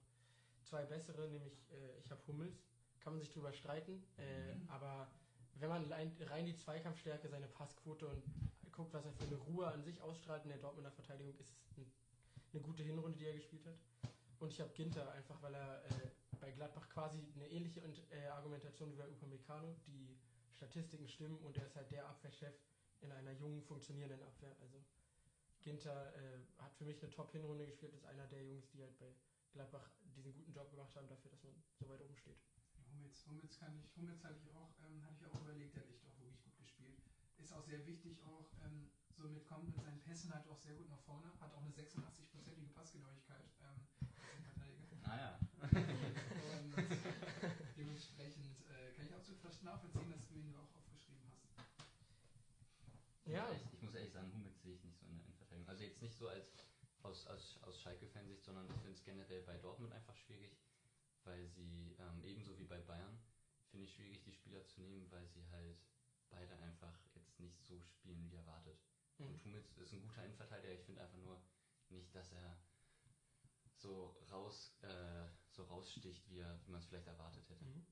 zwei 0.64 0.86
bessere, 0.86 1.28
nämlich 1.28 1.54
äh, 1.72 2.00
ich 2.00 2.10
habe 2.10 2.22
Hummels, 2.28 2.56
kann 3.02 3.14
man 3.14 3.20
sich 3.20 3.32
drüber 3.32 3.52
streiten, 3.54 4.04
äh, 4.18 4.56
Mhm. 4.56 4.70
aber 4.70 5.08
wenn 5.56 5.70
man 5.70 5.86
rein, 5.92 6.16
rein 6.30 6.46
die 6.46 6.56
Zweikampfstärke, 6.56 7.28
seine 7.30 7.48
Passquote 7.48 8.08
und 8.08 8.24
guckt, 8.72 8.94
was 8.94 9.06
er 9.06 9.12
für 9.14 9.24
eine 9.26 9.36
Ruhe 9.38 9.68
an 9.68 9.84
sich 9.84 10.00
ausstrahlt 10.02 10.44
in 10.44 10.50
der 10.50 10.60
Dortmunder 10.60 10.92
Verteidigung, 10.92 11.34
ist 11.40 11.40
es 11.42 11.78
ein, 11.78 11.92
eine 12.54 12.62
gute 12.62 12.84
Hinrunde, 12.84 13.18
die 13.18 13.26
er 13.26 13.34
gespielt 13.34 13.66
hat. 13.66 13.76
Und 14.40 14.52
ich 14.54 14.62
habe 14.62 14.72
Ginter 14.74 15.12
einfach, 15.14 15.42
weil 15.42 15.56
er 15.56 15.84
äh, 15.86 16.12
bei 16.40 16.52
Gladbach 16.52 16.88
quasi 16.90 17.18
eine 17.36 17.50
ähnliche 17.50 17.82
äh, 18.12 18.28
Argumentation 18.28 18.92
wie 18.92 18.96
bei 18.96 19.08
Upamecano, 19.10 19.76
die 19.88 20.16
Statistiken 20.54 21.08
stimmen 21.08 21.38
und 21.40 21.58
er 21.58 21.66
ist 21.66 21.76
halt 21.76 21.90
der 21.92 22.08
Abwehrchef 22.08 22.54
in 23.02 23.12
einer 23.12 23.32
jungen, 23.32 23.62
funktionierenden 23.64 24.22
Abwehr. 24.24 24.56
Also 24.62 24.84
Ginter 25.62 26.14
äh, 26.16 26.40
hat 26.58 26.74
für 26.76 26.86
mich 26.86 27.02
eine 27.02 27.12
Top-Hinrunde 27.12 27.66
gespielt, 27.66 27.94
ist 27.94 28.06
einer 28.06 28.28
der 28.28 28.44
Jungs, 28.44 28.70
die 28.70 28.82
halt 28.82 28.98
bei 29.00 29.14
Gladbach 29.52 29.90
diesen 30.16 30.34
guten 30.34 30.54
Job 30.54 30.70
gemacht 30.70 30.96
haben 30.96 31.08
dafür, 31.08 31.32
dass 31.32 31.44
man 31.44 31.54
so 31.80 31.90
weit 31.90 32.02
oben 32.02 32.16
steht. 32.16 32.38
Hummels, 32.92 33.28
Hummels 33.28 33.60
kann 33.60 33.78
ich, 33.78 33.96
Hummels 33.98 34.24
hatte 34.24 34.38
ich 34.38 34.52
auch, 34.54 34.72
ähm, 34.86 35.04
hatte 35.04 35.16
ich 35.20 35.26
auch 35.28 35.42
überlegt, 35.42 35.76
der 35.76 35.84
hat 35.84 35.90
echt 35.90 36.06
auch 36.06 36.18
wirklich 36.20 36.42
gut 36.44 36.58
gespielt. 36.58 36.98
Ist 37.38 37.54
auch 37.54 37.64
sehr 37.64 37.86
wichtig, 37.86 38.24
auch 38.24 38.50
ähm, 38.66 38.90
somit 39.16 39.46
kommt 39.46 39.66
mit 39.66 39.80
seinen 39.80 40.00
Pässen 40.02 40.34
halt 40.34 40.48
auch 40.48 40.58
sehr 40.58 40.76
gut 40.76 40.90
nach 40.90 41.02
vorne, 41.02 41.32
hat 41.40 41.54
auch 41.54 41.62
eine 41.62 41.74
86-prozentige 41.74 42.70
Passgenauigkeit 42.74 43.44
ähm. 43.62 43.82
Naja. 45.08 45.40
Und 45.62 46.74
dementsprechend 47.78 48.62
äh, 48.70 48.92
kann 48.92 49.06
ich 49.06 49.14
absolut 49.14 49.40
fast 49.40 49.64
nachvollziehen, 49.64 50.12
dass 50.12 50.28
du 50.28 50.36
ihn 50.36 50.54
auch. 50.54 50.77
Ja. 53.28 53.52
Ich, 53.52 53.74
ich 53.74 53.82
muss 53.82 53.94
ehrlich 53.94 54.12
sagen, 54.14 54.32
Hummels 54.34 54.62
sehe 54.62 54.74
ich 54.74 54.84
nicht 54.84 54.98
so 54.98 55.06
in 55.06 55.16
der 55.18 55.26
Innenverteidigung. 55.26 55.68
Also 55.70 55.84
jetzt 55.84 56.02
nicht 56.02 56.16
so 56.16 56.28
als 56.28 56.48
aus, 57.04 57.28
aus, 57.28 57.60
aus 57.64 57.80
Schalke-Fansicht, 57.82 58.44
sondern 58.44 58.66
ich 58.68 58.76
finde 58.78 58.92
es 58.94 59.04
generell 59.04 59.42
bei 59.44 59.58
Dortmund 59.58 59.94
einfach 59.94 60.16
schwierig, 60.16 60.58
weil 61.24 61.48
sie 61.48 61.96
ähm, 62.00 62.24
ebenso 62.24 62.58
wie 62.58 62.66
bei 62.66 62.80
Bayern 62.80 63.18
finde 63.70 63.86
ich 63.86 63.94
schwierig, 63.94 64.22
die 64.24 64.32
Spieler 64.32 64.66
zu 64.66 64.82
nehmen, 64.82 65.10
weil 65.12 65.28
sie 65.28 65.46
halt 65.52 65.78
beide 66.30 66.58
einfach 66.60 66.98
jetzt 67.16 67.40
nicht 67.40 67.64
so 67.66 67.82
spielen 67.84 68.30
wie 68.30 68.36
erwartet. 68.36 68.78
Mhm. 69.18 69.26
Und 69.28 69.44
Hummels 69.46 69.78
ist 69.78 69.94
ein 69.94 70.02
guter 70.02 70.24
Innenverteidiger, 70.24 70.74
ich 70.74 70.84
finde 70.84 71.02
einfach 71.02 71.18
nur 71.18 71.40
nicht, 71.90 72.14
dass 72.16 72.32
er 72.32 72.58
so 73.76 74.18
raus 74.32 74.74
äh, 74.82 75.26
so 75.52 75.64
raussticht, 75.64 76.30
wie, 76.30 76.40
er- 76.40 76.60
wie 76.66 76.72
man 76.72 76.80
es 76.80 76.86
vielleicht 76.88 77.08
erwartet 77.08 77.48
hätte. 77.50 77.66
Mhm. 77.66 77.84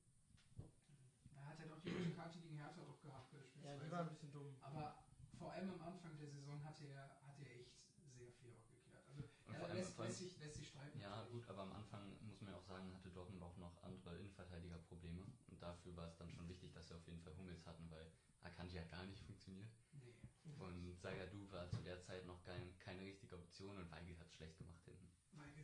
Er 1.34 1.46
hat 1.48 1.58
ja 1.58 1.66
doch 1.66 1.80
die 1.80 1.90
rote 1.90 2.10
Karte 2.12 2.38
gegen 2.40 2.56
Hertha 2.56 2.82
doch 2.82 3.00
gehabt, 3.02 3.32
Ja, 3.32 3.38
beispielsweise. 3.38 3.84
die 3.84 3.90
war 3.90 4.00
ein 4.00 4.08
bisschen 4.08 4.32
dumm. 4.32 4.56
Aber 4.60 5.05
vor 5.46 5.54
allem 5.54 5.70
am 5.70 5.80
Anfang 5.94 6.18
der 6.18 6.26
Saison 6.26 6.58
hat 6.64 6.74
er, 6.82 7.06
hat 7.22 7.38
er 7.38 7.46
echt 7.54 7.70
sehr 8.18 8.32
viel 8.34 8.50
auch 8.50 8.66
geklärt. 8.66 9.04
Also 9.06 9.22
Und 9.46 9.54
er 9.54 9.60
vor 9.60 9.68
allem- 9.70 9.76
lässt, 9.78 9.98
lässt, 9.98 10.18
sich, 10.18 10.38
lässt 10.40 10.56
sich 10.58 10.68
streiten. 10.68 10.98
Ja, 10.98 11.10
natürlich. 11.10 11.30
gut, 11.46 11.48
aber 11.48 11.62
am 11.62 11.72
Anfang 11.72 12.02
muss 12.26 12.40
man 12.40 12.50
ja 12.50 12.56
auch 12.58 12.66
sagen, 12.66 12.92
hatte 12.92 13.10
Dortmund 13.10 13.40
auch 13.44 13.56
noch 13.58 13.80
andere 13.84 14.18
Innenverteidigerprobleme. 14.18 15.22
Und 15.22 15.62
dafür 15.62 15.94
war 15.94 16.08
es 16.08 16.16
dann 16.16 16.32
schon 16.32 16.48
wichtig, 16.48 16.72
dass 16.72 16.88
sie 16.88 16.94
auf 16.94 17.06
jeden 17.06 17.20
Fall 17.20 17.36
Hummels 17.36 17.64
hatten, 17.64 17.88
weil 17.90 18.10
Akanji 18.42 18.76
hat 18.78 18.90
gar 18.90 19.04
nicht 19.06 19.22
funktioniert. 19.22 19.70
Nee. 19.92 20.16
Und 20.58 20.98
Sagadu 20.98 21.48
war 21.52 21.70
zu 21.70 21.80
der 21.82 22.00
Zeit 22.02 22.26
noch 22.26 22.42
kein, 22.42 22.76
keine 22.80 23.02
richtige 23.02 23.36
Option 23.36 23.76
und 23.78 23.88
Weigel 23.92 24.18
hat 24.18 24.26
es 24.26 24.34
schlecht 24.34 24.58
gemacht 24.58 24.82
hinten. 24.84 25.08
So 25.30 25.40
ein 25.42 25.54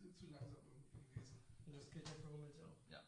bisschen 0.00 0.14
zu 0.16 0.26
langsam 0.32 0.64
irgendwie 0.64 1.02
gewesen. 1.12 1.36
Und 1.66 1.76
das 1.76 1.90
gilt 1.90 2.08
ja 2.08 2.14
für 2.14 2.32
Hummels 2.32 2.56
auch. 2.60 2.76
Ja. 2.90 3.02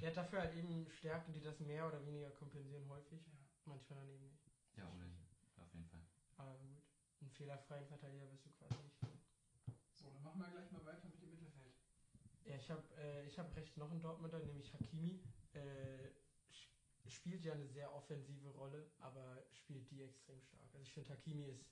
Der 0.00 0.08
hat 0.10 0.16
dafür 0.16 0.40
halt 0.40 0.54
eben 0.56 0.90
Stärken, 0.90 1.32
die 1.32 1.40
das 1.40 1.60
mehr 1.60 1.86
oder 1.86 2.04
weniger 2.04 2.30
kompensieren, 2.32 2.88
häufig. 2.88 3.20
Ja. 3.26 3.32
Manchmal 3.66 3.98
dann 4.00 4.08
eben 4.10 4.26
nicht. 4.26 4.45
Ja, 4.76 4.88
ohnehin. 4.92 5.16
Auf 5.56 5.72
jeden 5.72 5.86
Fall. 5.86 6.00
Aber 6.36 6.54
gut. 6.58 6.82
Einen 7.20 7.30
fehlerfreien 7.30 7.86
Verteidiger 7.86 8.30
wirst 8.30 8.46
du 8.46 8.50
quasi 8.50 8.74
nicht. 8.82 8.96
So, 9.94 10.10
dann 10.10 10.22
machen 10.22 10.40
wir 10.40 10.48
gleich 10.48 10.70
mal 10.70 10.84
weiter 10.84 11.08
mit 11.08 11.20
dem 11.22 11.30
Mittelfeld. 11.30 11.74
Ja, 12.44 12.56
ich 12.56 12.70
habe 12.70 12.82
äh, 12.98 13.26
ich 13.26 13.38
hab 13.38 13.54
recht 13.56 13.76
noch 13.76 13.90
einen 13.90 14.00
Dortmunder, 14.00 14.38
nämlich 14.40 14.72
Hakimi. 14.72 15.20
Äh, 15.54 16.10
spielt 17.08 17.44
ja 17.44 17.52
eine 17.52 17.66
sehr 17.68 17.94
offensive 17.94 18.48
Rolle, 18.50 18.86
aber 19.00 19.42
spielt 19.52 19.90
die 19.90 20.02
extrem 20.02 20.40
stark. 20.42 20.62
Also 20.72 20.82
ich 20.82 20.92
finde, 20.92 21.10
Hakimi 21.10 21.44
ist 21.46 21.64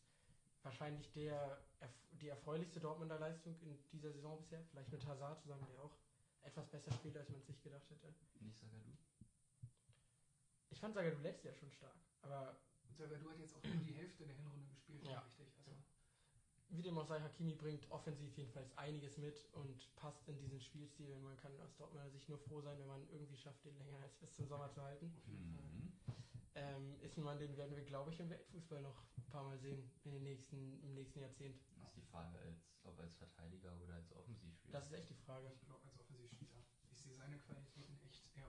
wahrscheinlich 0.63 1.11
der 1.13 1.59
die 2.21 2.29
erfreulichste 2.29 2.81
Dortmunder 2.81 3.19
Leistung 3.19 3.55
in 3.61 3.79
dieser 3.93 4.13
Saison 4.13 4.39
bisher. 4.39 4.63
Vielleicht 4.71 4.91
mit 4.91 5.07
Hazard 5.07 5.41
zusammen, 5.43 5.67
der 5.69 5.83
auch 5.83 5.97
etwas 6.43 6.67
besser 6.69 6.93
spielt, 6.93 7.17
als 7.17 7.29
man 7.29 7.43
sich 7.43 7.63
gedacht 7.63 7.89
hätte. 7.91 8.15
Nicht 8.41 8.59
Sagadu? 8.59 8.93
Ich 10.71 10.81
fand 10.81 10.95
Sagadu 10.95 11.21
letztes 11.23 11.45
Jahr 11.45 11.55
schon 11.55 11.71
stark, 11.71 11.97
aber 12.23 12.57
Sagadu 12.97 13.29
hat 13.31 13.39
jetzt 13.39 13.55
auch 13.55 13.63
nur 13.63 13.77
die 13.77 13.93
Hälfte 13.95 14.25
der 14.27 14.35
Hinrunde 14.37 14.67
gespielt, 14.69 15.07
Ja. 15.07 15.21
richtig. 15.21 15.47
Also, 15.59 15.73
wie 16.71 16.83
dem 16.83 16.99
auch 16.99 17.07
sei, 17.07 17.21
Hakimi 17.21 17.55
bringt 17.55 17.89
offensiv 17.91 18.37
jedenfalls 18.37 18.77
einiges 18.77 19.17
mit 19.19 19.45
und 19.53 19.95
passt 19.97 20.29
in 20.29 20.39
diesen 20.39 20.61
Spielstil. 20.61 21.13
Und 21.13 21.23
man 21.23 21.37
kann 21.37 21.59
aus 21.61 21.77
Dortmunder 21.77 22.11
Sicht 22.11 22.29
nur 22.29 22.39
froh 22.39 22.61
sein, 22.61 22.79
wenn 22.79 22.87
man 22.89 23.09
irgendwie 23.11 23.37
schafft, 23.37 23.65
den 23.65 23.77
länger 23.79 24.01
als 24.01 24.17
bis 24.17 24.33
zum 24.35 24.47
Sommer 24.47 24.71
zu 24.71 24.83
halten. 24.83 25.13
auf 25.17 25.27
jeden 25.29 25.53
Fall. 25.55 25.65
Mhm. 25.65 25.93
Ähm, 26.57 27.01
ist 27.01 27.17
ein 27.17 27.25
Mann, 27.25 27.39
den 27.39 27.57
werden 27.57 27.75
wir, 27.75 27.85
glaube 27.85 28.13
ich, 28.13 28.21
im 28.21 28.31
Weltfußball 28.31 28.81
noch 28.81 29.03
ein 29.19 29.25
paar 29.27 29.43
Mal 29.45 29.59
sehen 29.59 29.91
in 30.05 30.13
den 30.13 30.23
nächsten, 30.23 30.81
im 30.85 30.95
nächsten 30.95 31.19
Jahrzehnt. 31.21 31.61
Das 31.77 31.89
ist 31.89 31.97
die 31.97 32.03
Frage, 32.03 32.39
als, 32.39 32.71
ob 32.85 32.99
als 33.01 33.17
Verteidiger 33.17 33.77
oder 33.81 33.95
als 33.95 34.13
Offensivspieler. 34.13 34.73
Das 34.73 34.87
ist 34.87 34.93
echt 34.93 35.11
die 35.11 35.15
Frage. 35.17 35.51
Ich 35.53 35.61
glaube 35.65 35.85
als 35.85 35.99
Offensivspieler. 35.99 36.63
Ich 36.93 37.01
sehe 37.01 37.15
seine 37.15 37.39
Qualitäten 37.39 37.99
echt 38.07 38.25
eher 38.37 38.47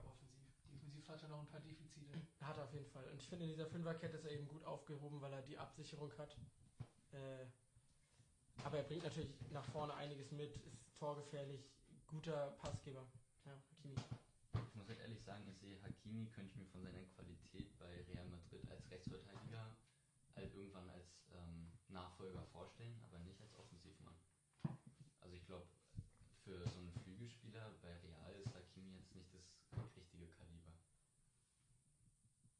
offensiv. 1.06 1.08
Hat 1.08 1.22
er 1.22 1.28
noch 1.28 1.40
ein 1.40 1.46
paar 1.46 1.60
Defizite. 1.60 2.20
Hat 2.40 2.56
er 2.56 2.64
auf 2.64 2.72
jeden 2.72 2.86
Fall. 2.90 3.04
Und 3.08 3.16
ich 3.20 3.28
finde, 3.28 3.44
in 3.44 3.50
dieser 3.50 3.66
Fünferkette 3.66 4.16
ist 4.16 4.24
er 4.24 4.32
eben 4.32 4.48
gut 4.48 4.64
aufgehoben, 4.64 5.20
weil 5.20 5.32
er 5.32 5.42
die 5.42 5.58
Absicherung 5.58 6.12
hat. 6.18 6.36
Äh, 7.12 7.46
aber 8.64 8.78
er 8.78 8.84
bringt 8.84 9.04
natürlich 9.04 9.30
nach 9.50 9.64
vorne 9.66 9.94
einiges 9.94 10.30
mit, 10.32 10.56
ist 10.56 10.96
torgefährlich, 10.98 11.60
guter 12.06 12.52
Passgeber. 12.58 13.06
Ja, 13.44 13.52
Hakimi. 13.70 13.94
Ich 14.68 14.74
muss 14.74 14.88
halt 14.88 14.98
ehrlich 15.00 15.22
sagen, 15.22 15.44
ich 15.48 15.58
sehe 15.58 15.80
Hakimi, 15.82 16.26
könnte 16.30 16.50
ich 16.50 16.56
mir 16.56 16.66
von 16.66 16.82
seiner 16.82 17.02
Qualität 17.14 17.78
bei 17.78 18.02
Real 18.08 18.26
Madrid 18.26 18.68
als 18.70 18.90
Rechtsverteidiger 18.90 19.76
halt 20.34 20.52
irgendwann 20.54 20.88
als 20.90 21.06
ähm, 21.32 21.72
Nachfolger 21.88 22.42
vorstellen, 22.52 23.00
aber 23.04 23.18
nicht 23.20 23.40
als 23.40 23.54
Offensivmann. 23.54 24.14
Also 25.20 25.34
ich 25.34 25.46
glaube, 25.46 25.66
für 26.44 26.62
so 26.68 26.78
einen 26.78 26.92
Flügelspieler 26.92 27.70
bei 27.80 27.96
Real 28.00 28.34
ist 28.44 28.54
Hakimi 28.54 28.96
jetzt 28.96 29.14
nicht 29.14 29.32
das 29.32 29.48
richtige 29.96 30.26
Kaliber, 30.28 30.72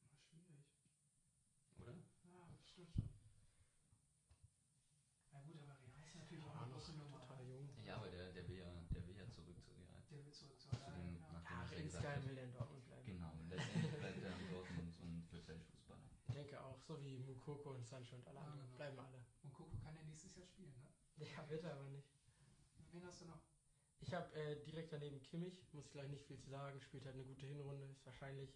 War 0.09 0.17
schwierig. 0.17 0.65
oder? 1.79 1.93
Ja, 2.25 2.49
das 2.57 2.69
stimmt 2.71 2.93
schon. 2.95 3.05
Ja 5.33 5.41
gut, 5.43 5.57
aber 5.61 5.77
Real 5.85 6.03
ist 6.07 6.15
natürlich 6.17 6.45
auch 6.45 6.55
Ja, 6.55 6.61
eine 6.63 6.71
noch 6.71 6.79
große 6.79 6.93
Nummer. 6.97 7.21
total 7.21 7.45
jung. 7.47 7.69
Ja, 7.85 7.97
aber 7.97 8.09
der, 8.09 8.33
der 8.33 8.49
will 8.49 8.57
ja, 8.57 8.73
der 8.95 9.07
will 9.07 9.17
ja 9.19 9.29
zurück 9.29 9.61
zu 9.63 9.71
Real. 9.77 10.01
Der 10.11 10.25
will 10.25 10.33
zurück 10.33 10.59
zur 10.59 10.71
Zu 10.73 10.77
Real. 10.79 10.93
dem, 10.97 11.17
Ja. 11.21 11.29
nachdem 11.33 11.53
Ja, 11.57 11.61
was 11.63 11.73
er 11.73 11.83
gesagt 11.83 12.05
insgeheim 12.05 12.23
hat. 12.23 12.29
will 12.31 12.39
er 12.39 12.45
in 12.45 12.53
Dortmund 12.53 12.87
bleiben. 12.87 13.05
Genau, 13.07 13.33
und 13.37 13.49
letztendlich 13.51 13.93
bleibt 14.01 14.23
er 14.25 14.33
in 14.41 14.49
Dortmund 14.49 14.95
und 15.03 15.33
wird 15.33 15.47
Weltfußballer. 15.49 16.03
Ich 16.29 16.35
denke 16.35 16.61
auch, 16.61 16.79
Mukoko 17.47 17.71
und 17.71 17.87
Sancho 17.87 18.17
und 18.17 18.27
alle 18.27 18.41
Ja, 18.41 18.45
anderen. 18.45 18.67
genau. 18.67 18.77
Bleiben 18.77 18.99
alle. 18.99 19.25
Und 19.45 19.53
Coco 19.53 19.77
kann 19.79 19.95
ja 19.95 20.03
nächstes 20.03 20.35
Jahr 20.37 20.47
spielen, 20.47 20.75
ne? 20.79 20.89
Ja, 21.19 21.49
wird 21.49 21.63
er 21.65 21.75
aber 21.75 21.89
nicht. 21.91 22.09
Wen 22.93 23.05
hast 23.07 23.21
du 23.21 23.27
noch? 23.27 23.41
Ich 24.01 24.13
habe 24.13 24.35
äh, 24.35 24.63
direkt 24.65 24.93
daneben 24.93 25.23
Kimmich, 25.23 25.73
muss 25.73 25.87
ich 25.87 25.93
gleich 25.93 26.09
nicht 26.11 26.25
viel 26.27 26.39
zu 26.39 26.51
sagen, 26.51 26.81
spielt 26.81 27.05
halt 27.05 27.15
eine 27.15 27.25
gute 27.25 27.47
Hinrunde, 27.47 27.87
ist 27.87 28.05
wahrscheinlich, 28.05 28.51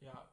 ja, 0.00 0.28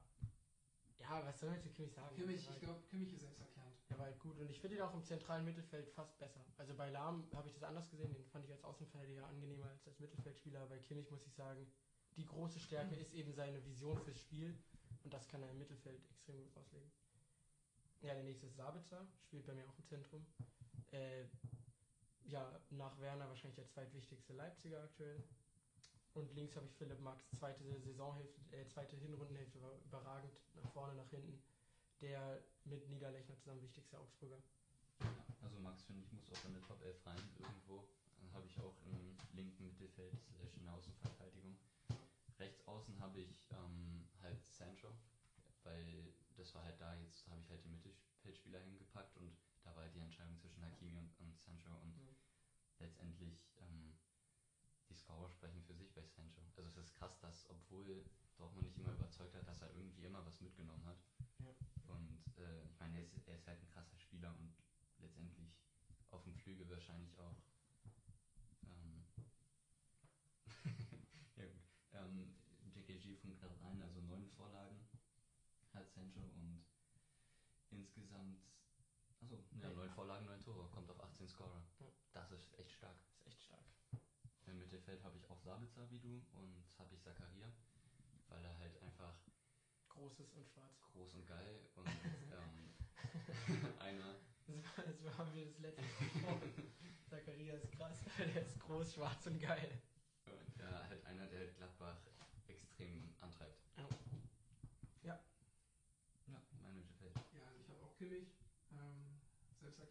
ja, 1.00 1.26
was 1.26 1.40
soll 1.40 1.50
man 1.50 1.62
zu 1.62 1.70
Kimmich 1.70 1.94
sagen? 1.94 2.16
Kimmich, 2.16 2.50
ich 2.50 2.60
glaube, 2.60 2.82
Kimmich 2.90 3.14
ist 3.14 3.22
selbsterklärend. 3.22 3.78
Er 3.90 4.00
war 4.00 4.06
halt 4.06 4.20
gut 4.20 4.38
und 4.40 4.50
ich 4.50 4.60
finde 4.60 4.78
ihn 4.78 4.82
auch 4.82 4.94
im 4.94 5.04
zentralen 5.04 5.46
Mittelfeld 5.46 5.90
fast 5.90 6.18
besser. 6.18 6.44
Also 6.58 6.74
bei 6.74 6.90
Lahm 6.90 7.30
habe 7.36 7.48
ich 7.48 7.54
das 7.54 7.64
anders 7.64 7.90
gesehen, 7.90 8.14
den 8.14 8.26
fand 8.26 8.46
ich 8.46 8.52
als 8.52 8.64
Außenverteidiger 8.64 9.26
angenehmer 9.28 9.68
als 9.70 9.86
als 9.88 10.00
Mittelfeldspieler. 10.00 10.66
Bei 10.68 10.80
Kimmich 10.80 11.10
muss 11.12 11.26
ich 11.26 11.34
sagen, 11.34 11.72
die 12.18 12.26
große 12.26 12.60
Stärke 12.60 12.96
ist 12.96 13.14
eben 13.14 13.34
seine 13.34 13.64
Vision 13.66 14.00
fürs 14.02 14.20
Spiel 14.20 14.58
und 15.04 15.14
das 15.14 15.28
kann 15.28 15.44
er 15.44 15.50
im 15.52 15.58
Mittelfeld 15.60 16.04
extrem 16.10 16.42
gut 16.44 16.56
auslegen. 16.58 16.92
Ja, 18.04 18.14
der 18.14 18.24
nächste 18.24 18.48
ist 18.48 18.58
Sabitzer, 18.58 19.08
spielt 19.22 19.46
bei 19.46 19.54
mir 19.54 19.64
auch 19.66 19.78
im 19.80 19.86
Zentrum. 19.86 20.26
Äh, 20.92 21.24
ja, 22.26 22.60
nach 22.72 23.00
Werner 23.00 23.30
wahrscheinlich 23.30 23.56
der 23.56 23.68
zweitwichtigste 23.70 24.34
Leipziger 24.34 24.84
aktuell. 24.84 25.24
Und 26.14 26.34
links 26.36 26.54
habe 26.58 26.66
ich 26.66 26.74
Philipp 26.76 27.00
Max, 27.00 27.24
zweite 27.32 27.64
Saisonhälfte, 27.80 28.42
äh, 28.52 28.68
zweite 28.68 28.98
Hinrundenhälfte 28.98 29.62
war 29.62 29.72
überragend, 29.86 30.34
nach 30.54 30.70
vorne, 30.72 30.96
nach 30.96 31.10
hinten. 31.12 31.42
Der 32.02 32.44
mit 32.66 32.90
Niederlechner 32.90 33.38
zusammen 33.38 33.62
wichtigste 33.62 33.98
Augsburger. 33.98 34.44
Ja, 35.00 35.08
also 35.42 35.58
Max, 35.62 35.84
finde 35.84 36.04
ich, 36.04 36.12
muss 36.12 36.30
auch 36.34 36.46
in 36.46 36.54
der 36.56 36.64
Top 36.64 36.84
11 36.84 37.06
rein 37.06 37.18
irgendwo. 37.40 37.88
Dann 38.20 38.34
habe 38.34 38.46
ich 38.46 38.60
auch 38.60 38.76
im 38.86 39.16
linken 39.34 39.64
Mittelfeld 39.64 40.20
slash 40.36 40.58
in 40.58 40.66
der 40.66 40.74
Außenverteidigung. 40.74 41.56
Rechts 42.38 42.68
außen 42.68 43.00
habe 43.00 43.22
ich 43.22 43.48
ähm, 43.52 44.06
halt 44.22 44.44
Sancho, 44.44 44.90
weil 45.64 46.14
das 46.36 46.54
war 46.56 46.64
halt 46.64 46.80
da, 46.80 46.94
jetzt 46.96 47.28
habe 47.28 47.42
ich 47.42 47.50
halt 47.50 47.64
den 47.64 47.72
Mittelfeldspieler 47.72 48.60
hingepackt 48.60 49.18
und 49.18 49.36
da 49.64 49.76
war 49.76 49.84
halt 49.84 49.94
die 49.96 50.00
Entscheidung 50.00 50.38
zwischen 50.38 50.64
Hakimi 50.64 50.98
und, 50.98 51.20
und 51.20 51.40
Sancho 51.40 51.74
und 51.76 51.96
Mhm. 51.98 52.16
letztendlich 52.80 53.54
ähm, 53.62 53.96
die 54.90 54.96
Scorer 54.96 55.30
sprechen 55.30 55.62
für 55.64 55.74
sich 55.76 55.94
bei 55.94 56.04
Sancho. 56.04 56.42
Also 56.56 56.70
es 56.70 56.78
ist 56.78 56.94
krass, 56.96 57.18
dass 57.20 57.50
obwohl 57.50 58.06
Dortmund 58.36 58.66
nicht 58.66 58.78
immer 58.78 58.94
überzeugt 58.94 59.34
hat, 59.36 59.48
dass 59.48 59.62
er 59.62 59.74
irgendwie 59.74 60.04
immer 60.04 60.26
was 60.26 60.42
mitgenommen 60.42 60.86
hat. 60.86 60.98
Ja. 61.40 61.54
Und 61.88 62.38
äh, 62.38 62.66
ich 62.66 62.80
meine, 62.80 62.98
er 62.98 63.04
ist, 63.04 63.18
er 63.28 63.36
ist 63.36 63.48
halt 63.48 63.62
ein 63.62 63.68
krasser 63.68 63.98
Spieler 63.98 64.36
und 64.38 64.54
letztendlich 64.98 65.38
auf 66.12 66.24
dem 66.24 66.36
Flügel 66.36 66.70
wahrscheinlich 66.70 67.18
auch. 67.20 67.38
Ähm, 68.68 69.06
ja 71.36 71.46
gut. 71.46 71.62
Ähm, 71.94 72.34
J.K. 72.74 72.98
XG 72.98 73.16
von 73.18 73.34
knapp 73.38 73.62
rein, 73.62 73.82
also 73.82 74.02
neun 74.02 74.28
Vorlagen 74.30 74.80
Sancho 75.94 76.20
und 76.22 76.66
insgesamt, 77.70 78.40
also 79.22 79.36
ja, 79.62 79.70
neun 79.70 79.90
Vorlagen, 79.92 80.26
neun 80.26 80.40
Tore, 80.42 80.68
kommt 80.70 80.90
auf 80.90 81.00
18 81.02 81.28
Scorer. 81.28 81.64
Ja. 81.80 81.88
Das 82.14 82.32
ist 82.32 82.58
echt 82.60 82.72
stark. 82.72 82.98
ist 83.12 83.28
echt 83.28 83.42
stark. 83.44 83.66
Im 84.46 84.58
Mittelfeld 84.60 85.04
habe 85.04 85.18
ich 85.18 85.30
auch 85.30 85.40
Sabitzer 85.40 85.90
wie 85.90 86.00
du 86.00 86.26
und 86.34 86.66
habe 86.78 86.94
ich 86.96 87.02
Zakaria, 87.02 87.52
weil 88.28 88.44
er 88.44 88.58
halt 88.60 88.82
einfach 88.82 89.16
Großes 89.90 90.34
und 90.34 90.48
schwarz. 90.50 90.82
groß 90.92 91.14
und 91.16 91.26
geil 91.28 91.60
und 91.76 91.88
ähm, 91.88 92.74
einer, 93.80 94.16
Das, 94.48 95.18
haben 95.18 95.34
wir 95.34 95.46
das 95.46 95.60
letzte 95.60 95.82
gesprochen. 95.84 96.74
Zacharias 97.10 97.64
ist 97.64 97.72
krass, 97.78 98.04
der 98.18 98.42
ist 98.46 98.60
groß, 98.60 98.94
schwarz 98.96 99.28
und 99.28 99.40
geil. 99.40 99.82
ja, 100.58 100.88
halt 100.90 101.06
einer, 101.06 101.28
der 101.28 101.48
Gladbach 101.54 102.02
extrem 102.48 103.14
antreibt. 103.22 103.62
Ja. 105.04 105.20
Ja, 106.28 106.42
mein 106.62 106.76
Mittelfeld. 106.76 107.14
Ja, 107.34 107.46
also 107.48 107.62
ich 107.62 107.70
habe 107.70 107.82
auch 107.84 107.96
Kimmich, 107.96 108.34
ähm, 108.72 109.22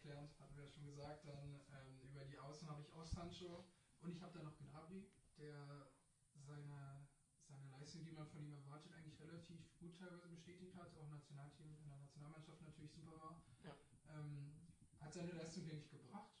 selbsterklärend, 0.03 0.39
hatten 0.39 0.55
wir 0.55 0.63
ja 0.63 0.69
schon 0.69 0.85
gesagt. 0.85 1.25
Dann 1.25 1.61
ähm, 1.71 1.99
über 2.01 2.25
die 2.25 2.37
Außen 2.37 2.67
habe 2.69 2.81
ich 2.81 2.91
auch 2.91 3.05
Sancho 3.05 3.65
und 4.01 4.11
ich 4.11 4.21
habe 4.21 4.33
dann 4.33 4.43
noch 4.43 4.57
Gnabry, 4.57 5.07
der 5.37 5.91
seine, 6.35 7.07
seine 7.47 7.69
Leistung, 7.69 8.03
die 8.03 8.11
man 8.11 8.27
von 8.27 8.43
ihm 8.43 8.53
erwartet, 8.53 8.91
eigentlich 8.93 9.19
relativ 9.19 9.57
gut 9.79 9.95
teilweise 9.97 10.27
bestätigt 10.27 10.75
hat, 10.75 10.93
auch 10.95 11.03
im 11.03 11.11
Nationalteam, 11.11 11.77
in 11.79 11.87
der 11.87 11.97
Nationalmannschaft 11.97 12.61
natürlich 12.61 12.91
super 12.91 13.17
war. 13.19 13.43
Ja. 13.63 13.75
Ähm, 14.09 14.51
hat 14.99 15.13
seine 15.13 15.31
Leistung, 15.31 15.65
denke 15.65 15.83
ich, 15.83 15.89
gebracht. 15.89 16.31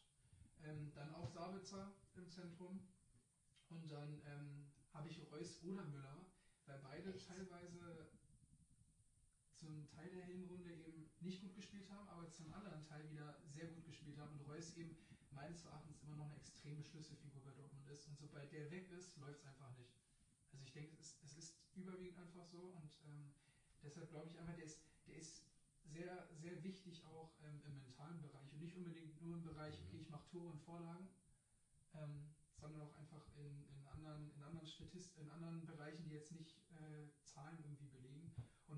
Ähm, 0.63 0.91
dann 0.93 1.13
auch 1.13 1.27
Sabitzer 1.27 1.95
im 2.15 2.29
Zentrum. 2.29 2.81
Und 3.69 3.89
dann 3.89 4.21
ähm, 4.25 4.71
habe 4.93 5.09
ich 5.09 5.19
Reus 5.31 5.63
oder 5.63 5.85
Müller, 5.85 6.25
weil 6.65 6.79
beide 6.79 7.13
Echt? 7.13 7.27
teilweise 7.27 8.07
zum 9.53 9.87
Teil 9.87 10.09
der 10.09 10.25
Hinrunde 10.25 10.73
eben 10.73 11.09
nicht 11.23 11.41
gut 11.41 11.53
gespielt 11.55 11.89
haben, 11.89 12.07
aber 12.09 12.29
zum 12.29 12.51
anderen 12.51 12.83
Teil 12.83 13.07
wieder 13.09 13.39
sehr 13.45 13.67
gut 13.67 13.85
gespielt 13.85 14.17
haben 14.17 14.31
und 14.31 14.41
Reus 14.41 14.69
eben 14.75 14.95
meines 15.31 15.63
Erachtens 15.63 15.97
immer 15.99 16.15
noch 16.15 16.25
eine 16.25 16.35
extreme 16.35 16.83
Schlüsselfigur 16.83 17.41
bei 17.41 17.51
Dortmund 17.53 17.87
ist 17.87 18.07
und 18.07 18.17
sobald 18.17 18.51
der 18.51 18.69
weg 18.69 18.89
ist, 18.89 19.15
läuft 19.17 19.39
es 19.39 19.45
einfach 19.45 19.71
nicht. 19.71 19.97
Also 20.51 20.63
ich 20.63 20.71
denke, 20.71 20.91
es 20.91 20.99
ist, 20.99 21.23
es 21.23 21.35
ist 21.35 21.55
überwiegend 21.73 22.19
einfach 22.19 22.45
so 22.45 22.67
und 22.67 22.91
ähm, 23.05 23.33
deshalb 23.81 24.09
glaube 24.09 24.29
ich 24.29 24.37
einfach, 24.37 24.53
der 24.53 24.65
ist, 24.65 24.79
der 25.07 25.15
ist 25.17 25.43
sehr, 25.83 26.27
sehr 26.31 26.61
wichtig 26.63 27.03
auch 27.03 27.35
ähm, 27.41 27.61
im 27.65 27.77
mentalen 27.77 28.21
Bereich 28.21 28.51
und 28.53 28.59
nicht 28.61 28.75
unbedingt 28.75 29.19
nur 29.19 29.35
im 29.35 29.43
Bereich, 29.43 29.79
Mhm. 29.79 29.83
okay, 29.87 29.97
ich 29.97 30.09
mache 30.09 30.27
Tore 30.27 30.49
und 30.49 30.59
Vorlagen, 30.59 31.09
ähm, 31.93 32.29
sondern 32.55 32.81
auch 32.81 32.93
einfach 32.93 33.27
in, 33.35 33.65
in 33.65 33.83
anderen, 33.87 34.29
in 34.31 34.41
anderen 34.41 34.67
Statist 34.67 35.17
in 35.17 35.27
anderen 35.27 35.65
Bereichen, 35.65 36.03
die 36.05 36.11
jetzt 36.11 36.31
nicht 36.31 36.55
äh, 36.71 37.07
Zahlen 37.23 37.59
irgendwie 37.59 37.87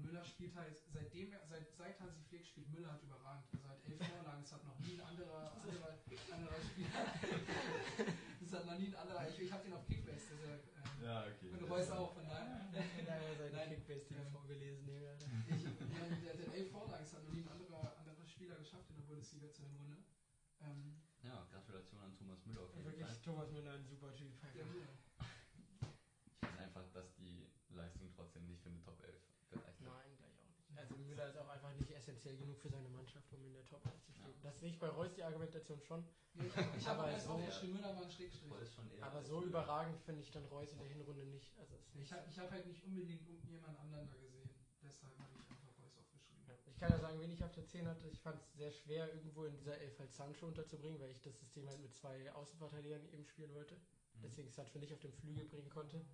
Müller 0.06 0.24
spielt 0.24 0.56
halt, 0.56 0.78
seitdem 0.94 1.32
er, 1.34 1.42
seit, 1.48 1.68
seit 1.76 2.00
Hansi 2.00 2.22
Flick 2.30 2.46
spielt, 2.46 2.70
Müller 2.72 2.92
hat 2.94 3.02
überragend. 3.04 3.46
Also 3.54 3.68
hat 3.70 3.80
elf 3.86 3.98
Vorlagen, 4.08 4.42
das 4.42 4.54
hat 4.54 4.64
noch 4.64 4.80
nie 4.80 4.94
ein 4.94 5.02
anderer, 5.02 5.52
anderer, 5.62 5.98
anderer 6.34 6.62
Spieler. 6.62 7.06
das 8.42 8.52
hat 8.54 8.66
noch 8.66 8.78
nie 8.78 8.88
ein 8.88 8.96
anderer, 8.96 9.28
ich, 9.30 9.40
ich 9.40 9.52
habe 9.52 9.64
den 9.64 9.74
auf 9.74 9.86
Kickbase, 9.88 10.26
deshalb, 10.32 10.64
ähm, 10.78 11.04
Ja, 11.04 11.26
okay. 11.26 11.50
und 11.50 11.64
Reus 11.70 11.90
auch, 11.92 12.14
von 12.14 12.28
daher. 12.28 12.70
Da 12.72 12.80
haben 13.14 13.28
wir 13.30 13.36
seine 13.38 13.52
Nein, 13.56 13.70
Kickbase-Team 13.76 14.18
ähm, 14.18 14.32
vorgelesen. 14.32 14.88
Ja. 14.88 15.14
Ich, 15.48 15.64
ja, 15.64 16.34
der 16.34 16.48
hat 16.48 16.54
elf 16.54 16.72
Vorlagen, 16.72 17.04
das 17.04 17.14
hat 17.14 17.24
noch 17.26 17.34
nie 17.34 17.42
ein 17.42 17.48
anderer, 17.50 17.98
anderer 17.98 18.26
Spieler 18.28 18.56
geschafft 18.56 18.90
in 18.90 18.96
der 18.98 19.04
Bundesliga 19.04 19.52
zur 19.52 19.66
Hinrunde. 19.66 19.98
Ähm, 20.62 21.02
Ja, 21.24 21.46
Gratulation 21.52 22.00
an 22.02 22.16
Thomas 22.16 22.46
Müller 22.46 22.62
auf 22.62 22.74
jeden 22.76 22.86
Wirklich, 22.86 23.06
Fall. 23.08 23.18
Thomas 23.24 23.50
Müller 23.52 23.74
ein 23.74 23.86
super 23.86 24.14
Typ. 24.14 24.32
ja. 24.54 24.64
Ich 26.42 26.48
finde 26.48 26.60
einfach, 26.64 26.86
dass 26.94 27.16
die 27.16 27.50
Leistung 27.70 28.10
trotzdem 28.16 28.46
nicht 28.46 28.62
für 28.62 28.70
eine 28.70 28.82
Top 28.82 29.02
11 29.04 29.10
gereicht 29.10 29.24
hat. 29.24 29.25
Nein, 29.86 30.12
gleich 30.18 30.38
auch 30.40 30.50
nicht. 30.50 30.78
Also 30.78 30.96
Müller 30.98 31.28
ist 31.30 31.38
auch 31.38 31.48
einfach 31.48 31.74
nicht 31.74 31.92
essentiell 31.92 32.38
genug 32.38 32.60
für 32.60 32.70
seine 32.70 32.90
Mannschaft, 32.90 33.32
um 33.34 33.46
in 33.46 33.54
der 33.54 33.66
Top 33.66 33.86
11 33.86 34.04
zu 34.06 34.12
stehen. 34.14 34.34
Ja. 34.44 34.50
Das 34.50 34.60
sehe 34.60 34.70
ich 34.70 34.80
bei 34.80 34.88
Reus 34.90 35.14
die 35.14 35.24
Argumentation 35.24 35.82
schon. 35.82 36.04
Ja, 36.36 36.44
ich 36.78 36.88
habe 36.88 37.10
erst 37.10 37.28
so- 37.28 37.68
Müller 37.68 37.96
war 37.96 38.04
ein 38.04 38.12
Schrägstrich. 38.12 38.52
Reus 38.52 38.74
schon 38.74 38.92
eher 38.92 39.06
Aber 39.06 39.24
so 39.24 39.42
überragend 39.44 40.00
finde 40.02 40.22
ich 40.22 40.32
dann 40.32 40.44
Reus 40.46 40.72
in 40.74 40.80
der 40.80 40.88
Hinrunde 40.88 41.26
nicht. 41.26 41.58
Also 41.58 41.76
ist 41.76 41.90
Ich 41.94 41.96
nicht 41.96 42.12
habe 42.12 42.28
hab 42.36 42.52
halt 42.52 42.66
nicht 42.68 42.84
unbedingt 42.84 43.26
irgendjemand 43.28 43.80
anderen 43.80 44.08
da 44.10 44.16
gesehen. 44.18 44.50
Deshalb 44.84 45.18
habe 45.18 45.32
ich 45.34 45.50
einfach 45.50 45.80
Reus 45.82 45.98
aufgeschrieben. 45.98 46.44
Ja, 46.48 46.54
Ich 46.68 46.78
kann 46.78 46.92
ja 46.92 47.00
sagen, 47.00 47.20
wen 47.22 47.32
ich 47.32 47.44
auf 47.44 47.54
der 47.54 47.66
10 47.66 47.88
hatte. 47.88 48.08
Ich 48.10 48.20
fand 48.20 48.42
es 48.42 48.54
sehr 48.54 48.72
schwer, 48.72 49.14
irgendwo 49.14 49.46
in 49.46 49.56
dieser 49.56 49.78
Elf 49.80 49.98
halt 50.00 50.12
Sancho 50.14 50.46
unterzubringen, 50.48 51.00
weil 51.00 51.12
ich 51.12 51.22
das 51.22 51.40
System 51.40 51.68
halt 51.70 51.80
mit 51.80 51.96
zwei 51.96 52.32
Außenverteidigern 52.34 53.08
eben 53.14 53.26
spielen 53.26 53.54
wollte. 53.54 53.76
Mhm. 53.76 54.22
Deswegen 54.24 54.50
Sancho 54.52 54.78
nicht 54.80 54.92
auf 54.94 55.00
dem 55.00 55.14
Flügel 55.14 55.46
bringen 55.46 55.70
konnte. 55.70 56.06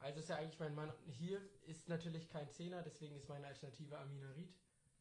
Also 0.00 0.20
ist 0.20 0.28
ja 0.28 0.36
eigentlich 0.36 0.58
mein 0.58 0.74
Mann. 0.74 0.92
Hier 1.06 1.40
ist 1.66 1.88
natürlich 1.88 2.28
kein 2.28 2.50
Zehner, 2.50 2.82
deswegen 2.82 3.14
ist 3.16 3.28
meine 3.28 3.46
Alternative 3.46 3.98
Amina 3.98 4.30
Ried. 4.32 4.54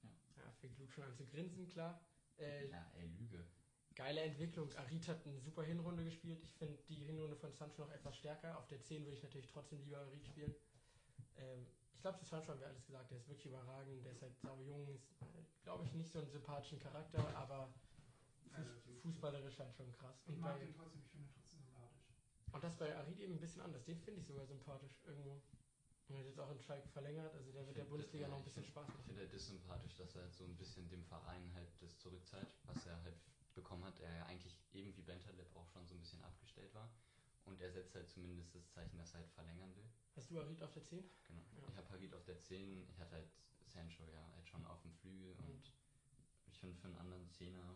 Ja. 0.03 0.09
Ja, 0.43 0.51
fängt 0.59 0.77
Luke 0.77 0.91
schon 0.91 1.03
an 1.05 1.15
zu 1.15 1.25
grinsen, 1.25 1.67
klar. 1.67 1.99
Äh, 2.37 2.67
Ja, 2.69 2.85
ey, 2.95 3.07
Lüge. 3.07 3.45
geile 3.95 4.21
Entwicklung. 4.21 4.71
Arid 4.75 5.07
hat 5.07 5.25
eine 5.25 5.39
super 5.39 5.63
Hinrunde 5.63 6.03
gespielt. 6.03 6.41
Ich 6.43 6.51
finde 6.55 6.77
die 6.89 7.05
Hinrunde 7.05 7.35
von 7.37 7.51
Sancho 7.53 7.81
noch 7.83 7.91
etwas 7.91 8.17
stärker. 8.17 8.57
Auf 8.57 8.67
der 8.67 8.81
10 8.83 9.03
würde 9.05 9.15
ich 9.17 9.23
natürlich 9.23 9.47
trotzdem 9.47 9.81
lieber 9.83 9.99
Arid 9.99 10.25
spielen. 10.25 10.53
Ähm, 11.37 11.65
ich 11.93 12.01
glaube, 12.01 12.17
zu 12.19 12.25
Sancho 12.25 12.51
haben 12.51 12.59
wir 12.59 12.67
alles 12.67 12.85
gesagt. 12.85 13.09
Der 13.11 13.17
ist 13.17 13.27
wirklich 13.27 13.47
überragend. 13.47 14.05
Der 14.05 14.11
ist 14.13 14.21
halt 14.21 14.37
sau 14.41 14.61
jung. 14.61 14.87
Ist, 14.93 15.63
glaube 15.63 15.83
ich, 15.85 15.93
nicht 15.93 16.11
so 16.11 16.19
einen 16.19 16.29
sympathischen 16.29 16.79
Charakter, 16.79 17.19
aber 17.35 17.73
Fuß, 18.85 19.01
fußballerisch 19.01 19.59
halt 19.59 19.73
schon 19.75 19.91
krass. 19.93 20.15
Ich 20.25 20.29
Und, 20.35 20.39
mag 20.41 20.53
bei, 20.59 20.65
den 20.65 20.73
trotzdem, 20.73 21.01
ich 21.01 21.09
finde. 21.11 21.29
Und 22.51 22.63
das 22.63 22.75
bei 22.77 22.95
Arid 22.95 23.19
eben 23.19 23.33
ein 23.33 23.39
bisschen 23.39 23.61
anders. 23.61 23.83
Den 23.85 23.99
finde 23.99 24.19
ich 24.21 24.27
sogar 24.27 24.45
sympathisch 24.45 25.01
irgendwo. 25.05 25.41
Und 26.07 26.15
er 26.15 26.19
hat 26.21 26.25
jetzt 26.25 26.39
auch 26.39 26.49
in 26.51 26.59
Schalke 26.59 26.87
verlängert. 26.89 27.33
Also 27.35 27.51
der 27.51 27.67
wird 27.67 27.77
der 27.77 27.83
Bundesliga 27.85 28.25
das- 28.25 28.31
noch 28.31 28.37
ein 28.37 28.41
ich 28.41 28.45
bisschen 28.45 28.63
find- 28.63 28.71
Spaß 28.73 28.87
Ich 28.87 28.93
machen. 28.95 29.03
finde 29.05 29.21
halt 29.21 29.33
das 29.33 29.45
sympathisch, 29.47 29.95
dass 29.95 30.15
er 30.15 30.21
halt 30.23 30.33
so 30.33 30.43
ein 30.45 30.55
bisschen 30.57 30.89
dem 30.89 31.03
Verein 31.05 31.53
halt 31.53 31.69
das 31.81 31.97
zurückzahlt, 31.99 32.47
was 32.63 32.85
er 32.87 33.01
halt 33.03 33.15
bekommen 33.53 33.83
hat. 33.85 33.99
Er 33.99 34.15
ja 34.15 34.25
eigentlich 34.25 34.57
eben 34.73 34.95
wie 34.97 35.01
Bentaleb 35.03 35.55
auch 35.55 35.67
schon 35.67 35.85
so 35.85 35.93
ein 35.95 35.99
bisschen 35.99 36.21
abgestellt 36.23 36.73
war. 36.73 36.89
Und 37.45 37.61
er 37.61 37.71
setzt 37.71 37.93
halt 37.95 38.09
zumindest 38.09 38.53
das 38.55 38.69
Zeichen, 38.71 38.97
dass 38.97 39.13
er 39.13 39.19
halt 39.21 39.29
verlängern 39.31 39.75
will. 39.75 39.85
Hast 40.15 40.29
du 40.31 40.39
Arid 40.39 40.61
auf 40.63 40.71
der 40.73 40.83
10? 40.83 41.03
Genau. 41.27 41.41
Ja. 41.61 41.67
Ich 41.69 41.77
habe 41.77 41.89
Harit 41.89 42.13
auf 42.13 42.23
der 42.25 42.39
10, 42.41 42.87
ich 42.89 42.99
hatte 42.99 43.15
halt 43.15 43.29
Sancho 43.67 44.03
ja 44.07 44.27
halt 44.35 44.47
schon 44.47 44.65
auf 44.65 44.81
dem 44.81 44.93
Flügel 44.93 45.31
und 45.33 45.47
Und 46.45 46.53
ich 46.53 46.59
finde 46.59 46.75
für 46.77 46.87
einen 46.87 46.97
anderen 46.97 47.29
Zehner, 47.29 47.75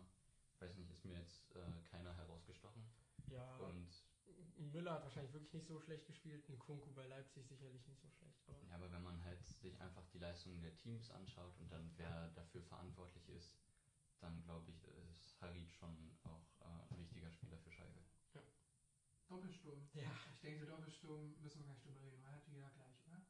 weiß 0.58 0.76
nicht, 0.76 0.90
ist 0.90 1.04
mir 1.04 1.18
jetzt 1.18 1.54
äh, 1.54 1.60
keiner 1.90 2.14
herausgestochen. 2.16 2.84
ja, 3.30 3.56
Und 3.58 3.88
Müller 4.56 4.94
hat 4.94 5.04
wahrscheinlich 5.04 5.32
wirklich 5.32 5.52
nicht 5.52 5.66
so 5.66 5.78
schlecht 5.80 6.06
gespielt. 6.06 6.48
Ein 6.48 6.58
Kunku 6.58 6.92
bei 6.92 7.06
Leipzig 7.06 7.46
sicherlich 7.46 7.86
nicht 7.86 8.00
so 8.00 8.08
schlecht. 8.08 8.48
Aber 8.48 8.62
ja, 8.66 8.74
aber 8.74 8.90
wenn 8.92 9.02
man 9.02 9.22
halt 9.24 9.44
sich 9.44 9.80
einfach 9.80 10.04
die 10.12 10.18
Leistungen 10.18 10.60
der 10.62 10.76
Teams 10.76 11.10
anschaut 11.10 11.58
und 11.58 11.70
dann 11.70 11.92
wer 11.96 12.28
dafür 12.30 12.62
verantwortlich 12.62 13.28
ist, 13.28 13.56
dann 14.20 14.42
glaube 14.42 14.70
ich, 14.70 14.82
ist 15.10 15.40
Harit 15.40 15.70
schon 15.72 16.16
auch 16.24 16.46
äh, 16.60 16.94
ein 16.94 17.00
wichtiger 17.00 17.30
Spieler 17.30 17.58
für 17.58 17.70
Schalke. 17.70 18.04
Doppelsturm. 19.28 19.88
Ja. 19.94 20.10
Ich 20.34 20.40
denke, 20.40 20.66
Doppelsturm 20.66 21.34
müssen 21.42 21.60
wir 21.60 21.66
gar 21.66 21.74
nicht 21.74 21.86
drüber 21.86 22.00
reden, 22.02 22.22
weil 22.22 22.32
hat 22.32 22.46
jeder 22.46 22.70
gleich, 22.70 23.06
oder? 23.06 23.22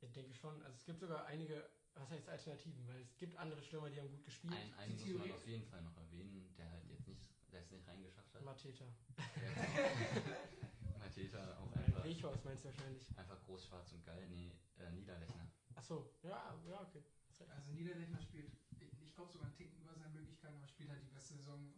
Ich 0.00 0.12
denke 0.12 0.34
schon. 0.34 0.62
Also 0.62 0.76
es 0.76 0.84
gibt 0.84 1.00
sogar 1.00 1.26
einige, 1.26 1.68
was 1.94 2.10
heißt 2.10 2.28
Alternativen, 2.28 2.86
weil 2.86 3.00
es 3.02 3.16
gibt 3.18 3.36
andere 3.36 3.62
Stürmer, 3.62 3.90
die 3.90 4.00
haben 4.00 4.10
gut 4.10 4.24
gespielt. 4.24 4.52
Ein, 4.52 4.74
einen 4.74 4.96
Die 4.96 5.14
muss 5.14 5.26
man 5.26 5.32
auf 5.32 5.46
jeden 5.46 5.66
Fall 5.66 5.82
noch 5.82 5.96
erwähnen, 5.96 6.54
der 6.56 6.70
halt 6.70 6.84
jetzt 6.88 7.06
nicht, 7.08 7.22
der 7.52 7.60
es 7.62 7.70
nicht 7.70 7.86
reingeschafft 7.86 8.34
hat. 8.34 8.42
Mateta. 8.42 8.84
Mateta 10.98 11.58
auch 11.58 11.72
einfach, 11.76 12.04
Wechhaus 12.04 12.44
meinst 12.44 12.64
du 12.64 12.68
wahrscheinlich. 12.68 13.02
einfach 13.16 13.42
groß, 13.44 13.66
schwarz 13.66 13.92
und 13.92 14.04
geil. 14.04 14.26
Nee, 14.28 14.52
äh, 14.78 14.90
Niederlechner. 14.92 15.50
Achso, 15.74 16.14
ja, 16.22 16.54
ja, 16.68 16.80
okay. 16.82 17.02
Also 17.48 17.72
Niederlechner 17.72 18.20
spielt, 18.22 18.52
ich, 18.78 19.14
glaube 19.14 19.32
sogar 19.32 19.46
einen 19.48 19.56
Ticken 19.56 19.80
über 19.82 19.94
seine 19.94 20.10
Möglichkeiten, 20.14 20.56
aber 20.56 20.66
spielt 20.68 20.90
halt 20.90 21.02
die 21.02 21.10
beste 21.12 21.34
Saison, 21.34 21.72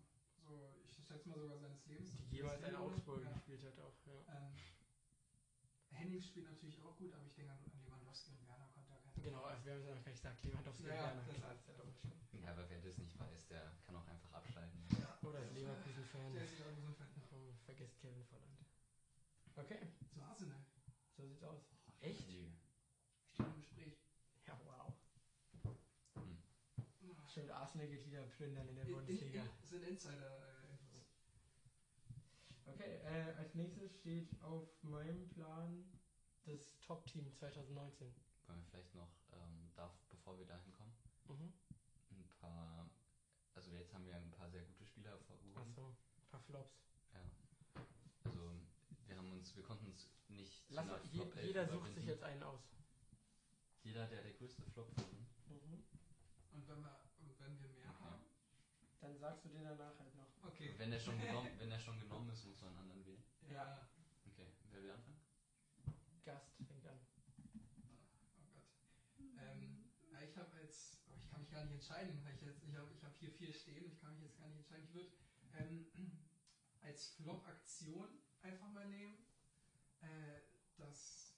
so, 0.46 0.74
ich 0.84 0.92
schätze 1.06 1.28
mal 1.28 1.38
sogar 1.38 1.58
seines 1.58 1.86
Lebens. 1.86 2.10
Die 2.30 2.36
jemals 2.36 2.62
in. 2.62 2.74
Augsburg 2.76 3.22
Ja. 3.24 3.32
gespielt 3.32 3.64
hat 3.64 3.78
auch. 3.80 3.94
Ja. 4.06 4.12
Ähm, 4.36 4.54
Henning 5.90 6.20
spielt 6.20 6.46
natürlich 6.46 6.80
auch 6.82 6.96
gut, 6.98 7.12
aber 7.14 7.24
ich 7.24 7.34
denke 7.34 7.52
an, 7.52 7.58
an 7.72 7.82
Lewandowski 7.84 8.32
und 8.32 8.46
Werner 8.46 8.63
er. 8.63 8.63
Genau, 9.24 9.42
also 9.44 9.64
wir 9.64 9.72
haben 9.72 9.80
es 9.80 9.86
ja 9.88 9.94
noch 9.94 10.04
gar 10.04 10.10
nicht 10.12 10.20
gesagt, 10.22 10.44
Lewandowski 10.44 10.82
Ja, 10.84 10.88
Werner. 10.94 11.22
das 11.26 11.42
heißt, 11.42 11.68
ist 11.68 11.68
ja 11.68 12.40
ja. 12.44 12.50
Aber 12.52 12.68
wer 12.68 12.80
das 12.80 12.98
nicht 12.98 13.18
weiß, 13.18 13.46
der 13.48 13.72
kann 13.86 13.96
auch 13.96 14.06
einfach 14.06 14.32
abschalten. 14.32 14.84
Oder 15.22 15.38
ist 15.40 15.52
Leverkusen-Fan. 15.54 16.34
Der 16.34 16.44
ist 16.44 16.50
sich 16.50 16.60
auch 16.60 16.76
so 16.76 16.82
ein 16.86 16.94
Fan. 16.94 17.08
Oh, 17.32 17.54
vergesst 17.64 17.98
Kevin 18.00 18.24
Volland. 18.26 18.58
Okay, 19.56 19.78
Zu 20.12 20.20
Arsenal. 20.22 20.60
so 21.16 21.26
sieht's 21.26 21.42
aus. 21.42 21.62
Echt? 22.00 22.28
Die- 22.28 22.52
Steht 23.32 23.46
im 23.46 23.56
Gespräch. 23.56 23.96
Ja, 24.46 24.60
wow. 24.66 24.92
Hm. 26.16 26.38
Schön, 27.32 27.50
Arsenal 27.50 27.88
geht 27.88 28.04
wieder 28.06 28.22
plündern 28.36 28.68
in 28.68 28.74
der 28.76 28.84
In, 28.84 28.90
in, 28.90 28.96
Bundesliga. 28.96 29.42
in, 29.42 29.66
sind 29.66 29.82
Insider-Infos. 29.84 31.06
Okay, 32.66 32.96
äh, 33.04 33.34
als 33.38 33.54
nächstes 33.54 33.94
steht 33.96 34.28
auf 34.42 34.68
meinem 34.82 35.28
Plan 35.30 35.84
das 36.44 36.78
Top-Team 36.80 37.32
2019. 37.32 38.14
Wollen 38.46 38.60
wir 38.60 38.66
vielleicht 38.70 38.94
noch, 38.94 39.10
ähm, 39.32 39.70
darf, 39.74 39.92
bevor 40.10 40.38
wir 40.38 40.44
dahin 40.46 40.72
kommen, 40.72 40.94
Mhm. 41.28 41.52
ein 42.10 42.28
paar, 42.40 42.88
also 43.54 43.70
jetzt 43.70 43.92
haben 43.94 44.04
wir 44.06 44.14
ein 44.16 44.30
paar 44.30 44.48
sehr 44.50 44.62
gute 44.62 44.84
Spieler 44.84 45.10
hervorgehoben. 45.10 45.56
Achso, 45.62 45.96
ein 46.18 46.26
paar 46.30 46.40
Flops. 46.40 46.74
Ja. 47.12 47.20
Also 48.24 48.52
wir 49.06 49.16
haben 49.16 49.32
uns 49.32 49.54
wir 49.56 49.62
konnten 49.62 49.86
uns 49.86 50.08
nicht 50.28 50.66
zu 50.66 50.74
Lass, 50.74 50.84
einer 50.88 51.02
je, 51.04 51.20
Flop 51.20 51.36
11 51.36 51.46
jeder 51.46 51.66
sucht 51.68 51.94
sich 51.94 52.04
jetzt 52.06 52.22
einen 52.22 52.42
aus. 52.42 52.60
Jeder, 53.82 54.06
der 54.06 54.22
der 54.22 54.32
größte 54.32 54.62
Flop 54.72 54.90
finden. 54.94 55.26
Und 56.52 56.68
wenn 56.68 56.80
wir, 56.80 57.00
und 57.18 57.38
wenn 57.40 57.58
wir 57.60 57.68
mehr 57.68 57.90
Okay. 57.90 58.04
haben? 58.04 58.24
Dann 59.00 59.18
sagst 59.18 59.44
du 59.44 59.48
den 59.50 59.64
danach 59.64 59.98
halt 59.98 60.14
noch. 60.14 60.28
Okay. 60.42 60.74
Wenn 60.78 60.90
der 60.90 60.98
schon 61.00 61.18
genommen, 61.20 61.50
wenn 61.58 61.68
der 61.70 61.78
schon 61.78 61.98
genommen 61.98 62.30
ist, 62.30 62.44
muss 62.44 62.60
man 62.62 62.70
einen 62.70 62.78
anderen 62.90 63.04
wählen. 63.06 63.22
Ja. 63.50 63.86
Okay, 64.26 64.46
wer 64.70 64.82
will 64.82 64.90
anfangen? 64.90 65.20
Gast 66.24 66.46
fängt 66.66 66.86
an. 66.86 66.98
Oh 68.38 68.46
Gott. 68.52 68.62
Ähm, 69.36 69.84
ja, 70.10 70.22
ich 70.22 70.34
habe 70.38 70.50
als, 70.56 71.02
oh, 71.10 71.14
ich 71.18 71.28
kann 71.28 71.40
mich 71.40 71.42
gar 71.54 71.62
nicht 71.62 71.72
entscheiden, 71.74 72.20
weil 72.24 72.34
ich 72.34 72.40
jetzt, 72.42 72.62
ich 72.64 72.74
habe 72.74 72.90
ich 72.92 73.02
hab 73.04 73.16
hier 73.18 73.30
vier 73.30 73.52
stehen, 73.52 73.86
ich 73.86 73.98
kann 74.00 74.12
mich 74.12 74.22
jetzt 74.22 74.36
gar 74.36 74.46
nicht 74.48 74.56
entscheiden. 74.56 74.84
Ich 74.88 74.92
würde 74.94 75.08
ähm, 75.54 75.86
als 76.80 77.06
Flop-Aktion 77.16 78.08
einfach 78.42 78.68
mal 78.68 78.86
nehmen, 78.88 79.16
äh, 80.00 80.40
das, 80.76 81.32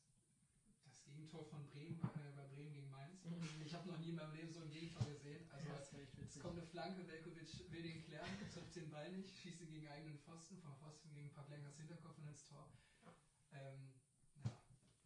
das 0.85 1.03
Gegentor 1.05 1.45
von 1.45 1.67
Bremen, 1.67 2.01
äh, 2.15 2.33
bei 2.35 2.45
Bremen 2.45 2.73
gegen 2.73 2.89
Mainz. 2.89 3.21
Ich 3.61 3.75
habe 3.75 3.87
noch 3.89 3.99
nie 3.99 4.09
in 4.09 4.15
meinem 4.15 4.33
Leben 4.33 4.51
so 4.51 4.61
ein 4.61 4.71
Gegentor 4.71 5.05
gesehen. 5.07 5.45
Also 5.51 5.69
echt 6.01 6.19
es 6.19 6.39
kommt 6.41 6.57
eine 6.59 6.67
Flanke, 6.67 7.07
Velkovic 7.07 7.71
will 7.71 7.83
den 7.83 8.01
klären, 8.01 8.31
trifft 8.51 8.75
den 8.75 8.89
Ball 8.89 9.11
nicht, 9.11 9.37
schießt 9.37 9.61
ihn 9.61 9.69
gegen 9.71 9.89
eigenen 9.89 10.19
Pfosten, 10.19 10.59
vom 10.61 10.75
Pfosten 10.79 11.13
gegen 11.13 11.31
Pavlenkas 11.31 11.77
Hinterkopf 11.77 12.17
und 12.19 12.27
ins 12.29 12.45
Tor. 12.45 12.67
Ja. 13.05 13.13
Ähm, 13.53 13.93
ja. 14.37 14.51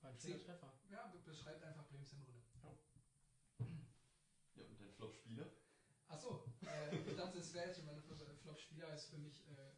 War 0.02 0.10
ein 0.10 0.16
schöner 0.16 0.38
Treffer. 0.38 0.72
ja, 0.88 1.06
be- 1.06 1.18
beschreibt 1.18 1.62
einfach 1.64 1.86
Brems 1.88 2.10
Hinrunde. 2.10 2.39
Flop-Spieler? 5.00 5.48
Achso, 6.08 6.44
äh, 6.60 6.94
ich 6.94 7.16
dachte, 7.16 7.38
es 7.38 7.54
wäre 7.54 7.68
jetzt 7.68 7.82
meine 7.86 8.02
Flop-Spieler 8.42 8.92
ist 8.92 9.06
für 9.08 9.16
mich 9.16 9.40
äh, 9.48 9.72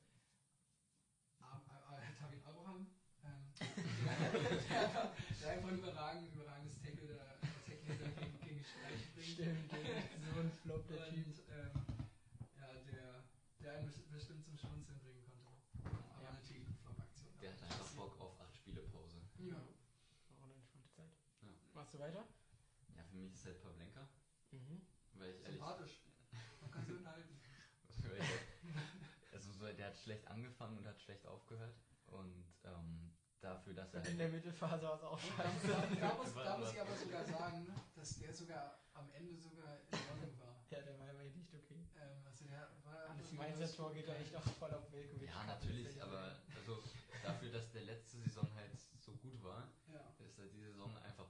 Ab- 1.38 1.62
äh, 1.94 2.18
Tavin 2.18 2.42
Abraham. 2.44 2.86
Ähm, 3.22 3.54
der, 3.60 5.14
der 5.40 5.50
einfach 5.50 5.68
ein 5.68 5.78
überragend, 5.78 6.32
überragendes 6.34 6.74
Tackle, 6.82 7.06
der 7.06 7.38
Tackle 7.68 7.94
der 7.94 8.08
gegen, 8.18 8.40
gegen 8.40 8.58
die 8.58 8.64
Streich 8.64 9.14
bringt. 9.14 9.28
Stimmt, 9.28 9.70
so 9.70 10.40
ein 10.40 10.50
Flop, 10.62 10.88
der 10.88 11.08
Typ. 11.10 11.26
Und 11.26 11.38
ähm, 11.54 11.70
ja, 12.58 12.74
der, 12.90 13.22
der 13.62 13.72
einen 13.74 13.86
best- 13.86 14.10
bestimmt 14.10 14.42
zum 14.44 14.56
Schmunzeln 14.56 14.98
bringen 14.98 15.22
konnte. 15.22 15.46
Aber 15.84 16.24
Ja. 16.24 16.32
natürlich 16.32 16.66
eine 16.66 16.74
Flop-Aktion. 16.82 17.30
Der 17.40 17.52
hat 17.52 17.62
einfach 17.62 17.88
Bock 17.94 18.18
auf 18.20 18.40
8 18.40 18.56
Spiele 18.56 18.80
Pause. 18.90 19.22
Ja. 19.38 19.54
War 19.54 20.38
auch 20.40 20.50
eine 20.50 20.54
entspannte 20.58 20.90
Zeit. 20.90 21.12
Ja. 21.42 21.48
Machst 21.74 21.94
du 21.94 21.98
weiter? 22.00 22.26
Ja, 22.96 23.04
für 23.04 23.16
mich 23.16 23.32
ist 23.34 23.44
halt 23.44 23.62
Pavlenka, 23.62 24.00
Mhm. 24.02 24.11
Weil 25.22 25.30
ich 25.30 25.40
ehrlich. 25.42 25.58
Sympathisch. 25.58 26.00
Man 26.60 26.70
kann 26.70 26.84
sie 26.86 26.92
unterhalten. 26.92 27.38
halt- 27.38 28.22
also 29.32 29.52
so, 29.52 29.72
der 29.72 29.86
hat 29.86 29.96
schlecht 29.96 30.26
angefangen 30.28 30.78
und 30.78 30.86
hat 30.86 31.00
schlecht 31.00 31.26
aufgehört. 31.26 31.74
Und 32.06 32.44
ähm, 32.64 33.12
dafür, 33.40 33.74
dass 33.74 33.94
er 33.94 34.04
In 34.06 34.18
der 34.18 34.28
Mittelphase 34.28 34.82
war 34.84 34.96
es 34.96 35.02
auch 35.02 35.18
Da, 35.20 35.44
scheiße. 35.44 35.68
da, 36.00 36.14
muss, 36.14 36.34
da 36.34 36.58
muss 36.58 36.72
ich 36.72 36.80
aber 36.80 36.96
sogar 36.96 37.24
sagen, 37.24 37.66
dass 37.96 38.18
der 38.18 38.34
sogar 38.34 38.78
am 38.94 39.10
Ende 39.12 39.36
sogar 39.36 39.78
in 39.78 39.98
Ordnung 40.10 40.38
war. 40.40 40.56
Ja, 40.70 40.82
der 40.82 40.98
war 40.98 41.10
immer 41.10 41.22
nicht 41.24 41.54
okay. 41.54 41.86
Ähm, 41.96 42.26
also 42.26 42.44
der 42.44 42.68
war 42.84 43.14
Das 43.16 43.32
Mainzer 43.32 43.72
Tor 43.76 43.92
geht 43.94 44.06
ja 44.08 44.14
echt 44.14 44.34
auch 44.36 44.42
voll 44.58 44.72
auf 44.74 44.90
Velkovic. 44.92 45.28
Ja, 45.28 45.44
natürlich, 45.44 46.02
aber 46.02 46.36
also 46.56 46.82
dafür, 47.22 47.52
dass 47.52 47.70
der 47.72 47.82
letzte 47.82 48.18
Saison 48.18 48.48
halt 48.54 48.78
so 49.00 49.12
gut 49.16 49.42
war, 49.42 49.68
Ja. 49.92 50.00
ist 50.18 50.38
er 50.38 50.46
diese 50.46 50.72
Saison 50.72 50.94
einfach 50.98 51.26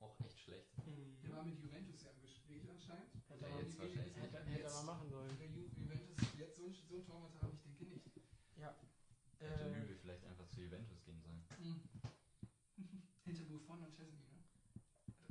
auch 0.00 0.18
echt 0.20 0.38
schlecht. 0.40 0.76
Mhm. 0.86 1.16
Der 1.22 1.32
war 1.36 1.44
mit 1.44 1.58
Juventus 1.58 2.02
ja 2.02 2.10
im 2.10 2.20
Gespräch 2.20 2.68
anscheinend. 2.70 3.08
Hätte 3.44 3.50
Ja, 3.50 3.58
er 3.58 3.62
jetzt 3.64 3.78
mal- 3.78 3.84
wahrscheinlich 3.86 4.16
hätte, 4.16 4.44
nicht. 4.44 4.54
hätte 4.56 4.64
er 4.64 4.72
mal 4.74 4.82
machen 4.84 5.08
sollen. 5.10 5.38
Der 5.38 5.46
Ju 5.48 5.62
Juventus 5.76 6.28
jetzt 6.38 6.56
so 6.56 6.64
ein, 6.66 6.74
so 6.88 6.96
ein 6.96 7.04
Torwart 7.06 7.34
haben, 7.42 7.52
ich 7.54 7.62
denke 7.62 7.84
nicht. 7.84 8.06
Hätte 9.38 9.64
Äh, 9.64 9.78
Lübe 9.80 9.94
vielleicht 9.96 10.24
einfach 10.24 10.48
zu 10.48 10.60
Juventus 10.62 11.04
gehen 11.04 11.20
sollen. 11.20 11.44
Hinter 13.24 13.44
Buffon 13.44 13.82
und 13.82 13.94
Chesney, 13.94 14.24
ne? 14.24 14.44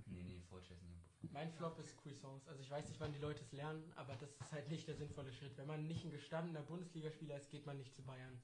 Nee, 0.07 0.23
nee, 0.23 0.41
vor 0.49 0.61
Chesney 0.61 0.91
und 0.91 1.03
Buffon. 1.03 1.29
Mein 1.33 1.51
Flop 1.51 1.79
ist 1.79 1.97
Cuisance. 1.97 2.47
Also 2.49 2.61
ich 2.61 2.69
weiß 2.69 2.87
nicht, 2.89 2.99
wann 2.99 3.11
die 3.13 3.19
Leute 3.19 3.41
es 3.41 3.51
lernen, 3.53 3.91
aber 3.95 4.15
das 4.15 4.29
ist 4.35 4.51
halt 4.51 4.69
nicht 4.69 4.87
der 4.87 4.95
sinnvolle 4.95 5.31
Schritt. 5.33 5.57
Wenn 5.57 5.67
man 5.67 5.87
nicht 5.87 6.03
ein 6.05 6.11
gestandener 6.11 6.61
Bundesligaspieler 6.61 7.37
ist, 7.37 7.49
geht 7.49 7.65
man 7.65 7.77
nicht 7.77 7.93
zu 7.95 8.03
Bayern. 8.03 8.39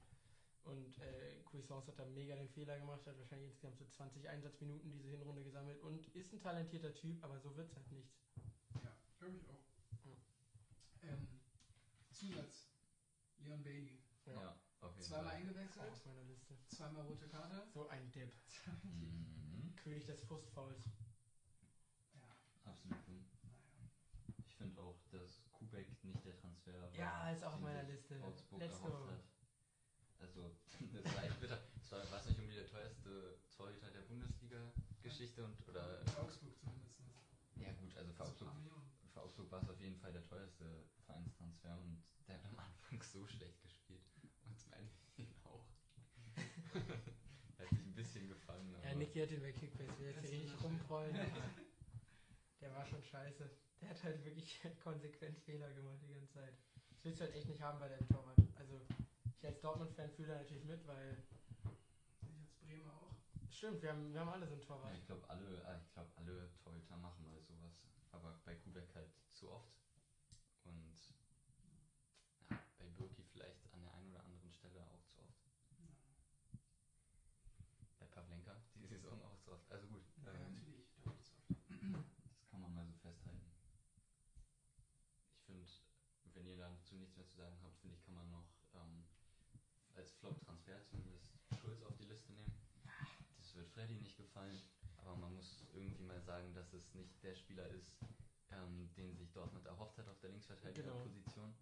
Und 0.63 0.97
äh, 0.99 1.41
Cuisance 1.45 1.87
hat 1.87 1.99
da 1.99 2.05
mega 2.05 2.35
den 2.35 2.49
Fehler 2.49 2.77
gemacht, 2.79 3.05
hat 3.05 3.17
wahrscheinlich 3.17 3.49
insgesamt 3.49 3.77
so 3.77 3.85
20 3.85 4.27
Einsatzminuten 4.29 4.91
diese 4.91 5.07
Hinrunde 5.07 5.43
gesammelt 5.43 5.79
und 5.81 6.07
ist 6.15 6.33
ein 6.33 6.41
talentierter 6.41 6.93
Typ, 6.93 7.23
aber 7.23 7.39
so 7.39 7.55
wird 7.55 7.69
es 7.69 7.75
halt 7.75 7.91
nichts. 7.91 8.13
Ja, 8.83 8.95
glaube 9.19 9.37
ich 9.37 9.49
auch. 9.49 9.58
Ja. 12.21 12.35
Zusatz. 12.35 12.67
Leon 13.39 13.63
Bailey. 13.63 13.99
Ja, 14.25 14.59
auf 14.81 14.95
jeden 14.95 15.07
Zweimal 15.07 15.25
Fall. 15.29 15.35
eingewechselt, 15.37 15.91
Auf 15.91 16.05
meiner 16.05 16.23
Liste. 16.23 16.57
zweimal 16.67 17.05
rote 17.05 17.27
Karte. 17.27 17.67
So 17.73 17.87
ein 17.87 18.11
Depp. 18.11 18.33
Mhm. 18.83 19.73
König 19.77 20.05
des 20.05 20.21
Frustfauls. 20.21 20.85
Ja, 22.13 22.35
Absolut 22.65 23.07
dumm. 23.07 23.25
naja. 23.43 23.89
Ich 24.47 24.55
finde 24.55 24.79
auch, 24.81 24.99
dass 25.11 25.41
Kubek 25.53 26.03
nicht 26.03 26.23
der 26.25 26.35
Transfer 26.37 26.81
war. 26.81 26.93
Ja, 26.93 27.31
ist 27.31 27.43
auch 27.43 27.53
auf 27.53 27.61
meiner 27.61 27.83
Liste. 27.83 28.21
Augsburg 28.21 28.59
Let's 28.59 28.79
go. 28.81 29.07
hat. 29.07 29.23
Also, 30.19 30.55
das 31.03 31.15
war 31.15 31.23
echt 31.23 31.39
bitter. 31.39 31.59
Das 31.81 31.91
war, 31.91 32.11
war 32.11 32.19
es 32.19 32.25
nicht 32.27 32.37
irgendwie 32.37 32.55
der 32.55 32.67
teuerste 32.67 33.39
Torhüter 33.55 33.89
der 33.91 34.01
Bundesliga-Geschichte 34.01 35.45
und 35.45 35.67
oder. 35.69 36.01
Augsburg 36.21 36.57
zumindest. 36.59 36.99
Ja 37.55 37.71
gut, 37.73 37.95
also 37.97 38.13
für 38.13 38.23
Also 38.23 38.31
Augsburg, 38.45 38.51
für 39.13 39.21
Augsburg 39.21 39.51
war 39.51 39.61
es 39.63 39.69
auf 39.69 39.79
jeden 39.81 39.97
Fall 39.97 40.11
der 40.13 40.23
teuerste 40.23 40.85
Vereinstransfer 41.05 41.77
und 41.81 42.03
der 42.29 42.37
hat 42.37 42.45
am 42.45 42.59
Anfang 42.59 43.01
so 43.03 43.25
schlecht 43.27 43.61
gespielt. 43.61 44.03
Und 44.45 44.57
zum 44.57 44.71
Ende 44.73 44.91
hin 45.15 45.33
auch. 45.43 45.65
er 47.57 47.65
hat 47.65 47.69
sich 47.69 47.79
ein 47.85 47.95
bisschen 47.95 48.27
gefangen. 48.27 48.75
Ja, 48.83 48.95
Niki 48.95 49.19
hat 49.19 49.31
den 49.31 49.41
bei 49.41 49.51
Kickbase. 49.51 49.99
Wir 49.99 50.11
jetzt 50.11 50.29
hier 50.29 50.39
nicht 50.39 50.55
aber 50.63 51.07
Der 52.61 52.73
war 52.73 52.85
schon 52.85 53.03
scheiße. 53.03 53.49
Der 53.81 53.89
hat 53.89 54.03
halt 54.03 54.23
wirklich 54.25 54.61
konsequent 54.83 55.39
Fehler 55.39 55.71
gemacht 55.73 55.97
die 56.01 56.07
ganze 56.07 56.29
Zeit. 56.33 56.53
Das 56.91 57.05
willst 57.05 57.19
du 57.19 57.25
halt 57.25 57.35
echt 57.35 57.47
nicht 57.47 57.61
haben 57.61 57.79
bei 57.79 57.87
deinem 57.87 58.07
Torwart. 58.09 58.37
Also, 58.55 58.81
ich 59.37 59.45
als 59.45 59.61
Dortmund-Fan 59.61 60.11
fühle 60.11 60.27
da 60.29 60.35
natürlich 60.35 60.65
mit, 60.65 60.85
weil. 60.85 61.23
Ich 62.21 62.35
als 62.37 62.51
Bremer 62.59 62.93
auch. 62.93 63.15
Stimmt, 63.49 63.81
wir 63.81 63.89
haben, 63.91 64.13
wir 64.13 64.19
haben 64.19 64.29
alle 64.29 64.45
so 64.47 64.53
einen 64.53 64.61
Ja, 64.61 64.67
Torwart. 64.67 64.97
ich 64.97 65.05
glaube 65.05 65.29
alle, 65.29 65.63
äh, 65.63 65.79
ich 65.81 65.93
glaube 65.93 66.11
alle 66.17 66.53
Torhüter 66.57 66.97
machen 66.97 67.25
mal 67.25 67.41
sowas, 67.41 67.73
aber 68.11 68.39
bei 68.45 68.55
Kubek 68.55 68.93
halt 68.95 69.09
zu 69.29 69.49
oft 69.49 69.73
und 70.65 70.93
ja, 72.49 72.59
bei 72.77 72.85
Birki 72.89 73.23
vielleicht 73.23 73.73
an 73.73 73.81
der 73.81 73.93
einen 73.93 74.11
oder 74.11 74.23
anderen 74.23 74.51
Stelle 74.51 74.85
auch 74.91 75.03
zu 75.07 75.19
oft. 75.21 75.47
Ja, 75.71 75.87
Bei 77.99 78.07
Die 78.89 78.95
Saison 78.95 79.21
auch 79.21 79.37
zu 79.39 79.51
oft. 79.51 79.71
Also 79.71 79.87
gut, 79.87 80.03
ja 80.25 80.33
ähm, 80.33 80.53
natürlich. 80.55 80.85
Doppelt 81.03 81.23
so 81.25 81.33
oft. 81.35 81.45
das 82.33 82.47
kann 82.49 82.61
man 82.61 82.73
mal 82.73 82.85
so 82.87 82.93
festhalten. 82.93 83.51
Ich 85.35 85.45
finde, 85.45 85.67
wenn 86.35 86.47
ihr 86.47 86.57
dazu 86.57 86.95
nichts 86.95 87.15
mehr 87.15 87.27
zu 87.27 87.37
sagen 87.37 87.57
habt, 87.63 87.77
finde 87.79 87.95
ich, 87.95 88.03
kann 88.03 88.13
man 88.15 88.29
noch 88.31 88.47
ähm, 88.73 89.05
als 89.95 90.11
Flop-Transfer 90.13 90.83
zumindest 90.85 91.31
Schulz 91.61 91.81
auf 91.83 91.95
die 91.97 92.05
Liste 92.05 92.31
nehmen. 92.33 92.51
Das 93.37 93.55
wird 93.55 93.69
Freddy 93.69 93.95
nicht 93.95 94.17
gefallen, 94.17 94.59
aber 94.97 95.15
man 95.15 95.33
muss 95.35 95.65
irgendwie 95.73 96.03
mal 96.03 96.21
sagen, 96.21 96.53
dass 96.53 96.71
es 96.73 96.93
nicht 96.93 97.21
der 97.23 97.35
Spieler 97.35 97.67
ist, 97.69 97.97
ähm, 98.51 98.91
den 98.95 99.15
sich 99.17 99.31
Dortmund 99.31 99.65
erhofft 99.65 99.97
hat 99.97 100.07
auf 100.07 100.19
der 100.19 100.29
Linksverteidigerposition. 100.31 101.53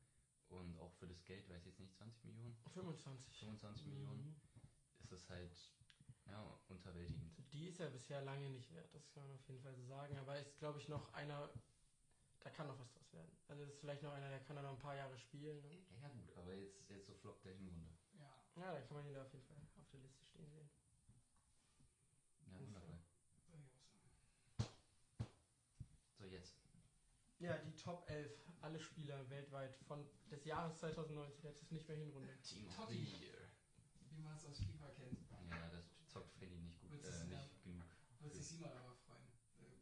Und 0.49 0.77
auch 0.79 0.93
für 0.93 1.07
das 1.07 1.25
Geld, 1.25 1.47
weiß 1.49 1.59
ich 1.59 1.65
jetzt 1.67 1.79
nicht, 1.79 1.93
20 1.95 2.23
Millionen, 2.23 2.55
25. 2.73 3.37
25 3.39 3.85
Millionen, 3.87 4.23
Mhm. 4.27 4.35
ist 5.03 5.11
es 5.11 5.29
halt 5.29 5.51
ja, 6.29 6.59
unterwältigend. 6.69 7.33
Die 7.53 7.67
ist 7.67 7.79
ja 7.79 7.89
bisher 7.89 8.21
lange 8.21 8.49
nicht 8.49 8.71
wert, 8.73 8.93
das 8.93 9.09
kann 9.11 9.23
man 9.23 9.35
auf 9.35 9.47
jeden 9.47 9.61
Fall 9.61 9.73
so 9.75 9.83
sagen. 9.83 10.17
Aber 10.17 10.37
ist, 10.37 10.57
glaube 10.59 10.79
ich, 10.79 10.87
noch 10.87 11.13
einer. 11.13 11.49
Da 12.41 12.49
kann 12.51 12.67
noch 12.67 12.79
was 12.79 12.91
draus 12.93 13.11
werden. 13.13 13.31
Also, 13.47 13.63
das 13.63 13.73
ist 13.73 13.79
vielleicht 13.79 14.03
noch 14.03 14.13
einer, 14.13 14.29
der 14.29 14.39
kann 14.39 14.55
da 14.55 14.61
noch 14.61 14.71
ein 14.71 14.79
paar 14.79 14.95
Jahre 14.95 15.17
spielen. 15.17 15.59
Und 15.65 16.01
Ja 16.01 16.07
gut, 16.09 16.31
aber 16.37 16.53
jetzt, 16.53 16.89
jetzt 16.89 17.07
so 17.07 17.13
Flop 17.15 17.41
der 17.41 17.53
Hinrunde. 17.53 17.89
Ja. 18.17 18.61
ja, 18.61 18.73
da 18.73 18.81
kann 18.81 18.97
man 18.97 19.07
ihn 19.07 19.13
da 19.13 19.23
auf 19.23 19.33
jeden 19.33 19.45
Fall 19.45 19.57
auf 19.79 19.89
der 19.89 19.99
Liste 19.99 20.23
stehen 20.25 20.49
sehen. 20.49 20.69
Ja, 22.45 22.79
sagen. 22.79 23.03
So, 26.17 26.25
jetzt. 26.25 26.55
Ja, 27.39 27.57
die 27.57 27.75
Top 27.75 28.09
11, 28.09 28.31
alle 28.61 28.79
Spieler 28.79 29.29
weltweit 29.29 29.75
von 29.87 30.07
des 30.31 30.45
Jahres 30.45 30.77
2019, 30.77 31.43
jetzt 31.43 31.61
ist 31.61 31.71
nicht 31.71 31.87
mehr 31.87 31.97
Hinrunde. 31.97 32.33
Team 32.41 32.67
of 32.67 32.75
Totti. 32.75 32.93
the 32.93 33.25
Year. 33.25 33.37
Wie 34.09 34.21
man 34.21 34.35
es 34.35 34.45
aus 34.45 34.59
FIFA 34.59 34.89
kennt. 34.89 35.17
Ja, 35.49 35.69
das 35.69 35.96
zockt 36.17 36.33
Freddy 36.33 36.57
nicht 36.57 36.81
gut, 36.81 36.91
äh, 37.03 37.29
ja. 37.29 37.45
nicht 37.45 37.63
genug. 37.63 37.85
Wird 38.19 38.33
sich 38.33 38.47
Simon 38.47 38.71
aber 38.71 38.95
freuen. 39.05 39.27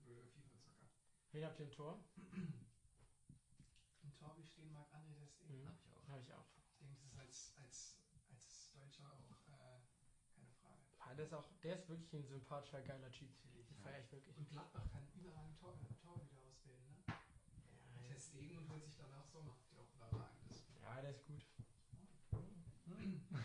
Blöde 0.03 0.27
FIFA-Zocker. 0.27 0.89
Wen 1.31 1.45
habt 1.45 1.59
ihr 1.59 1.65
im 1.65 1.71
Tor? 1.71 2.03
Im 4.03 4.13
Tor, 4.13 4.35
wie 4.37 4.43
stehen 4.43 4.73
mag 4.73 4.91
André 4.93 5.15
Testing. 5.15 5.61
Mhm. 5.61 5.67
Hab 5.67 5.79
ich 5.79 5.87
auch. 5.93 6.07
Habe 6.09 6.21
ich 6.21 6.33
auch. 6.33 6.45
Ich 6.67 6.77
denke, 6.77 6.93
das 6.95 7.03
ist 7.05 7.17
als, 7.17 7.55
als, 7.55 8.01
als 8.29 8.71
Deutscher 8.73 9.09
auch 9.13 9.31
äh, 9.47 9.79
keine 10.35 10.51
Frage. 10.61 10.83
Ah, 10.99 11.13
der, 11.13 11.25
ist 11.25 11.33
auch, 11.33 11.49
der 11.63 11.75
ist 11.75 11.87
wirklich 11.87 12.13
ein 12.13 12.27
sympathischer, 12.27 12.81
geiler 12.81 13.11
Typ. 13.11 13.31
Natürlich. 13.45 13.67
Den 13.67 13.77
feiere 13.77 14.03
ich 14.03 14.11
wirklich. 14.11 14.37
Und 14.37 14.49
Gladbach 14.49 14.91
kann 14.91 15.07
überall 15.15 15.53
Tor, 15.55 15.79
Tor 16.03 16.21
wieder 16.21 16.41
auswählen, 16.41 16.85
ne? 16.89 16.97
Ja, 17.07 18.01
Testegen 18.09 18.57
und 18.57 18.69
holt 18.69 18.83
sich 18.83 18.95
danach 18.97 19.25
Sommer, 19.27 19.57
der 19.71 19.81
auch 19.81 19.93
überragend 19.95 20.51
ist. 20.51 20.67
ja, 20.81 21.01
der 21.01 21.11
ist 21.11 21.25
gut. 21.25 21.45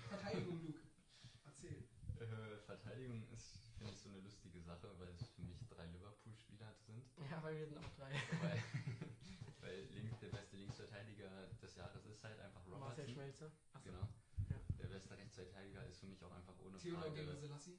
Verteidigung, 0.08 0.60
Luke. 0.66 0.79
Verteidigung 2.70 3.26
ist, 3.34 3.74
finde 3.76 3.92
ich, 3.92 3.98
so 3.98 4.08
eine 4.08 4.20
lustige 4.20 4.60
Sache, 4.62 4.88
weil 4.98 5.08
es 5.08 5.28
für 5.30 5.42
mich 5.42 5.66
drei 5.68 5.86
Liverpool-Spieler 5.86 6.72
sind. 6.86 7.02
Ja, 7.30 7.42
weil 7.42 7.58
wir 7.58 7.66
sind 7.66 7.78
auch 7.78 7.92
drei. 7.98 8.12
Weil, 8.42 8.62
weil 9.60 9.84
links, 9.90 10.20
der 10.20 10.28
beste 10.28 10.56
Linksverteidiger 10.56 11.48
des 11.60 11.74
Jahres 11.74 12.04
ist 12.06 12.22
halt 12.22 12.38
einfach 12.38 12.64
Marcel 12.66 12.82
Robertson. 12.82 13.08
Schmelzer. 13.08 13.50
Achso. 13.72 13.90
Genau. 13.90 14.06
Ja. 14.48 14.56
Der 14.78 14.86
beste 14.86 15.16
Rechtsverteidiger 15.16 15.84
ist 15.86 15.98
für 15.98 16.06
mich 16.06 16.22
auch 16.22 16.30
einfach 16.30 16.54
ohne 16.60 16.78
Theodor 16.78 17.02
Frage. 17.02 17.26
gegen 17.26 17.36
Selassie. 17.40 17.78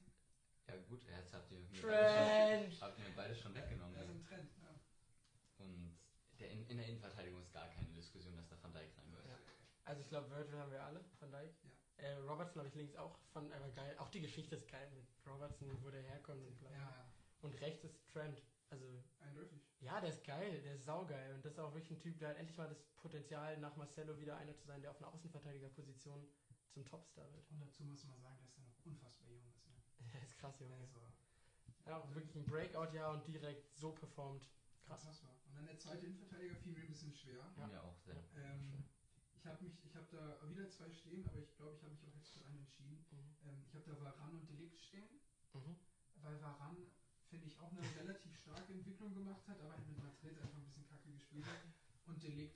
Ja 0.68 0.76
gut, 0.88 1.02
jetzt 1.04 1.32
habt 1.32 1.50
ihr 1.50 1.58
mir 1.58 1.82
beide 1.82 2.70
schon, 2.70 2.80
habt 2.80 2.98
ihr 2.98 3.04
mir 3.04 3.16
beide 3.16 3.34
schon 3.34 3.54
weggenommen. 3.54 3.94
Das 3.94 4.04
ist 4.04 4.14
ein 4.14 4.22
Trend. 4.22 4.50
Ja. 4.62 5.64
Und 5.64 5.98
der 6.38 6.50
in, 6.50 6.66
in 6.66 6.76
der 6.76 6.86
Innenverteidigung 6.86 7.40
ist 7.40 7.52
gar 7.52 7.68
keine 7.68 7.88
Diskussion, 7.92 8.36
dass 8.36 8.48
da 8.48 8.56
Van 8.62 8.72
Dijk 8.72 8.96
rein 8.98 9.12
wird. 9.12 9.26
Ja. 9.26 9.38
Also 9.84 10.02
ich 10.02 10.08
glaube, 10.08 10.30
Virgil 10.30 10.58
haben 10.58 10.70
wir 10.70 10.82
alle, 10.84 11.04
Van 11.18 11.30
Dijk. 11.32 11.54
Ja. 11.64 11.70
Äh, 12.02 12.14
Robertson 12.28 12.58
habe 12.60 12.68
ich 12.68 12.74
links 12.74 12.96
auch, 12.96 13.16
fand 13.32 13.52
aber 13.52 13.68
geil. 13.70 13.94
Auch 13.98 14.08
die 14.10 14.20
Geschichte 14.20 14.56
ist 14.56 14.68
geil 14.68 14.90
mit 14.90 15.06
Robertson, 15.26 15.68
wo 15.82 15.90
der 15.90 16.02
herkommt 16.02 16.44
und 16.46 16.58
bla. 16.58 16.70
Ja, 16.70 16.78
ja, 16.78 17.06
Und 17.42 17.54
rechts 17.60 17.84
ist 17.84 18.06
Trent. 18.08 18.42
Also, 18.70 19.04
eindeutig. 19.20 19.60
ja, 19.80 20.00
der 20.00 20.08
ist 20.10 20.24
geil, 20.24 20.62
der 20.62 20.74
ist 20.74 20.84
saugeil. 20.86 21.34
Und 21.34 21.44
das 21.44 21.52
ist 21.52 21.58
auch 21.58 21.74
wirklich 21.74 21.90
ein 21.92 22.00
Typ, 22.00 22.18
der 22.18 22.30
hat 22.30 22.36
endlich 22.38 22.56
mal 22.56 22.68
das 22.68 22.82
Potenzial, 22.96 23.58
nach 23.58 23.76
Marcelo 23.76 24.18
wieder 24.18 24.36
einer 24.38 24.56
zu 24.56 24.66
sein, 24.66 24.80
der 24.80 24.90
auf 24.90 24.96
einer 24.96 25.12
Außenverteidigerposition 25.12 26.26
zum 26.70 26.84
Topstar 26.86 27.30
wird. 27.34 27.50
Und 27.50 27.60
dazu 27.60 27.84
muss 27.84 28.02
man 28.06 28.18
sagen, 28.18 28.38
dass 28.42 28.56
er 28.56 28.62
noch 28.64 28.78
unfassbar 28.86 29.30
jung 29.30 29.46
ist. 29.46 29.66
Ne? 29.68 29.74
Der 30.12 30.22
ist 30.26 30.38
krass, 30.38 30.58
Junge. 30.58 30.74
Also, 30.76 31.00
Ja, 31.86 31.98
auch 31.98 32.14
wirklich 32.14 32.34
ein 32.34 32.46
Breakout-Jahr 32.46 33.12
und 33.12 33.26
direkt 33.28 33.76
so 33.76 33.92
performt. 33.92 34.48
Krass. 34.86 35.02
unfassbar. 35.02 35.36
Und 35.46 35.54
dann 35.54 35.66
der 35.66 35.78
zweite 35.78 36.06
Innenverteidiger 36.06 36.56
fiel 36.56 36.72
mir 36.72 36.80
ein 36.80 36.88
bisschen 36.88 37.12
schwer. 37.14 37.52
Ja. 37.58 37.66
Mir 37.66 37.82
auch 37.84 37.98
sehr. 37.98 38.16
Ähm, 38.36 38.84
ich 39.42 39.46
habe 39.48 39.64
mich, 39.64 39.74
ich 39.84 39.94
habe 39.96 40.06
da 40.12 40.48
wieder 40.48 40.68
zwei 40.70 40.88
stehen, 40.92 41.26
aber 41.26 41.40
ich 41.40 41.52
glaube, 41.56 41.74
ich 41.74 41.82
habe 41.82 41.90
mich 41.92 42.04
auch 42.04 42.14
jetzt 42.14 42.30
für 42.30 42.44
einen 42.46 42.60
entschieden. 42.60 42.94
Mhm. 43.10 43.34
Ähm, 43.42 43.64
ich 43.66 43.74
habe 43.74 43.84
da 43.90 43.98
Varan 43.98 44.34
und 44.34 44.48
Delikt 44.48 44.78
stehen, 44.78 45.18
Mhm. 45.52 45.76
weil 46.22 46.40
Varan, 46.40 46.86
finde 47.28 47.46
ich, 47.46 47.58
auch 47.58 47.72
eine 47.72 47.82
relativ 47.96 48.36
starke 48.36 48.72
Entwicklung 48.72 49.12
gemacht 49.12 49.42
hat, 49.48 49.58
aber 49.58 49.70
halt 49.74 49.84
mit 49.88 50.00
Madrid 50.00 50.38
einfach 50.38 50.58
ein 50.58 50.64
bisschen 50.64 50.86
kacke 50.86 51.10
gespielt 51.10 51.44
hat. 51.44 51.58
Und 52.06 52.22
Delikt 52.22 52.54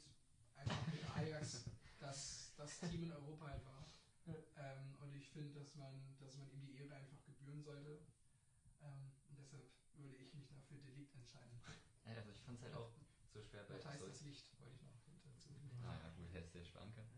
einfach 0.54 0.86
mit 0.86 1.02
Ajax 1.16 1.64
das, 1.98 2.52
das 2.56 2.78
Team 2.78 3.02
in 3.02 3.10
Europa 3.10 3.46
halt 3.46 3.64
war. 3.64 3.84
Ähm, 4.56 4.94
und 5.00 5.12
ich 5.12 5.28
finde, 5.30 5.58
dass 5.58 5.74
man, 5.74 6.14
dass 6.20 6.36
man 6.36 6.48
ihm 6.52 6.60
die 6.60 6.76
Ehre 6.76 6.94
einfach 6.94 7.18
gebühren 7.24 7.62
sollte. 7.62 7.98
Ähm, 8.82 9.10
und 9.28 9.38
deshalb 9.38 9.64
würde 9.94 10.14
ich 10.14 10.32
mich 10.34 10.46
dafür 10.46 10.76
Delikt 10.78 11.12
entscheiden. 11.16 11.58
Ja, 12.04 12.12
also 12.14 12.30
ich 12.30 12.40
fand 12.42 12.58
es 12.58 12.62
halt 12.62 12.74
auch 12.74 12.90
so 13.34 13.42
schwer 13.42 13.64
bei 13.64 13.74
Das 13.74 13.84
heißt 13.86 13.98
so, 13.98 14.06
das 14.06 14.20
Licht, 14.20 14.46
wollte 14.60 14.74
ich 14.76 14.82
noch 14.82 14.92
dazu. 15.24 15.50
Ah 15.84 15.94
ja, 16.02 16.08
gut, 16.16 16.32
hättest 16.32 16.54
du 16.54 16.58
ja 16.58 16.64
sparen 16.64 16.92
können. 16.94 17.08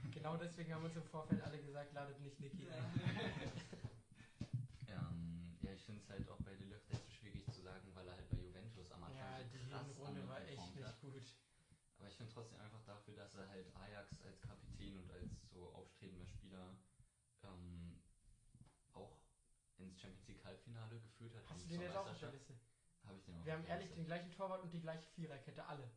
Genau 0.12 0.36
deswegen 0.36 0.72
haben 0.74 0.84
uns 0.84 0.96
im 0.96 1.04
Vorfeld 1.04 1.42
alle 1.42 1.58
gesagt, 1.62 1.92
ladet 1.92 2.20
nicht 2.20 2.38
Niki 2.40 2.68
ein. 2.70 2.84
Ähm, 4.88 5.56
ja, 5.62 5.72
ich 5.72 5.82
finde 5.84 6.02
es 6.02 6.08
halt 6.10 6.28
auch 6.28 6.38
bei 6.42 6.54
Delicht 6.54 6.88
echt 6.90 7.04
so 7.04 7.10
schwierig 7.10 7.44
zu 7.52 7.62
sagen, 7.62 7.90
weil 7.94 8.06
er 8.08 8.16
halt 8.16 8.28
bei 8.28 8.36
Juventus 8.36 8.90
am 8.92 9.04
Anfang 9.04 9.18
Ja, 9.18 9.38
so 9.38 9.56
die 9.58 9.70
krass 9.70 9.86
Hinrunde 9.86 10.28
war 10.28 10.40
echt 10.46 10.60
hat. 10.60 10.74
nicht 10.74 11.00
gut. 11.00 11.22
Aber 11.98 12.08
ich 12.08 12.16
finde 12.16 12.32
trotzdem 12.32 12.60
einfach 12.60 12.82
dafür, 12.84 13.14
dass 13.14 13.34
er 13.34 13.48
halt 13.48 13.74
Ajax 13.76 14.20
als 14.22 14.40
Kapitän 14.40 14.98
und 14.98 15.10
als 15.10 15.30
so 15.50 15.72
aufstrebender 15.72 16.26
Spieler 16.26 16.76
ähm, 17.44 18.02
auch 18.92 19.16
ins 19.78 19.98
Champions 20.00 20.26
League 20.28 20.44
Halbfinale 20.44 21.00
geführt 21.00 21.34
hat. 21.36 21.48
Hast 21.48 21.64
du 21.64 21.68
den 21.68 21.80
jetzt 21.80 21.96
auch 21.96 22.08
auf 22.08 22.18
der. 22.18 22.32
Liste? 22.32 22.54
Habe 23.06 23.18
ich 23.18 23.24
den 23.24 23.36
auch 23.36 23.44
Wir 23.46 23.52
haben 23.54 23.64
ehrlich 23.66 23.92
den 23.94 24.04
gleichen 24.04 24.30
Torwart 24.32 24.62
und 24.62 24.72
die 24.72 24.80
gleiche 24.80 25.08
Viererkette, 25.10 25.64
alle. 25.66 25.90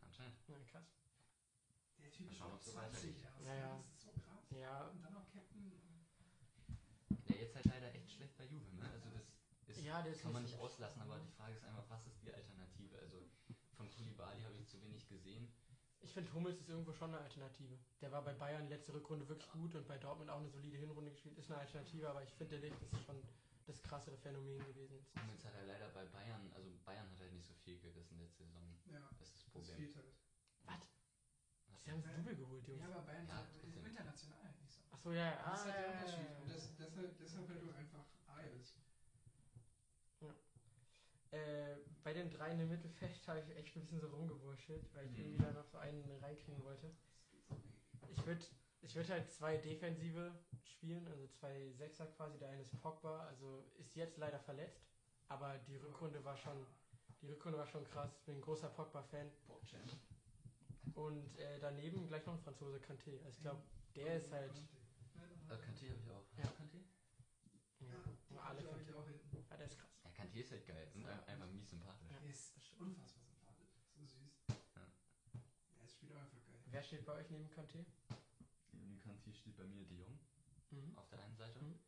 Anscheinend. 0.00 0.36
Ja, 0.48 0.58
krass. 0.70 0.84
Typ 2.12 2.26
Mal 2.26 2.32
ist 2.32 2.38
schauen, 2.38 2.50
auch 2.50 2.54
ob 2.56 2.62
so 2.62 2.70
20 2.72 3.22
erst. 3.22 3.40
Ja, 3.44 3.54
ja. 3.54 3.76
Das 3.76 3.86
ist 3.92 4.02
so 4.02 4.10
krass. 4.12 4.44
Ja, 4.50 4.84
Und 4.88 5.02
dann 5.02 5.12
noch 5.14 5.28
Captain. 5.32 5.72
Der 7.28 7.36
jetzt 7.36 7.54
halt 7.54 7.66
leider 7.66 7.94
echt 7.94 8.10
schlecht 8.10 8.36
bei 8.36 8.44
Juve, 8.44 8.74
ne? 8.76 8.88
Also 8.90 9.08
das 9.66 9.76
ist, 9.78 9.84
ja 9.84 10.00
ist 10.00 10.22
kann 10.22 10.32
man 10.32 10.42
nicht 10.42 10.58
auslassen, 10.58 11.00
aber 11.02 11.18
die 11.18 11.30
Frage 11.30 11.54
ist 11.54 11.64
einfach, 11.64 11.84
was 11.88 12.06
ist 12.06 12.20
die 12.22 12.32
Alternative? 12.32 12.98
Also 12.98 13.22
von 13.76 13.90
Koulibaly 13.90 14.42
habe 14.42 14.56
ich 14.56 14.66
zu 14.68 14.80
wenig 14.82 15.06
gesehen. 15.08 15.48
Ich 16.00 16.12
finde, 16.12 16.32
Hummels 16.34 16.58
ist 16.58 16.68
irgendwo 16.68 16.92
schon 16.92 17.14
eine 17.14 17.22
Alternative. 17.22 17.78
Der 18.00 18.10
war 18.10 18.22
bei 18.24 18.34
Bayern 18.34 18.68
letzte 18.68 18.92
Rückrunde 18.92 19.28
wirklich 19.28 19.48
gut 19.50 19.74
und 19.76 19.86
bei 19.86 19.98
Dortmund 19.98 20.30
auch 20.30 20.38
eine 20.40 20.50
solide 20.50 20.76
Hinrunde 20.76 21.12
gespielt. 21.12 21.38
Ist 21.38 21.50
eine 21.50 21.60
Alternative, 21.60 22.10
aber 22.10 22.22
ich 22.24 22.32
finde, 22.34 22.58
der 22.58 22.68
Licht 22.70 22.82
ist 22.82 23.04
schon 23.06 23.22
das 23.66 23.80
krassere 23.82 24.16
Phänomen 24.18 24.58
gewesen. 24.66 25.06
Jetzt 25.30 25.44
hat 25.44 25.54
er 25.54 25.64
leider 25.64 25.88
bei 25.90 26.04
Bayern, 26.06 26.50
also 26.54 26.68
Bayern 26.84 27.08
hat 27.08 27.20
halt 27.20 27.32
nicht 27.32 27.46
so 27.46 27.54
viel 27.54 27.78
gerissen 27.78 28.18
letzte 28.18 28.44
Saison. 28.44 28.76
Ja, 28.90 28.98
Das 29.20 29.28
ist 29.28 29.34
das 29.36 29.44
das 29.44 29.52
Problem. 29.52 29.76
fehlt 29.76 29.94
halt. 29.96 30.12
Was? 30.64 30.91
Sie 31.84 31.90
haben 31.90 32.02
das 32.02 32.14
Double 32.14 32.34
geholt, 32.36 32.66
Jungs. 32.68 32.80
Ja, 32.80 32.86
aber 32.86 33.02
Bayern 33.02 33.26
Ja, 33.28 33.40
ist 33.42 33.60
trotzdem. 33.60 33.84
international 33.86 34.42
halt 34.42 34.60
nicht 34.60 34.72
so. 34.72 34.80
Achso, 34.92 35.10
ja, 35.10 35.24
ja. 35.32 35.42
Das 35.50 35.58
ist 35.58 35.64
halt 35.66 35.76
der 35.82 35.90
Unterschied. 35.90 36.18
ja, 36.22 36.38
Und 36.40 36.48
ja, 36.48 36.54
das, 36.54 36.76
deshalb, 36.76 37.18
deshalb 37.18 37.48
halt 37.48 37.62
auch 37.64 37.74
einfach 37.74 38.04
Ajax. 38.28 38.74
Äh, 41.32 41.76
bei 42.04 42.12
den 42.12 42.30
dreien 42.30 42.60
im 42.60 42.68
Mittelfeld 42.68 43.26
habe 43.26 43.40
ich 43.40 43.56
echt 43.56 43.74
ein 43.74 43.80
bisschen 43.80 44.00
so 44.00 44.08
rumgewurschtelt, 44.08 44.84
weil 44.94 45.06
ich 45.06 45.12
Mhm. 45.12 45.18
irgendwie 45.18 45.38
da 45.38 45.52
noch 45.52 45.64
so 45.66 45.78
einen 45.78 46.04
reinkriegen 46.20 46.62
wollte. 46.62 46.92
Ich 48.10 48.26
würde 48.26 48.44
ich 48.82 48.94
würd 48.94 49.08
halt 49.10 49.30
zwei 49.30 49.56
Defensive 49.56 50.32
spielen, 50.64 51.06
also 51.08 51.26
zwei 51.28 51.70
Sechser 51.72 52.06
quasi. 52.06 52.38
Der 52.38 52.50
eine 52.50 52.62
ist 52.62 52.76
Pogba, 52.82 53.26
also 53.26 53.64
ist 53.78 53.94
jetzt 53.94 54.18
leider 54.18 54.38
verletzt, 54.40 54.84
aber 55.28 55.56
die 55.58 55.76
Rückrunde 55.76 56.22
war 56.24 56.36
schon, 56.36 56.66
die 57.22 57.28
Rückrunde 57.28 57.58
war 57.58 57.66
schon 57.66 57.84
krass. 57.84 58.20
Bin 58.26 58.36
ein 58.36 58.40
großer 58.42 58.68
Pogba-Fan. 58.68 59.30
Und 60.94 61.36
äh, 61.38 61.58
daneben 61.60 62.06
gleich 62.08 62.24
noch 62.26 62.34
ein 62.34 62.40
Franzose 62.40 62.78
Kanté. 62.78 63.18
Also 63.24 63.36
ich 63.36 63.40
glaube, 63.42 63.62
der 63.96 64.16
ist 64.16 64.30
halt. 64.32 64.52
Äh, 64.52 65.54
Kanté 65.54 65.90
habe 65.90 66.00
ich 66.00 66.10
auch. 66.10 66.26
Ja. 66.36 66.44
Kanté? 66.44 66.82
Ja, 67.80 67.96
alle 68.44 68.60
Alle 68.60 68.62
Kanté. 68.62 68.80
ich 68.88 68.94
auch 68.94 69.06
hinten. 69.06 69.44
Ja, 69.50 69.56
der 69.56 69.66
ist 69.66 69.78
krass. 69.78 69.90
Ja, 70.04 70.10
Kanté 70.10 70.40
ist 70.40 70.50
halt 70.52 70.66
geil. 70.66 70.88
Und 70.94 71.06
ein- 71.06 71.24
einfach 71.24 71.50
mies 71.50 71.70
sympathisch. 71.70 72.10
Ja. 72.10 72.16
Er 72.18 72.30
ist 72.30 72.54
unfassbar 72.78 73.24
sympathisch. 73.24 73.70
So 73.96 74.04
süß. 74.06 74.32
Ja. 74.48 74.56
Er 75.80 75.88
spielt 75.88 76.12
auch 76.12 76.20
einfach 76.20 76.42
geil. 76.44 76.58
Wer 76.66 76.82
steht 76.82 77.04
bei 77.04 77.12
euch 77.14 77.30
neben 77.30 77.48
Kanté? 77.50 77.84
Neben 78.72 78.98
Kanté 79.00 79.32
steht 79.34 79.56
bei 79.56 79.64
mir 79.64 79.84
De 79.84 79.98
Jong 79.98 80.18
Mhm. 80.70 80.96
auf 80.96 81.08
der 81.10 81.20
einen 81.22 81.36
Seite, 81.36 81.60
Mhm. 81.60 81.78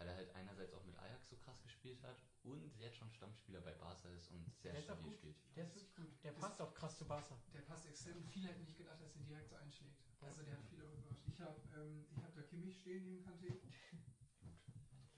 Weil 0.00 0.08
er 0.08 0.16
halt 0.16 0.34
einerseits 0.34 0.72
auch 0.72 0.82
mit 0.84 0.96
Ajax 0.98 1.28
so 1.28 1.36
krass 1.36 1.62
gespielt 1.62 2.02
hat 2.02 2.16
und 2.42 2.74
jetzt 2.78 2.96
schon 2.96 3.12
Stammspieler 3.12 3.60
bei 3.60 3.74
Barca 3.74 4.08
ist 4.08 4.30
und 4.30 4.50
sehr 4.56 4.72
Der 4.72 4.80
stabil 4.80 5.12
spielt. 5.12 5.36
Der 5.54 5.64
ist 5.64 5.74
wirklich 5.74 5.94
gut. 5.94 6.24
Der 6.24 6.32
passt 6.32 6.58
auch 6.62 6.72
krass 6.72 6.96
zu 6.96 7.04
Barca. 7.04 7.36
Der 7.52 7.60
passt 7.60 7.86
extrem. 7.86 8.26
Viele 8.28 8.48
hätten 8.48 8.62
nicht 8.62 8.78
gedacht, 8.78 8.98
dass 9.02 9.14
er 9.14 9.20
direkt 9.20 9.50
so 9.50 9.56
einschlägt. 9.56 10.00
Also 10.22 10.42
der 10.42 10.54
hat 10.56 10.64
viele 10.70 10.84
überrascht. 10.84 11.20
Ich 11.28 11.38
habe 11.38 11.60
ähm, 11.76 12.06
ich 12.16 12.22
hab 12.22 12.34
da 12.34 12.42
Kimmich 12.42 12.80
stehen 12.80 13.04
neben 13.04 13.22
Kanté. 13.22 13.60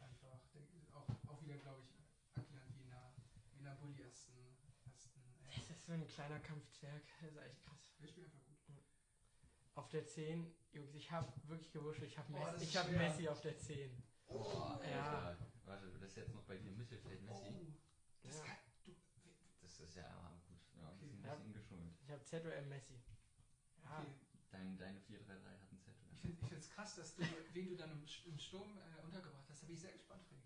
Einfach, 0.03 0.41
denk, 0.53 0.69
auch, 0.93 1.07
auch 1.29 1.43
wieder, 1.45 1.59
glaube 1.59 1.83
ich, 1.83 1.95
erklärt 2.35 2.67
wie 2.75 2.83
in 2.83 2.91
einer, 2.91 3.15
wie 3.53 3.61
in 3.61 3.67
einer 3.69 3.77
Bulli 3.77 4.03
ersten. 4.03 4.33
ersten 4.85 5.21
äh, 5.21 5.61
Das 5.69 5.71
ist 5.79 5.87
so 5.87 5.93
ein 5.93 6.07
kleiner 6.09 6.41
Kampfzwerg. 6.41 7.03
Das 7.21 7.31
ist 7.31 7.37
echt 7.37 7.63
krass. 7.63 7.95
der 8.01 8.09
spielt 8.09 8.27
einfach 8.27 8.43
gut. 8.67 8.83
Auf 9.77 9.89
der 9.91 10.07
10, 10.09 10.53
Jungs, 10.73 10.93
ich 10.95 11.09
habe 11.13 11.33
wirklich 11.47 11.71
gewurscht. 11.71 12.03
Ich 12.03 12.19
habe 12.19 12.33
Oh, 12.35 12.39
Messi, 12.39 12.65
ist 12.65 12.71
ich 12.71 12.77
hab. 12.77 12.91
Messi 12.91 13.29
auf 13.29 13.41
der 13.41 13.57
10. 13.57 14.03
Oh, 14.35 14.83
Ja. 14.85 15.37
Warte, 15.65 15.87
das 15.93 16.03
ist 16.03 16.17
jetzt 16.17 16.35
noch 16.35 16.43
bei 16.45 16.57
dir 16.57 16.73
Mittelfeld 16.73 17.21
Messi. 17.23 17.55
Oh, 17.55 17.73
das 18.23 18.37
Ja. 18.37 18.45
kann, 18.45 18.57
du, 18.85 18.93
Das 19.61 19.79
ist 19.79 19.95
ja 19.95 20.09
aber 20.09 20.41
gut. 20.49 20.59
Ja, 20.77 20.89
Okay. 20.91 21.07
ein 21.13 21.23
Ja. 21.23 21.31
bisschen 21.35 21.53
geschont. 21.53 21.95
Ich 22.03 22.11
habe 22.11 22.25
ZOM 22.25 22.69
Messi. 22.69 22.95
Ja, 23.85 23.99
okay. 23.99 24.13
Dein, 24.51 24.77
deine 24.77 24.99
4-3-3 25.01 25.59
hat 25.61 25.73
ein 25.73 25.79
Set. 25.79 25.95
Ich 26.13 26.21
finde 26.21 26.57
es 26.57 26.69
krass, 26.69 26.95
dass 26.97 27.15
du, 27.15 27.23
wen 27.53 27.69
du 27.69 27.75
dann 27.77 27.91
im, 27.91 28.05
im 28.27 28.39
Sturm 28.39 28.77
äh, 28.79 29.03
untergebracht 29.03 29.49
hast. 29.49 29.63
Da 29.63 29.67
bin 29.67 29.75
ich 29.75 29.81
sehr 29.81 29.93
gespannt, 29.93 30.23
Freddy. 30.27 30.43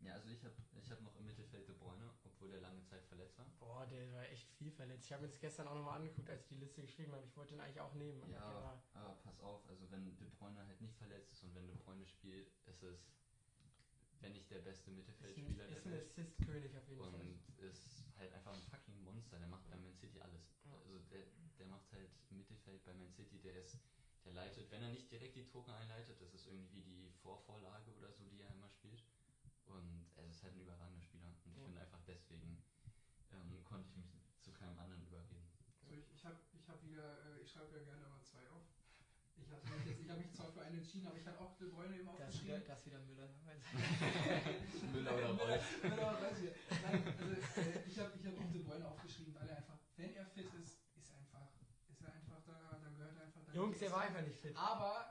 Ja, 0.00 0.12
also 0.14 0.28
ich 0.28 0.44
habe 0.44 0.54
ich 0.76 0.90
hab 0.90 1.00
noch 1.00 1.16
im 1.16 1.24
Mittelfeld 1.24 1.66
De 1.66 1.74
Bruyne, 1.74 2.12
obwohl 2.44 2.50
der 2.52 2.60
lange 2.60 2.82
Zeit 2.84 3.04
verletzt 3.06 3.38
war. 3.38 3.46
boah, 3.58 3.86
der 3.86 4.12
war 4.12 4.24
echt 4.28 4.50
viel 4.52 4.70
verletzt. 4.70 5.06
Ich 5.06 5.12
habe 5.12 5.22
mir 5.22 5.28
das 5.28 5.40
gestern 5.40 5.66
auch 5.68 5.74
nochmal 5.74 5.96
angeguckt, 5.98 6.28
als 6.28 6.42
ich 6.42 6.48
die 6.48 6.56
Liste 6.56 6.82
geschrieben 6.82 7.12
habe. 7.12 7.24
Ich 7.24 7.36
wollte 7.36 7.54
ihn 7.54 7.60
eigentlich 7.60 7.80
auch 7.80 7.94
nehmen. 7.94 8.22
aber 8.22 8.32
Ja, 8.32 8.46
der 8.48 8.62
war- 8.62 8.82
aber 8.94 9.14
pass 9.22 9.40
auf, 9.40 9.66
also 9.68 9.90
wenn 9.90 10.16
De 10.18 10.28
Bruyne 10.38 10.66
halt 10.66 10.80
nicht 10.80 10.96
verletzt 10.96 11.32
ist 11.32 11.42
und 11.44 11.54
wenn 11.54 11.66
De 11.66 11.76
Bruyne 11.76 12.06
spielt, 12.06 12.52
ist 12.66 12.82
es, 12.82 13.10
wenn 14.20 14.32
nicht 14.32 14.50
der 14.50 14.58
beste 14.60 14.82
ist 14.82 14.88
ein, 14.88 14.96
Mittelfeldspieler 14.96 15.68
ist 15.68 15.84
der 15.84 15.92
ein. 15.92 16.00
Assist-König 16.00 16.76
auf 16.76 16.88
jeden 16.88 17.00
Fall. 17.02 17.20
Und 17.20 17.42
ist 17.58 18.04
halt 18.18 18.32
einfach 18.32 18.52
ein 18.54 18.62
fucking 18.62 19.02
Monster. 19.02 19.38
Der 19.38 19.48
macht 19.48 19.66
bei 19.68 19.76
Man 19.76 19.94
City 19.94 20.20
alles. 20.20 20.42
Ja. 20.64 20.72
Also 20.76 20.98
der, 21.10 21.24
der 21.58 21.66
macht 21.66 21.90
halt 21.92 22.10
Mittelfeld 22.30 22.84
bei 22.84 22.92
Man 22.94 23.10
City, 23.10 23.38
der 23.40 23.56
ist, 23.56 23.78
der 24.24 24.32
leitet, 24.32 24.70
wenn 24.70 24.82
er 24.82 24.90
nicht 24.90 25.10
direkt 25.10 25.36
die 25.36 25.44
Tore 25.46 25.74
einleitet, 25.74 26.20
das 26.20 26.32
ist 26.34 26.46
irgendwie 26.46 26.82
die 26.82 27.10
Vorvorlage 27.22 27.92
oder 27.94 28.10
so, 28.12 28.24
die 28.28 28.40
er 28.40 28.50
immer 28.50 28.68
spielt. 28.70 29.02
Und 29.66 30.06
er 30.16 30.26
ist 30.28 30.42
halt 30.42 30.54
ein 30.54 30.60
überragender 30.60 31.02
Spieler. 31.02 31.26
Und 31.44 31.52
ich 31.52 31.56
Ja. 31.56 31.64
finde 31.64 31.80
einfach 31.80 32.00
deswegen 32.06 32.62
ähm, 33.32 33.64
konnte 33.64 33.88
ich 33.88 33.96
mich 33.96 34.12
zu 34.40 34.52
keinem 34.52 34.78
anderen 34.78 35.02
überreden. 35.06 35.48
So, 35.80 35.90
ich 35.90 36.10
ich 36.12 36.24
habe 36.24 36.36
ich 36.52 36.68
hab 36.68 36.82
wieder, 36.84 37.18
äh, 37.26 37.40
ich 37.40 37.50
schreibe 37.50 37.76
ja 37.78 37.82
gerne 37.84 38.04
immer 38.06 38.22
zwei 38.22 38.48
auf. 38.50 38.62
Ich 39.36 39.50
hatte 39.50 39.68
mich 39.68 39.84
jetzt, 39.86 40.00
ich 40.00 40.08
habe 40.10 40.20
mich 40.20 40.32
zwar 40.32 40.52
für 40.52 40.62
einen 40.62 40.76
entschieden, 40.78 41.08
aber 41.08 41.16
ich 41.18 41.26
hatte 41.26 41.40
auch 41.40 41.56
De 41.58 41.68
Bruyne 41.68 41.96
eben 41.96 42.06
Das 42.16 42.34
ist 42.34 42.44
wieder, 42.44 42.54
aufgeschrieben. 42.54 42.68
das 42.68 42.78
ist 42.78 42.86
wieder 42.86 43.00
Müller. 43.00 43.28
Müller 44.92 45.14
oder 45.16 45.30
Reus. 45.34 45.62
Müller 45.82 45.94
oder 45.94 46.28
Reus 46.28 46.38
hier. 46.38 46.54
Nein, 46.82 47.02
also 47.18 47.32
äh, 47.34 47.82
ich 47.88 47.98
habe 47.98 48.12
ich 48.18 48.26
hab 48.26 48.38
auch 48.38 48.50
De 48.52 48.62
Bruyne 48.62 48.86
aufgeschrieben, 48.88 49.34
weil 49.34 49.48
er 49.48 49.56
einfach, 49.56 49.78
wenn 49.96 50.14
er 50.14 50.26
fit 50.26 50.54
ist, 50.54 50.78
ist 50.96 51.10
er 51.10 51.16
einfach, 51.18 51.48
ist 51.88 52.00
er 52.02 52.12
einfach 52.12 52.40
da, 52.46 52.78
dann 52.80 52.94
gehört 52.96 53.16
er 53.16 53.22
einfach 53.24 53.44
da. 53.44 53.52
Jungs, 53.52 53.78
der 53.80 53.90
war 53.90 54.02
einfach 54.02 54.22
nicht 54.22 54.38
fit. 54.38 54.56
Aber 54.56 54.94
Er, 54.94 55.03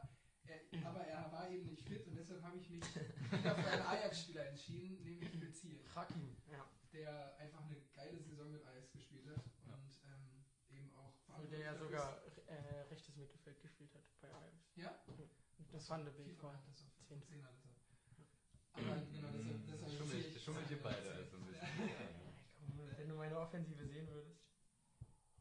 aber 0.83 1.05
er 1.05 1.31
war 1.31 1.49
eben 1.49 1.65
nicht 1.67 1.83
fit 1.83 2.07
und 2.07 2.15
deshalb 2.15 2.41
habe 2.43 2.57
ich 2.57 2.69
mich 2.69 2.83
wieder 2.85 3.55
für 3.55 3.69
einen 3.69 3.81
Ajax-Spieler 3.81 4.47
entschieden, 4.47 5.03
nämlich 5.03 5.29
für 5.29 5.51
Ziel. 5.51 5.79
Hakim, 5.95 6.35
ja. 6.51 6.65
Der 6.91 7.37
einfach 7.37 7.63
eine 7.65 7.77
geile 7.93 8.19
Saison 8.19 8.51
mit 8.51 8.65
Ajax 8.65 8.91
gespielt 8.91 9.25
hat 9.27 9.43
und 9.65 9.99
ähm, 10.05 10.45
eben 10.69 10.91
auch 10.95 11.39
Und 11.39 11.51
der 11.51 11.59
ja 11.59 11.75
sogar 11.75 12.21
äh, 12.47 12.81
rechtes 12.89 13.15
Mittelfeld 13.15 13.61
gespielt 13.61 13.93
hat 13.93 14.03
bei 14.21 14.27
Ajax. 14.29 14.75
Ja? 14.75 14.93
Und 15.07 15.73
das 15.73 15.87
fand 15.87 16.07
ich 16.07 16.13
FIFA 16.13 16.47
war 16.47 16.53
das 16.53 16.67
auf 16.67 16.93
Zehnte. 17.07 17.25
10 17.27 17.43
hat 17.43 17.53
das. 17.63 17.73
Aber 18.73 18.83
genau, 19.11 19.29
deshalb, 19.31 19.67
deshalb 19.67 19.91
Schummelt, 19.97 20.41
schummelt 20.41 20.71
ihr 20.71 20.81
beide 20.81 21.11
also 21.13 21.37
ein 21.37 21.45
bisschen. 21.45 21.67
Komm, 22.57 22.89
wenn 22.97 23.07
du 23.07 23.15
meine 23.15 23.37
Offensive 23.37 23.85
sehen 23.85 24.07
würdest. 24.09 24.41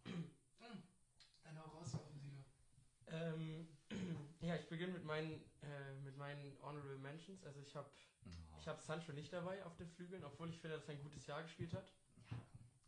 Dann 1.43 1.59
hau 1.59 1.79
raus, 1.79 1.95
Offensive. 1.95 2.45
Ähm, 3.07 3.69
ja, 4.53 4.59
ich 4.61 4.69
beginne 4.69 4.93
mit 4.93 5.05
meinen, 5.05 5.41
äh, 5.63 5.95
mit 6.05 6.17
meinen 6.17 6.57
Honorable 6.63 6.99
Mentions. 6.99 7.43
Also 7.45 7.61
ich 7.61 7.75
habe 7.75 7.89
ich 8.61 8.69
hab 8.69 8.81
Sancho 8.81 9.13
nicht 9.13 9.33
dabei 9.33 9.65
auf 9.65 9.75
den 9.77 9.89
Flügeln, 9.89 10.23
obwohl 10.25 10.51
ich 10.51 10.59
finde, 10.59 10.77
dass 10.77 10.87
er 10.89 10.95
ein 10.95 11.03
gutes 11.03 11.27
Jahr 11.27 11.43
gespielt 11.43 11.73
hat. 11.73 11.91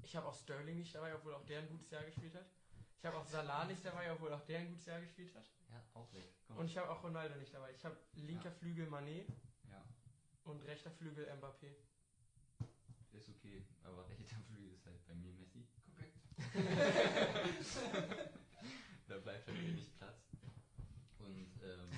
Ich 0.03 0.15
habe 0.15 0.27
auch 0.27 0.35
Sterling 0.35 0.79
nicht 0.79 0.95
dabei, 0.95 1.15
obwohl 1.15 1.35
auch 1.35 1.45
der 1.47 1.61
ein 1.61 1.69
gutes 1.69 1.91
Jahr 1.91 2.05
gespielt 2.05 2.35
hat. 2.35 2.47
Ich 2.99 3.05
habe 3.05 3.17
auch 3.17 3.27
Salah 3.27 3.65
nicht 3.65 3.85
dabei, 3.85 4.13
obwohl 4.13 4.33
auch 4.33 4.45
der 4.45 4.61
ein 4.61 4.69
gutes 4.69 4.87
Jahr 4.87 5.01
gespielt 5.01 5.35
hat. 5.35 5.45
Ja, 5.71 5.83
auch 5.95 6.13
weg. 6.13 6.25
Komm. 6.47 6.59
Und 6.59 6.67
ich 6.67 6.77
habe 6.77 6.91
auch 6.91 7.03
Ronaldo 7.03 7.35
nicht 7.37 7.53
dabei. 7.53 7.73
Ich 7.73 7.85
habe 7.85 7.97
linker 8.15 8.51
Ja. 8.51 8.55
Flügel 8.55 8.87
Mané 8.89 9.25
ja, 9.71 9.85
und 10.45 10.63
rechter 10.67 10.91
Flügel 10.91 11.27
Mbappé. 11.31 11.75
ist 13.13 13.29
okay. 13.31 13.65
Aber 13.83 14.07
rechter 14.09 14.37
Flügel 14.47 14.73
ist 14.73 14.87
halt 14.87 15.05
bei 15.07 15.15
mir 15.15 15.33
Messi. 15.33 15.67
Korrekt. 15.87 16.19
Da 19.07 19.19
bleibt 19.19 19.47
halt 19.47 19.59
wenig 19.63 19.95
Platz. 19.99 20.31
Und 21.19 21.61
ähm, 21.63 21.91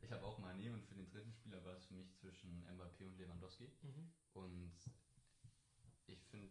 ich 0.00 0.10
habe 0.10 0.24
auch 0.24 0.38
Mané 0.38 0.72
und 0.72 0.84
für 0.86 0.94
den 0.94 1.08
dritten 1.10 1.32
Spieler 1.32 1.62
war 1.64 1.74
es 1.74 1.84
für 1.84 1.94
mich 1.94 2.15
zwischen 2.26 2.66
Mbappé 2.66 3.06
und 3.06 3.16
Lewandowski. 3.18 3.70
Mhm. 3.82 4.10
Und 4.34 4.74
ich 6.06 6.26
finde, 6.26 6.50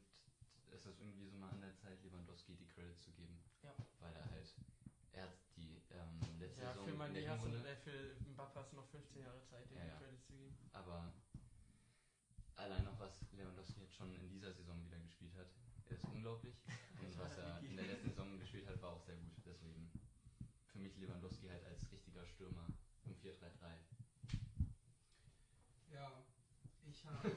es 0.71 0.85
ist 0.85 0.99
irgendwie 1.01 1.27
so 1.27 1.37
mal 1.37 1.49
an 1.49 1.59
der 1.59 1.75
Zeit, 1.75 2.01
Lewandowski 2.01 2.55
die 2.55 2.67
Credits 2.67 3.01
zu 3.03 3.11
geben. 3.11 3.43
Ja. 3.61 3.75
Weil 3.99 4.15
er 4.15 4.29
halt, 4.31 4.55
er 5.11 5.23
hat 5.23 5.37
die 5.57 5.81
ähm, 5.91 6.39
letzte 6.39 6.61
Ja, 6.61 6.71
Saison 6.71 6.85
für 6.85 6.91
in 6.91 6.97
Mané 7.01 7.27
hast 7.27 7.43
du, 7.45 7.49
äh, 7.49 7.75
für 7.75 8.15
Mbappé 8.23 8.55
hast 8.55 8.71
du 8.71 8.75
noch 8.77 8.87
15 8.87 9.21
Jahre 9.21 9.43
Zeit, 9.43 9.69
Ja, 9.71 9.85
ja. 9.85 9.97
Credits 9.97 10.25
zu 10.27 10.33
geben. 10.33 10.55
aber 10.71 11.13
allein 12.55 12.83
noch 12.85 12.97
was 12.99 13.19
Lewandowski 13.33 13.81
jetzt 13.81 13.95
schon 13.95 14.13
in 14.15 14.29
dieser 14.29 14.53
Saison 14.53 14.81
wieder 14.85 14.99
gespielt 14.99 15.35
hat, 15.35 15.49
ist 15.89 16.05
unglaublich. 16.05 16.55
Und 17.01 17.11
Ja, 17.11 17.19
was 17.19 17.37
er 17.37 17.59
in 17.59 17.75
der 17.75 17.85
letzten 17.85 18.09
Saison 18.09 18.39
gespielt 18.39 18.65
hat, 18.67 18.81
war 18.81 18.91
auch 18.93 19.03
sehr 19.03 19.17
gut. 19.17 19.33
Deswegen 19.45 19.91
für 20.67 20.79
mich 20.79 20.95
Lewandowski 20.97 21.47
halt 21.47 21.65
als 21.65 21.91
richtiger 21.91 22.25
Stürmer 22.25 22.65
im 23.03 23.13
4-3-3. 23.15 23.75
Ja, 25.95 26.11
ich 26.89 27.05
habe 27.05 27.31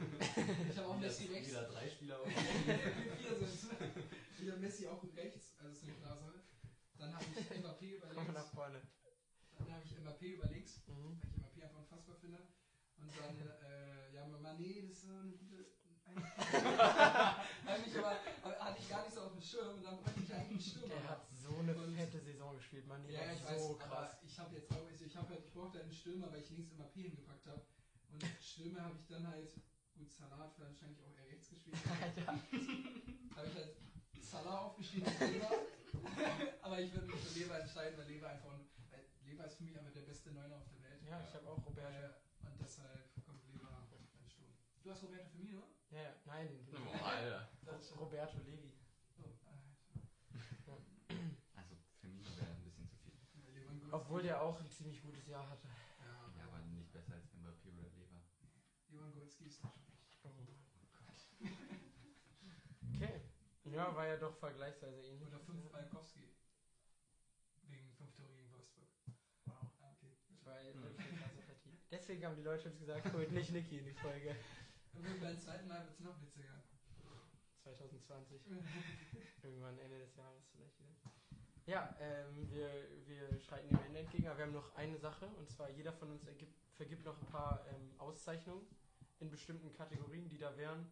ich 0.71 0.79
hab 0.79 0.87
auch 0.87 0.99
Messi 0.99 1.27
rechts. 1.27 1.49
Wieder 1.51 1.63
drei 1.65 1.89
Spieler. 1.89 2.19
Wir 2.27 2.35
vier 3.17 3.49
sind 3.49 3.73
Wieder 4.39 4.57
Messi 4.57 4.87
auch 4.89 5.03
rechts, 5.17 5.55
also 5.59 5.71
ist 5.73 5.85
eine 5.85 5.93
klare 5.95 6.19
Sache. 6.21 6.43
Dann 6.99 7.15
habe 7.15 7.25
ich 7.25 7.47
Mbappé 7.59 7.97
über 7.97 8.11
wir 8.11 8.15
nach 8.17 8.35
links. 8.35 8.51
vorne. 8.55 8.83
Dann 9.59 9.73
habe 9.73 9.83
ich 9.85 9.93
Mbappé 9.93 10.27
über 10.35 10.47
links, 10.49 10.83
Mhm. 10.89 11.21
weil 11.21 11.29
ich 11.31 11.37
Mbappé 11.39 11.63
einfach 11.65 11.79
unfassbar 11.79 12.17
finde. 12.17 12.39
Und 12.99 13.11
dann, 13.17 13.37
äh, 13.63 14.13
ja, 14.15 14.25
Mané, 14.27 14.89
das 14.89 14.99
ist 14.99 15.03
so 15.07 15.37
gute. 15.39 15.67
eigentlich 17.67 17.99
aber, 17.99 18.17
aber 18.43 18.59
hatte 18.59 18.79
ich 18.81 18.89
gar 18.89 19.05
nicht 19.05 19.15
so 19.15 19.21
auf 19.21 19.33
dem 19.33 19.43
Schirm 19.43 19.77
und 19.77 19.85
dann 19.85 19.99
wollte 19.99 20.21
ich 20.25 20.33
eigentlich 20.33 20.51
einen 20.51 20.61
Stürmer. 20.61 20.95
Der 20.95 21.09
hat 21.11 21.27
so 21.31 21.55
eine 21.59 21.75
Und- 21.77 21.95
fette 21.95 22.19
Saison 22.21 22.57
gespielt, 22.57 22.87
Mané. 22.89 23.11
Ja, 23.11 23.31
ich 23.33 23.41
so 23.41 23.47
weiß, 23.47 23.79
krass. 23.79 23.91
aber 23.93 24.19
ich 24.25 24.39
habe 24.41 24.55
jetzt 24.57 24.73
auch, 24.73 24.89
ich 24.91 25.17
habe 25.17 25.29
halt, 25.29 25.45
ich 25.45 25.53
brauchte 25.53 25.81
einen 25.83 25.93
Stürmer, 25.93 26.33
weil 26.33 26.41
ich 26.41 26.51
links 26.51 26.73
Mbappé 26.73 27.03
hingepackt 27.03 27.47
habe. 27.47 27.63
Und 28.11 28.25
Stürmer 28.41 28.83
habe 28.85 28.97
ich 28.99 29.07
dann 29.07 29.27
halt, 29.27 29.51
gut, 29.95 30.11
Salah 30.11 30.39
hat 30.39 30.59
wahrscheinlich 30.59 31.01
auch 31.03 31.13
eher 31.15 31.27
rechts 31.29 31.51
gespielt. 31.51 31.77
Alter. 32.03 32.27
habe 32.27 33.47
ich 33.47 33.55
halt 33.55 33.77
Salah 34.21 34.59
aufgeschrieben 34.67 35.09
und 35.09 35.21
Lever. 35.33 35.51
aber 36.63 36.81
ich 36.81 36.93
würde 36.93 37.07
mich 37.07 37.21
für 37.21 37.39
Lever 37.39 37.61
entscheiden, 37.61 37.99
weil 37.99 38.07
Lever 38.09 38.29
einfach, 38.31 38.53
ein- 38.53 38.69
weil 38.91 39.05
Lever 39.25 39.45
ist 39.47 39.57
für 39.57 39.65
mich 39.65 39.79
einfach 39.79 39.93
der 39.93 40.03
beste 40.03 40.33
Neuner 40.33 40.57
auf 40.57 40.69
der 40.69 40.83
Welt. 40.83 41.03
Ja, 41.09 41.23
ich 41.27 41.35
habe 41.35 41.49
auch 41.49 41.65
Roberto. 41.65 42.15
Und 42.41 42.61
deshalb 42.61 43.25
kommt 43.25 43.43
Lever 43.47 43.87
ganz 43.91 44.33
Sturm. 44.33 44.53
Du 44.83 44.91
hast 44.91 45.03
Roberto 45.03 45.29
Firmino? 45.29 45.63
Ja, 45.91 46.03
ja, 46.03 46.15
nein. 46.27 46.49
Oh, 46.73 47.05
Alter. 47.05 47.49
Das 47.65 47.97
Roberto 47.99 48.39
Levi. 48.39 48.73
Oh, 49.19 50.77
äh, 51.09 51.15
Also 51.55 51.75
für 52.01 52.09
mich 52.09 52.37
wäre 52.37 52.51
ein 52.51 52.63
bisschen 52.63 52.89
zu 52.91 52.97
viel. 52.99 53.13
Obwohl 53.91 54.23
der 54.23 54.41
auch 54.43 54.59
ein 54.61 54.71
ziemlich 54.71 55.01
gutes 55.03 55.27
Jahr 55.27 55.49
hatte. 55.49 55.67
Ja, 56.01 56.33
Ja, 56.37 56.45
aber 56.47 56.61
nicht 56.67 56.93
besser 56.93 57.15
als 57.15 57.33
Mbappé 57.35 57.73
oder 57.79 57.89
Lever. 57.97 58.23
Lewandowski 59.29 59.45
ist 59.47 59.63
nicht. 59.63 59.75
Oh 60.25 60.31
Okay. 62.95 63.21
Ja, 63.65 63.95
war 63.95 64.07
ja 64.07 64.17
doch 64.17 64.35
vergleichsweise 64.39 65.03
ähnlich. 65.03 65.29
Oder 65.29 65.39
5 65.41 65.71
Malkowski. 65.71 66.25
Wegen 67.69 67.93
5 67.93 68.17
Tore 68.17 68.35
gegen 68.35 68.51
Wolfsburg. 68.51 68.89
Wow. 69.45 69.71
Okay. 69.93 70.17
Das 70.31 70.47
war 70.47 70.61
ja 70.63 70.73
Partie. 71.47 71.79
Deswegen 71.91 72.25
haben 72.25 72.37
die 72.37 72.43
Leute 72.43 72.71
uns 72.71 72.79
gesagt, 72.79 73.13
holt 73.13 73.31
nicht 73.31 73.53
Niki 73.53 73.79
in 73.79 73.85
die 73.85 73.93
Folge. 73.93 74.35
Und 74.95 75.21
beim 75.21 75.39
zweiten 75.39 75.69
Mal 75.69 75.85
wird 75.85 75.95
es 75.95 76.01
noch 76.01 76.21
witziger. 76.23 76.63
2020. 77.63 78.41
Irgendwann 79.43 79.79
Ende 79.79 79.99
des 79.99 80.17
Jahres 80.17 80.49
vielleicht 80.51 80.81
wieder. 80.81 80.97
Ja, 81.67 81.95
ähm, 82.01 82.51
wir, 82.51 82.71
wir 83.07 83.39
schreiten 83.41 83.69
dem 83.69 83.85
Ende 83.85 83.99
entgegen, 84.01 84.27
aber 84.27 84.39
wir 84.39 84.47
haben 84.47 84.55
noch 84.55 84.75
eine 84.75 84.99
Sache 84.99 85.27
und 85.39 85.51
zwar 85.51 85.69
jeder 85.69 85.93
von 85.93 86.11
uns 86.11 86.27
ergibt, 86.27 86.57
vergibt 86.79 87.05
noch 87.05 87.21
ein 87.21 87.27
paar 87.27 87.63
ähm, 87.69 87.93
Auszeichnungen 87.99 88.67
in 89.21 89.31
bestimmten 89.31 89.73
Kategorien, 89.73 90.29
die 90.29 90.39
da 90.39 90.57
wären. 90.57 90.91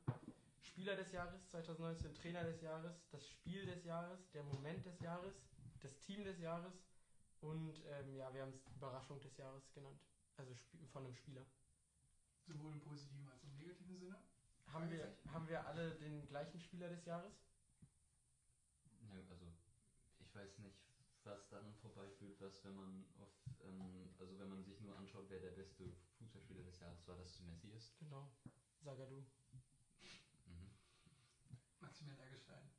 Spieler 0.61 0.97
des 0.97 1.13
Jahres 1.13 1.47
2019, 1.49 2.15
Trainer 2.15 2.45
des 2.45 2.61
Jahres, 2.61 2.95
das 3.11 3.27
Spiel 3.29 3.65
des 3.67 3.85
Jahres, 3.85 4.31
der 4.33 4.43
Moment 4.45 4.85
des 4.85 5.01
Jahres, 5.01 5.35
das 5.81 5.99
Team 6.01 6.25
des 6.25 6.39
Jahres 6.41 6.75
und 7.41 7.83
ähm, 7.87 8.17
ja, 8.17 8.33
wir 8.35 8.43
haben 8.43 8.53
es 8.53 8.67
Überraschung 8.75 9.21
des 9.21 9.37
Jahres 9.37 9.73
genannt. 9.73 10.01
Also 10.37 10.55
von 10.93 11.05
einem 11.05 11.15
Spieler. 11.15 11.45
Sowohl 12.47 12.73
im 12.73 12.81
positiven 12.81 13.29
als 13.29 13.43
auch 13.43 13.49
im 13.49 13.57
negativen 13.57 13.97
Sinne. 13.97 14.17
Haben 14.73 14.91
wir, 14.91 15.17
haben 15.33 15.49
wir 15.49 15.67
alle 15.67 15.95
den 15.97 16.27
gleichen 16.27 16.61
Spieler 16.61 16.89
des 16.89 17.05
Jahres? 17.05 17.33
Ja, 19.01 19.15
also 19.31 19.47
ich 20.21 20.35
weiß 20.35 20.59
nicht, 20.59 20.77
was 21.25 21.49
daran 21.49 21.75
vorbeiführt, 21.75 22.41
was 22.41 22.65
wenn 22.65 22.77
man 22.77 23.07
auf, 23.19 23.31
ähm, 23.65 24.11
also 24.19 24.39
wenn 24.39 24.49
man 24.49 24.65
sich 24.65 24.81
nur 24.81 24.97
anschaut, 24.97 25.27
wer 25.29 25.41
der 25.41 25.53
beste 25.53 25.85
Fußballspieler 26.19 26.63
des 26.65 26.79
Jahres 26.81 27.07
war, 27.07 27.17
dass 27.17 27.31
es 27.31 27.41
Messi 27.43 27.69
ist. 27.69 27.99
Genau. 27.99 28.31
Sagadu. 28.81 29.25
Mhm. 30.47 30.71
Maximilian 31.81 32.27
Eggestein. 32.29 32.71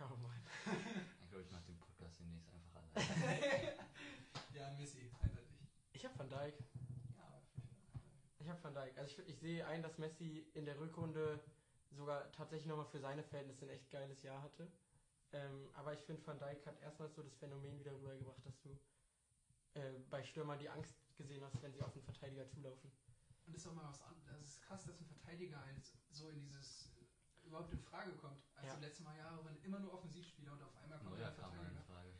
Oh 0.00 0.16
Mann. 0.16 0.42
Ich 1.22 1.30
glaube, 1.30 1.44
ich 1.44 1.50
mache 1.50 1.64
den 1.66 1.78
Podcast 1.78 2.20
demnächst 2.20 2.48
einfach 2.50 2.82
alleine. 2.94 3.74
ja, 4.54 4.70
Messi, 4.78 5.10
eindeutig. 5.20 5.58
Ich 5.92 6.04
habe 6.06 6.18
Van 6.18 6.30
Dijk. 6.30 6.54
Ja, 7.16 7.24
aber 7.24 7.42
für 7.42 8.42
Ich 8.42 8.48
habe 8.48 8.62
Van 8.64 8.74
Dijk. 8.74 8.96
Also 8.96 9.22
ich, 9.22 9.28
ich 9.28 9.38
sehe 9.38 9.66
ein, 9.66 9.82
dass 9.82 9.98
Messi 9.98 10.46
in 10.54 10.64
der 10.64 10.78
Rückrunde 10.80 11.38
sogar 11.90 12.32
tatsächlich 12.32 12.66
nochmal 12.66 12.86
für 12.86 13.00
seine 13.00 13.22
Verhältnisse 13.24 13.66
ein 13.66 13.70
echt 13.70 13.90
geiles 13.90 14.22
Jahr 14.22 14.40
hatte. 14.40 14.70
Ähm, 15.32 15.68
aber 15.74 15.92
ich 15.92 16.00
finde, 16.00 16.26
Van 16.26 16.38
Dijk 16.38 16.66
hat 16.66 16.80
erstmals 16.80 17.14
so 17.14 17.22
das 17.22 17.34
Phänomen 17.34 17.78
wieder 17.78 17.92
rübergebracht, 17.92 18.44
dass 18.46 18.58
du 18.60 18.70
äh, 19.74 19.92
bei 20.08 20.22
Stürmern 20.22 20.58
die 20.58 20.70
Angst 20.70 20.94
gesehen 21.18 21.44
hast, 21.44 21.60
wenn 21.62 21.72
sie 21.74 21.82
auf 21.82 21.92
den 21.92 22.02
Verteidiger 22.02 22.48
zulaufen. 22.48 22.90
Und 23.46 23.52
das 23.54 23.62
ist 23.62 23.68
auch 23.68 23.74
mal 23.74 23.88
was 23.88 24.00
anderes. 24.02 24.24
Das 24.40 24.48
ist 24.48 24.62
krass, 24.62 24.84
dass 24.86 25.00
ein 25.00 25.06
Verteidiger 25.06 25.60
halt 25.60 25.84
so 26.10 26.28
in 26.30 26.40
dieses 26.40 26.90
überhaupt 27.44 27.72
in 27.72 27.80
Frage 27.80 28.12
kommt. 28.16 28.42
Also 28.54 28.68
Ja. 28.74 28.78
letzte 28.80 29.02
Mal 29.02 29.16
Jahre 29.16 29.44
waren 29.44 29.56
immer 29.62 29.80
nur 29.80 29.92
Offensivspieler 29.94 30.52
und 30.52 30.62
auf 30.62 30.76
einmal 30.76 30.98
kommt 30.98 31.10
Neuer 31.18 31.28
ein 31.28 31.36
kam 31.36 31.56
mal 31.56 31.64
in 31.66 31.74
Verteidiger. 31.74 31.92
Frage. 31.92 32.10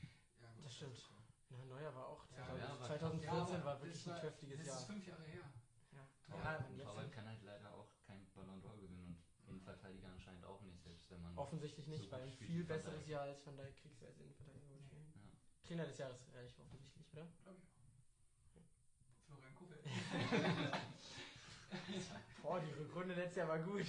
Ja, 0.40 0.52
gut, 0.52 0.64
Das 0.64 0.74
stimmt. 0.74 0.92
ist 0.94 1.04
so. 1.04 1.14
Na, 1.50 1.64
Neuer 1.64 1.94
war 1.94 2.06
auch. 2.08 2.24
Ja, 2.30 2.44
2000, 2.44 2.58
ja, 2.60 2.68
aber- 2.74 2.86
2014 2.86 3.22
Ja, 3.24 3.32
aber 3.32 3.64
war 3.64 3.74
das 3.74 3.82
wirklich 3.84 4.06
war- 4.06 4.14
ein 4.14 4.20
kräftiges 4.20 4.58
Das 4.58 4.66
Jahr. 4.66 4.78
ist 4.78 4.84
fünf 4.86 5.06
Jahre 5.06 5.24
her. 5.24 5.52
Ja, 5.92 6.08
und 6.34 6.78
Torwart 6.82 7.12
kann 7.12 7.26
halt 7.26 7.42
leider 7.42 7.74
auch 7.74 7.88
kein 8.06 8.26
Ballon 8.34 8.60
d'Or 8.62 8.76
gewinnen 8.80 9.22
und 9.46 9.56
ein 9.56 9.60
Verteidiger 9.62 10.08
anscheinend 10.08 10.44
auch 10.44 10.60
nicht, 10.62 10.82
selbst 10.82 11.08
wenn 11.10 11.22
man. 11.22 11.36
offensichtlich 11.38 11.86
nicht, 11.86 12.04
So 12.04 12.10
weil 12.10 12.22
ein 12.22 12.32
viel 12.32 12.64
besseres. 12.64 13.06
Jahr 13.06 13.22
als 13.22 13.44
Van 13.46 13.56
Dijk 13.56 13.76
kriegst 13.76 14.00
du 14.02 14.06
als 14.06 14.18
Innenverteidiger. 14.18 14.78
Trainer 15.62 15.86
des 15.86 15.98
Jahres 15.98 16.26
relativ 16.32 16.58
offensichtlich, 16.60 17.12
oder? 17.12 17.26
Glaube 17.42 17.58
ich 17.58 17.64
auch. 17.64 17.67
Kofeld. 19.58 19.84
Boah, 22.42 22.60
die 22.60 22.72
Rückrunde 22.72 23.14
letztes 23.14 23.36
Jahr 23.36 23.48
war 23.48 23.58
gut. 23.58 23.84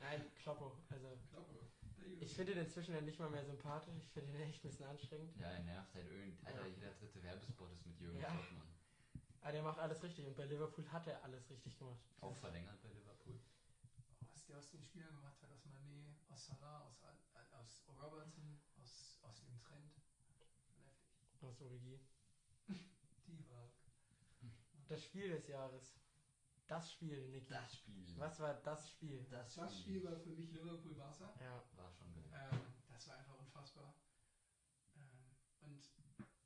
Nein, 0.00 0.22
Kloppo. 0.42 0.72
Also 0.90 1.08
Kloppo. 1.30 1.54
Ich 2.20 2.34
finde 2.34 2.54
den 2.54 2.64
inzwischen 2.64 2.94
ja 2.94 3.00
nicht 3.00 3.18
mal 3.18 3.30
mehr 3.30 3.44
sympathisch. 3.44 3.94
Ich 3.98 4.10
finde 4.12 4.32
den 4.32 4.42
echt 4.42 4.62
ein 4.64 4.68
bisschen 4.68 4.86
anstrengend. 4.86 5.34
Ja, 5.40 5.50
er 5.50 5.62
nervt 5.62 5.94
halt 5.94 6.06
irgendwie. 6.10 6.46
Alter, 6.46 6.60
Ja. 6.60 6.66
jeder 6.66 6.90
dritte 6.92 7.22
Werbespot 7.22 7.72
ist 7.72 7.86
mit 7.86 7.98
Jürgen 7.98 8.20
Ja. 8.20 8.28
Klopp, 8.28 8.52
Mann. 8.52 8.68
Aber 9.40 9.52
der 9.52 9.62
macht 9.62 9.78
alles 9.78 10.02
richtig 10.02 10.26
und 10.26 10.36
bei 10.36 10.44
Liverpool 10.44 10.86
hat 10.90 11.06
er 11.06 11.22
alles 11.24 11.48
richtig 11.50 11.76
gemacht. 11.78 12.00
Auch 12.20 12.36
verlängert 12.36 12.80
bei 12.82 12.88
Liverpool. 12.90 13.40
Was 14.32 14.44
der 14.46 14.58
aus 14.58 14.70
den 14.70 14.82
Spielern 14.82 15.14
gemacht 15.14 15.42
hat, 15.42 15.50
aus 15.50 15.66
Mané, 15.66 16.14
aus 16.30 16.46
Salah, 16.46 16.86
aus, 16.86 17.02
aus 17.52 17.84
Robertson, 18.00 18.58
aus, 18.80 19.18
aus 19.22 19.44
dem 19.44 19.58
Trend. 19.60 19.90
Heftig. 21.20 21.42
Aus 21.42 21.60
Origi. 21.60 22.00
Das 24.94 25.02
Spiel 25.06 25.28
des 25.28 25.48
Jahres. 25.48 25.92
Das 26.68 26.92
Spiel, 26.92 27.26
Niki. 27.26 27.48
Das 27.52 27.74
Spiel. 27.78 28.14
Was 28.16 28.38
war 28.38 28.54
das 28.62 28.88
Spiel? 28.92 29.26
Das 29.28 29.52
Das 29.56 29.76
Spiel 29.80 30.04
war 30.04 30.16
für 30.20 30.30
mich 30.30 30.52
Liverpool-Barca. 30.52 31.34
Ja. 31.40 31.64
war 31.74 31.90
schon 31.90 32.14
geil. 32.14 32.30
Ähm, 32.52 32.60
das 32.88 33.08
war 33.08 33.16
einfach 33.18 33.36
unfassbar. 33.40 33.92
Ähm, 34.94 35.34
und 35.62 35.82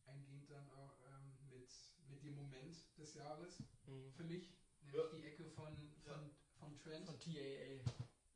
eingehend 0.06 0.48
dann 0.50 0.66
auch 0.70 0.98
ähm, 1.12 1.36
mit, 1.50 1.70
mit 2.08 2.22
dem 2.22 2.36
Moment 2.36 2.74
des 2.96 3.12
Jahres 3.12 3.58
Mhm. 3.86 4.12
für 4.14 4.24
mich, 4.24 4.56
nämlich 4.80 5.10
die 5.12 5.24
Ecke 5.24 5.44
von, 5.44 5.76
von, 6.04 6.30
von 6.54 6.78
Trent. 6.78 7.04
Von 7.04 7.20
TAA. 7.20 7.82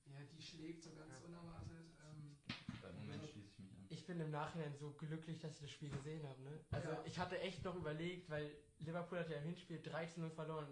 ja, 0.04 0.24
die 0.30 0.42
schlägt 0.42 0.82
so 0.82 0.92
ganz 0.94 1.18
Ja. 1.20 1.24
unerwartet. 1.24 1.90
Ähm, 2.04 2.36
Beim 2.82 2.96
Moment 2.96 3.26
schließe 3.30 3.48
ich 3.52 3.58
mich 3.60 3.74
an. 3.78 3.86
Ich 3.88 4.01
bin 4.12 4.20
im 4.20 4.30
Nachhinein 4.30 4.74
so 4.76 4.90
glücklich, 4.92 5.38
dass 5.38 5.54
ich 5.54 5.60
das 5.62 5.70
Spiel 5.70 5.90
gesehen 5.90 6.26
habe. 6.28 6.40
Ne? 6.42 6.60
Also 6.70 6.88
Ja. 6.90 7.02
ich 7.04 7.18
hatte 7.18 7.38
echt 7.40 7.64
noch 7.64 7.74
überlegt, 7.74 8.28
weil 8.28 8.50
Liverpool 8.80 9.18
hat 9.18 9.30
ja 9.30 9.38
im 9.38 9.44
Hinspiel 9.44 9.78
13-0 9.80 10.30
verloren. 10.30 10.66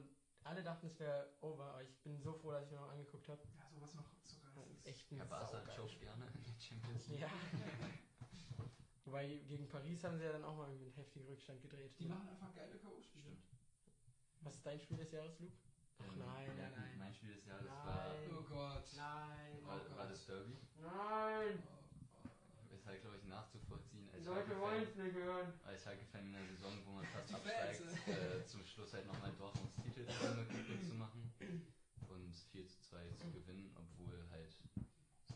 Alle 0.44 0.62
dachten, 0.62 0.86
es 0.86 0.98
wäre 0.98 1.32
over, 1.40 1.64
aber 1.64 1.82
ich 1.82 1.94
bin 2.02 2.18
so 2.20 2.32
froh, 2.34 2.50
dass 2.52 2.64
ich 2.66 2.70
mir 2.70 2.78
noch 2.80 2.90
angeguckt 2.90 3.28
habe. 3.28 3.40
ja, 3.56 3.68
sowas 3.70 3.94
noch 3.94 4.04
zu 4.24 4.36
reißen. 4.40 4.84
Echt 4.84 5.10
ein 5.12 5.16
Herr 5.18 5.26
Barca 5.26 5.60
choke 5.74 5.96
gerne 5.98 6.26
in 6.34 6.42
der 6.44 6.60
Champions 6.60 7.08
League. 7.08 7.20
Ja. 7.20 7.30
Wobei 9.04 9.26
gegen 9.48 9.68
Paris 9.68 10.04
haben 10.04 10.18
sie 10.18 10.24
ja 10.24 10.32
dann 10.32 10.44
auch 10.44 10.56
mal 10.56 10.68
irgendwie 10.68 10.86
einen 10.86 10.94
heftigen 10.94 11.26
Rückstand 11.26 11.60
gedreht. 11.62 11.98
Die 11.98 12.06
machen 12.06 12.28
einfach 12.28 12.54
geile 12.54 12.78
K.O.-Spiele. 12.78 13.36
Was 14.42 14.54
ist 14.56 14.64
dein 14.66 14.80
Spiel 14.80 14.96
des 14.98 15.10
Jahres, 15.12 15.38
Luke? 15.40 15.52
Ach 15.98 16.04
Ähm, 16.12 16.18
nein, 16.18 16.56
nein, 16.56 16.72
nein. 16.76 16.98
Mein 16.98 17.14
Spiel 17.14 17.34
des 17.34 17.44
Jahres 17.46 17.66
Nein. 17.66 18.30
Oh 18.38 18.42
Gott. 18.42 18.84
Nein. 18.96 19.62
war, 19.64 19.76
Oh 19.76 19.90
war, 19.90 19.96
war 19.96 20.04
Gott. 20.06 20.10
das 20.12 20.24
Derby. 20.26 20.56
Nein! 20.80 21.62
Oh. 21.66 21.79
Ist 22.80 22.86
halt, 22.86 23.02
glaube 23.02 23.16
ich, 23.18 23.24
nachzuvollziehen. 23.24 24.08
Die 24.08 24.14
Als 24.16 24.24
Leute 24.24 24.58
wollen 24.58 24.82
es 24.82 24.88
Schalke-Fan, 24.88 25.04
nicht 25.04 25.16
hören. 25.16 25.52
als 25.64 25.82
Schalke-Fan 25.84 26.24
in 26.24 26.32
der 26.32 26.46
Saison, 26.48 26.72
wo 26.86 26.90
man 26.92 27.04
fast 27.12 27.34
absteigt, 27.34 28.08
äh, 28.08 28.46
zum 28.46 28.64
Schluss 28.64 28.94
halt 28.94 29.06
nochmal 29.06 29.32
Dortmunds 29.36 29.76
Titel 29.84 30.00
möglich 30.48 30.88
zu 30.88 30.94
machen 30.94 31.30
und 32.08 32.34
4 32.52 32.66
zu 32.66 32.80
2 32.80 33.04
zu 33.20 33.30
gewinnen, 33.32 33.70
obwohl 33.76 34.16
halt 34.30 34.54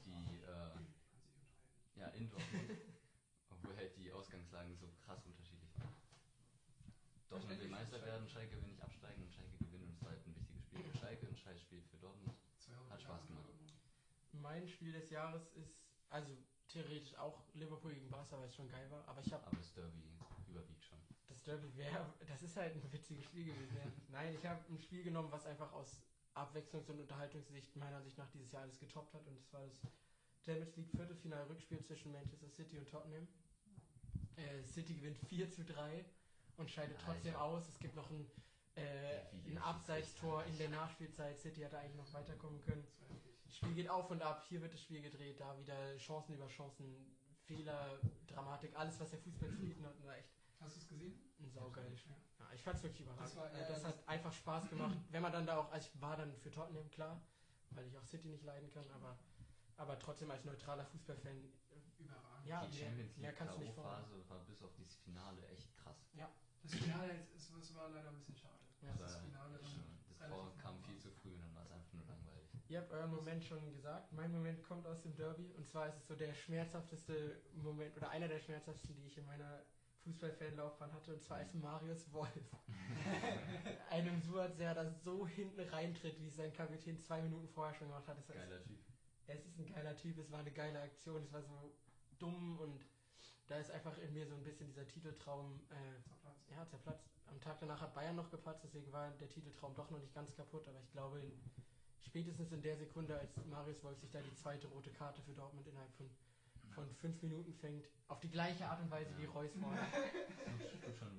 die, 0.07 0.41
äh, 0.41 2.01
ja, 2.01 2.09
in 2.17 2.31
Dortmund, 2.31 2.71
obwohl 3.51 3.77
halt 3.77 3.95
die 3.95 4.11
Ausgangslagen 4.11 4.75
so 4.77 4.89
krass 5.05 5.27
unterschiedlich 5.27 5.71
waren. 5.79 5.93
Dortmund 7.29 7.61
will 7.61 7.69
Meister 7.69 8.03
werden, 8.07 8.27
Schalke 8.27 8.57
will 8.57 8.69
nicht 8.69 8.81
absteigen 8.81 9.23
und 9.23 9.35
Schalke 9.35 9.59
gewinnen 9.59 9.85
und 9.85 9.93
es 9.93 10.01
war 10.03 10.13
halt 10.13 10.27
ein 10.27 10.35
wichtiges 10.35 10.65
Spiel 10.65 10.83
für 10.83 10.97
Schalke, 10.99 11.27
ein 11.29 11.37
scheiß 11.37 11.61
Spiel 11.61 11.83
für 11.91 11.99
Dortmund. 11.99 12.39
Hat 12.89 13.03
Spaß 13.03 13.27
gemacht. 13.27 13.51
Mein 14.33 14.67
Spiel 14.67 14.93
des 14.93 15.11
Jahres 15.11 15.47
ist, 15.55 15.77
also 16.09 16.33
theoretisch 16.75 17.15
auch 17.17 17.39
Liverpool 17.55 17.95
gegen 17.95 18.11
Barca, 18.11 18.39
weil 18.39 18.49
es 18.49 18.55
schon 18.55 18.69
geil 18.69 18.91
war. 18.91 19.07
Aber 19.09 19.21
ich 19.21 19.33
habe 19.33 19.47
Aber 19.47 19.57
das 19.57 19.73
Derby 19.75 20.03
überwiegt 20.49 20.85
schon. 20.85 20.99
das 21.29 21.41
Derby 21.43 21.77
wäre, 21.77 22.13
das 22.27 22.43
ist 22.43 22.57
halt 22.57 22.75
ein 22.75 22.93
witziges 22.93 23.25
Spiel 23.25 23.45
gewesen. 23.47 23.77
Ja. 23.77 23.91
Nein, 24.11 24.35
ich 24.35 24.45
habe 24.45 24.61
ein 24.69 24.79
Spiel 24.81 25.03
genommen, 25.05 25.31
was 25.31 25.47
einfach 25.47 25.73
aus 25.73 26.03
Abwechslungs- 26.35 26.91
und 26.91 27.01
Unterhaltungssicht 27.01 27.77
meiner 27.77 28.03
Sicht 28.03 28.19
nach 28.19 28.29
dieses 28.31 28.51
Jahr 28.53 28.63
alles 28.63 28.79
getoppt 28.79 29.15
hat. 29.15 29.27
Und 29.27 29.39
das 29.39 29.53
war 29.53 29.63
das 29.63 29.81
Champions 30.45 30.77
League 30.77 30.91
Viertelfinal-Rückspiel 30.91 31.83
zwischen 31.85 32.11
Manchester 32.13 32.49
City 32.51 32.77
und 32.79 32.89
Tottenham. 32.91 33.29
Äh, 34.37 34.65
City 34.65 34.95
gewinnt 34.95 35.19
4 35.29 35.49
zu 35.51 35.65
3 35.65 36.05
und 36.57 36.69
scheidet 36.69 37.01
trotzdem 37.01 37.35
Alter. 37.35 37.45
aus. 37.45 37.69
Es 37.69 37.79
gibt 37.79 37.95
noch 37.95 38.11
ein, 38.11 38.29
äh, 38.75 39.21
ein 39.47 39.59
Abseitstor 39.59 40.43
in 40.45 40.59
der 40.59 40.71
Nachspielzeit. 40.71 41.39
City 41.39 41.61
hätte 41.61 41.79
eigentlich 41.79 41.95
noch 41.97 42.13
weiterkommen 42.13 42.61
können. 42.63 42.85
Das 43.55 43.59
Spiel 43.59 43.75
geht 43.75 43.89
auf 43.89 44.11
und 44.11 44.21
ab, 44.21 44.43
hier 44.49 44.61
wird 44.63 44.73
das 44.75 44.81
Spiel 44.83 45.01
gedreht, 45.01 45.39
da 45.39 45.57
wieder 45.57 45.97
Chancen 45.97 46.35
über 46.35 46.49
Chancen, 46.49 47.17
Fehler, 47.45 48.01
Dramatik, 48.27 48.75
alles, 48.77 48.99
was 48.99 49.11
der 49.11 49.21
Fußball 49.21 49.49
zu 49.49 49.61
bieten 49.61 49.87
hat, 49.87 49.95
war 50.03 50.17
echt 50.17 50.29
Hast 50.59 50.75
du 50.75 50.81
es 50.81 50.89
gesehen? 50.89 51.15
ein 51.39 51.49
saugeiles 51.53 52.01
Spiel. 52.01 52.17
Ja. 52.41 52.47
Ja, 52.47 52.53
ich 52.53 52.61
fand's 52.65 52.83
wirklich 52.83 53.03
überragend. 53.03 53.27
Das 53.27 53.37
war, 53.37 53.53
Äh, 53.55 53.61
ja, 53.61 53.69
das 53.69 53.83
das- 53.83 53.85
hat 53.97 54.09
einfach 54.09 54.33
Spaß 54.33 54.69
gemacht. 54.71 54.97
Wenn 55.11 55.23
man 55.23 55.31
dann 55.31 55.47
da 55.47 55.59
auch, 55.59 55.71
also 55.71 55.89
ich 55.89 56.01
war 56.03 56.17
dann 56.17 56.35
für 56.39 56.51
Tottenham, 56.51 56.91
klar, 56.91 57.21
weil 57.71 57.87
ich 57.87 57.97
auch 57.97 58.05
City 58.05 58.27
nicht 58.27 58.43
leiden 58.43 58.69
kann, 58.73 58.91
aber, 58.91 59.17
aber 59.77 59.97
trotzdem 60.01 60.33
als 60.33 60.45
neutraler 60.45 60.85
Fußballfan, 60.87 61.45
Überragend. 62.01 62.47
Ja, 62.49 62.67
die 62.67 62.77
mehr- 62.77 62.87
Champions 62.89 63.17
mehr 63.19 63.31
League 63.31 63.39
kannst 63.39 63.55
du 63.55 63.61
nicht 63.61 63.75
K.O.-Phase 63.77 64.29
war 64.31 64.39
bis 64.47 64.63
auf 64.65 64.75
dieses 64.75 64.97
Finale 64.97 65.47
echt 65.47 65.77
krass. 65.77 65.97
Das 66.63 66.75
Finale 66.75 67.13
ist, 67.37 67.51
es 67.55 67.75
war 67.77 67.89
leider 67.91 68.09
ein 68.09 68.17
bisschen 68.17 68.35
schade. 68.37 68.59
Ja. 68.83 68.89
Das, 68.99 69.13
das 69.13 69.23
Finale 69.23 69.59
das, 69.59 69.71
dann 70.19 70.31
das 70.47 70.59
kam 70.59 70.83
viel 70.83 70.99
zu 70.99 71.11
früh 71.13 71.35
und 71.35 71.41
dann 71.43 71.55
war 71.55 71.63
es 71.63 71.71
einfach 71.71 71.93
nur 71.93 72.05
langweilig. 72.07 72.24
Ihr 72.69 72.79
habt 72.79 72.93
euren 72.93 73.11
Moment 73.11 73.45
schon 73.45 73.73
gesagt. 73.73 74.13
Mein 74.13 74.33
Moment 74.33 74.63
kommt 74.63 74.87
aus 74.87 75.01
dem 75.03 75.15
Derby 75.15 75.53
und 75.57 75.69
zwar 75.69 75.89
ist 75.89 75.97
es 75.97 76.07
so 76.07 76.15
der 76.15 76.33
schmerzhafteste 76.35 77.41
Moment 77.55 77.97
oder 77.97 78.11
einer 78.11 78.29
der 78.29 78.39
schmerzhaftesten, 78.39 78.95
die 78.97 79.07
ich 79.07 79.19
in 79.19 79.27
meiner 79.27 79.63
Fußballfanlaufbahn 80.05 80.93
hatte 80.93 81.15
und 81.15 81.23
zwar 81.23 81.41
ist 81.41 81.55
Marius 81.55 82.13
Wolf. 82.13 82.29
einem 83.91 84.21
Suat 84.21 84.57
Serdar 84.57 84.91
so 84.91 85.27
hinten 85.27 85.61
reintritt, 85.61 86.21
wie 86.21 86.29
es 86.29 86.37
sein 86.37 86.53
Kapitän 86.53 87.01
zwei 87.01 87.23
Minuten 87.23 87.49
vorher 87.49 87.75
schon 87.75 87.89
gemacht 87.89 88.07
hat. 88.09 88.19
Das 88.19 88.29
Geiler 88.29 88.63
Typ. 88.63 88.79
es 89.27 89.47
ist 89.47 89.59
ein 89.59 89.67
geiler 89.67 89.97
Typ, 89.97 90.19
es 90.19 90.31
war 90.31 90.41
eine 90.41 90.53
geile 90.53 90.81
Aktion, 90.81 91.23
es 91.23 91.33
war 91.33 91.43
so 91.43 91.75
dumm 92.19 92.59
und 92.61 92.85
da 93.47 93.59
ist 93.59 93.71
einfach 93.71 93.97
in 93.99 94.13
mir 94.13 94.27
so 94.27 94.35
ein 94.35 94.43
bisschen 94.43 94.67
dieser 94.67 94.87
Titeltraum 94.87 95.61
äh, 95.71 96.03
Zerplatzt. 96.03 96.51
ja, 96.51 96.67
zerplatzt. 96.67 97.11
Am 97.27 97.41
Tag 97.41 97.59
danach 97.61 97.81
hat 97.81 97.95
Bayern 97.95 98.17
noch 98.17 98.31
gepatzt, 98.31 98.65
deswegen 98.65 98.91
war 98.93 99.11
der 99.13 99.29
Titeltraum 99.29 99.75
doch 99.75 99.91
noch 99.91 99.99
nicht 99.99 100.15
ganz 100.15 100.35
kaputt, 100.35 100.69
aber 100.69 100.81
ich 100.81 100.91
glaube, 100.93 101.21
in, 101.21 101.33
spätestens 102.07 102.53
in 102.53 102.63
der 102.63 102.77
Sekunde, 102.77 103.19
als 103.19 103.31
Marius 103.51 103.83
Wolf 103.83 103.99
sich 104.01 104.11
da 104.11 104.21
die 104.21 104.35
zweite 104.35 104.67
rote 104.69 104.91
Karte 104.91 105.23
für 105.23 105.33
Dortmund 105.33 105.67
innerhalb 105.67 105.93
von, 105.95 106.09
von 106.75 106.95
fünf 106.97 107.23
Minuten 107.23 107.53
fängt, 107.55 107.89
auf 108.09 108.21
die 108.21 108.31
gleiche 108.31 108.67
Art 108.67 108.81
und 108.81 108.91
Weise 108.91 109.11
wie 109.19 109.25
Reus 109.27 109.51
vorher. 109.61 109.87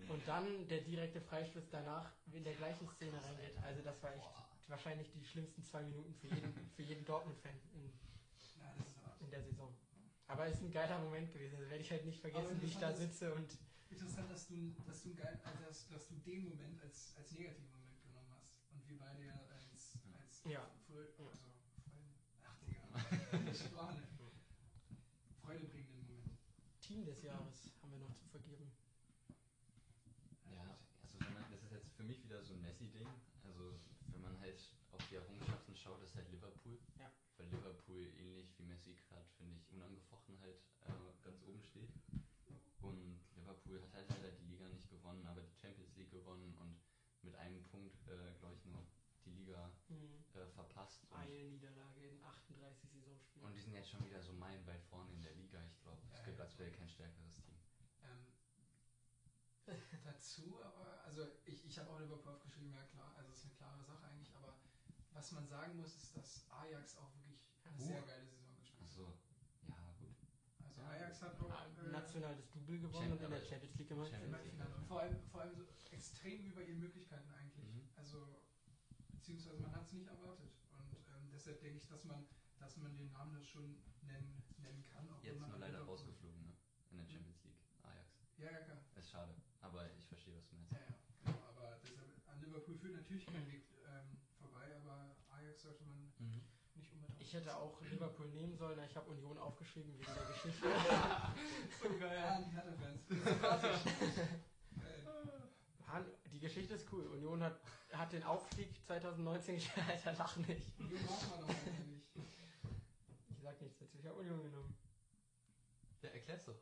Und 0.07 0.21
dann 0.27 0.67
der 0.67 0.81
direkte 0.81 1.19
Freistoß 1.19 1.63
danach 1.71 2.11
in 2.31 2.43
der 2.43 2.53
gleichen 2.53 2.87
Szene 2.87 3.17
reingeht. 3.23 3.57
Also 3.63 3.81
das 3.81 4.01
war 4.03 4.13
echt 4.13 4.21
Boah. 4.21 4.45
wahrscheinlich 4.67 5.11
die 5.11 5.25
schlimmsten 5.25 5.63
zwei 5.63 5.81
Minuten 5.81 6.13
für 6.13 6.27
jeden, 6.27 6.53
für 6.75 6.83
jeden 6.83 7.03
Dortmund-Fan 7.05 7.55
in, 7.73 7.91
Ja, 8.61 8.71
in 9.19 9.29
der 9.31 9.41
Saison. 9.41 9.73
Aber 10.27 10.45
es 10.45 10.55
ist 10.55 10.61
ein 10.61 10.71
geiler 10.71 10.99
Moment 10.99 11.33
gewesen. 11.33 11.55
Also 11.57 11.69
werde 11.69 11.83
ich 11.83 11.91
halt 11.91 12.05
nicht 12.05 12.19
vergessen, 12.19 12.61
wie 12.61 12.67
ich 12.67 12.77
da 12.77 12.93
sitze 12.93 13.33
und 13.33 13.57
Interessant, 13.89 14.29
dass 14.29 14.47
du, 14.47 14.75
dass 14.85 15.03
du, 15.03 15.15
geil, 15.15 15.39
also 15.45 15.63
dass, 15.63 15.87
dass 15.87 16.07
du 16.09 16.15
den 16.25 16.43
Moment 16.49 16.81
als, 16.81 17.15
als 17.17 17.31
negativen 17.31 17.69
Moment 17.71 18.01
genommen 18.03 18.27
hast. 18.35 18.59
Und 18.73 18.83
wir 18.89 18.97
beide 18.99 19.23
ja 19.23 19.39
Ja. 20.45 20.61
Freude, 20.85 21.09
also 21.17 21.17
Freude, 21.17 21.39
ach 22.45 22.55
Digga, 22.61 23.53
Sprache. 23.65 23.97
Freudebringenden 25.41 26.05
Moment. 26.05 26.37
Team 26.81 27.03
des 27.03 27.23
Jahres 27.23 27.73
haben 27.81 27.91
wir 27.91 27.99
noch 27.99 28.13
zu 28.13 28.27
vergeben. 28.29 28.69
Ja, 30.53 30.77
also 31.01 31.19
wenn 31.19 31.33
man, 31.33 31.49
das 31.49 31.63
ist 31.63 31.71
jetzt 31.71 31.89
für 31.97 32.03
mich 32.03 32.23
wieder 32.23 32.43
so 32.43 32.53
ein 32.53 32.61
Messi-Ding. 32.61 33.07
Also 33.43 33.79
wenn 34.13 34.21
man 34.21 34.39
halt 34.39 34.61
auf 34.91 35.01
die 35.09 35.15
Errungenschaften 35.15 35.75
schaut, 35.75 36.03
ist 36.03 36.15
halt 36.15 36.29
Liverpool. 36.29 36.77
Ja. 36.99 37.11
Weil 37.37 37.47
Liverpool 37.47 38.05
ähnlich 38.15 38.53
wie 38.59 38.63
Messi 38.65 38.93
gerade, 38.93 39.25
finde 39.37 39.55
ich, 39.57 39.67
unangefochten 39.73 40.39
halt 40.41 40.61
äh, 40.85 41.23
ganz 41.23 41.41
oben 41.41 41.63
steht. 41.63 41.89
Und 42.81 43.19
Liverpool 43.35 43.81
hat 43.81 43.93
halt 43.93 44.09
leider 44.09 44.29
die 44.29 44.45
Liga 44.45 44.67
nicht 44.69 44.91
gewonnen, 44.91 45.25
aber 45.25 45.41
die 45.41 45.55
Champions 45.57 45.95
League 45.95 46.11
gewonnen 46.11 46.53
und 46.61 46.77
mit 47.23 47.35
einem 47.35 47.63
Punkt, 47.63 47.97
äh, 48.07 48.37
glaube 48.39 48.53
ich, 48.55 48.65
nur 48.65 48.85
die 49.25 49.31
Liga 49.31 49.71
äh, 50.35 50.45
verpasst. 50.53 51.05
Eine 51.11 51.43
Niederlage 51.45 52.01
in 52.07 52.23
38 52.23 52.89
Saisonspielen. 52.91 53.45
und 53.47 53.53
die 53.55 53.59
sind 53.61 53.73
jetzt 53.73 53.89
schon 53.89 54.03
wieder 54.05 54.21
so 54.21 54.33
meilenweit 54.33 54.83
vorne 54.83 55.11
in 55.13 55.21
der 55.21 55.33
Liga. 55.33 55.59
Ich 55.65 55.79
glaube, 55.81 56.01
Ja, 56.09 56.15
es 56.17 56.23
gibt 56.23 56.39
ja. 56.39 56.45
aktuell 56.45 56.71
kein 56.71 56.89
stärkeres 56.89 57.37
Team. 57.41 57.55
Ähm, 58.03 58.25
dazu, 60.03 60.61
aber, 60.63 61.01
also 61.05 61.27
ich, 61.45 61.65
ich 61.65 61.79
habe 61.79 61.89
auch 61.89 61.99
Liverpool 61.99 62.33
aufgeschrieben, 62.33 62.71
ja 62.73 62.83
klar, 62.83 63.13
also 63.17 63.31
es 63.31 63.39
ist 63.39 63.45
eine 63.45 63.53
klare 63.55 63.83
Sache 63.83 64.05
eigentlich, 64.07 64.35
aber 64.35 64.55
was 65.11 65.31
man 65.31 65.47
sagen 65.47 65.77
muss, 65.77 65.95
ist, 65.95 66.15
dass 66.15 66.45
Ajax 66.51 66.97
auch 66.97 67.13
wirklich 67.15 67.45
eine 67.63 67.75
Uh. 67.77 67.87
sehr 67.87 68.01
geile 68.03 68.25
Saison 68.27 68.55
gespielt 68.57 68.81
hat. 68.81 68.87
Achso, 68.87 69.13
ja 69.67 69.93
gut. 69.99 70.15
Also 70.63 70.81
Ja. 70.81 70.89
Ajax 70.89 71.21
hat 71.21 71.39
auch 71.39 71.49
Ah, 71.49 71.65
äh, 71.83 71.89
national 71.91 72.35
das 72.35 72.49
Double 72.51 72.79
gewonnen 72.79 73.11
und 73.13 73.21
in 73.21 73.29
der 73.31 73.41
Champions 73.41 73.75
League 73.77 73.87
gemacht. 73.89 74.11
Champions 74.11 74.43
League. 74.43 74.87
Vor 74.87 74.99
allem, 74.99 75.19
vor 75.31 75.41
allem 75.41 75.55
so 75.55 75.63
extrem 75.91 76.45
über 76.45 76.61
ihren 76.61 76.79
Möglichkeiten 76.79 77.29
eigentlich. 77.31 77.65
Mhm. 77.65 77.89
Also, 77.95 78.27
beziehungsweise 79.25 79.57
man 79.63 79.73
hat 79.73 79.87
es 79.87 79.93
nicht 79.93 80.05
erwartet. 80.07 80.53
Und 80.77 80.93
ähm, 81.09 81.29
deshalb 81.33 81.59
denke 81.59 81.79
ich, 81.79 81.87
dass 81.87 82.03
man, 82.03 82.27
dass 82.59 82.77
man 82.77 82.95
den 82.95 83.09
Namen 83.11 83.33
das 83.33 83.47
schon 83.47 83.81
nennen, 84.05 84.37
nennen 84.61 84.83
kann. 84.93 85.09
Auch 85.09 85.17
wenn 85.23 85.31
Jetzt 85.33 85.41
man 85.41 85.49
nur 85.49 85.57
leider 85.57 85.71
Liverpool- 85.81 85.93
rausgeflogen, 85.97 86.43
ne? 86.45 86.53
In 86.91 86.97
der 86.97 87.07
Champions 87.07 87.43
League. 87.43 87.57
Ajax. 87.81 88.05
Ja, 88.37 88.51
ja, 88.51 88.59
klar. 88.61 88.77
Ist 88.95 89.09
schade. 89.09 89.33
Aber 89.61 89.89
ich 89.97 90.05
verstehe, 90.05 90.37
was 90.37 90.45
du 90.47 90.55
meinst. 90.57 90.73
Ja, 90.73 90.77
ja, 90.79 90.93
genau. 91.25 91.39
Aber 91.49 91.79
deshalb, 91.81 92.07
an 92.27 92.39
Liverpool 92.39 92.77
führt 92.77 92.93
natürlich 92.93 93.25
kein 93.25 93.47
Weg 93.51 93.65
ähm, 93.89 94.13
vorbei, 94.37 94.75
aber 94.77 95.15
Ajax 95.33 95.63
sollte 95.63 95.83
man 95.85 95.97
Mhm. 96.19 96.41
nicht 96.75 96.93
unbedingt. 96.93 97.19
Ich 97.19 97.33
hätte 97.33 97.57
auch 97.57 97.81
Liverpool 97.81 98.27
nehmen 98.29 98.55
sollen, 98.55 98.79
ich 98.87 98.95
habe 98.95 99.09
Union 99.09 99.39
aufgeschrieben 99.39 99.91
wegen 99.97 100.05
der 100.05 100.25
Geschichte. 100.33 100.67
so 101.81 101.89
Ja, 101.89 101.97
geil. 101.97 102.45
die 102.45 102.51
Hertha-Fans. 102.53 103.07
Sympathisch. 103.09 103.81
Geil. 104.77 105.49
Han- 105.87 106.11
Die 106.31 106.39
Geschichte 106.39 106.75
ist 106.75 106.91
cool. 106.93 107.07
Union 107.07 107.41
hat, 107.41 107.59
hat 107.97 108.13
den 108.13 108.23
Aufstieg 108.23 108.69
2019 108.85 109.55
geschafft. 109.55 109.79
Alter, 109.89 110.13
lach 110.13 110.37
nicht. 110.37 110.79
Union 110.79 111.03
braucht 111.05 111.29
man 111.29 111.41
doch 111.41 111.49
eigentlich. 111.49 112.03
Ich 113.29 113.41
sag 113.41 113.61
nichts 113.61 113.79
dazu. 113.79 113.97
Ich 113.99 114.05
habe 114.05 114.19
Union 114.19 114.43
genommen. 114.43 114.73
Ja, 116.01 116.09
erklär's 116.09 116.45
doch. 116.45 116.55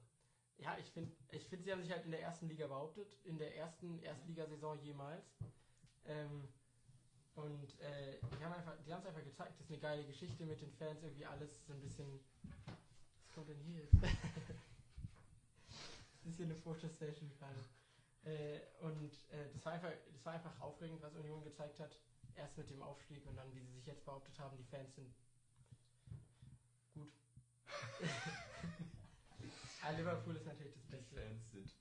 Ja, 0.58 0.78
ich 0.78 0.90
finde, 0.92 1.12
ich 1.32 1.48
find, 1.48 1.64
sie 1.64 1.72
haben 1.72 1.82
sich 1.82 1.92
halt 1.92 2.06
in 2.06 2.12
der 2.12 2.22
ersten 2.22 2.48
Liga 2.48 2.68
behauptet. 2.68 3.18
In 3.24 3.38
der 3.38 3.56
ersten 3.56 4.00
Erstligasaison 4.00 4.80
jemals. 4.82 5.26
Ähm, 6.06 6.48
und 7.36 7.80
äh, 7.80 8.20
die 8.22 8.44
haben 8.44 8.54
einfach, 8.54 8.76
die 8.86 8.94
haben 8.94 9.02
es 9.02 9.08
einfach 9.08 9.24
gezeigt, 9.24 9.54
das 9.58 9.66
ist 9.66 9.72
eine 9.72 9.80
geile 9.80 10.06
Geschichte 10.06 10.46
mit 10.46 10.62
den 10.62 10.72
Fans, 10.74 11.02
irgendwie 11.02 11.26
alles 11.26 11.66
so 11.66 11.74
ein 11.74 11.82
bisschen. 11.82 12.20
Was 13.26 13.34
kommt 13.34 13.50
denn 13.50 13.58
hier 13.60 13.82
jetzt? 13.82 13.94
das 14.04 14.12
ist 16.26 16.38
hier 16.38 16.46
eine 16.46 16.56
Fotostation 16.56 17.32
gerade. 17.40 17.56
Äh, 18.26 18.60
und 18.82 19.14
äh, 19.32 19.50
das, 19.54 19.66
war 19.66 19.74
einfach, 19.74 19.92
das 20.14 20.26
war 20.26 20.34
einfach 20.34 20.60
aufregend, 20.62 21.02
was 21.02 21.14
Union 21.16 21.44
gezeigt 21.44 21.80
hat. 21.80 21.98
Erst 22.36 22.58
mit 22.58 22.70
dem 22.70 22.82
Aufstieg 22.82 23.26
und 23.28 23.36
dann, 23.36 23.54
wie 23.54 23.62
sie 23.62 23.74
sich 23.74 23.86
jetzt 23.86 24.04
behauptet 24.06 24.40
haben, 24.40 24.58
die 24.58 24.64
Fans 24.64 24.96
sind 24.96 25.14
gut. 26.94 27.12
ah, 29.84 29.90
Liverpool 29.92 30.36
ist 30.36 30.46
natürlich 30.46 30.74
das 30.74 30.84
Die 30.86 30.92
Beste. 30.92 31.16
Fans 31.16 31.52
sind 31.52 31.72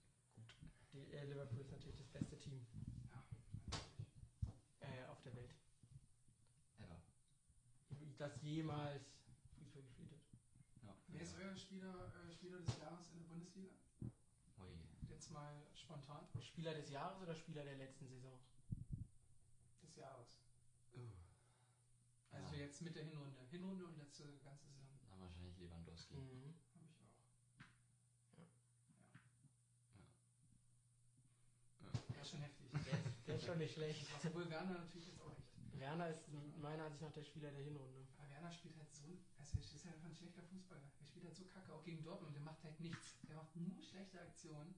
Die, 0.93 1.13
äh, 1.13 1.25
Liverpool 1.25 1.61
ist 1.61 1.71
natürlich 1.71 1.97
das 1.97 2.09
beste 2.09 2.39
Team 2.39 2.67
Ja, 3.11 3.23
natürlich. 3.71 3.87
äh, 4.81 5.07
auf 5.09 5.23
der 5.23 5.35
Welt, 5.37 5.55
ever. 6.79 7.01
das 8.19 8.43
jemals 8.43 9.05
Fußball 9.57 9.83
gespielt 9.83 10.11
hat. 10.13 10.21
Ja. 10.83 10.95
Wer 11.09 11.23
ist 11.23 11.35
euer 11.37 11.57
Spieler, 11.57 12.13
äh, 12.29 12.33
Spieler 12.33 12.59
des 12.61 12.77
Jahres 12.79 13.09
in 13.13 13.19
der 13.21 13.27
Bundesliga? 13.29 13.71
Ui. 14.59 14.77
Jetzt 15.09 15.31
mal 15.31 15.55
spontan. 15.93 16.27
Spieler 16.41 16.75
des 16.75 16.91
Jahres 16.91 17.21
oder 17.21 17.35
Spieler 17.35 17.65
der 17.65 17.77
letzten 17.77 18.09
Saison? 18.09 18.39
Des 19.83 19.97
Jahres. 19.97 20.41
Uh. 20.95 21.11
Also 22.31 22.57
ja, 22.57 22.63
jetzt 22.63 22.81
mit 22.81 22.97
der 22.97 23.05
Hinrunde. 23.05 23.39
Hinrunde 23.51 23.85
und 23.85 23.99
letzte 23.99 24.25
ganze 24.45 24.67
Saison. 24.69 24.89
dann 25.11 25.21
wahrscheinlich 25.21 25.59
Lewandowski. 25.59 26.15
Mhm. 26.15 26.55
Habe 26.75 26.87
ich 26.87 27.01
auch. 31.83 32.17
Ja, 32.17 32.25
schon 32.25 32.41
heftig. 32.41 32.71
Der, 32.73 32.81
ist, 32.81 33.27
der 33.27 33.37
ist 33.37 33.45
schon 33.45 33.59
nicht 33.59 33.75
schlecht. 33.75 34.07
Obwohl 34.25 34.49
Werner 34.49 34.79
natürlich 34.79 35.09
jetzt 35.09 35.21
auch 35.21 35.37
echt. 35.37 35.53
Werner 35.79 36.09
ist 36.09 36.29
meiner 36.61 36.85
Ansicht 36.85 37.03
nach 37.03 37.13
der 37.13 37.25
Spieler 37.25 37.51
der 37.51 37.65
Hinrunde. 37.65 38.07
Aber 38.17 38.31
Werner 38.31 38.53
spielt 38.53 38.77
halt 38.79 38.95
so, 38.95 39.19
also 39.37 39.59
er 39.59 39.75
ist 39.75 39.85
halt 39.85 39.97
einfach 39.97 40.09
ein 40.09 40.15
schlechter 40.15 40.43
Fußballer. 40.45 40.91
Er 41.01 41.07
spielt 41.07 41.25
halt 41.25 41.35
so 41.35 41.45
kacke, 41.45 41.75
auch 41.75 41.83
gegen 41.83 42.03
Dortmund. 42.05 42.35
Der 42.35 42.43
macht 42.43 42.63
halt 42.63 42.79
nichts. 42.81 43.19
Der 43.29 43.37
macht 43.37 43.55
nur 43.57 43.83
schlechte 43.83 44.21
Aktionen 44.21 44.75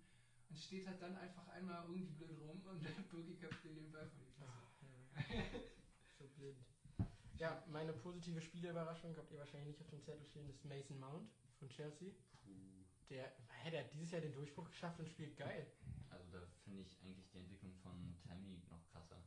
und 0.50 0.58
steht 0.58 0.86
halt 0.86 1.00
dann 1.02 1.16
einfach 1.16 1.48
einmal 1.48 1.84
irgendwie 1.84 2.06
blöd 2.06 2.38
rum 2.40 2.62
und 2.66 2.82
der 2.84 2.90
Birki 3.10 3.34
köpft 3.36 3.64
den 3.64 3.90
Ball 3.90 4.06
vor 4.08 4.20
die 4.20 4.30
Fresse. 4.32 4.52
Ah, 4.52 5.20
ja. 5.34 5.60
so 6.18 6.26
blind. 6.36 6.58
Ja, 7.38 7.64
meine 7.68 7.92
positive 7.92 8.40
Spieleüberraschung 8.40 9.16
habt 9.16 9.30
ihr 9.32 9.38
wahrscheinlich 9.38 9.68
nicht 9.70 9.80
auf 9.80 9.90
dem 9.90 10.02
Zettel 10.04 10.24
stehen, 10.26 10.48
ist 10.48 10.64
Mason 10.64 10.98
Mount 11.00 11.28
von 11.58 11.68
Chelsea. 11.68 12.10
Puh. 12.44 12.84
Der, 13.10 13.32
hä, 13.62 13.70
der 13.70 13.84
hat 13.84 13.92
dieses 13.92 14.10
Jahr 14.12 14.20
den 14.20 14.32
Durchbruch 14.32 14.68
geschafft 14.70 14.98
und 15.00 15.08
spielt 15.08 15.36
geil. 15.36 15.66
Also 16.10 16.30
da 16.30 16.46
finde 16.62 16.82
ich 16.82 16.96
eigentlich 17.02 17.28
die 17.30 17.38
Entwicklung 17.38 17.74
von 17.82 18.16
Tammy 18.26 18.62
noch 18.70 18.86
krasser. 18.92 19.20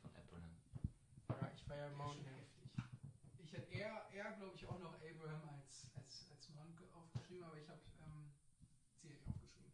Von 0.00 0.10
Abraham. 0.16 0.56
Ja, 1.28 1.50
ich 1.54 1.62
feiere 1.64 1.90
Ja, 1.90 1.96
Mount. 1.96 2.24
heftig. 2.24 2.70
Ich 3.44 3.52
hätte 3.52 3.70
eher, 3.72 4.08
eher 4.12 4.32
glaube 4.32 4.56
ich, 4.56 4.66
auch 4.66 4.78
noch 4.80 4.94
Abraham 4.94 5.48
als, 5.50 5.90
als, 5.94 6.26
als 6.30 6.48
Mount 6.50 6.76
ge- 6.78 6.88
aufgeschrieben, 6.92 7.44
aber 7.44 7.58
ich 7.58 7.68
habe 7.68 7.80
ähm, 8.00 8.32
Ziyech 8.96 9.20
aufgeschrieben. 9.28 9.72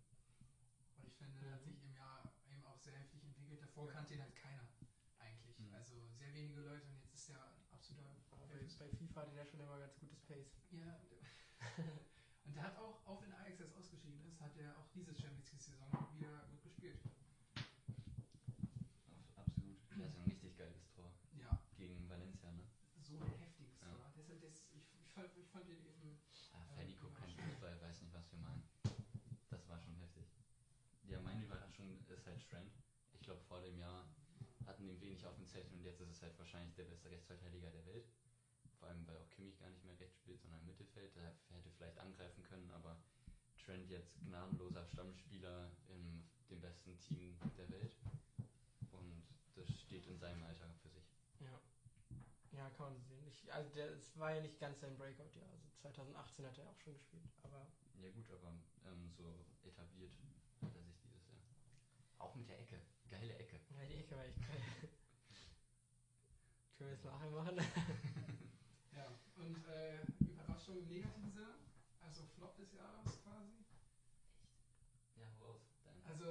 Und 0.99 1.07
ich 1.07 1.15
finde, 1.15 1.39
der 1.41 1.53
hat 1.53 1.63
sich 1.65 1.81
im 1.83 1.93
Jahr 1.95 2.21
eben 2.51 2.67
auch 2.67 2.79
sehr 2.81 2.99
heftig 2.99 3.23
Ja. 3.87 3.93
kannte 3.93 4.15
ihn 4.15 4.23
halt 4.23 4.37
keiner 4.37 4.67
eigentlich. 5.19 5.59
Mhm. 5.59 5.75
Also 5.75 5.95
sehr 6.19 6.33
wenige 6.35 6.61
Leute 6.61 6.87
und 6.87 6.95
jetzt 7.01 7.15
ist 7.15 7.31
er 7.31 7.45
ein 7.45 7.65
absoluter 7.71 8.15
Bei, 8.31 8.47
bei 8.79 8.89
FIFA 8.97 9.21
hatte 9.23 9.35
der 9.35 9.47
schon 9.47 9.61
immer 9.61 9.79
ganz 9.79 9.97
gutes 9.99 10.21
Pace. 10.23 10.53
Ja, 10.71 11.01
und 12.45 12.55
der 12.57 12.63
hat 12.65 12.77
auch, 12.79 13.07
auch 13.07 13.23
wenn 13.23 13.33
Ajax 13.33 13.59
jetzt 13.61 13.75
ausgeschieden 13.77 14.25
ist, 14.27 14.41
hat 14.41 14.57
er 14.57 14.77
auch 14.79 14.89
diese 14.95 15.15
Champions 15.15 15.51
League-Saison 15.53 15.89
wieder 16.15 16.47
gut 16.51 16.63
gespielt. 16.63 16.99
Absolut. 19.37 19.79
Der 19.97 20.07
ist 20.07 20.17
ein 20.17 20.25
richtig 20.25 20.57
geiles 20.57 20.91
Tor. 20.95 21.13
Ja, 21.39 21.59
Gegen 21.77 22.09
Valencia, 22.09 22.51
ne? 22.53 22.65
so 23.03 23.17
ein 23.19 23.39
heftiges 23.39 23.81
Ja. 23.81 23.89
Tor. 23.89 24.13
Deshalb, 24.17 24.41
das, 24.41 24.67
ich, 24.73 24.89
ich, 25.01 25.13
fand, 25.13 25.37
ich 25.37 25.49
fand 25.51 25.69
ihn 25.69 25.85
eben 25.85 26.19
Ah, 26.53 26.65
Fanny 26.75 26.95
guckt 26.97 27.15
kein 27.17 27.31
Überraschung. 27.31 27.53
Fußball, 27.55 27.81
weiß 27.81 28.03
nicht, 28.03 28.13
was 28.15 28.33
wir 28.33 28.39
meinen. 28.41 28.63
Das 29.51 29.69
war 29.69 29.79
schon 29.81 29.95
heftig. 29.97 30.27
Ja, 31.05 31.21
meine 31.21 31.45
Überraschung 31.45 31.99
ist 32.09 32.27
halt 32.27 32.49
Trent. 32.49 32.73
Ich 33.31 33.33
glaube, 33.33 33.47
vor 33.47 33.61
dem 33.61 33.79
Jahr 33.79 34.09
hatten 34.67 34.89
ihn 34.89 35.01
wenig 35.01 35.25
auf 35.25 35.37
dem 35.37 35.47
Zettel 35.47 35.73
und 35.75 35.85
jetzt 35.85 36.01
ist 36.01 36.11
es 36.11 36.21
halt 36.21 36.37
wahrscheinlich 36.37 36.75
der 36.75 36.83
beste 36.83 37.09
Rechtsverteidiger 37.13 37.71
der 37.71 37.87
Welt. 37.87 38.11
Vor 38.81 38.89
allem, 38.89 39.07
weil 39.07 39.17
auch 39.19 39.31
Kimmich 39.31 39.57
gar 39.57 39.71
nicht 39.71 39.85
mehr 39.85 39.97
rechts 40.01 40.19
spielt, 40.19 40.41
sondern 40.41 40.59
im 40.63 40.67
Mittelfeld. 40.67 41.15
Der 41.15 41.33
hätte 41.51 41.71
vielleicht 41.71 41.97
angreifen 41.99 42.43
können, 42.43 42.69
aber 42.73 42.99
Trent 43.57 43.89
jetzt 43.89 44.19
gnadenloser 44.25 44.85
Stammspieler 44.85 45.71
in 45.87 46.29
dem 46.51 46.61
besten 46.61 46.99
Team 46.99 47.39
der 47.57 47.71
Welt. 47.71 47.95
Und 48.91 49.23
das 49.55 49.71
steht 49.79 50.09
in 50.09 50.19
seinem 50.19 50.43
Alter 50.43 50.69
für 50.83 50.89
sich. 50.89 51.15
Ja. 51.39 51.61
Ja, 52.51 52.69
kann 52.71 52.95
man 52.95 53.01
sehen. 53.05 53.25
Ich, 53.29 53.55
also 53.55 53.71
der, 53.75 53.91
es 53.93 54.19
war 54.19 54.35
ja 54.35 54.41
nicht 54.41 54.59
ganz 54.59 54.81
sein 54.81 54.97
Breakout-Jahr. 54.99 55.49
Also 55.53 55.69
2018 55.83 56.47
hat 56.47 56.59
er 56.59 56.69
auch 56.69 56.81
schon 56.81 56.95
gespielt. 56.95 57.31
Aber 57.45 57.65
Ja 58.03 58.11
gut, 58.11 58.29
aber 58.33 58.53
ähm, 58.87 59.09
so 59.17 59.47
etabliert 59.63 60.19
hat 60.63 60.75
er 60.75 60.83
sich 60.83 60.99
dieses 60.99 61.31
Jahr. 61.31 61.45
Auch 62.19 62.35
mit 62.35 62.49
der 62.49 62.59
Ecke. 62.59 62.81
Geile 63.11 63.35
Ecke. 63.39 63.61
ja, 63.77 63.85
die 63.87 63.97
Ecke 63.97 64.17
war 64.17 64.25
echt 64.25 64.41
geil. 64.47 64.63
Können 66.79 66.91
wir 66.91 66.97
es 66.97 67.05
nachher 67.05 67.31
machen? 67.31 67.61
Ja, 68.93 69.07
und 69.37 69.65
äh, 69.67 70.03
Überraschung 70.27 70.79
im 70.79 70.89
negativen 70.89 71.31
Sinne, 71.31 71.55
also 72.01 72.25
Flop 72.25 72.57
des 72.57 72.73
Jahres 72.73 73.21
quasi. 73.23 73.65
Ja, 75.17 75.27
hau. 75.41 75.61
Dein. 75.85 76.03
Also 76.05 76.25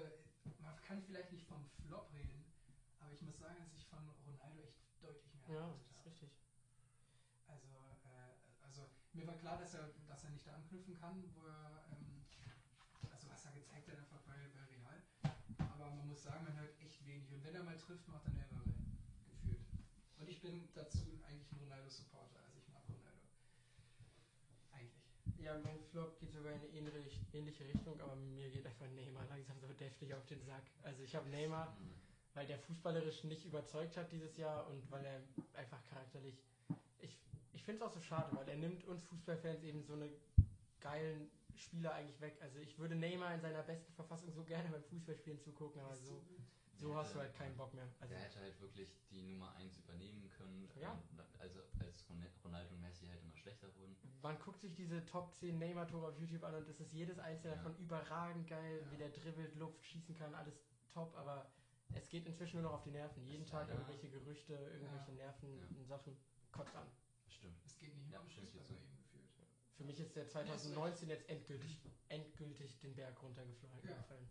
man 0.59 0.75
kann 0.81 1.01
vielleicht 1.03 1.31
nicht 1.31 1.45
vom 1.47 1.63
Flop 1.85 2.11
reden, 2.13 2.43
aber 2.99 3.11
ich 3.11 3.21
muss 3.21 3.37
sagen, 3.37 3.57
dass 3.59 3.73
ich 3.73 3.85
von 3.85 4.09
Ronaldo 4.25 4.61
echt 4.61 4.81
deutlich 5.01 5.33
mehr 5.35 5.47
Ja, 5.49 5.55
erwartet 5.55 5.79
das 5.79 5.89
ist 5.91 5.97
habe. 5.97 6.09
richtig. 6.09 6.31
Also, 7.47 7.67
äh, 8.03 8.33
also 8.61 8.89
mir 9.13 9.25
war 9.27 9.35
klar, 9.37 9.57
dass 9.57 9.73
er, 9.73 9.89
dass 10.07 10.23
er 10.23 10.29
nicht 10.31 10.45
da 10.47 10.53
anknüpfen 10.53 10.93
kann, 10.93 11.23
wo 11.35 11.45
er, 11.45 11.85
ähm, 11.91 12.23
also 13.11 13.29
was 13.29 13.45
er 13.45 13.51
gezeigt 13.51 13.87
hat 13.87 13.97
einfach 13.97 14.21
bei, 14.21 14.47
bei 14.53 14.63
Real. 14.65 15.01
Aber 15.71 15.91
man 15.91 16.07
muss 16.07 16.21
sagen, 16.23 16.43
man 16.43 16.55
hört 16.55 16.79
echt 16.81 17.05
wenig. 17.05 17.31
Und 17.31 17.38
wenn 17.49 17.55
er 17.55 17.63
mal 17.63 17.77
trifft, 17.77 18.07
macht 18.07 18.25
er 18.25 18.33
mehrere 18.33 18.61
rein, 18.61 18.85
gefühlt. 19.25 19.65
Und 20.19 20.29
ich 20.29 20.39
bin 20.39 20.69
dazu 20.75 21.01
eigentlich 21.27 21.51
ein 21.51 21.57
Ronaldo-Supporter, 21.61 22.37
also 22.45 22.59
ich 22.59 22.69
mag 22.69 22.83
Ronaldo. 22.87 23.25
Eigentlich. 24.71 25.03
Ja, 25.39 25.57
mein 25.57 25.81
Flop 25.89 26.19
geht 26.19 26.31
sogar 26.31 26.51
in 26.53 26.59
eine 26.59 26.67
ähnliche, 26.67 27.19
ähnliche 27.33 27.65
Richtung, 27.65 27.99
aber 28.01 28.15
mir 28.15 28.51
geht 28.51 28.67
einfach 28.67 28.85
Neymar 28.89 29.25
langsam 29.29 29.59
so 29.59 29.67
deftig 29.73 30.13
auf 30.13 30.23
den 30.27 30.43
Sack. 30.43 30.61
Also 30.83 31.01
ich 31.01 31.15
habe 31.15 31.27
Neymar, 31.29 31.75
weil 32.35 32.45
der 32.45 32.59
fußballerisch 32.59 33.23
nicht 33.23 33.45
überzeugt 33.45 33.97
hat 33.97 34.11
dieses 34.11 34.37
Jahr 34.37 34.67
und 34.67 34.91
weil 34.91 35.03
er 35.03 35.19
einfach 35.55 35.83
charakterlich. 35.87 36.37
Ich, 36.99 37.17
ich 37.53 37.63
finde 37.63 37.83
es 37.83 37.89
auch 37.89 37.93
so 37.93 38.01
schade, 38.01 38.29
weil 38.35 38.47
er 38.47 38.57
nimmt 38.57 38.85
uns 38.85 39.01
Fußballfans 39.05 39.63
eben 39.63 39.81
so 39.81 39.93
eine 39.93 40.11
geilen 40.81 41.31
Spieler 41.55 41.95
eigentlich 41.95 42.21
weg. 42.21 42.37
Also 42.41 42.59
ich 42.59 42.77
würde 42.77 42.93
Neymar 42.93 43.33
in 43.33 43.41
seiner 43.41 43.63
besten 43.63 43.91
Verfassung 43.93 44.31
so 44.33 44.43
gerne 44.43 44.69
beim 44.69 44.83
Fußballspielen 44.83 45.39
zugucken, 45.39 45.81
aber 45.81 45.95
so. 45.95 46.23
So 46.79 46.95
hast 46.95 47.13
du 47.13 47.19
halt 47.19 47.33
keinen 47.33 47.55
Bock 47.57 47.73
mehr. 47.73 47.87
Also 47.99 48.13
Der 48.13 48.23
hätte 48.23 48.39
halt 48.39 48.59
wirklich 48.61 48.89
die 49.11 49.21
Nummer 49.21 49.53
1 49.55 49.77
übernehmen 49.79 50.29
können. 50.29 50.69
Ja. 50.79 50.97
Also 51.39 51.59
als 51.79 52.09
Ron- 52.09 52.25
Ronaldo 52.43 52.73
und 52.75 52.81
Messi 52.81 53.05
halt 53.07 53.21
immer 53.21 53.35
schlechter 53.35 53.67
wurden. 53.75 53.95
man 54.21 54.37
guckt 54.39 54.59
sich 54.61 54.73
diese 54.75 55.05
Top 55.05 55.33
10 55.35 55.57
Neymar-Tore 55.59 56.07
auf 56.07 56.19
YouTube 56.19 56.43
an 56.43 56.55
und 56.55 56.67
es 56.67 56.79
ist 56.79 56.91
jedes 56.93 57.19
einzelne 57.19 57.55
Ja. 57.55 57.61
davon 57.61 57.77
überragend 57.77 58.47
geil, 58.47 58.81
Ja. 58.83 58.91
wie 58.91 58.97
der 58.97 59.09
dribbelt, 59.09 59.55
Luft, 59.55 59.85
schießen 59.85 60.15
kann, 60.15 60.33
alles 60.35 60.61
top, 60.91 61.15
aber 61.15 61.49
es 61.93 62.07
geht 62.09 62.25
inzwischen 62.25 62.61
nur 62.61 62.69
noch 62.71 62.77
auf 62.77 62.83
die 62.83 62.91
Nerven. 62.91 63.23
Jeden 63.23 63.45
Tag 63.45 63.67
leider- 63.67 63.79
irgendwelche 63.79 64.09
Gerüchte, 64.09 64.53
irgendwelche 64.53 65.11
Nerven 65.13 65.57
Ja. 65.59 65.65
und 65.77 65.85
Sachen. 65.85 66.17
Kotzt 66.51 66.75
an. 66.75 66.87
Stimmt. 67.27 67.57
Es 67.65 67.77
geht 67.77 67.95
nicht 67.95 68.09
mehr 68.09 68.19
Ja, 68.19 68.23
um 68.23 68.27
Fußball 68.29 68.63
bei 68.67 68.73
ihm 68.75 68.97
gefühlt. 68.97 69.23
Für 69.77 69.83
mich 69.85 69.99
ist 69.99 70.15
der 70.15 70.27
2019 70.27 71.07
jetzt 71.09 71.29
endgültig, 71.29 71.79
endgültig 72.09 72.79
den 72.79 72.95
Berg 72.95 73.21
runtergefallen. 73.21 74.27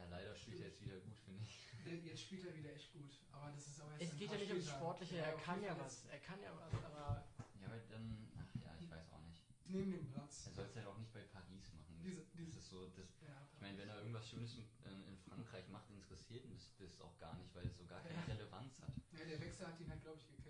Ja. 0.00 0.06
leider 0.10 0.34
spielt 0.34 0.60
er 0.60 0.68
jetzt 0.68 0.82
wieder 0.84 0.98
gut, 1.00 1.18
finde 1.18 1.42
ich. 1.42 1.58
Jetzt 2.04 2.20
spielt 2.22 2.44
er 2.44 2.54
wieder 2.54 2.72
echt 2.74 2.92
gut, 2.92 3.10
aber 3.32 3.50
das 3.52 3.66
ist 3.66 3.80
auch 3.80 3.90
erst 3.92 4.02
Es 4.02 4.16
geht 4.18 4.30
ja 4.30 4.36
nicht 4.38 4.50
ums. 4.52 4.68
Sportliche, 4.68 5.18
er 5.18 5.32
kann 5.36 5.62
ja 5.62 5.78
was, 5.78 6.04
er 6.06 6.18
kann 6.20 6.40
ja 6.42 6.52
was, 6.54 6.84
aber 6.84 7.24
Ja, 7.60 7.66
aber 7.66 7.78
dann, 7.88 8.28
ach 8.36 8.54
ja, 8.62 8.76
ich 8.78 8.90
weiß 8.90 9.12
auch 9.12 9.24
nicht. 9.24 9.42
Neben 9.66 9.92
dem 9.92 10.06
Platz. 10.10 10.46
Er 10.46 10.52
soll 10.52 10.64
es 10.66 10.76
halt 10.76 10.86
auch 10.86 10.98
nicht 10.98 11.12
bei 11.12 11.22
Paris 11.32 11.72
machen. 11.72 11.96
Diese, 12.02 12.20
Das 12.20 12.32
diese, 12.36 12.58
ist 12.58 12.68
so, 12.70 12.88
das, 12.88 13.08
ja, 13.22 13.36
ich 13.52 13.60
meine, 13.60 13.78
wenn 13.78 13.88
er 13.88 13.98
irgendwas 13.98 14.28
Schönes 14.28 14.54
in, 14.54 14.64
in, 14.84 15.04
in 15.08 15.18
Frankreich 15.18 15.68
macht, 15.68 15.90
interessiert 15.90 16.44
ihn 16.44 16.52
das, 16.54 16.68
das 16.78 17.00
auch 17.00 17.16
gar 17.18 17.34
nicht, 17.36 17.54
weil 17.54 17.66
es 17.66 17.76
so 17.76 17.84
gar 17.84 18.00
keine 18.02 18.14
Ja. 18.14 18.24
Relevanz 18.34 18.78
hat. 18.80 18.92
ja, 19.18 19.24
der 19.24 19.40
Wechsel 19.40 19.66
hat 19.66 19.80
ihn 19.80 19.90
halt, 19.90 20.02
glaube 20.02 20.18
ich, 20.18 20.28
gekillt. 20.28 20.47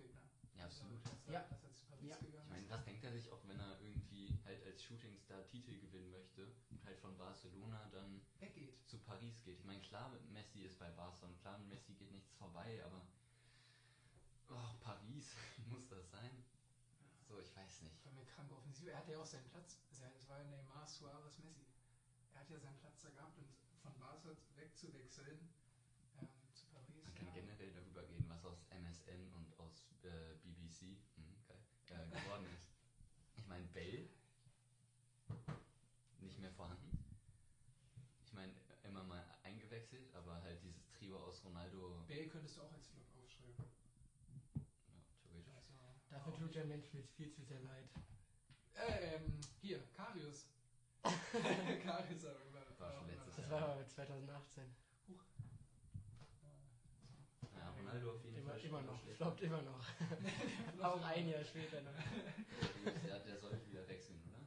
Ja, 0.59 0.65
absolut. 0.65 1.01
Also, 1.05 1.11
dass 1.11 1.27
er, 1.27 1.33
Ja. 1.33 1.41
dass 1.49 1.63
er 1.63 1.73
zu 1.75 1.85
Paris 1.87 2.09
Ja. 2.09 2.17
gegangen 2.17 2.45
Ich 2.45 2.51
meine, 2.51 2.69
was 2.71 2.85
denkt 2.85 3.05
er 3.05 3.13
sich 3.13 3.31
auch, 3.31 3.47
wenn 3.47 3.59
er 3.61 3.81
irgendwie 3.81 4.37
halt 4.45 4.63
als 4.65 4.83
Shootingstar 4.83 5.47
Titel 5.47 5.79
gewinnen 5.79 6.11
möchte 6.11 6.51
und 6.71 6.85
halt 6.85 6.99
von 6.99 7.17
Barcelona 7.17 7.87
dann 7.93 8.21
Weggeht. 8.41 8.75
zu 8.87 8.99
Paris 8.99 9.43
geht? 9.43 9.59
Ich 9.59 9.65
meine, 9.65 9.81
klar, 9.81 10.11
Messi 10.33 10.63
ist 10.65 10.79
bei 10.79 10.91
Barca 10.91 11.27
und 11.27 11.39
klar, 11.41 11.57
mit 11.59 11.69
Messi 11.69 11.95
geht 11.95 12.11
nichts 12.11 12.33
vorbei, 12.35 12.83
aber 12.85 13.07
oh, 14.49 14.75
Paris, 14.81 15.35
muss 15.67 15.87
das 15.89 16.09
sein? 16.11 16.43
So, 17.29 17.39
ich 17.39 17.55
weiß 17.55 17.81
nicht. 17.83 17.97
Von 18.03 18.15
mir 18.15 18.25
krank 18.25 18.51
offensiv. 18.53 18.87
Er 18.89 18.97
hatte 18.97 19.13
ja 19.13 19.19
auch 19.21 19.27
seinen 19.27 19.45
Platz. 19.49 19.77
Also, 19.91 20.05
Es 20.17 20.27
war 20.29 20.39
ja 20.39 20.45
Neymar, 20.45 20.87
Suarez, 20.87 21.37
Messi. 21.39 21.67
Er 22.33 22.41
hat 22.41 22.49
ja 22.49 22.59
seinen 22.59 22.77
Platz 22.79 23.01
da 23.01 23.11
gehabt 23.11 23.37
und 23.39 23.49
von 23.83 23.97
Barca 23.99 24.35
wegzuwechseln. 24.55 25.49
Kann 27.19 27.27
Ja. 27.27 27.33
generell 27.35 27.73
darüber 27.73 28.03
gehen, 28.05 28.25
was 28.29 28.45
aus 28.45 28.65
MSN 28.71 29.29
und 29.33 29.59
aus 29.59 29.93
äh, 30.05 30.35
BBC 30.43 30.97
hm, 31.17 31.35
geil, 31.89 32.07
äh, 32.13 32.17
geworden 32.21 32.47
ist. 32.55 32.69
Ich 33.37 33.47
meine, 33.47 33.65
Bell 33.67 34.09
nicht 36.21 36.39
mehr 36.39 36.51
vorhanden. 36.53 36.97
Ich 38.25 38.33
meine, 38.33 38.53
immer 38.85 39.03
mal 39.03 39.25
eingewechselt, 39.43 40.15
aber 40.15 40.41
halt 40.43 40.63
dieses 40.63 40.89
Trio 40.93 41.19
aus 41.19 41.43
Ronaldo, 41.45 42.05
Bale 42.07 42.29
könntest 42.29 42.57
du 42.57 42.63
auch 42.63 42.73
als 42.73 42.87
Flop 42.87 43.07
aufschreiben. 43.17 43.57
ja, 44.89 45.01
theoretisch. 45.23 45.55
Also, 45.55 45.99
Dafür 46.11 46.37
tut 46.39 46.55
der 46.55 46.65
Mensch 46.67 46.93
mir 46.93 47.03
viel 47.03 47.31
zu 47.33 47.43
sehr 47.43 47.61
leid. 47.61 47.89
Ähm, 48.77 49.41
hier, 49.61 49.83
Karius. 49.97 50.47
Karius 51.83 52.25
aber. 52.25 52.79
War 52.79 52.93
schon 52.93 53.09
letztes 53.09 53.35
Das 53.37 53.45
Ja. 53.45 53.51
war 53.51 53.69
aber 53.71 53.87
2018. 53.89 54.77
Ja, 57.55 57.75
Ronaldo 57.89 58.13
auf 58.13 58.25
jeden 58.25 58.37
Immer, 58.37 58.51
Fall. 58.51 58.61
immer 58.61 58.83
noch. 58.83 59.01
Floppt 59.17 59.41
immer 59.43 59.63
noch. 59.63 59.81
Auch 60.83 61.03
ein 61.03 61.29
Jahr 61.29 61.45
später 61.45 61.81
noch. 61.81 61.93
Der, 63.07 63.19
der 63.21 63.39
sollte 63.39 63.67
wieder 63.67 63.87
wechseln, 63.89 64.21
oder? 64.29 64.45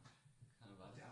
Kann, 0.59 0.77
war 0.77 0.87
das 0.87 0.95
Der 0.95 1.05
so? 1.07 1.11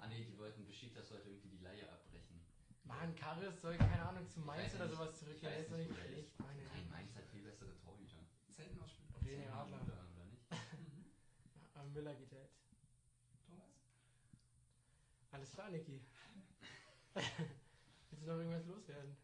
Ah 0.00 0.06
ne, 0.08 0.24
die 0.24 0.36
wollten 0.38 0.64
Besiktas 0.66 1.08
sollte 1.08 1.28
irgendwie 1.28 1.48
die 1.50 1.62
Leihe 1.62 1.88
abbrechen. 1.90 2.40
Mann, 2.84 3.14
Karis 3.14 3.60
soll, 3.60 3.76
keine 3.78 4.02
Ahnung, 4.08 4.28
zu 4.28 4.40
Ich 4.40 4.46
Mainz 4.46 4.74
oder 4.74 4.86
nicht. 4.86 4.94
sowas 4.96 5.10
Ich 5.12 5.18
zurückgehen. 5.20 5.52
Der 5.52 5.60
ist 5.60 5.70
doch 5.70 5.76
nicht, 5.76 5.94
schlecht, 5.94 6.40
meine 6.40 6.62
Nein, 6.62 6.88
Mainz 6.90 7.14
hat 7.14 7.24
viel 7.30 7.42
bessere 7.42 7.76
Torhüter. 7.78 8.18
Selten 8.50 8.80
ausspielt. 8.80 9.08
René 9.24 9.50
Adler. 9.52 9.80
Oder, 9.82 10.04
oder 10.14 10.24
nicht? 10.26 10.42
Ja, 11.74 11.82
Müller 11.84 12.14
geht 12.14 12.32
jetzt. 12.32 12.58
Thomas? 13.46 13.70
Alles 15.30 15.50
klar, 15.52 15.70
Niki. 15.70 16.00
Willst 17.14 18.22
du 18.22 18.26
noch 18.26 18.36
irgendwas 18.38 18.66
loswerden? 18.66 19.16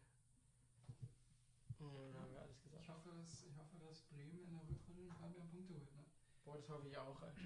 Hm, 1.77 2.11
dann 2.11 2.21
haben 2.23 2.31
wir 2.33 2.41
alles 2.41 2.61
gesagt. 2.61 2.83
Ich 2.83 2.89
hoffe, 2.89 3.09
dass, 3.15 3.43
ich 3.43 3.55
hoffe, 3.57 3.77
dass 3.79 4.01
Bremen 4.09 4.43
in 4.43 4.51
der 4.51 4.61
Rückrunde 4.67 5.03
ein 5.03 5.15
paar 5.15 5.29
mehr 5.29 5.45
Punkte 5.45 5.73
holt, 5.75 5.95
ne? 5.95 6.05
Boah, 6.49 6.57
das 6.57 6.69
hoffe 6.69 6.87
ich 6.87 6.97
auch, 6.97 7.21
Alter. 7.21 7.41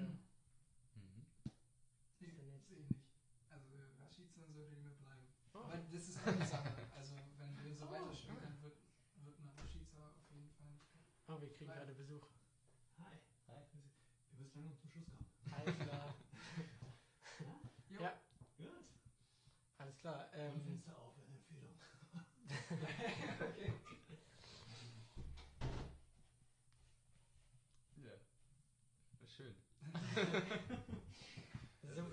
Mhm. 0.96 1.26
Nee, 2.22 2.32
denn 2.32 2.48
jetzt? 2.54 2.70
sehe 2.70 2.80
ich 2.80 2.90
nicht. 2.90 3.04
Also 3.50 3.68
Rashica 4.00 4.48
sollte 4.48 4.72
nicht 4.72 4.82
mehr 4.82 4.94
bleiben. 4.94 5.28
Oh. 5.54 5.60
Aber 5.60 5.76
das 5.92 6.08
ist 6.08 6.18
auch 6.20 6.32
die 6.32 6.46
Sache. 6.46 6.72
Also 6.96 7.16
wenn 7.38 7.66
wir 7.66 7.76
so 7.76 7.86
Oh, 7.86 7.92
weiterspielen, 7.92 8.38
okay. 8.38 8.46
dann 8.48 8.62
wird, 8.64 8.78
wird 9.26 9.40
eine 9.42 9.58
Rashica 9.58 10.08
auf 10.08 10.32
jeden 10.32 10.50
Fall. 10.52 10.80
Oh, 11.28 11.42
wir 11.42 11.52
kriegen 11.52 11.70
gerade 11.70 11.94
Besuch. 11.94 12.26
Hi. 13.00 13.18
Hi. 13.48 13.62
Ihr 14.32 14.40
müsst 14.40 14.56
langsam 14.56 14.78
zum 14.80 14.90
Schluss 14.90 15.06
kommen. 15.12 15.28
Alles 15.52 15.78
klar. 15.80 16.16
Jo. 17.90 18.00
Ja. 18.00 18.22
Gut. 18.58 18.86
Alles 19.80 19.98
klar. 19.98 20.34
Ähm, 20.34 20.54
Ähm, 20.56 20.62
Fenster 20.64 20.98
auf, 20.98 21.14
eine 21.18 21.36
Empfehlung. 21.36 21.78
okay. 23.42 23.74
Ja. 27.98 28.14
Schön. 29.28 29.56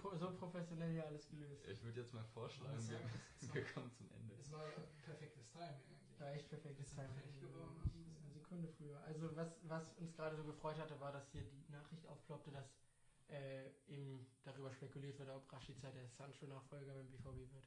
So, 0.02 0.16
so 0.16 0.30
professionell 0.32 0.92
hier 0.92 1.06
alles 1.06 1.28
gelöst. 1.28 1.64
Ich 1.66 1.82
würde 1.82 2.00
jetzt 2.00 2.14
mal 2.14 2.24
vorschlagen, 2.24 2.74
Das 2.76 2.90
wir, 2.90 3.00
das 3.40 3.54
wir 3.54 3.64
kommen 3.72 3.90
zum 3.92 4.10
Ende. 4.12 4.34
Es 4.34 4.50
war 4.52 4.64
perfektes 5.04 5.50
Timing 5.50 5.68
eigentlich. 5.68 6.20
War 6.20 6.32
echt 6.32 6.48
perfektes 6.48 6.92
er 6.96 7.06
Timing. 7.06 7.40
geworden? 7.40 7.76
Eine 8.22 8.32
Sekunde 8.32 8.68
früher. 8.68 9.00
Also 9.04 9.34
was, 9.36 9.48
was 9.62 9.92
uns 9.98 10.14
gerade 10.14 10.36
so 10.36 10.44
gefreut 10.44 10.78
hatte, 10.78 10.98
war, 11.00 11.12
dass 11.12 11.30
hier 11.32 11.42
die 11.42 11.70
Nachricht 11.70 12.06
aufploppte, 12.06 12.50
dass 12.50 12.74
äh, 13.28 13.70
eben 13.88 14.26
darüber 14.42 14.72
spekuliert 14.72 15.18
wird, 15.18 15.30
ob 15.30 15.50
Rashica 15.52 15.90
der 15.90 16.08
Sancho-Nachfolger 16.08 16.94
beim 16.94 17.08
BVB 17.10 17.52
wird. 17.52 17.64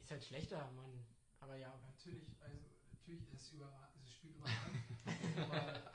Ist 0.00 0.10
halt 0.10 0.24
schlechter, 0.24 0.70
Mann. 0.72 1.04
Aber 1.40 1.56
ja, 1.56 1.72
natürlich, 1.86 2.28
also 2.40 2.58
natürlich 2.92 3.32
ist 3.32 3.42
es 3.46 3.52
überragend, 3.52 4.04
es 4.04 4.12
spielt 4.12 4.36
überragend. 4.36 4.76
aber 5.50 5.92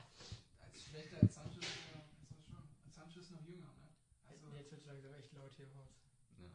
als 0.60 0.82
schlechter 0.82 1.18
als 1.22 1.34
Sancho 1.34 1.60
ist 1.60 1.68
er, 1.94 2.02
ist 2.20 2.32
er 2.32 2.42
schon. 2.42 2.62
Sancho 2.90 3.20
ist 3.20 3.30
noch 3.30 3.44
jünger, 3.44 3.68
ne? 3.68 3.88
Also 4.28 4.48
jetzt 4.66 4.72
wird 4.72 4.80
es 4.80 4.86
langsam 4.88 5.14
echt 5.14 5.32
laut 5.32 5.54
hier 5.54 5.66
im 5.66 5.74
Haus. 5.76 5.94
Ja, 6.38 6.46
äh, 6.46 6.50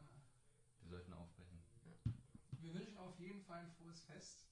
wir 0.82 0.90
sollten 0.90 1.14
aufbrechen. 1.14 1.64
wir 2.60 2.74
wünschen 2.74 2.98
auf 2.98 3.18
jeden 3.20 3.42
Fall 3.44 3.60
ein 3.64 3.72
frohes 3.72 4.02
Fest 4.02 4.48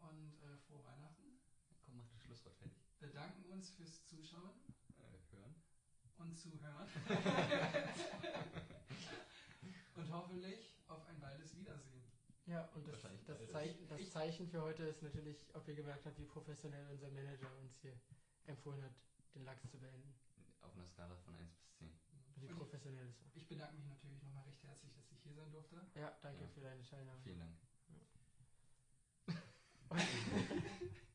und 0.00 0.34
äh, 0.42 0.56
frohe 0.66 0.84
Weihnachten. 0.84 1.38
Komm, 1.86 1.96
mach 1.96 2.08
das 2.10 2.20
Schlusswort 2.22 2.54
fertig. 2.58 2.76
Bedanken 3.00 3.44
uns 3.50 3.70
fürs 3.70 4.04
Zuschauen 4.06 4.60
Äh, 4.98 5.02
hören. 5.34 5.54
und 6.18 6.36
Zuhören. 6.36 6.86
und 9.96 10.12
hoffentlich 10.12 10.74
auf 10.88 11.06
ein 11.08 11.18
baldes 11.20 11.56
Wiedersehen. 11.56 12.02
Ja, 12.46 12.68
und 12.74 12.86
das, 12.88 13.00
das. 13.26 13.50
Zeichen, 13.50 13.86
das 13.88 14.00
Ich- 14.00 14.10
Zeichen 14.12 14.48
für 14.48 14.60
heute 14.62 14.82
ist 14.84 15.00
natürlich, 15.02 15.38
ob 15.54 15.66
ihr 15.68 15.74
gemerkt 15.76 16.04
habt, 16.06 16.18
wie 16.18 16.24
professionell 16.26 16.86
unser 16.90 17.08
Manager 17.10 17.50
uns 17.60 17.78
hier 17.80 17.98
empfohlen 18.46 18.82
hat, 18.82 18.92
den 19.34 19.44
Lachs 19.44 19.68
zu 19.70 19.78
beenden. 19.78 20.14
Auf 20.60 20.74
einer 20.74 20.86
Skala 20.86 21.14
von 21.16 21.34
1 21.36 21.52
bis 21.54 21.67
10. 22.38 22.48
Wie 22.48 22.52
Und 22.52 22.58
professionell 22.58 23.08
es 23.08 23.20
war. 23.20 23.30
ich 23.34 23.48
bedanke 23.48 23.76
mich 23.76 23.86
natürlich 23.86 24.22
nochmal 24.22 24.44
recht 24.44 24.62
herzlich, 24.62 24.92
dass 24.94 25.10
ich 25.12 25.20
hier 25.22 25.34
sein 25.34 25.50
durfte. 25.50 25.86
Ja, 25.94 26.16
danke 26.22 26.42
Ja. 26.42 26.48
für 26.48 26.60
deine 26.60 26.82
Teilnahme. 26.84 27.20
Vielen 27.22 27.38
Dank. 27.38 27.56
Und 29.88 29.98